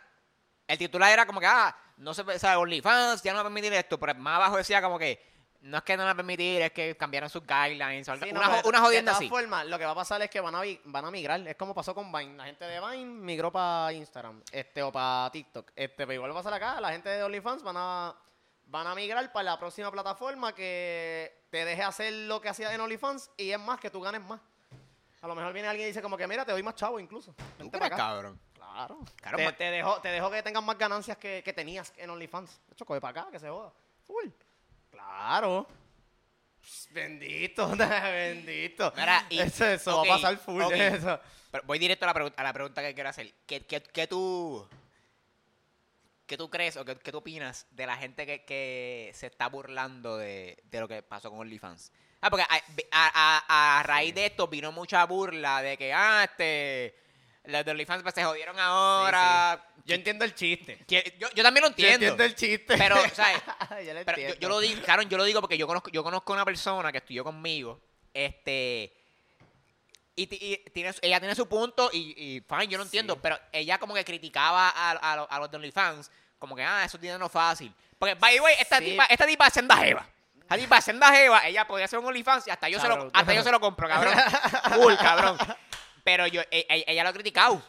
el 0.68 0.78
titular 0.80 1.12
era 1.12 1.28
como 1.28 1.40
que, 1.40 1.46
ah, 1.46 1.78
no 1.98 2.16
se 2.16 2.24
¿sabes? 2.40 2.58
OnlyFans, 2.58 3.22
ya 3.22 3.34
no 3.34 3.36
va 3.38 3.42
a 3.42 3.46
permitir 3.46 3.72
esto, 3.74 4.00
pero 4.00 4.16
más 4.16 4.38
abajo 4.38 4.58
decía 4.58 4.82
como 4.82 4.98
que, 4.98 5.24
no 5.66 5.78
es 5.78 5.84
que 5.84 5.98
no 5.98 6.04
van 6.04 6.12
a 6.12 6.16
permitir, 6.16 6.62
es 6.62 6.72
que 6.72 6.96
cambiaron 6.96 7.28
sus 7.28 7.42
guidelines, 7.46 8.06
Sí, 8.06 8.32
no, 8.32 8.40
una, 8.40 8.62
una 8.66 8.80
jodienda 8.82 9.12
De 9.14 9.18
así. 9.18 9.28
todas 9.28 9.42
formas, 9.42 9.66
lo 9.66 9.80
que 9.80 9.86
va 9.86 9.92
a 9.92 9.96
pasar 9.96 10.22
es 10.22 10.30
que 10.30 10.40
van 10.40 10.54
a, 10.54 10.62
van 10.84 11.06
a 11.06 11.12
migrar. 11.12 11.48
Es 11.48 11.56
como 11.56 11.74
pasó 11.74 11.96
con 11.96 12.12
Vine. 12.12 12.38
La 12.38 12.46
gente 12.46 12.66
de 12.66 12.80
Vine 12.80 13.06
migró 13.06 13.52
para 13.52 13.92
Instagram 13.92 14.44
este, 14.52 14.84
o 14.84 14.92
para 14.92 15.32
TikTok. 15.32 15.72
Este, 15.76 16.06
pero 16.06 16.14
igual 16.14 16.30
va 16.30 16.36
a 16.36 16.44
pasar 16.44 16.54
acá. 16.54 16.80
La 16.80 16.92
gente 16.92 17.10
de 17.10 17.24
OnlyFans 17.24 17.64
van 17.64 17.78
a, 17.78 18.16
van 18.68 18.86
a 18.86 18.94
migrar 18.94 19.32
para 19.32 19.44
la 19.44 19.60
próxima 19.60 19.92
plataforma 19.92 20.54
que 20.54 21.46
te 21.50 21.66
deje 21.66 21.82
hacer 21.82 22.14
lo 22.14 22.40
que 22.40 22.50
hacía 22.50 22.72
en 22.72 22.82
OnlyFans 22.82 23.32
y 23.36 23.50
es 23.50 23.60
más, 23.60 23.80
que 23.80 23.90
tú 23.90 24.02
ganes 24.02 24.22
más. 24.22 24.40
A 25.22 25.28
lo 25.28 25.34
mejor 25.34 25.52
viene 25.52 25.68
alguien 25.68 25.88
y 25.88 25.90
dice 25.90 26.04
como 26.04 26.16
que, 26.16 26.28
mira, 26.28 26.46
te 26.46 26.52
doy 26.52 26.62
más 26.62 26.76
chavo 26.76 27.00
incluso. 27.00 27.34
¿Tú 27.34 27.44
Vente 27.58 27.80
cabrón? 27.80 28.40
Claro. 28.54 29.00
Claro, 29.16 29.38
te, 29.38 29.52
te 29.54 29.64
dejo, 29.72 30.00
te 30.00 30.10
dejo 30.10 30.30
que 30.30 30.44
tengas 30.44 30.64
más 30.64 30.78
ganancias 30.78 31.18
que, 31.18 31.42
que 31.44 31.54
tenías 31.54 31.92
en 31.98 32.12
OnlyFans. 32.12 32.62
De 32.68 32.74
hecho, 32.74 32.86
coge 32.86 33.02
para 33.02 33.22
acá, 33.22 33.32
que 33.32 33.40
se 33.40 33.50
joda. 33.50 33.74
Full. 34.06 34.30
Claro. 35.16 35.68
Bendito, 36.92 37.68
bendito. 37.78 38.94
Mira, 38.98 39.26
y- 39.30 39.40
eso, 39.40 39.66
eso 39.66 40.00
ok, 40.02 40.08
va 40.10 40.14
a 40.14 40.18
pasar 40.18 40.38
full 40.38 40.62
ok. 40.62 40.72
de 40.74 40.88
eso. 40.88 41.20
Pero 41.52 41.64
voy 41.66 41.80
directo 41.80 42.06
a 42.06 42.08
la, 42.08 42.14
pregun- 42.14 42.34
a 42.36 42.44
la 42.44 42.54
pregunta 42.54 42.82
que 42.82 42.94
quiero 42.94 43.10
hacer. 43.10 43.34
¿Qué, 43.46 43.66
qué, 43.66 43.82
qué 43.82 44.08
tú, 44.08 44.68
qué 46.26 46.38
tú 46.38 46.50
crees 46.50 46.76
o 46.78 46.84
qué, 46.84 46.98
qué 46.98 47.12
tú 47.12 47.20
opinas 47.20 47.66
de 47.72 47.86
la 47.86 47.96
gente 47.98 48.26
que, 48.26 48.44
que 48.44 49.12
se 49.14 49.28
está 49.28 49.48
burlando 49.48 50.18
de, 50.18 50.62
de 50.66 50.80
lo 50.80 50.88
que 50.88 51.02
pasó 51.04 51.30
con 51.30 51.40
OnlyFans? 51.40 51.92
Ah, 52.22 52.30
porque 52.30 52.46
a, 52.50 52.56
a- 52.92 53.44
a- 53.48 53.80
a 53.80 53.84
raíz 53.84 54.14
de 54.16 54.26
esto 54.26 54.48
vino 54.48 54.72
mucha 54.72 55.06
burla 55.06 55.62
de 55.62 55.78
que, 55.78 55.94
ah, 55.94 56.24
este, 56.30 56.96
los 57.48 57.66
de 57.66 57.72
OnlyFans 57.72 58.04
pues, 58.04 58.16
se 58.16 58.24
jodieron 58.24 58.58
ahora. 58.60 59.64
Yo 59.86 59.96
entiendo 59.96 60.26
el 60.26 60.34
chiste. 60.34 60.80
Yo, 60.88 61.00
yo 61.34 61.44
también 61.44 61.62
lo 61.64 61.68
Yo 61.70 61.72
entiendo. 61.72 61.94
entiendo 62.08 62.24
el 62.24 62.36
chiste. 62.36 62.78
Pero, 62.78 62.96
¿sabes? 63.14 63.42
yo 63.86 63.94
lo 63.94 64.04
Pero 64.06 64.18
yo, 64.18 64.24
entiendo. 64.24 64.36
yo 64.40 64.50
lo 64.50 64.60
digo, 64.60 64.82
claro, 64.82 65.02
yo 65.04 65.18
lo 65.18 65.24
digo 65.24 65.42
porque 65.42 65.58
yo 65.58 65.68
conozco, 65.68 65.90
yo 65.92 66.04
conozco 66.04 66.34
una 66.34 66.44
persona 66.46 66.92
que 66.92 66.98
estudió 67.00 67.24
conmigo, 67.24 67.80
este, 68.14 68.92
y, 70.16 70.28
ti- 70.28 70.40
y 70.42 70.70
tiene, 70.72 70.92
ella 71.02 71.20
tiene 71.20 71.36
su 71.36 71.48
punto 71.48 71.90
y, 71.94 72.16
y 72.18 72.42
fine, 72.42 72.68
yo 72.68 72.78
no 72.78 72.84
entiendo, 72.86 73.14
Sí. 73.16 73.20
pero 73.22 73.38
ella 73.52 73.78
como 73.78 73.94
que 73.94 74.04
criticaba 74.06 74.70
a, 74.70 74.92
a, 74.92 75.16
lo- 75.18 75.32
a 75.32 75.40
los 75.40 75.52
de 75.52 75.58
OnlyFans, 75.58 76.10
como 76.40 76.56
que, 76.56 76.64
ah, 76.64 76.84
eso 76.86 76.98
es 76.98 77.02
dinero 77.02 77.28
fácil. 77.30 77.74
Porque, 78.00 78.16
by 78.16 78.36
the 78.36 78.42
way, 78.42 78.56
esta 78.60 78.80
tipa, 78.80 79.06
esta 79.06 79.26
tipa 79.28 79.48
es 79.48 79.54
senda 79.54 79.78
jeva. 79.78 80.08
Esta 80.42 80.58
tipa 80.58 80.78
es 80.78 80.86
senda 80.86 81.12
jeva, 81.14 81.48
ella 81.48 81.66
podía 81.68 81.86
hacer 81.86 82.00
un 82.00 82.06
OnlyFans 82.06 82.48
y 82.48 82.52
hasta 82.52 82.70
yo, 82.70 82.80
se 82.80 82.88
lo, 82.88 83.10
hasta 83.14 83.34
yo 83.34 83.44
se 83.44 83.52
lo 83.52 83.60
compro, 83.60 83.88
cabrón. 83.88 84.14
Cool, 84.76 84.98
cabrón. 84.98 85.38
Pero 86.06 86.28
yo, 86.28 86.42
e- 86.52 86.68
e- 86.70 86.86
ella 86.88 87.04
lo 87.04 87.10
ha 87.10 87.14
criticado. 87.14 87.62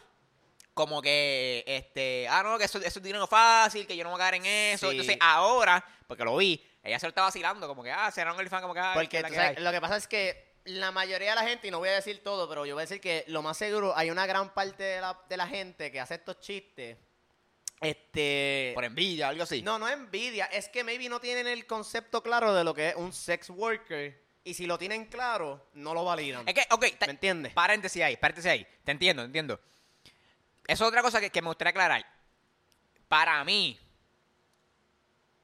Como 0.74 1.00
que, 1.00 1.64
este, 1.66 2.28
ah, 2.28 2.42
no, 2.42 2.58
que 2.58 2.64
eso, 2.64 2.78
eso 2.78 2.98
es 2.98 3.02
dinero 3.02 3.26
fácil, 3.26 3.86
que 3.86 3.96
yo 3.96 4.04
no 4.04 4.10
voy 4.10 4.20
a 4.20 4.24
caer 4.24 4.34
en 4.34 4.44
eso. 4.44 4.90
Sí. 4.90 4.96
Entonces, 4.98 5.16
ahora, 5.22 5.82
porque 6.06 6.22
lo 6.22 6.36
vi, 6.36 6.62
ella 6.82 6.98
se 6.98 7.06
lo 7.06 7.08
está 7.08 7.22
vacilando, 7.22 7.66
como 7.66 7.82
que, 7.82 7.90
ah, 7.90 8.10
será 8.10 8.32
un 8.32 8.38
OnlyFans, 8.38 8.60
como 8.60 8.74
que, 8.74 8.80
ah, 8.80 8.92
Porque 8.92 9.22
que 9.22 9.34
sabes, 9.34 9.58
lo 9.58 9.72
que 9.72 9.80
pasa 9.80 9.96
es 9.96 10.06
que 10.06 10.58
la 10.66 10.90
mayoría 10.90 11.30
de 11.30 11.36
la 11.36 11.48
gente, 11.48 11.68
y 11.68 11.70
no 11.70 11.78
voy 11.78 11.88
a 11.88 11.94
decir 11.94 12.22
todo, 12.22 12.46
pero 12.46 12.66
yo 12.66 12.74
voy 12.74 12.82
a 12.82 12.84
decir 12.84 13.00
que 13.00 13.24
lo 13.28 13.40
más 13.40 13.56
seguro, 13.56 13.96
hay 13.96 14.10
una 14.10 14.26
gran 14.26 14.52
parte 14.52 14.82
de 14.82 15.00
la, 15.00 15.18
de 15.26 15.36
la 15.38 15.48
gente 15.48 15.90
que 15.90 15.98
hace 15.98 16.16
estos 16.16 16.38
chistes. 16.40 16.98
Este. 17.80 18.72
Por 18.74 18.84
envidia, 18.84 19.28
algo 19.28 19.44
así. 19.44 19.62
No, 19.62 19.78
no 19.78 19.88
envidia, 19.88 20.44
es 20.46 20.68
que 20.68 20.84
maybe 20.84 21.08
no 21.08 21.20
tienen 21.20 21.46
el 21.46 21.66
concepto 21.66 22.22
claro 22.22 22.52
de 22.52 22.64
lo 22.64 22.74
que 22.74 22.90
es 22.90 22.96
un 22.96 23.14
sex 23.14 23.48
worker. 23.48 24.25
Y 24.46 24.54
si 24.54 24.64
lo 24.64 24.78
tienen 24.78 25.06
claro, 25.06 25.70
no 25.74 25.92
lo 25.92 26.04
validan. 26.04 26.48
Es 26.48 26.54
que, 26.54 26.64
ok, 26.70 26.86
¿Me 27.04 27.10
entiendes? 27.10 27.52
paréntesis 27.52 28.00
ahí, 28.00 28.16
paréntesis 28.16 28.48
ahí. 28.48 28.64
Te 28.84 28.92
entiendo, 28.92 29.24
te 29.24 29.26
entiendo. 29.26 29.60
Eso 30.68 30.84
es 30.84 30.88
otra 30.88 31.02
cosa 31.02 31.20
que, 31.20 31.30
que 31.30 31.42
me 31.42 31.48
gustaría 31.48 31.70
aclarar. 31.70 32.06
Para 33.08 33.42
mí, 33.42 33.76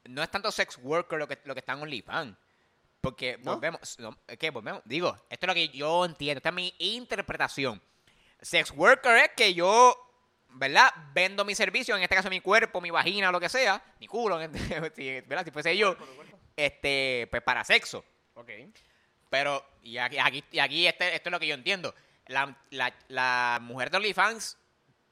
no 0.05 0.23
es 0.23 0.31
tanto 0.31 0.53
sex 0.53 0.79
worker 0.81 1.19
lo 1.19 1.27
que, 1.27 1.37
lo 1.43 1.53
que 1.53 1.59
está 1.59 1.73
en 1.73 1.83
OnlyFans. 1.83 2.37
Porque 3.01 3.39
¿No? 3.39 3.55
volvemos, 3.55 3.99
no, 3.99 4.17
que 4.39 4.51
volvemos, 4.51 4.83
digo, 4.85 5.17
esto 5.29 5.47
es 5.47 5.49
lo 5.49 5.55
que 5.55 5.69
yo 5.71 6.05
entiendo, 6.05 6.39
esta 6.39 6.51
es 6.51 6.55
mi 6.55 6.73
interpretación. 6.79 7.83
Sex 8.41 8.71
worker 8.71 9.17
es 9.17 9.31
que 9.37 9.53
yo, 9.53 9.97
¿verdad? 10.51 10.93
Vendo 11.13 11.45
mi 11.45 11.57
servicio, 11.57 11.97
en 11.97 12.05
este 12.05 12.15
caso 12.15 12.31
mi 12.31 12.41
cuerpo, 12.41 12.81
mi 12.81 12.93
vagina, 12.93 13.33
lo 13.33 13.41
que 13.41 13.49
sea, 13.49 13.83
mi 13.99 14.07
culo, 14.07 14.39
¿verdad? 14.39 15.45
Si 15.45 15.51
fuese 15.51 15.77
yo, 15.77 15.97
este, 16.55 17.27
pues 17.33 17.43
para 17.43 17.65
sexo. 17.65 18.05
Ok. 18.35 18.51
Pero, 19.33 19.65
y 19.83 19.97
aquí, 19.97 20.19
aquí, 20.19 20.45
y 20.53 20.59
aquí 20.59 20.87
este, 20.87 21.15
esto 21.15 21.31
es 21.31 21.33
lo 21.33 21.41
que 21.41 21.47
yo 21.47 21.55
entiendo. 21.55 21.95
La, 22.27 22.55
la, 22.69 22.93
la 23.09 23.59
mujer 23.63 23.91
de 23.91 23.97
OnlyFans 23.97 24.59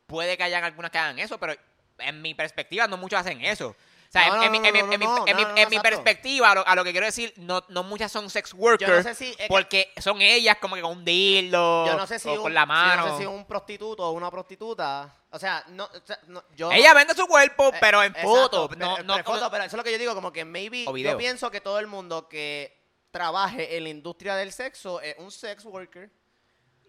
puede 0.07 0.37
que 0.37 0.43
hayan 0.43 0.63
algunas 0.63 0.91
que 0.91 0.99
hagan 0.99 1.19
eso, 1.19 1.39
pero 1.39 1.55
en 1.99 2.21
mi 2.21 2.35
perspectiva 2.35 2.87
no 2.87 2.99
muchos 2.99 3.19
hacen 3.19 3.43
eso. 3.43 3.69
O 3.69 4.13
sea, 4.13 4.27
No, 4.29 4.43
en, 4.43 4.51
no, 4.53 4.57
en 4.59 4.63
mi- 4.63 4.69
en 4.69 4.89
mi- 5.01 5.07
no, 5.07 5.25
en 5.27 5.39
en 5.59 5.69
mi- 5.71 5.79
perspectiva, 5.81 6.51
a 6.51 6.55
lo, 6.57 6.67
a 6.69 6.75
lo 6.75 6.85
que 6.85 6.91
quiero 6.91 7.07
decir, 7.07 7.33
no, 7.37 7.65
no 7.71 7.83
muchas 7.83 8.13
son 8.13 8.29
sex 8.29 8.53
workers. 8.53 9.05
sé 9.05 9.15
si- 9.15 9.35
que- 9.37 9.47
porque 9.47 9.91
son 9.99 10.21
ellas 10.21 10.59
como 10.61 10.75
que 10.77 10.83
con 10.83 10.93
un 10.99 11.05
dildo 11.05 11.87
Yo 11.87 11.97
no 11.97 12.07
sé 12.07 12.19
si, 12.19 12.29
o 12.29 12.35
un, 12.35 12.43
con 12.43 12.53
la 12.53 12.67
mano. 12.67 13.07
no 13.07 13.13
sé 13.17 13.23
si 13.23 13.27
un 13.27 13.47
prostituto 13.47 14.03
o 14.07 14.11
una 14.11 14.31
prostituta. 14.31 15.15
O 15.31 15.39
sea, 15.39 15.65
no, 15.69 15.85
o 15.85 16.01
sea, 16.07 16.19
no, 16.27 16.45
yo. 16.57 16.71
Ella 16.73 16.93
vende 16.93 17.15
su 17.15 17.27
cuerpo, 17.27 17.71
Eh, 17.73 17.77
pero 17.81 18.03
en 18.03 18.11
exacto, 18.11 18.29
foto. 18.29 18.69
pero- 18.69 18.85
No, 18.85 19.17
en 19.17 19.23
como- 19.23 19.39
foto, 19.39 19.51
pero 19.51 19.65
eso 19.65 19.77
es 19.77 19.79
lo 19.79 19.85
que 19.85 19.93
yo 19.93 19.99
digo, 19.99 20.15
como 20.15 20.31
que 20.31 20.45
maybe 20.45 20.85
yo 20.85 21.17
pienso 21.17 21.51
que 21.51 21.63
todo 21.63 21.79
el 21.79 21.87
mundo 21.87 22.29
que 22.29 22.80
trabaje 23.11 23.77
en 23.77 23.85
la 23.85 23.91
industria 23.91 24.37
del 24.37 24.53
sexo 24.53 25.01
es 25.01 25.17
un 25.19 25.31
sex 25.31 25.65
worker. 25.65 26.11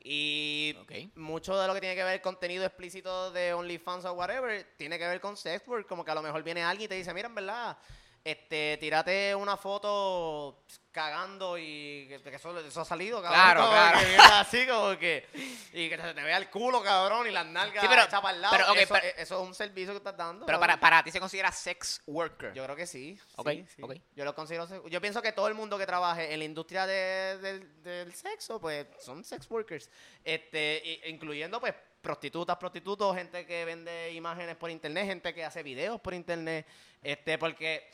Y 0.04 0.76
mucho 1.16 1.56
de 1.60 1.68
lo 1.68 1.76
que 1.76 1.80
tiene 1.80 1.96
que 1.96 2.04
ver 2.04 2.22
contenido 2.22 2.66
explícito 2.66 3.32
de 3.32 3.54
OnlyFans 3.54 4.06
o 4.06 4.14
whatever 4.14 4.74
tiene 4.76 4.98
que 4.98 5.08
ver 5.08 5.22
con 5.22 5.38
sex 5.38 5.68
work, 5.68 5.88
como 5.88 6.04
que 6.04 6.10
a 6.10 6.16
lo 6.16 6.24
mejor 6.24 6.42
viene 6.42 6.64
alguien 6.64 6.86
y 6.86 6.90
te 6.90 6.96
dice, 6.96 7.14
mira, 7.14 7.28
en 7.28 7.36
verdad, 7.36 7.78
este, 8.24 8.78
tírate 8.80 9.34
una 9.34 9.58
foto 9.58 10.64
cagando 10.92 11.58
y 11.58 12.06
que, 12.10 12.22
que 12.22 12.36
eso, 12.36 12.60
eso 12.60 12.82
ha 12.82 12.86
salido, 12.86 13.22
cabrón. 13.22 13.40
Claro, 13.42 13.70
claro. 13.70 14.00
que 14.00 14.16
así 14.34 14.68
como 14.68 14.98
que 15.00 15.26
y 15.74 15.90
que 15.90 15.98
se 15.98 16.14
te 16.14 16.22
vea 16.22 16.38
el 16.38 16.50
culo, 16.50 16.84
cabrón, 16.84 17.28
y 17.28 17.32
las 17.32 17.46
nalgas 17.46 17.82
Sí, 17.82 17.88
pero- 17.90 18.08
para 18.22 18.36
el 18.36 18.42
lado. 18.42 18.56
pero, 18.58 18.74
eso, 18.76 18.94
pero- 18.94 19.08
eso 19.18 19.42
es 19.42 19.48
un 19.48 19.56
servicio 19.56 19.94
que 19.94 19.98
estás 19.98 20.18
dando. 20.18 20.46
Pero 20.46 20.60
para, 20.60 20.78
para 20.80 21.02
ti 21.04 21.10
se 21.12 21.20
considera 21.20 21.52
sex 21.52 22.02
worker. 22.06 22.54
Yo 22.54 22.64
creo 22.66 22.76
que 22.76 22.86
sí. 22.86 23.18
Ok, 23.38 23.50
sí, 23.52 23.66
sí. 23.78 23.82
ok. 23.82 23.94
Yo 24.16 24.26
lo 24.26 24.36
considero. 24.36 24.88
Yo 24.88 25.00
pienso 25.02 25.22
que 25.22 25.32
todo 25.32 25.48
el 25.48 25.54
mundo 25.54 25.78
que 25.78 25.86
trabaje 25.86 26.34
en 26.34 26.40
la 26.40 26.46
industria 26.46 26.86
de- 26.86 27.38
del- 27.40 27.82
del 27.84 28.14
sexo, 28.14 28.60
pues 28.60 28.86
son 29.00 29.24
sex 29.24 29.50
workers. 29.50 29.90
Este, 30.24 31.02
incluyendo, 31.06 31.60
pues, 31.60 31.74
prostitutas, 32.02 32.58
prostitutos, 32.58 33.16
gente 33.16 33.46
que 33.46 33.64
vende 33.64 34.12
imágenes 34.12 34.56
por 34.58 34.70
internet, 34.70 35.06
gente 35.06 35.34
que 35.34 35.46
hace 35.46 35.64
videos 35.64 36.02
por 36.02 36.14
internet. 36.14 36.66
Este, 37.02 37.38
porque 37.38 37.90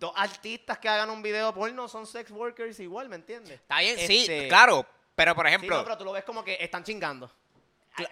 dos 0.00 0.12
artistas 0.16 0.78
que 0.78 0.88
hagan 0.88 1.10
un 1.10 1.22
video 1.22 1.52
porno 1.54 1.86
son 1.86 2.06
sex 2.06 2.30
workers 2.30 2.80
igual, 2.80 3.08
¿me 3.08 3.16
entiendes? 3.16 3.52
Está 3.60 3.78
bien, 3.80 3.96
sí, 3.98 4.22
Este, 4.22 4.48
claro. 4.48 4.84
Pero, 5.14 5.34
por 5.34 5.46
Sí, 5.46 5.54
ejemplo, 5.54 5.76
no, 5.76 5.84
pero 5.84 5.98
tú 5.98 6.04
lo 6.04 6.12
ves 6.12 6.24
como 6.24 6.42
que 6.42 6.56
están 6.58 6.82
chingando. 6.82 7.30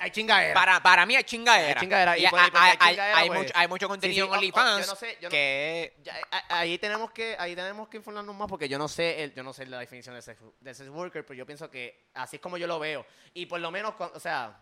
Hay, 0.00 0.10
chingadera. 0.10 0.52
para, 0.52 0.82
para 0.82 1.06
mí 1.06 1.16
hay 1.16 1.22
chingadera. 1.24 1.68
Hay 1.68 1.74
chingadera, 1.80 2.18
y 2.18 2.26
Y 2.26 2.28
pues- 2.28 2.42
hay, 2.42 2.50
hay 2.52 2.58
hay- 2.60 2.76
hay- 2.80 2.88
chingadera, 2.90 3.18
hay 3.18 3.28
pues, 3.28 3.38
mucho, 3.40 3.52
hay 3.54 3.68
mucho 3.68 3.88
contenido 3.88 4.26
sí, 4.26 4.28
en 4.28 4.28
o- 4.28 4.32
o- 4.32 4.36
OnlyFans 4.36 4.80
yo 4.86 4.92
no 4.92 4.96
sé, 4.96 5.18
yo 5.20 5.28
no- 5.28 5.30
que... 5.30 5.96
Ya, 6.02 6.14
a- 6.30 6.58
ahí 6.58 6.78
tenemos 6.78 7.10
que 7.12 7.36
ahí 7.38 7.54
tenemos 7.56 7.88
que 7.88 7.96
informarnos 7.96 8.34
más 8.36 8.48
porque 8.48 8.68
yo 8.68 8.76
no 8.76 8.88
sé 8.88 9.22
el, 9.22 9.32
yo 9.34 9.42
no 9.42 9.52
sé 9.54 9.64
la 9.64 9.78
definición 9.78 10.14
de 10.14 10.20
sex, 10.20 10.38
de 10.60 10.74
sex 10.74 10.90
worker 10.90 11.24
pero 11.24 11.38
yo 11.38 11.46
pienso 11.46 11.70
que 11.70 12.10
así 12.14 12.36
es 12.36 12.42
como 12.42 12.58
yo 12.58 12.66
lo 12.66 12.78
veo 12.78 13.06
y 13.32 13.46
por 13.46 13.60
lo 13.60 13.70
menos 13.70 13.94
o 13.98 14.20
sea 14.20 14.60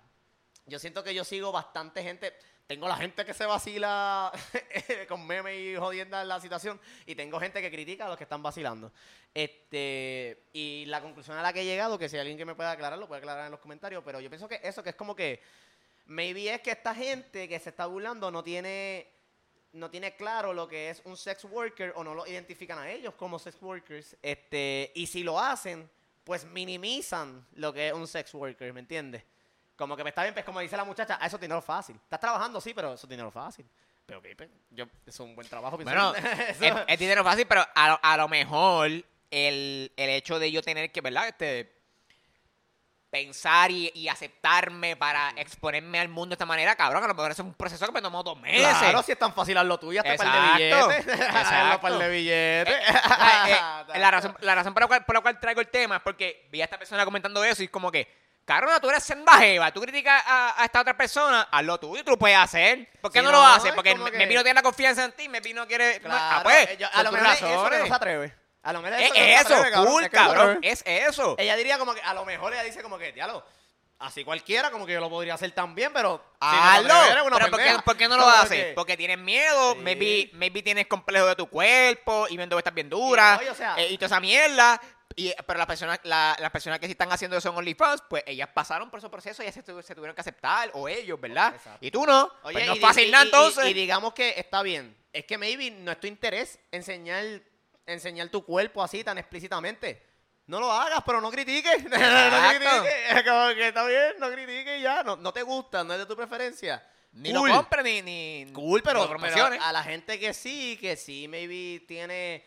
yo 0.67 0.79
siento 0.79 1.03
que 1.03 1.13
yo 1.15 1.25
sigo 1.25 1.51
bastante 1.51 2.03
gente 2.05 2.37
tengo 2.67 2.89
la 2.89 2.97
gente 2.97 3.25
que 3.25 3.33
se 3.33 3.47
vacila 3.47 4.33
con 5.09 5.27
memes 5.27 5.59
y 5.59 5.77
jodienda 5.77 6.23
en 6.23 6.29
la 6.29 6.41
situación 6.41 6.81
y 7.07 7.15
tengo 7.15 7.39
gente 7.39 7.61
que 7.61 7.71
critica 7.71 8.07
a 8.07 8.09
los 8.09 8.17
que 8.17 8.25
están 8.25 8.43
vacilando 8.43 8.93
este 9.35 10.45
y 10.53 10.85
la 10.87 11.01
conclusión 11.01 11.37
a 11.37 11.43
la 11.43 11.53
que 11.53 11.63
he 11.63 11.65
llegado 11.65 11.99
que 11.99 12.09
si 12.09 12.19
alguien 12.19 12.37
que 12.37 12.45
me 12.45 12.55
pueda 12.55 12.73
aclarar 12.73 12.99
lo 12.99 13.07
puede 13.07 13.21
aclarar 13.21 13.47
en 13.47 13.53
los 13.53 13.61
comentarios 13.61 14.03
pero 14.05 14.21
yo 14.21 14.29
pienso 14.29 14.49
que 14.49 14.61
eso 14.63 14.83
que 14.83 14.91
es 14.91 14.97
como 14.97 15.15
que 15.15 15.41
maybe 16.07 16.53
es 16.53 16.61
que 16.61 16.73
esta 16.73 16.95
gente 16.95 17.49
que 17.49 17.59
se 17.59 17.71
está 17.71 17.87
burlando 17.87 18.31
no 18.31 18.43
tiene 18.43 19.17
no 19.77 19.91
tiene 19.91 20.17
claro 20.17 20.53
lo 20.53 20.67
que 20.67 20.91
es 20.91 21.03
un 21.05 21.17
sex 21.17 21.45
worker 21.45 21.93
o 21.97 22.03
no 22.03 22.15
lo 22.15 22.27
identifican 22.27 22.79
a 22.79 22.91
ellos 22.91 23.15
como 23.15 23.39
sex 23.39 23.61
workers. 23.61 24.17
Este, 24.23 24.91
y 24.95 25.07
si 25.07 25.23
lo 25.23 25.39
hacen, 25.39 25.89
pues 26.25 26.45
minimizan 26.45 27.47
lo 27.53 27.73
que 27.73 27.89
es 27.89 27.93
un 27.93 28.07
sex 28.07 28.33
worker, 28.35 28.73
¿me 28.73 28.81
entiendes? 28.81 29.23
Como 29.77 29.97
que 29.97 30.03
me 30.05 30.09
está 30.11 30.23
bien, 30.23 30.33
pues 30.35 30.45
como 30.45 30.61
dice 30.61 30.77
la 30.77 30.85
muchacha, 30.85 31.19
ah, 31.21 31.27
eso 31.27 31.37
es 31.37 31.41
dinero 31.43 31.61
fácil. 31.61 31.97
Estás 31.97 32.19
trabajando, 32.21 32.61
sí, 32.61 32.73
pero 32.75 32.95
eso 32.95 33.07
es 33.07 33.11
dinero 33.11 33.31
fácil. 33.31 33.67
Pero 34.07 34.21
ok, 34.21 34.27
pues, 34.37 34.49
yo, 34.71 34.85
eso 34.85 34.93
es 35.07 35.21
un 35.21 35.35
buen 35.35 35.49
trabajo. 35.49 35.77
Bueno, 35.79 36.15
es, 36.49 36.57
es 36.87 36.99
dinero 36.99 37.23
fácil, 37.25 37.47
pero 37.47 37.67
a, 37.75 37.89
lo- 37.89 38.01
a 38.03 38.17
lo 38.17 38.29
mejor 38.29 38.87
el, 39.31 39.93
el 39.97 40.11
hecho 40.11 40.39
de 40.39 40.51
yo 40.51 40.63
tener 40.63 40.91
que, 40.93 41.01
¿verdad? 41.01 41.29
Este, 41.29 41.75
pensar 43.11 43.71
y, 43.71 43.91
y 43.95 44.09
aceptarme 44.09 44.97
para 44.97 45.31
exponerme 45.37 45.99
al 46.01 46.09
mundo 46.09 46.31
de 46.31 46.35
esta 46.35 46.45
manera, 46.45 46.75
cabrón, 46.77 47.03
a 47.05 47.07
lo 47.09 47.15
mejor 47.15 47.31
eso 47.31 47.43
es 47.43 47.47
un 47.49 47.55
proceso 47.55 47.87
que 47.87 47.93
me 47.93 48.03
tomó 48.03 48.23
dos 48.23 48.39
meses. 48.41 48.77
Claro, 48.79 49.03
si 49.03 49.13
es 49.13 49.19
tan 49.19 49.33
fácil 49.33 49.57
hazlo 49.57 49.79
tuyo, 49.79 50.01
hazte 50.01 50.17
par 50.17 50.27
de 50.59 50.69
Exacto, 50.69 50.89
billetes. 50.89 51.15
exacto. 51.27 51.81
Par 51.81 51.99
de 51.99 52.09
billetes. 52.11 52.75
Ah, 53.05 53.85
eh, 53.95 53.99
la 53.99 54.11
razón, 54.11 54.37
la 54.41 54.55
razón 54.55 54.75
por, 54.75 54.83
la 54.83 54.87
cual, 54.89 55.05
por 55.05 55.15
la 55.15 55.21
cual 55.23 55.41
traigo 55.41 55.61
el 55.61 55.69
tema 55.69 55.97
es 55.97 56.03
porque 56.03 56.47
vi 56.51 56.61
a 56.61 56.65
esta 56.65 56.79
persona 56.79 57.05
comentando 57.05 57.43
eso 57.45 57.63
y 57.63 57.67
es 57.67 57.71
como 57.71 57.91
que, 57.91 58.26
Carona, 58.47 58.79
tú 58.81 58.89
eres 58.89 59.03
sendajeva, 59.03 59.73
tú 59.73 59.81
criticas 59.81 60.23
a, 60.25 60.63
a 60.63 60.65
esta 60.65 60.81
otra 60.81 60.97
persona, 60.97 61.49
hazlo 61.51 61.79
tú 61.79 61.97
y 61.97 62.03
tú 62.05 62.13
lo 62.13 62.17
puedes 62.17 62.39
hacer. 62.39 62.89
¿Por 63.01 63.11
qué 63.13 63.19
Sí, 63.19 63.25
no, 63.25 63.33
lo 63.33 63.39
no, 63.39 63.47
haces? 63.47 63.71
es 63.71 63.75
Porque 63.75 63.95
me, 63.97 64.11
que- 64.11 64.17
me 64.19 64.27
vino 64.27 64.43
tiene 64.45 64.55
la 64.55 64.63
confianza 64.63 65.05
en 65.05 65.13
ti, 65.13 65.29
me 65.29 65.41
vino 65.41 65.67
quiere... 65.67 66.01
Claro, 66.01 66.17
ah, 66.19 66.41
pues, 66.45 66.79
yo- 66.79 66.87
a 66.93 67.03
lo 67.03 67.11
mejor 67.13 67.27
es 67.29 67.43
eso 67.43 67.69
que 67.71 67.79
no 67.79 67.87
se 67.87 67.93
atreve. 67.93 68.35
A 68.63 68.73
lo 68.73 68.83
mejor 68.83 69.01
Es 69.01 69.11
eso 69.11 69.15
no 69.19 69.25
se 69.25 69.35
eso, 69.35 69.55
atreve, 69.57 69.77
cool, 69.77 70.05
es 70.05 70.11
que 70.11 70.17
no 70.17 70.23
se 70.23 70.35
cabrón, 70.35 70.59
es 70.63 70.83
eso. 70.87 71.35
Ella 71.39 71.57
diría 71.57 71.79
como 71.79 71.93
que, 71.95 72.01
a 72.01 72.15
lo 72.15 72.25
mejor 72.25 72.53
ella 72.53 72.63
dice 72.63 72.83
como 72.83 72.99
que, 72.99 73.11
diablo, 73.13 73.45
así 73.99 74.23
cualquiera 74.25 74.71
como 74.71 74.87
que 74.87 74.93
yo 74.93 75.01
lo 75.01 75.11
podría 75.11 75.35
hacer 75.35 75.51
también, 75.51 75.93
pero... 75.93 76.23
si 76.41 76.47
no 76.57 76.63
Hazlo, 76.63 76.95
pero 77.11 77.25
¿por 77.31 77.41
qué, 77.41 77.57
pendeja. 77.57 77.83
por 77.83 77.97
qué 77.97 78.09
no 78.09 78.17
lo 78.17 78.29
haces? 78.29 78.49
que- 78.67 78.73
Porque 78.75 78.97
tienes 78.97 79.19
miedo, 79.19 79.73
Sí. 79.73 79.79
maybe, 79.81 80.31
maybe 80.35 80.63
tienes 80.63 80.87
complejo 80.87 81.27
de 81.27 81.35
tu 81.35 81.49
cuerpo 81.49 82.27
y 82.29 82.37
viendo 82.37 82.55
que 82.57 82.61
estás 82.61 82.75
bien 82.75 82.89
dura 82.89 83.41
Y, 83.45 83.49
o 83.49 83.55
sea- 83.57 83.75
eh, 83.77 83.89
y 83.91 83.97
toda 83.99 84.07
esa 84.07 84.21
mierda. 84.21 84.81
Y, 85.19 85.33
pero 85.47 85.57
las 85.59 85.67
personas, 85.67 85.99
la- 86.03 86.37
las 86.39 86.51
personas 86.51 86.79
que 86.79 86.85
sí 86.87 86.93
están 86.93 87.11
haciendo 87.11 87.39
eso 87.39 87.49
en 87.49 87.57
OnlyFans, 87.57 88.03
pues 88.09 88.23
ellas 88.27 88.51
pasaron 88.53 88.91
por 88.91 88.99
esos 88.99 89.11
procesos, 89.11 89.41
ellas 89.41 89.55
se, 89.55 89.63
se 89.83 89.95
tuvieron 89.95 90.15
que 90.15 90.21
aceptar, 90.21 90.71
o 90.75 90.89
ellos, 90.89 91.19
¿verdad? 91.19 91.55
Exacto. 91.55 91.79
Y 91.81 91.91
tú 91.91 92.05
no. 92.05 92.31
Oye, 92.43 92.53
pues 92.53 92.67
no 92.67 92.75
y 92.75 92.77
es 92.77 92.83
fácil 92.83 93.09
y- 93.09 93.11
nada 93.11 93.25
y- 93.25 93.29
entonces. 93.29 93.65
Y, 93.65 93.69
y 93.71 93.75
digamos 93.75 94.13
que 94.13 94.35
está 94.39 94.63
bien. 94.63 94.95
Es 95.15 95.25
que 95.25 95.39
maybe 95.39 95.71
no 95.71 95.91
es 95.93 95.99
tu 96.01 96.07
interés 96.07 96.59
enseñar, 96.71 97.25
enseñar 97.87 98.29
tu 98.29 98.45
cuerpo 98.45 98.83
así 98.83 99.03
tan 99.03 99.17
explícitamente. 99.17 100.05
No 100.49 100.61
lo 100.61 100.71
hagas, 100.71 101.01
pero 101.07 101.21
no 101.23 101.31
critiques. 101.31 101.83
no 101.85 101.91
critiques. 101.91 103.25
Como 103.27 103.55
que 103.55 103.69
está 103.69 103.87
bien, 103.87 104.13
no 104.19 104.31
critiques 104.31 104.79
y 104.79 104.83
ya. 104.83 105.03
No, 105.03 105.17
no 105.17 105.33
te 105.33 105.43
gusta, 105.43 105.83
no 105.83 105.95
es 105.95 105.99
de 106.01 106.07
tu 106.07 106.15
preferencia. 106.15 106.87
ni 107.13 107.33
Cool. 107.33 107.49
lo 107.49 107.57
compres 107.57 107.85
ni, 107.85 108.03
ni 108.03 108.53
Cool, 108.53 108.83
pero, 108.83 109.09
a 109.61 109.73
la 109.73 109.83
gente 109.83 110.21
que 110.21 110.35
sí, 110.35 110.77
que 110.79 110.97
sí, 110.97 111.27
maybe 111.27 111.85
tiene, 111.89 112.45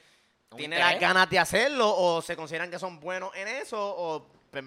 Un 0.52 0.58
tiene 0.58 0.76
interés. 0.78 0.94
las 0.94 1.02
ganas 1.02 1.30
de 1.30 1.40
hacerlo 1.40 1.96
o 1.96 2.22
se 2.22 2.36
consideran 2.36 2.72
que 2.72 2.80
son 2.80 3.00
buenos 3.00 3.36
en 3.36 3.48
eso 3.48 3.78
o... 3.80 4.32
pues, 4.52 4.64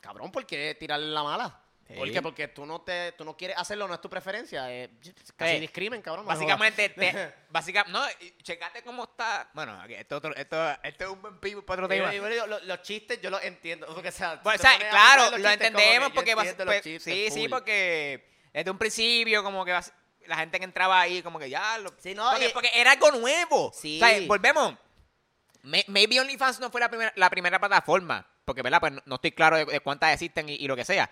cabrón, 0.00 0.30
¿por 0.30 0.44
qué 0.46 0.74
tirarle 0.78 1.06
la 1.06 1.22
mala? 1.22 1.60
Sí. 1.86 1.94
¿Por 1.94 2.10
qué? 2.10 2.22
Porque 2.22 2.48
tú 2.48 2.64
no, 2.64 2.80
te, 2.80 3.12
tú 3.12 3.26
no 3.26 3.36
quieres 3.36 3.58
hacerlo, 3.58 3.86
no 3.86 3.92
es 3.94 4.00
tu 4.00 4.08
preferencia. 4.08 4.72
eh, 4.72 4.90
casi 5.36 5.54
Sí. 5.54 5.60
discrimen, 5.60 6.00
cabrón. 6.00 6.24
Básicamente, 6.24 6.88
te, 6.88 7.34
básicamente, 7.50 7.92
no, 7.92 8.06
checate 8.42 8.82
cómo 8.82 9.04
está. 9.04 9.50
Bueno, 9.52 9.82
esto, 9.84 10.16
otro- 10.16 10.34
esto, 10.34 10.70
esto 10.82 11.04
es 11.04 11.10
un 11.10 11.20
buen 11.20 11.38
pivo 11.40 11.60
para 11.62 11.82
otro 11.84 11.88
tema. 11.88 12.10
Los, 12.62 12.82
chistes 12.82 13.20
yo 13.20 13.28
los 13.28 13.42
entiendo. 13.44 13.86
Porque, 13.92 14.08
o 14.08 14.12
sea, 14.12 14.40
Bueno, 14.42 14.58
o 14.62 14.90
claro, 14.90 15.36
lo 15.36 15.48
entendemos 15.50 16.10
porque 16.12 16.34
vas- 16.34 16.54
pues, 16.64 16.82
chistes 16.82 17.02
sí, 17.02 17.30
sí, 17.30 17.48
porque 17.50 18.30
desde 18.54 18.70
un 18.70 18.78
principio 18.78 19.42
como 19.42 19.62
que 19.64 19.72
vas- 19.72 19.92
la 20.26 20.36
gente 20.38 20.58
que 20.58 20.64
entraba 20.64 21.00
ahí 21.00 21.22
como 21.22 21.38
que 21.38 21.50
ya 21.50 21.76
lo, 21.78 21.92
Sí, 21.98 22.14
no, 22.14 22.30
porque, 22.30 22.46
y- 22.48 22.52
porque 22.54 22.70
era 22.72 22.92
algo 22.92 23.10
nuevo. 23.10 23.70
Sí. 23.74 24.00
O 24.02 24.06
sea, 24.06 24.20
volvemos. 24.26 24.74
May- 25.64 25.84
Maybe 25.88 26.20
OnlyFans 26.20 26.60
no 26.60 26.70
fue 26.70 26.80
la 26.80 26.88
primera, 26.88 27.12
la 27.16 27.28
primera 27.30 27.58
plataforma, 27.58 28.26
porque 28.44 28.62
verdad, 28.62 28.80
pues 28.80 28.92
no, 29.04 29.14
estoy 29.16 29.32
claro 29.32 29.56
de, 29.56 29.64
de 29.64 29.80
cuántas 29.80 30.12
existen 30.12 30.48
y, 30.48 30.54
y 30.54 30.68
lo 30.68 30.76
que 30.76 30.84
sea. 30.84 31.10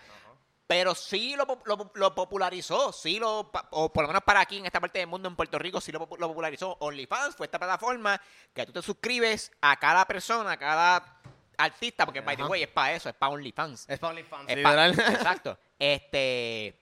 Pero 0.65 0.95
sí 0.95 1.35
lo, 1.35 1.45
pop- 1.45 1.67
lo- 1.67 1.91
lo 1.93 2.15
popularizó, 2.15 2.93
sí 2.93 3.19
lo, 3.19 3.51
o 3.71 3.91
por 3.91 4.03
lo 4.03 4.07
menos 4.07 4.23
para 4.23 4.39
aquí 4.39 4.57
en 4.57 4.65
esta 4.65 4.79
parte 4.79 4.99
del 4.99 5.07
mundo, 5.07 5.27
en 5.27 5.35
Puerto 5.35 5.59
Rico, 5.59 5.81
sí 5.81 5.91
lo, 5.91 5.99
lo 5.99 6.27
popularizó. 6.29 6.77
OnlyFans 6.79 7.35
fue 7.35 7.47
esta 7.47 7.59
plataforma 7.59 8.19
que 8.53 8.65
tú 8.65 8.71
te 8.71 8.81
suscribes 8.81 9.51
a 9.61 9.77
cada 9.77 10.05
persona, 10.05 10.53
a 10.53 10.57
cada 10.57 11.19
artista, 11.57 12.05
porque 12.05 12.21
by 12.21 12.37
the 12.37 12.43
way 12.45 12.63
es 12.63 12.69
para 12.69 12.93
eso, 12.93 13.09
es 13.09 13.15
para 13.15 13.33
OnlyFans. 13.33 13.85
Es 13.89 13.99
para 13.99 14.11
OnlyFans, 14.11 14.49
Es 14.49 14.63
pa- 14.63 14.87
exacto. 15.13 15.59
Este. 15.77 16.79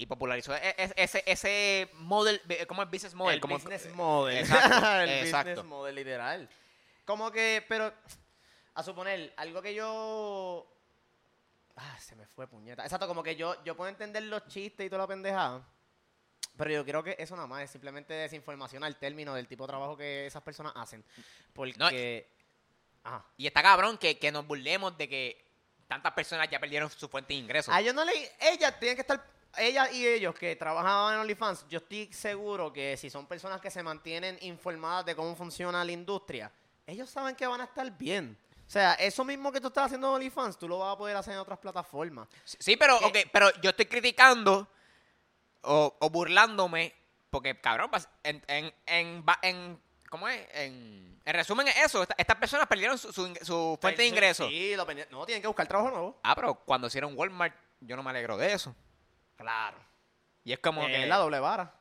Y 0.00 0.06
popularizó 0.06 0.54
e- 0.54 0.74
e- 0.78 0.92
ese, 0.96 1.24
ese 1.26 1.90
model, 1.94 2.40
¿cómo 2.68 2.82
es 2.84 2.90
business 2.90 3.14
model? 3.14 3.34
el 3.34 3.40
como, 3.40 3.56
business 3.56 3.88
model. 3.94 4.38
Exacto, 4.38 4.90
el 5.02 5.10
exacto. 5.10 5.50
business 5.50 5.66
model, 5.66 5.94
literal. 5.94 6.48
Como 7.08 7.32
que, 7.32 7.64
pero, 7.66 7.90
a 8.74 8.82
suponer, 8.82 9.32
algo 9.38 9.62
que 9.62 9.74
yo... 9.74 10.70
Ah, 11.74 11.98
se 11.98 12.14
me 12.14 12.26
fue, 12.26 12.46
puñeta. 12.46 12.82
Exacto, 12.82 13.08
como 13.08 13.22
que 13.22 13.34
yo, 13.34 13.64
yo 13.64 13.74
puedo 13.74 13.88
entender 13.88 14.24
los 14.24 14.46
chistes 14.46 14.84
y 14.84 14.90
toda 14.90 15.04
la 15.04 15.08
pendejada, 15.08 15.66
pero 16.58 16.70
yo 16.70 16.84
creo 16.84 17.02
que 17.02 17.16
eso 17.18 17.34
nada 17.34 17.48
más 17.48 17.62
es 17.62 17.70
simplemente 17.70 18.12
desinformación 18.12 18.84
al 18.84 18.98
término 18.98 19.34
del 19.34 19.48
tipo 19.48 19.64
de 19.64 19.68
trabajo 19.68 19.96
que 19.96 20.26
esas 20.26 20.42
personas 20.42 20.74
hacen. 20.76 21.02
Porque... 21.54 22.28
Ajá. 23.02 23.24
Y 23.38 23.46
está 23.46 23.62
cabrón 23.62 23.96
que, 23.96 24.18
que 24.18 24.30
nos 24.30 24.46
burlemos 24.46 24.98
de 24.98 25.08
que 25.08 25.50
tantas 25.86 26.12
personas 26.12 26.50
ya 26.50 26.60
perdieron 26.60 26.90
su 26.90 27.08
fuente 27.08 27.32
de 27.32 27.40
ingresos. 27.40 27.74
A 27.74 27.80
ellos 27.80 27.94
no 27.94 28.04
le... 28.04 28.12
Ella 28.38 28.78
tiene 28.78 28.96
que 28.96 29.00
estar... 29.00 29.24
Ella 29.56 29.90
y 29.90 30.06
ellos 30.06 30.34
que 30.34 30.56
trabajaban 30.56 31.14
en 31.14 31.20
OnlyFans, 31.20 31.66
yo 31.70 31.78
estoy 31.78 32.12
seguro 32.12 32.70
que 32.70 32.98
si 32.98 33.08
son 33.08 33.26
personas 33.26 33.62
que 33.62 33.70
se 33.70 33.82
mantienen 33.82 34.36
informadas 34.42 35.06
de 35.06 35.16
cómo 35.16 35.34
funciona 35.34 35.82
la 35.82 35.92
industria, 35.92 36.52
ellos 36.88 37.08
saben 37.10 37.36
que 37.36 37.46
van 37.46 37.60
a 37.60 37.64
estar 37.64 37.90
bien. 37.96 38.36
O 38.66 38.70
sea, 38.70 38.94
eso 38.94 39.24
mismo 39.24 39.50
que 39.52 39.60
tú 39.60 39.68
estás 39.68 39.86
haciendo 39.86 40.08
en 40.08 40.14
OnlyFans, 40.14 40.58
tú 40.58 40.68
lo 40.68 40.78
vas 40.78 40.94
a 40.94 40.98
poder 40.98 41.16
hacer 41.16 41.34
en 41.34 41.38
otras 41.40 41.58
plataformas. 41.58 42.28
Sí, 42.44 42.76
pero, 42.76 42.98
que- 42.98 43.04
ok, 43.06 43.16
pero 43.32 43.50
yo 43.62 43.70
estoy 43.70 43.86
criticando 43.86 44.68
o, 45.62 45.96
o 46.00 46.10
burlándome 46.10 46.94
porque, 47.30 47.58
cabrón, 47.60 47.90
pas- 47.90 48.08
en, 48.22 48.42
en, 48.48 48.74
en, 48.86 49.24
en- 49.42 49.80
¿cómo 50.10 50.28
es? 50.28 50.46
En, 50.52 51.18
en 51.24 51.34
resumen 51.34 51.68
es 51.68 51.76
eso, 51.76 52.02
esta- 52.02 52.14
estas 52.18 52.36
personas 52.36 52.66
perdieron 52.66 52.98
su, 52.98 53.12
su, 53.12 53.26
ing- 53.26 53.42
su 53.42 53.78
fuente 53.80 54.02
de 54.02 54.08
ingresos. 54.08 54.48
Sí, 54.48 54.74
lo 54.76 54.86
no, 55.10 55.24
tienen 55.26 55.40
que 55.42 55.48
buscar 55.48 55.66
trabajo 55.66 55.90
nuevo. 55.90 56.18
Ah, 56.22 56.34
pero 56.34 56.54
cuando 56.54 56.86
hicieron 56.88 57.16
Walmart, 57.16 57.54
yo 57.80 57.96
no 57.96 58.02
me 58.02 58.10
alegro 58.10 58.36
de 58.36 58.52
eso. 58.52 58.74
Claro. 59.36 59.78
Y 60.44 60.52
es 60.52 60.58
como 60.58 60.82
Es 60.86 60.88
que... 60.88 61.06
la 61.06 61.16
doble 61.16 61.38
vara. 61.38 61.74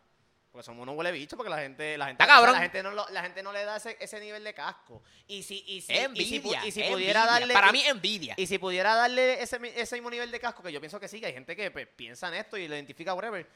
Porque 0.58 0.66
somos 0.66 0.82
unos 0.82 0.96
huele 0.96 1.12
bicho 1.12 1.38
porque 1.38 1.52
la 1.52 1.60
gente, 1.60 2.00
la 2.00 2.08
gente, 2.08 2.26
cabrón. 2.26 2.54
la 2.54 2.62
gente 2.62 2.82
no 2.82 2.90
lo- 2.90 3.08
la 3.10 3.22
gente 3.22 3.44
no 3.44 3.54
le 3.54 3.64
da 3.64 3.76
ese, 3.78 3.96
ese 4.00 4.20
nivel 4.20 4.44
de 4.44 4.56
casco. 4.56 5.04
Y 5.28 5.44
si, 5.44 5.64
y 5.68 5.82
si, 5.82 5.94
y 5.94 5.98
envidia. 5.98 6.66
y 6.66 6.72
si 6.72 6.82
pudiera 6.82 7.28
darle 7.28 7.54
Para 7.54 7.72
mí, 7.72 7.84
envidia. 7.84 8.34
Y 8.38 8.48
si 8.48 8.58
pudiera 8.58 8.96
darle 8.96 9.40
ese, 9.40 9.60
ese 9.76 9.96
mismo 9.98 10.10
nivel 10.10 10.32
de 10.32 10.40
casco, 10.40 10.64
que 10.64 10.72
yo 10.72 10.80
pienso 10.80 11.00
que 11.00 11.08
sí, 11.08 11.20
que 11.20 11.28
hay 11.28 11.34
gente 11.34 11.56
que 11.56 11.70
pues, 11.70 11.86
piensa 11.86 12.30
en 12.30 12.34
esto 12.34 12.58
y 12.58 12.68
lo 12.68 12.74
identifica 12.74 13.14
whatever. 13.14 13.48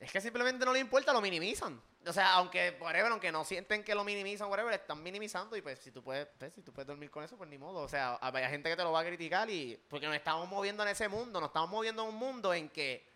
Es 0.00 0.10
que 0.10 0.22
simplemente 0.22 0.64
no 0.64 0.72
le 0.72 0.78
importa, 0.78 1.12
lo 1.12 1.20
minimizan. 1.20 1.78
O 2.06 2.12
sea, 2.14 2.32
aunque, 2.32 2.78
whatever, 2.80 3.12
aunque 3.12 3.30
no 3.30 3.44
sienten 3.44 3.84
que 3.84 3.94
lo 3.94 4.02
minimizan, 4.02 4.48
whatever, 4.48 4.72
están 4.72 5.02
minimizando 5.02 5.54
y 5.54 5.60
pues 5.60 5.80
si 5.80 5.90
tú 5.90 6.02
puedes, 6.02 6.26
pues, 6.38 6.54
si 6.54 6.62
tú 6.62 6.72
puedes 6.72 6.86
dormir 6.86 7.10
con 7.10 7.22
eso, 7.24 7.36
pues 7.36 7.50
ni 7.50 7.58
modo. 7.58 7.80
O 7.80 7.88
sea, 7.90 8.18
hay 8.22 8.48
gente 8.48 8.70
que 8.70 8.76
te 8.76 8.82
lo 8.84 8.92
va 8.92 9.00
a 9.00 9.04
criticar 9.04 9.50
y 9.50 9.78
porque 9.90 10.06
nos 10.06 10.16
estamos 10.16 10.48
moviendo 10.48 10.82
en 10.82 10.88
ese 10.88 11.10
mundo, 11.10 11.40
nos 11.40 11.50
estamos 11.50 11.68
moviendo 11.68 12.04
en 12.04 12.08
un 12.08 12.14
mundo 12.14 12.54
en 12.54 12.70
que 12.70 13.06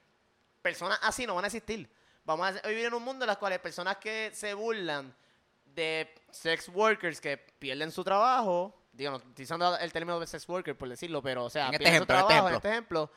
personas 0.60 0.98
así 1.02 1.26
no 1.26 1.34
van 1.34 1.44
a 1.44 1.46
existir. 1.48 1.88
Vamos 2.24 2.56
a 2.62 2.68
vivir 2.68 2.86
en 2.86 2.94
un 2.94 3.02
mundo 3.02 3.24
en 3.24 3.30
el 3.30 3.38
cual 3.38 3.60
personas 3.60 3.98
que 3.98 4.30
se 4.32 4.54
burlan 4.54 5.14
de 5.64 6.14
sex 6.30 6.68
workers 6.68 7.20
que 7.20 7.36
pierden 7.36 7.90
su 7.90 8.02
trabajo, 8.04 8.74
digo, 8.92 9.10
no 9.10 9.16
estoy 9.18 9.44
usando 9.44 9.76
el 9.76 9.92
término 9.92 10.18
de 10.20 10.26
sex 10.26 10.48
worker 10.48 10.76
por 10.76 10.88
decirlo, 10.88 11.22
pero 11.22 11.44
o 11.44 11.50
sea, 11.50 11.68
En 11.68 11.74
este 11.74 11.84
pierden 11.84 11.98
su 11.98 12.04
ejemplo, 12.04 12.14
en 12.14 12.20
este 12.20 12.28
trabajo, 12.28 12.48
en 12.48 12.54
este 12.54 12.68
ejemplo, 12.70 13.10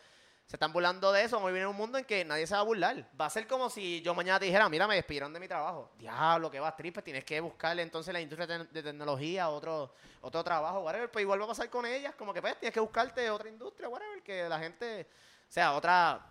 se 0.48 0.56
están 0.56 0.72
burlando 0.72 1.12
de 1.12 1.24
eso, 1.24 1.36
vamos 1.36 1.50
a 1.50 1.52
vivir 1.52 1.64
en 1.64 1.68
un 1.68 1.76
mundo 1.76 1.98
en 1.98 2.06
que 2.06 2.24
nadie 2.24 2.48
se 2.48 2.54
va 2.54 2.62
a 2.62 2.64
burlar. 2.64 3.06
Va 3.20 3.26
a 3.26 3.30
ser 3.30 3.48
como 3.48 3.70
si 3.70 4.02
yo 4.02 4.16
mañana 4.16 4.40
te 4.40 4.46
dijera, 4.46 4.70
mira, 4.70 4.88
me 4.88 4.96
despidieron 4.96 5.34
de 5.34 5.42
mi 5.42 5.48
trabajo. 5.48 5.92
Diablo, 6.00 6.50
que 6.50 6.62
vas 6.62 6.76
tripe, 6.78 7.02
tienes 7.02 7.26
que 7.26 7.42
buscarle 7.42 7.82
entonces 7.82 8.14
la 8.14 8.22
industria 8.22 8.48
de, 8.48 8.64
de 8.64 8.84
tecnología, 8.84 9.50
otro, 9.50 9.94
otro 10.22 10.44
trabajo, 10.46 10.80
whatever. 10.80 11.12
Pues 11.12 11.24
igual 11.24 11.42
va 11.42 11.46
a 11.46 11.50
pasar 11.50 11.70
con 11.70 11.86
ellas, 11.86 12.16
como 12.16 12.34
que 12.34 12.42
pues 12.42 12.58
tienes 12.60 12.74
que 12.74 12.80
buscarte 12.80 13.30
otra 13.30 13.50
industria, 13.50 13.90
whatever, 13.90 14.24
que 14.24 14.48
la 14.48 14.58
gente, 14.58 15.10
o 15.50 15.52
sea, 15.52 15.74
otra, 15.74 16.26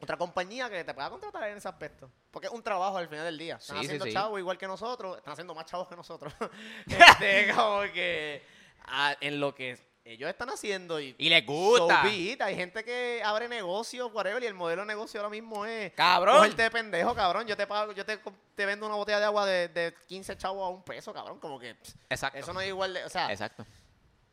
otra 0.00 0.16
compañía 0.16 0.68
que 0.70 0.82
te 0.84 0.94
pueda 0.94 1.10
contratar 1.10 1.44
en 1.50 1.58
ese 1.58 1.68
aspecto. 1.68 2.10
Porque 2.30 2.46
es 2.48 2.52
un 2.52 2.62
trabajo 2.62 2.96
al 2.96 3.08
final 3.08 3.24
del 3.24 3.38
día. 3.38 3.56
Están 3.56 3.78
Sí, 3.78 3.84
haciendo 3.86 4.04
sí. 4.06 4.12
chavos 4.12 4.38
igual 4.38 4.56
que 4.58 4.66
nosotros, 4.66 5.16
están 5.18 5.32
haciendo 5.32 5.54
más 5.54 5.66
chavos 5.66 5.88
que 5.88 5.96
nosotros. 5.96 6.32
este, 6.86 7.52
como 7.54 7.82
que 7.92 8.42
ah, 8.86 9.14
en 9.20 9.38
lo 9.40 9.54
que 9.54 9.78
ellos 10.02 10.28
están 10.30 10.48
haciendo 10.50 10.98
y, 11.00 11.14
Y 11.18 11.28
les 11.28 11.44
gusta. 11.46 12.02
So. 12.02 12.08
Hay 12.08 12.56
gente 12.56 12.82
que 12.82 13.22
abre 13.24 13.46
negocios, 13.48 14.10
whatever, 14.12 14.42
y 14.42 14.46
el 14.46 14.54
modelo 14.54 14.82
de 14.82 14.86
negocio 14.88 15.20
ahora 15.20 15.30
mismo 15.30 15.66
es 15.66 15.92
Cabrón. 15.92 16.36
cogerte 16.38 16.62
de 16.62 16.70
pendejo, 16.70 17.14
cabrón. 17.14 17.46
Yo 17.46 17.56
te 17.56 17.66
pago, 17.66 17.92
yo 17.92 18.04
te, 18.04 18.18
te 18.54 18.66
vendo 18.66 18.86
una 18.86 18.96
botella 18.96 19.18
de 19.20 19.26
agua 19.26 19.44
de, 19.46 19.68
de 19.68 19.94
15 20.08 20.36
chavos 20.38 20.64
a 20.66 20.68
un 20.70 20.82
peso, 20.82 21.12
cabrón. 21.12 21.38
Como 21.38 21.58
que 21.60 21.74
pss, 21.74 21.94
Exacto. 22.08 22.38
eso 22.38 22.52
no 22.54 22.60
es 22.62 22.68
igual 22.68 22.94
de, 22.94 23.04
o 23.04 23.08
sea, 23.10 23.30
Exacto. 23.30 23.64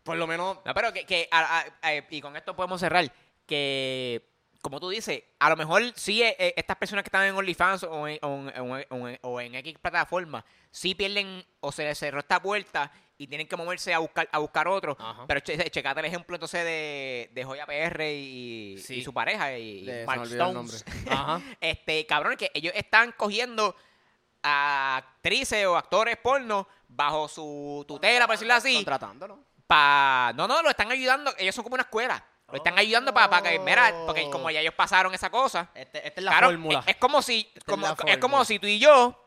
por 0.03 0.15
lo 0.17 0.25
menos 0.25 0.57
No, 0.65 0.73
pero 0.73 0.93
que, 0.93 1.05
que 1.05 1.27
a- 1.29 1.59
a- 1.59 1.65
a- 1.89 1.93
y 2.09 2.21
con 2.21 2.35
esto 2.37 2.55
podemos 2.55 2.79
cerrar, 2.79 3.11
que 3.45 4.25
como 4.67 4.81
tú 4.81 4.89
dices, 4.89 5.23
a 5.39 5.49
lo 5.49 5.55
mejor 5.55 5.81
sí 5.95 6.21
eh, 6.21 6.35
eh, 6.37 6.53
estas 6.57 6.75
personas 6.75 7.03
que 7.03 7.07
están 7.07 7.23
en 7.25 7.35
OnlyFans 7.35 7.83
o 7.83 8.05
en, 8.07 8.19
o 8.21 8.49
en- 8.49 8.59
o 8.59 8.77
en- 8.77 8.85
o 8.89 9.07
en- 9.07 9.19
o 9.21 9.41
en 9.41 9.55
X 9.55 9.77
plataforma, 9.81 10.43
sí 10.69 10.93
pierden 10.93 11.41
o 11.61 11.71
se 11.71 11.85
les 11.85 11.97
cerró 11.97 12.19
esta 12.19 12.41
puerta 12.41 12.91
y 13.17 13.27
tienen 13.27 13.47
que 13.47 13.55
moverse 13.55 13.93
a 13.93 13.99
buscar 13.99 14.27
a 14.31 14.39
buscar 14.39 14.67
otro. 14.67 14.97
Ajá. 14.99 15.23
Pero 15.27 15.39
che, 15.39 15.57
checate 15.71 16.01
el 16.01 16.05
ejemplo 16.07 16.35
entonces 16.35 16.63
de, 16.65 17.29
de 17.33 17.43
Joya 17.45 17.65
PR 17.65 18.11
y, 18.13 18.77
Sí. 18.77 18.95
y 18.95 19.03
su 19.03 19.13
pareja 19.13 19.57
y 19.57 19.85
de- 19.85 20.05
Mark 20.05 20.23
Stones. 20.23 20.83
Ajá. 21.09 21.41
este, 21.61 22.05
cabrón, 22.05 22.35
que 22.35 22.51
ellos 22.53 22.73
están 22.75 23.13
cogiendo 23.13 23.73
a 24.43 24.97
actrices 24.97 25.65
o 25.65 25.77
actores 25.77 26.17
porno 26.17 26.67
bajo 26.89 27.27
su 27.27 27.85
tutela, 27.87 28.27
por 28.27 28.35
decirlo 28.35 28.53
así, 28.53 28.75
Contratándolo. 28.75 29.39
pa 29.65 30.31
no 30.35 30.47
no 30.47 30.61
lo 30.61 30.69
están 30.69 30.91
ayudando 30.91 31.33
ellos 31.37 31.53
son 31.55 31.63
como 31.63 31.73
una 31.75 31.83
escuela 31.83 32.23
lo 32.49 32.57
están 32.57 32.77
ayudando 32.79 33.13
para 33.13 33.41
que 33.41 33.59
mira 33.59 33.93
porque 34.05 34.23
Oh. 34.27 34.31
como 34.31 34.49
ya 34.49 34.61
ellos 34.61 34.73
pasaron 34.73 35.13
esa 35.13 35.29
cosa 35.29 35.69
Este, 35.75 36.07
esta 36.07 36.21
es 36.21 36.23
la 36.25 36.31
claro, 36.31 36.47
fórmula. 36.47 36.79
es, 36.79 36.87
es 36.87 36.95
como 36.95 37.21
si 37.21 37.51
como, 37.65 37.87
es 38.05 38.17
como 38.19 38.45
si 38.45 38.57
tú 38.59 38.67
y 38.67 38.79
yo 38.79 39.21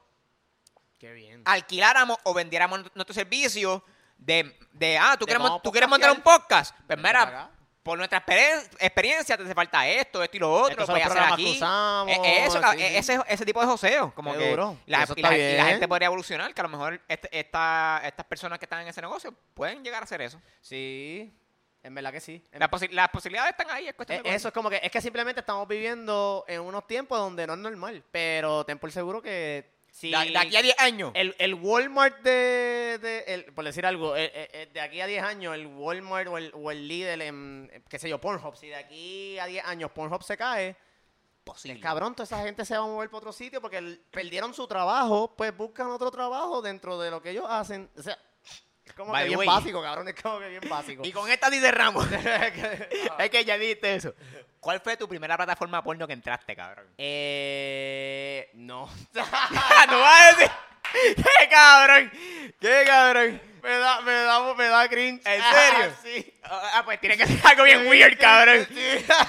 Qué 0.98 1.12
bien. 1.12 1.42
alquiláramos 1.44 2.18
o 2.24 2.34
vendiéramos 2.34 2.80
nuestro 2.94 3.14
servicio 3.14 3.82
de, 4.18 4.56
de 4.72 4.98
ah 4.98 5.16
tú 5.18 5.24
De 5.26 5.34
quieres, 5.34 5.50
tú 5.62 5.70
quieres 5.70 5.88
montar 5.88 6.10
un 6.12 6.20
podcast 6.22 6.74
pues 6.86 6.98
mira 6.98 7.24
para 7.24 7.50
por 7.82 7.96
nuestra 7.96 8.18
experien- 8.24 8.68
experiencia 8.78 9.36
te 9.38 9.42
hace 9.42 9.54
falta 9.54 9.88
esto 9.88 10.22
esto 10.22 10.36
y 10.36 10.40
lo 10.40 10.52
otro 10.52 10.76
los 10.76 10.86
puedes 10.86 11.06
hacer 11.06 11.22
aquí 11.22 11.52
usamos, 11.56 12.14
Eh, 12.14 12.44
eso 12.44 12.60
sí, 12.72 12.78
sí. 12.78 12.84
ese 12.84 13.20
ese 13.26 13.44
tipo 13.46 13.60
de 13.60 13.66
joseo 13.66 14.14
como 14.14 14.32
Qué 14.34 14.38
que 14.38 14.50
duro. 14.50 14.76
la, 14.86 15.06
y, 15.16 15.22
la, 15.22 15.36
y 15.38 15.56
la 15.56 15.64
gente 15.64 15.88
podría 15.88 16.06
evolucionar 16.06 16.52
que 16.52 16.60
a 16.60 16.64
lo 16.64 16.68
mejor 16.68 17.00
este- 17.08 17.38
esta, 17.38 18.02
estas 18.04 18.26
personas 18.26 18.58
que 18.58 18.66
están 18.66 18.80
en 18.82 18.88
ese 18.88 19.00
negocio 19.00 19.34
pueden 19.54 19.82
llegar 19.82 20.02
a 20.02 20.04
hacer 20.04 20.20
eso 20.20 20.38
Sí, 20.60 21.32
en 21.82 21.94
verdad 21.94 22.12
que 22.12 22.20
sí. 22.20 22.42
Posi- 22.52 22.90
las 22.90 23.08
posibilidades 23.08 23.52
están 23.52 23.70
ahí, 23.70 23.88
es 23.88 23.94
cuestión 23.94 24.20
Eh, 24.20 24.22
de. 24.30 24.34
Eso 24.34 24.48
es 24.48 24.54
como 24.54 24.68
que, 24.70 24.80
es 24.82 24.90
que 24.90 25.00
simplemente 25.00 25.40
estamos 25.40 25.66
viviendo 25.66 26.44
en 26.48 26.60
unos 26.60 26.86
tiempos 26.86 27.18
donde 27.18 27.46
no 27.46 27.54
es 27.54 27.58
normal. 27.58 28.02
Pero 28.10 28.64
ten 28.64 28.78
por 28.78 28.90
seguro 28.92 29.22
que 29.22 29.78
si 29.90 30.10
De, 30.10 30.30
de 30.30 30.38
aquí 30.38 30.56
a 30.56 30.62
10 30.62 30.78
años. 30.78 31.10
el, 31.14 31.34
el 31.38 31.54
Walmart 31.54 32.20
de, 32.22 32.98
de- 33.00 33.24
el- 33.26 33.44
por 33.54 33.64
decir 33.64 33.84
algo, 33.86 34.14
el- 34.14 34.30
el- 34.34 34.48
el 34.52 34.72
de 34.72 34.80
aquí 34.80 35.00
a 35.00 35.06
10 35.06 35.22
años, 35.22 35.54
el 35.54 35.66
Walmart 35.66 36.28
o 36.28 36.38
el, 36.38 36.52
o 36.54 36.70
el 36.70 36.86
Lidl 36.86 37.22
en, 37.22 37.84
qué 37.88 37.98
sé 37.98 38.08
yo, 38.08 38.20
Pornhub, 38.20 38.54
si 38.56 38.68
de 38.68 38.76
aquí 38.76 39.38
a 39.38 39.46
10 39.46 39.64
años 39.64 39.90
Pornhub 39.90 40.22
se 40.22 40.36
cae, 40.36 40.76
Posible. 41.42 41.80
cabrón, 41.80 42.14
toda 42.14 42.24
esa 42.24 42.42
gente 42.44 42.64
se 42.64 42.76
va 42.76 42.84
a 42.84 42.86
mover 42.86 43.08
para 43.08 43.18
otro 43.18 43.32
sitio 43.32 43.60
porque 43.60 43.78
el- 43.78 44.00
perdieron 44.10 44.54
su 44.54 44.66
trabajo, 44.68 45.34
pues 45.36 45.56
buscan 45.56 45.88
otro 45.88 46.10
trabajo 46.10 46.62
dentro 46.62 46.98
de 47.00 47.10
lo 47.10 47.20
que 47.20 47.30
ellos 47.30 47.46
hacen. 47.48 47.90
O 47.96 48.02
sea, 48.02 48.16
es 48.90 48.94
como 48.96 49.12
By 49.12 49.22
que 49.22 49.28
bien 49.28 49.38
way. 49.38 49.48
básico, 49.48 49.82
cabrón, 49.82 50.08
es 50.08 50.14
como 50.22 50.38
que 50.38 50.48
bien 50.48 50.62
básico. 50.68 51.02
Y 51.06 51.12
con 51.12 51.30
esta 51.30 51.48
dice 51.50 51.70
Ramos. 51.70 52.06
Ah. 52.12 52.46
es 53.24 53.30
que 53.30 53.44
ya 53.44 53.56
dijiste 53.58 53.94
eso. 53.94 54.14
¿Cuál 54.60 54.80
fue 54.80 54.96
tu 54.96 55.08
primera 55.08 55.36
plataforma 55.36 55.82
porno 55.82 56.06
que 56.06 56.12
entraste, 56.12 56.54
cabrón? 56.54 56.86
Eh, 56.98 58.50
no. 58.54 58.90
no 59.14 60.00
vas 60.00 60.20
a 60.20 60.36
decir. 60.36 60.50
¡Qué 61.16 61.48
cabrón! 61.48 62.10
¡Qué 62.60 62.82
cabrón! 62.86 63.40
me 63.62 63.70
da, 63.70 64.00
me 64.00 64.12
da, 64.12 64.54
me 64.54 64.64
da 64.68 64.88
cringe. 64.88 65.22
¿En 65.24 65.42
serio? 65.42 65.92
sí. 66.02 66.34
Ah, 66.42 66.82
pues 66.84 67.00
tiene 67.00 67.16
que 67.16 67.26
ser 67.26 67.38
algo 67.46 67.64
bien 67.64 67.86
weird, 67.86 68.18
cabrón. 68.18 68.66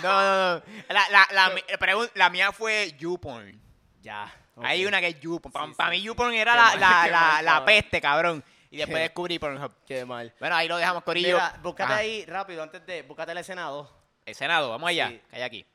No, 0.01 0.21
no, 0.21 0.55
no. 0.55 0.63
La, 0.89 1.07
la, 1.09 1.27
la, 1.31 2.09
la 2.15 2.29
mía 2.29 2.51
fue 2.51 2.93
YouPorn. 2.97 3.61
Ya. 4.01 4.33
Hay 4.63 4.85
una 4.85 4.99
que 4.99 5.07
es 5.09 5.19
YouPorn. 5.19 5.51
Para 5.51 5.67
Sí, 5.67 5.73
sí. 5.77 5.89
mí 5.91 6.01
YouPorn 6.01 6.33
era 6.33 6.55
la, 6.55 6.75
la, 6.75 7.41
la, 7.41 7.65
peste, 7.65 8.01
cabrón. 8.01 8.43
Y 8.71 8.77
después 8.77 9.01
descubrí 9.01 9.37
Pornhub. 9.37 9.73
Qué 9.85 10.05
mal. 10.05 10.33
Bueno, 10.39 10.55
ahí 10.55 10.67
lo 10.67 10.77
dejamos, 10.77 11.03
Corillo. 11.03 11.35
Mira, 11.35 11.59
búscate 11.61 11.91
Ajá. 11.91 12.01
ahí 12.01 12.25
rápido, 12.25 12.63
antes 12.63 12.85
de. 12.85 13.01
Búscate 13.03 13.33
la 13.33 13.41
escena 13.41 13.65
2. 13.65 13.87
El 14.25 14.35
Senado, 14.35 14.69
vamos 14.69 14.89
allá. 14.89 15.09
Sí. 15.09 15.21
Que 15.29 15.35
hay 15.35 15.41
aquí. 15.41 15.65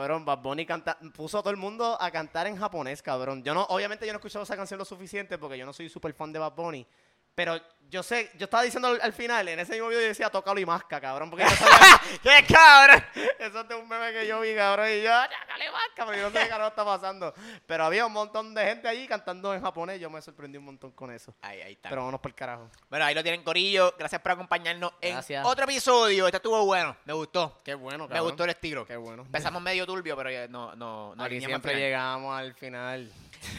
Cabrón, 0.00 0.24
Bad 0.24 0.38
Bunny 0.38 0.64
canta, 0.64 0.98
puso 1.14 1.36
a 1.36 1.42
todo 1.42 1.50
el 1.50 1.58
mundo 1.58 1.98
a 2.00 2.10
cantar 2.10 2.46
en 2.46 2.56
japonés, 2.56 3.02
cabrón. 3.02 3.44
Yo 3.44 3.52
no, 3.52 3.64
obviamente 3.64 4.06
yo 4.06 4.14
no 4.14 4.16
he 4.16 4.20
escuchado 4.20 4.44
esa 4.44 4.56
canción 4.56 4.78
lo 4.78 4.86
suficiente 4.86 5.36
porque 5.36 5.58
yo 5.58 5.66
no 5.66 5.74
soy 5.74 5.90
súper 5.90 6.14
fan 6.14 6.32
de 6.32 6.38
Bad 6.38 6.54
Bunny. 6.54 6.86
Pero 7.34 7.60
yo 7.90 8.02
sé, 8.04 8.30
yo 8.38 8.44
estaba 8.44 8.62
diciendo 8.62 8.88
al, 8.88 9.00
al 9.02 9.12
final, 9.12 9.48
en 9.48 9.58
ese 9.58 9.72
mismo 9.72 9.88
video 9.88 10.00
yo 10.00 10.08
decía, 10.08 10.30
tócalo 10.30 10.60
y 10.60 10.64
masca, 10.66 11.00
cabrón. 11.00 11.28
Porque 11.28 11.44
yo 11.44 11.50
sabía, 11.50 12.00
¡Qué 12.22 12.54
cabrón! 12.54 13.04
eso 13.38 13.60
es 13.60 13.76
un 13.76 13.88
meme 13.88 14.12
que 14.12 14.26
yo 14.26 14.40
vi, 14.40 14.54
cabrón. 14.54 14.88
Y 14.90 15.02
yo, 15.02 15.10
tócalo 15.10 15.64
y 15.64 15.72
masca, 15.72 16.06
pero 16.06 16.14
yo 16.14 16.22
no 16.22 16.30
sé 16.30 16.44
qué 16.44 16.48
carajo 16.48 16.68
está 16.68 16.84
pasando. 16.84 17.34
Pero 17.66 17.84
había 17.84 18.06
un 18.06 18.12
montón 18.12 18.54
de 18.54 18.64
gente 18.64 18.88
allí 18.88 19.06
cantando 19.08 19.52
en 19.54 19.60
japonés. 19.60 20.00
Yo 20.00 20.08
me 20.08 20.22
sorprendí 20.22 20.58
un 20.58 20.64
montón 20.66 20.92
con 20.92 21.10
eso. 21.12 21.34
Ahí, 21.42 21.60
ahí 21.62 21.72
está. 21.72 21.88
Pero 21.88 22.02
vámonos 22.02 22.20
por 22.20 22.30
el 22.30 22.34
carajo. 22.36 22.70
bueno, 22.88 23.04
ahí 23.04 23.14
lo 23.14 23.22
tienen, 23.22 23.42
Corillo. 23.42 23.94
Gracias 23.98 24.20
por 24.20 24.32
acompañarnos 24.32 24.92
Gracias. 25.00 25.40
en 25.40 25.46
otro 25.46 25.64
episodio. 25.64 26.26
Este 26.26 26.36
estuvo 26.36 26.64
bueno. 26.64 26.96
Me 27.04 27.12
gustó. 27.12 27.60
Qué 27.64 27.74
bueno, 27.74 28.06
Me 28.06 28.20
gustó 28.20 28.44
el 28.44 28.50
estilo. 28.50 28.86
Qué 28.86 28.96
bueno. 28.96 29.22
Empezamos 29.22 29.60
medio 29.60 29.84
turbio, 29.84 30.16
pero 30.16 30.30
ya 30.30 30.46
no, 30.46 30.76
no, 30.76 31.14
no 31.16 31.24
Aquí 31.24 31.40
siempre 31.40 31.74
llegamos 31.74 32.38
al 32.38 32.54
final. 32.54 33.10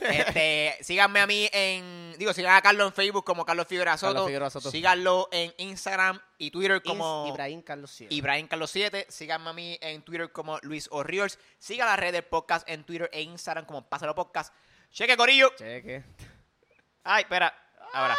Este, 0.01 0.77
síganme 0.81 1.19
a 1.19 1.27
mí 1.27 1.49
en. 1.51 2.13
Digo, 2.17 2.33
sigan 2.33 2.55
a 2.55 2.61
Carlos 2.61 2.87
en 2.87 2.93
Facebook 2.93 3.23
como 3.23 3.45
Carlos 3.45 3.67
Figueroa 3.67 3.97
Soto. 3.97 4.13
Carlos 4.13 4.27
Figueroa 4.27 4.49
Soto. 4.49 4.71
Síganlo 4.71 5.29
en 5.31 5.53
Instagram 5.57 6.19
y 6.37 6.51
Twitter 6.51 6.81
como. 6.81 7.25
Ibrahim 7.27 7.61
Carlos 7.61 7.91
Sierra. 7.91 8.13
Ibrahim 8.13 8.47
Carlos 8.47 8.71
7. 8.71 9.07
Síganme 9.09 9.49
a 9.49 9.53
mí 9.53 9.77
en 9.81 10.01
Twitter 10.03 10.31
como 10.31 10.59
Luis 10.61 10.87
O'Riors. 10.91 11.39
Siga 11.57 11.85
la 11.85 11.95
red 11.95 12.13
del 12.13 12.23
podcast 12.23 12.67
en 12.69 12.83
Twitter 12.83 13.09
e 13.11 13.21
Instagram 13.21 13.65
como 13.65 13.87
Pásalo 13.87 14.15
Podcast. 14.15 14.53
Cheque, 14.91 15.15
Corillo. 15.17 15.51
Cheque. 15.55 16.03
Ay, 17.03 17.23
espera. 17.23 17.53
Ahora. 17.93 18.17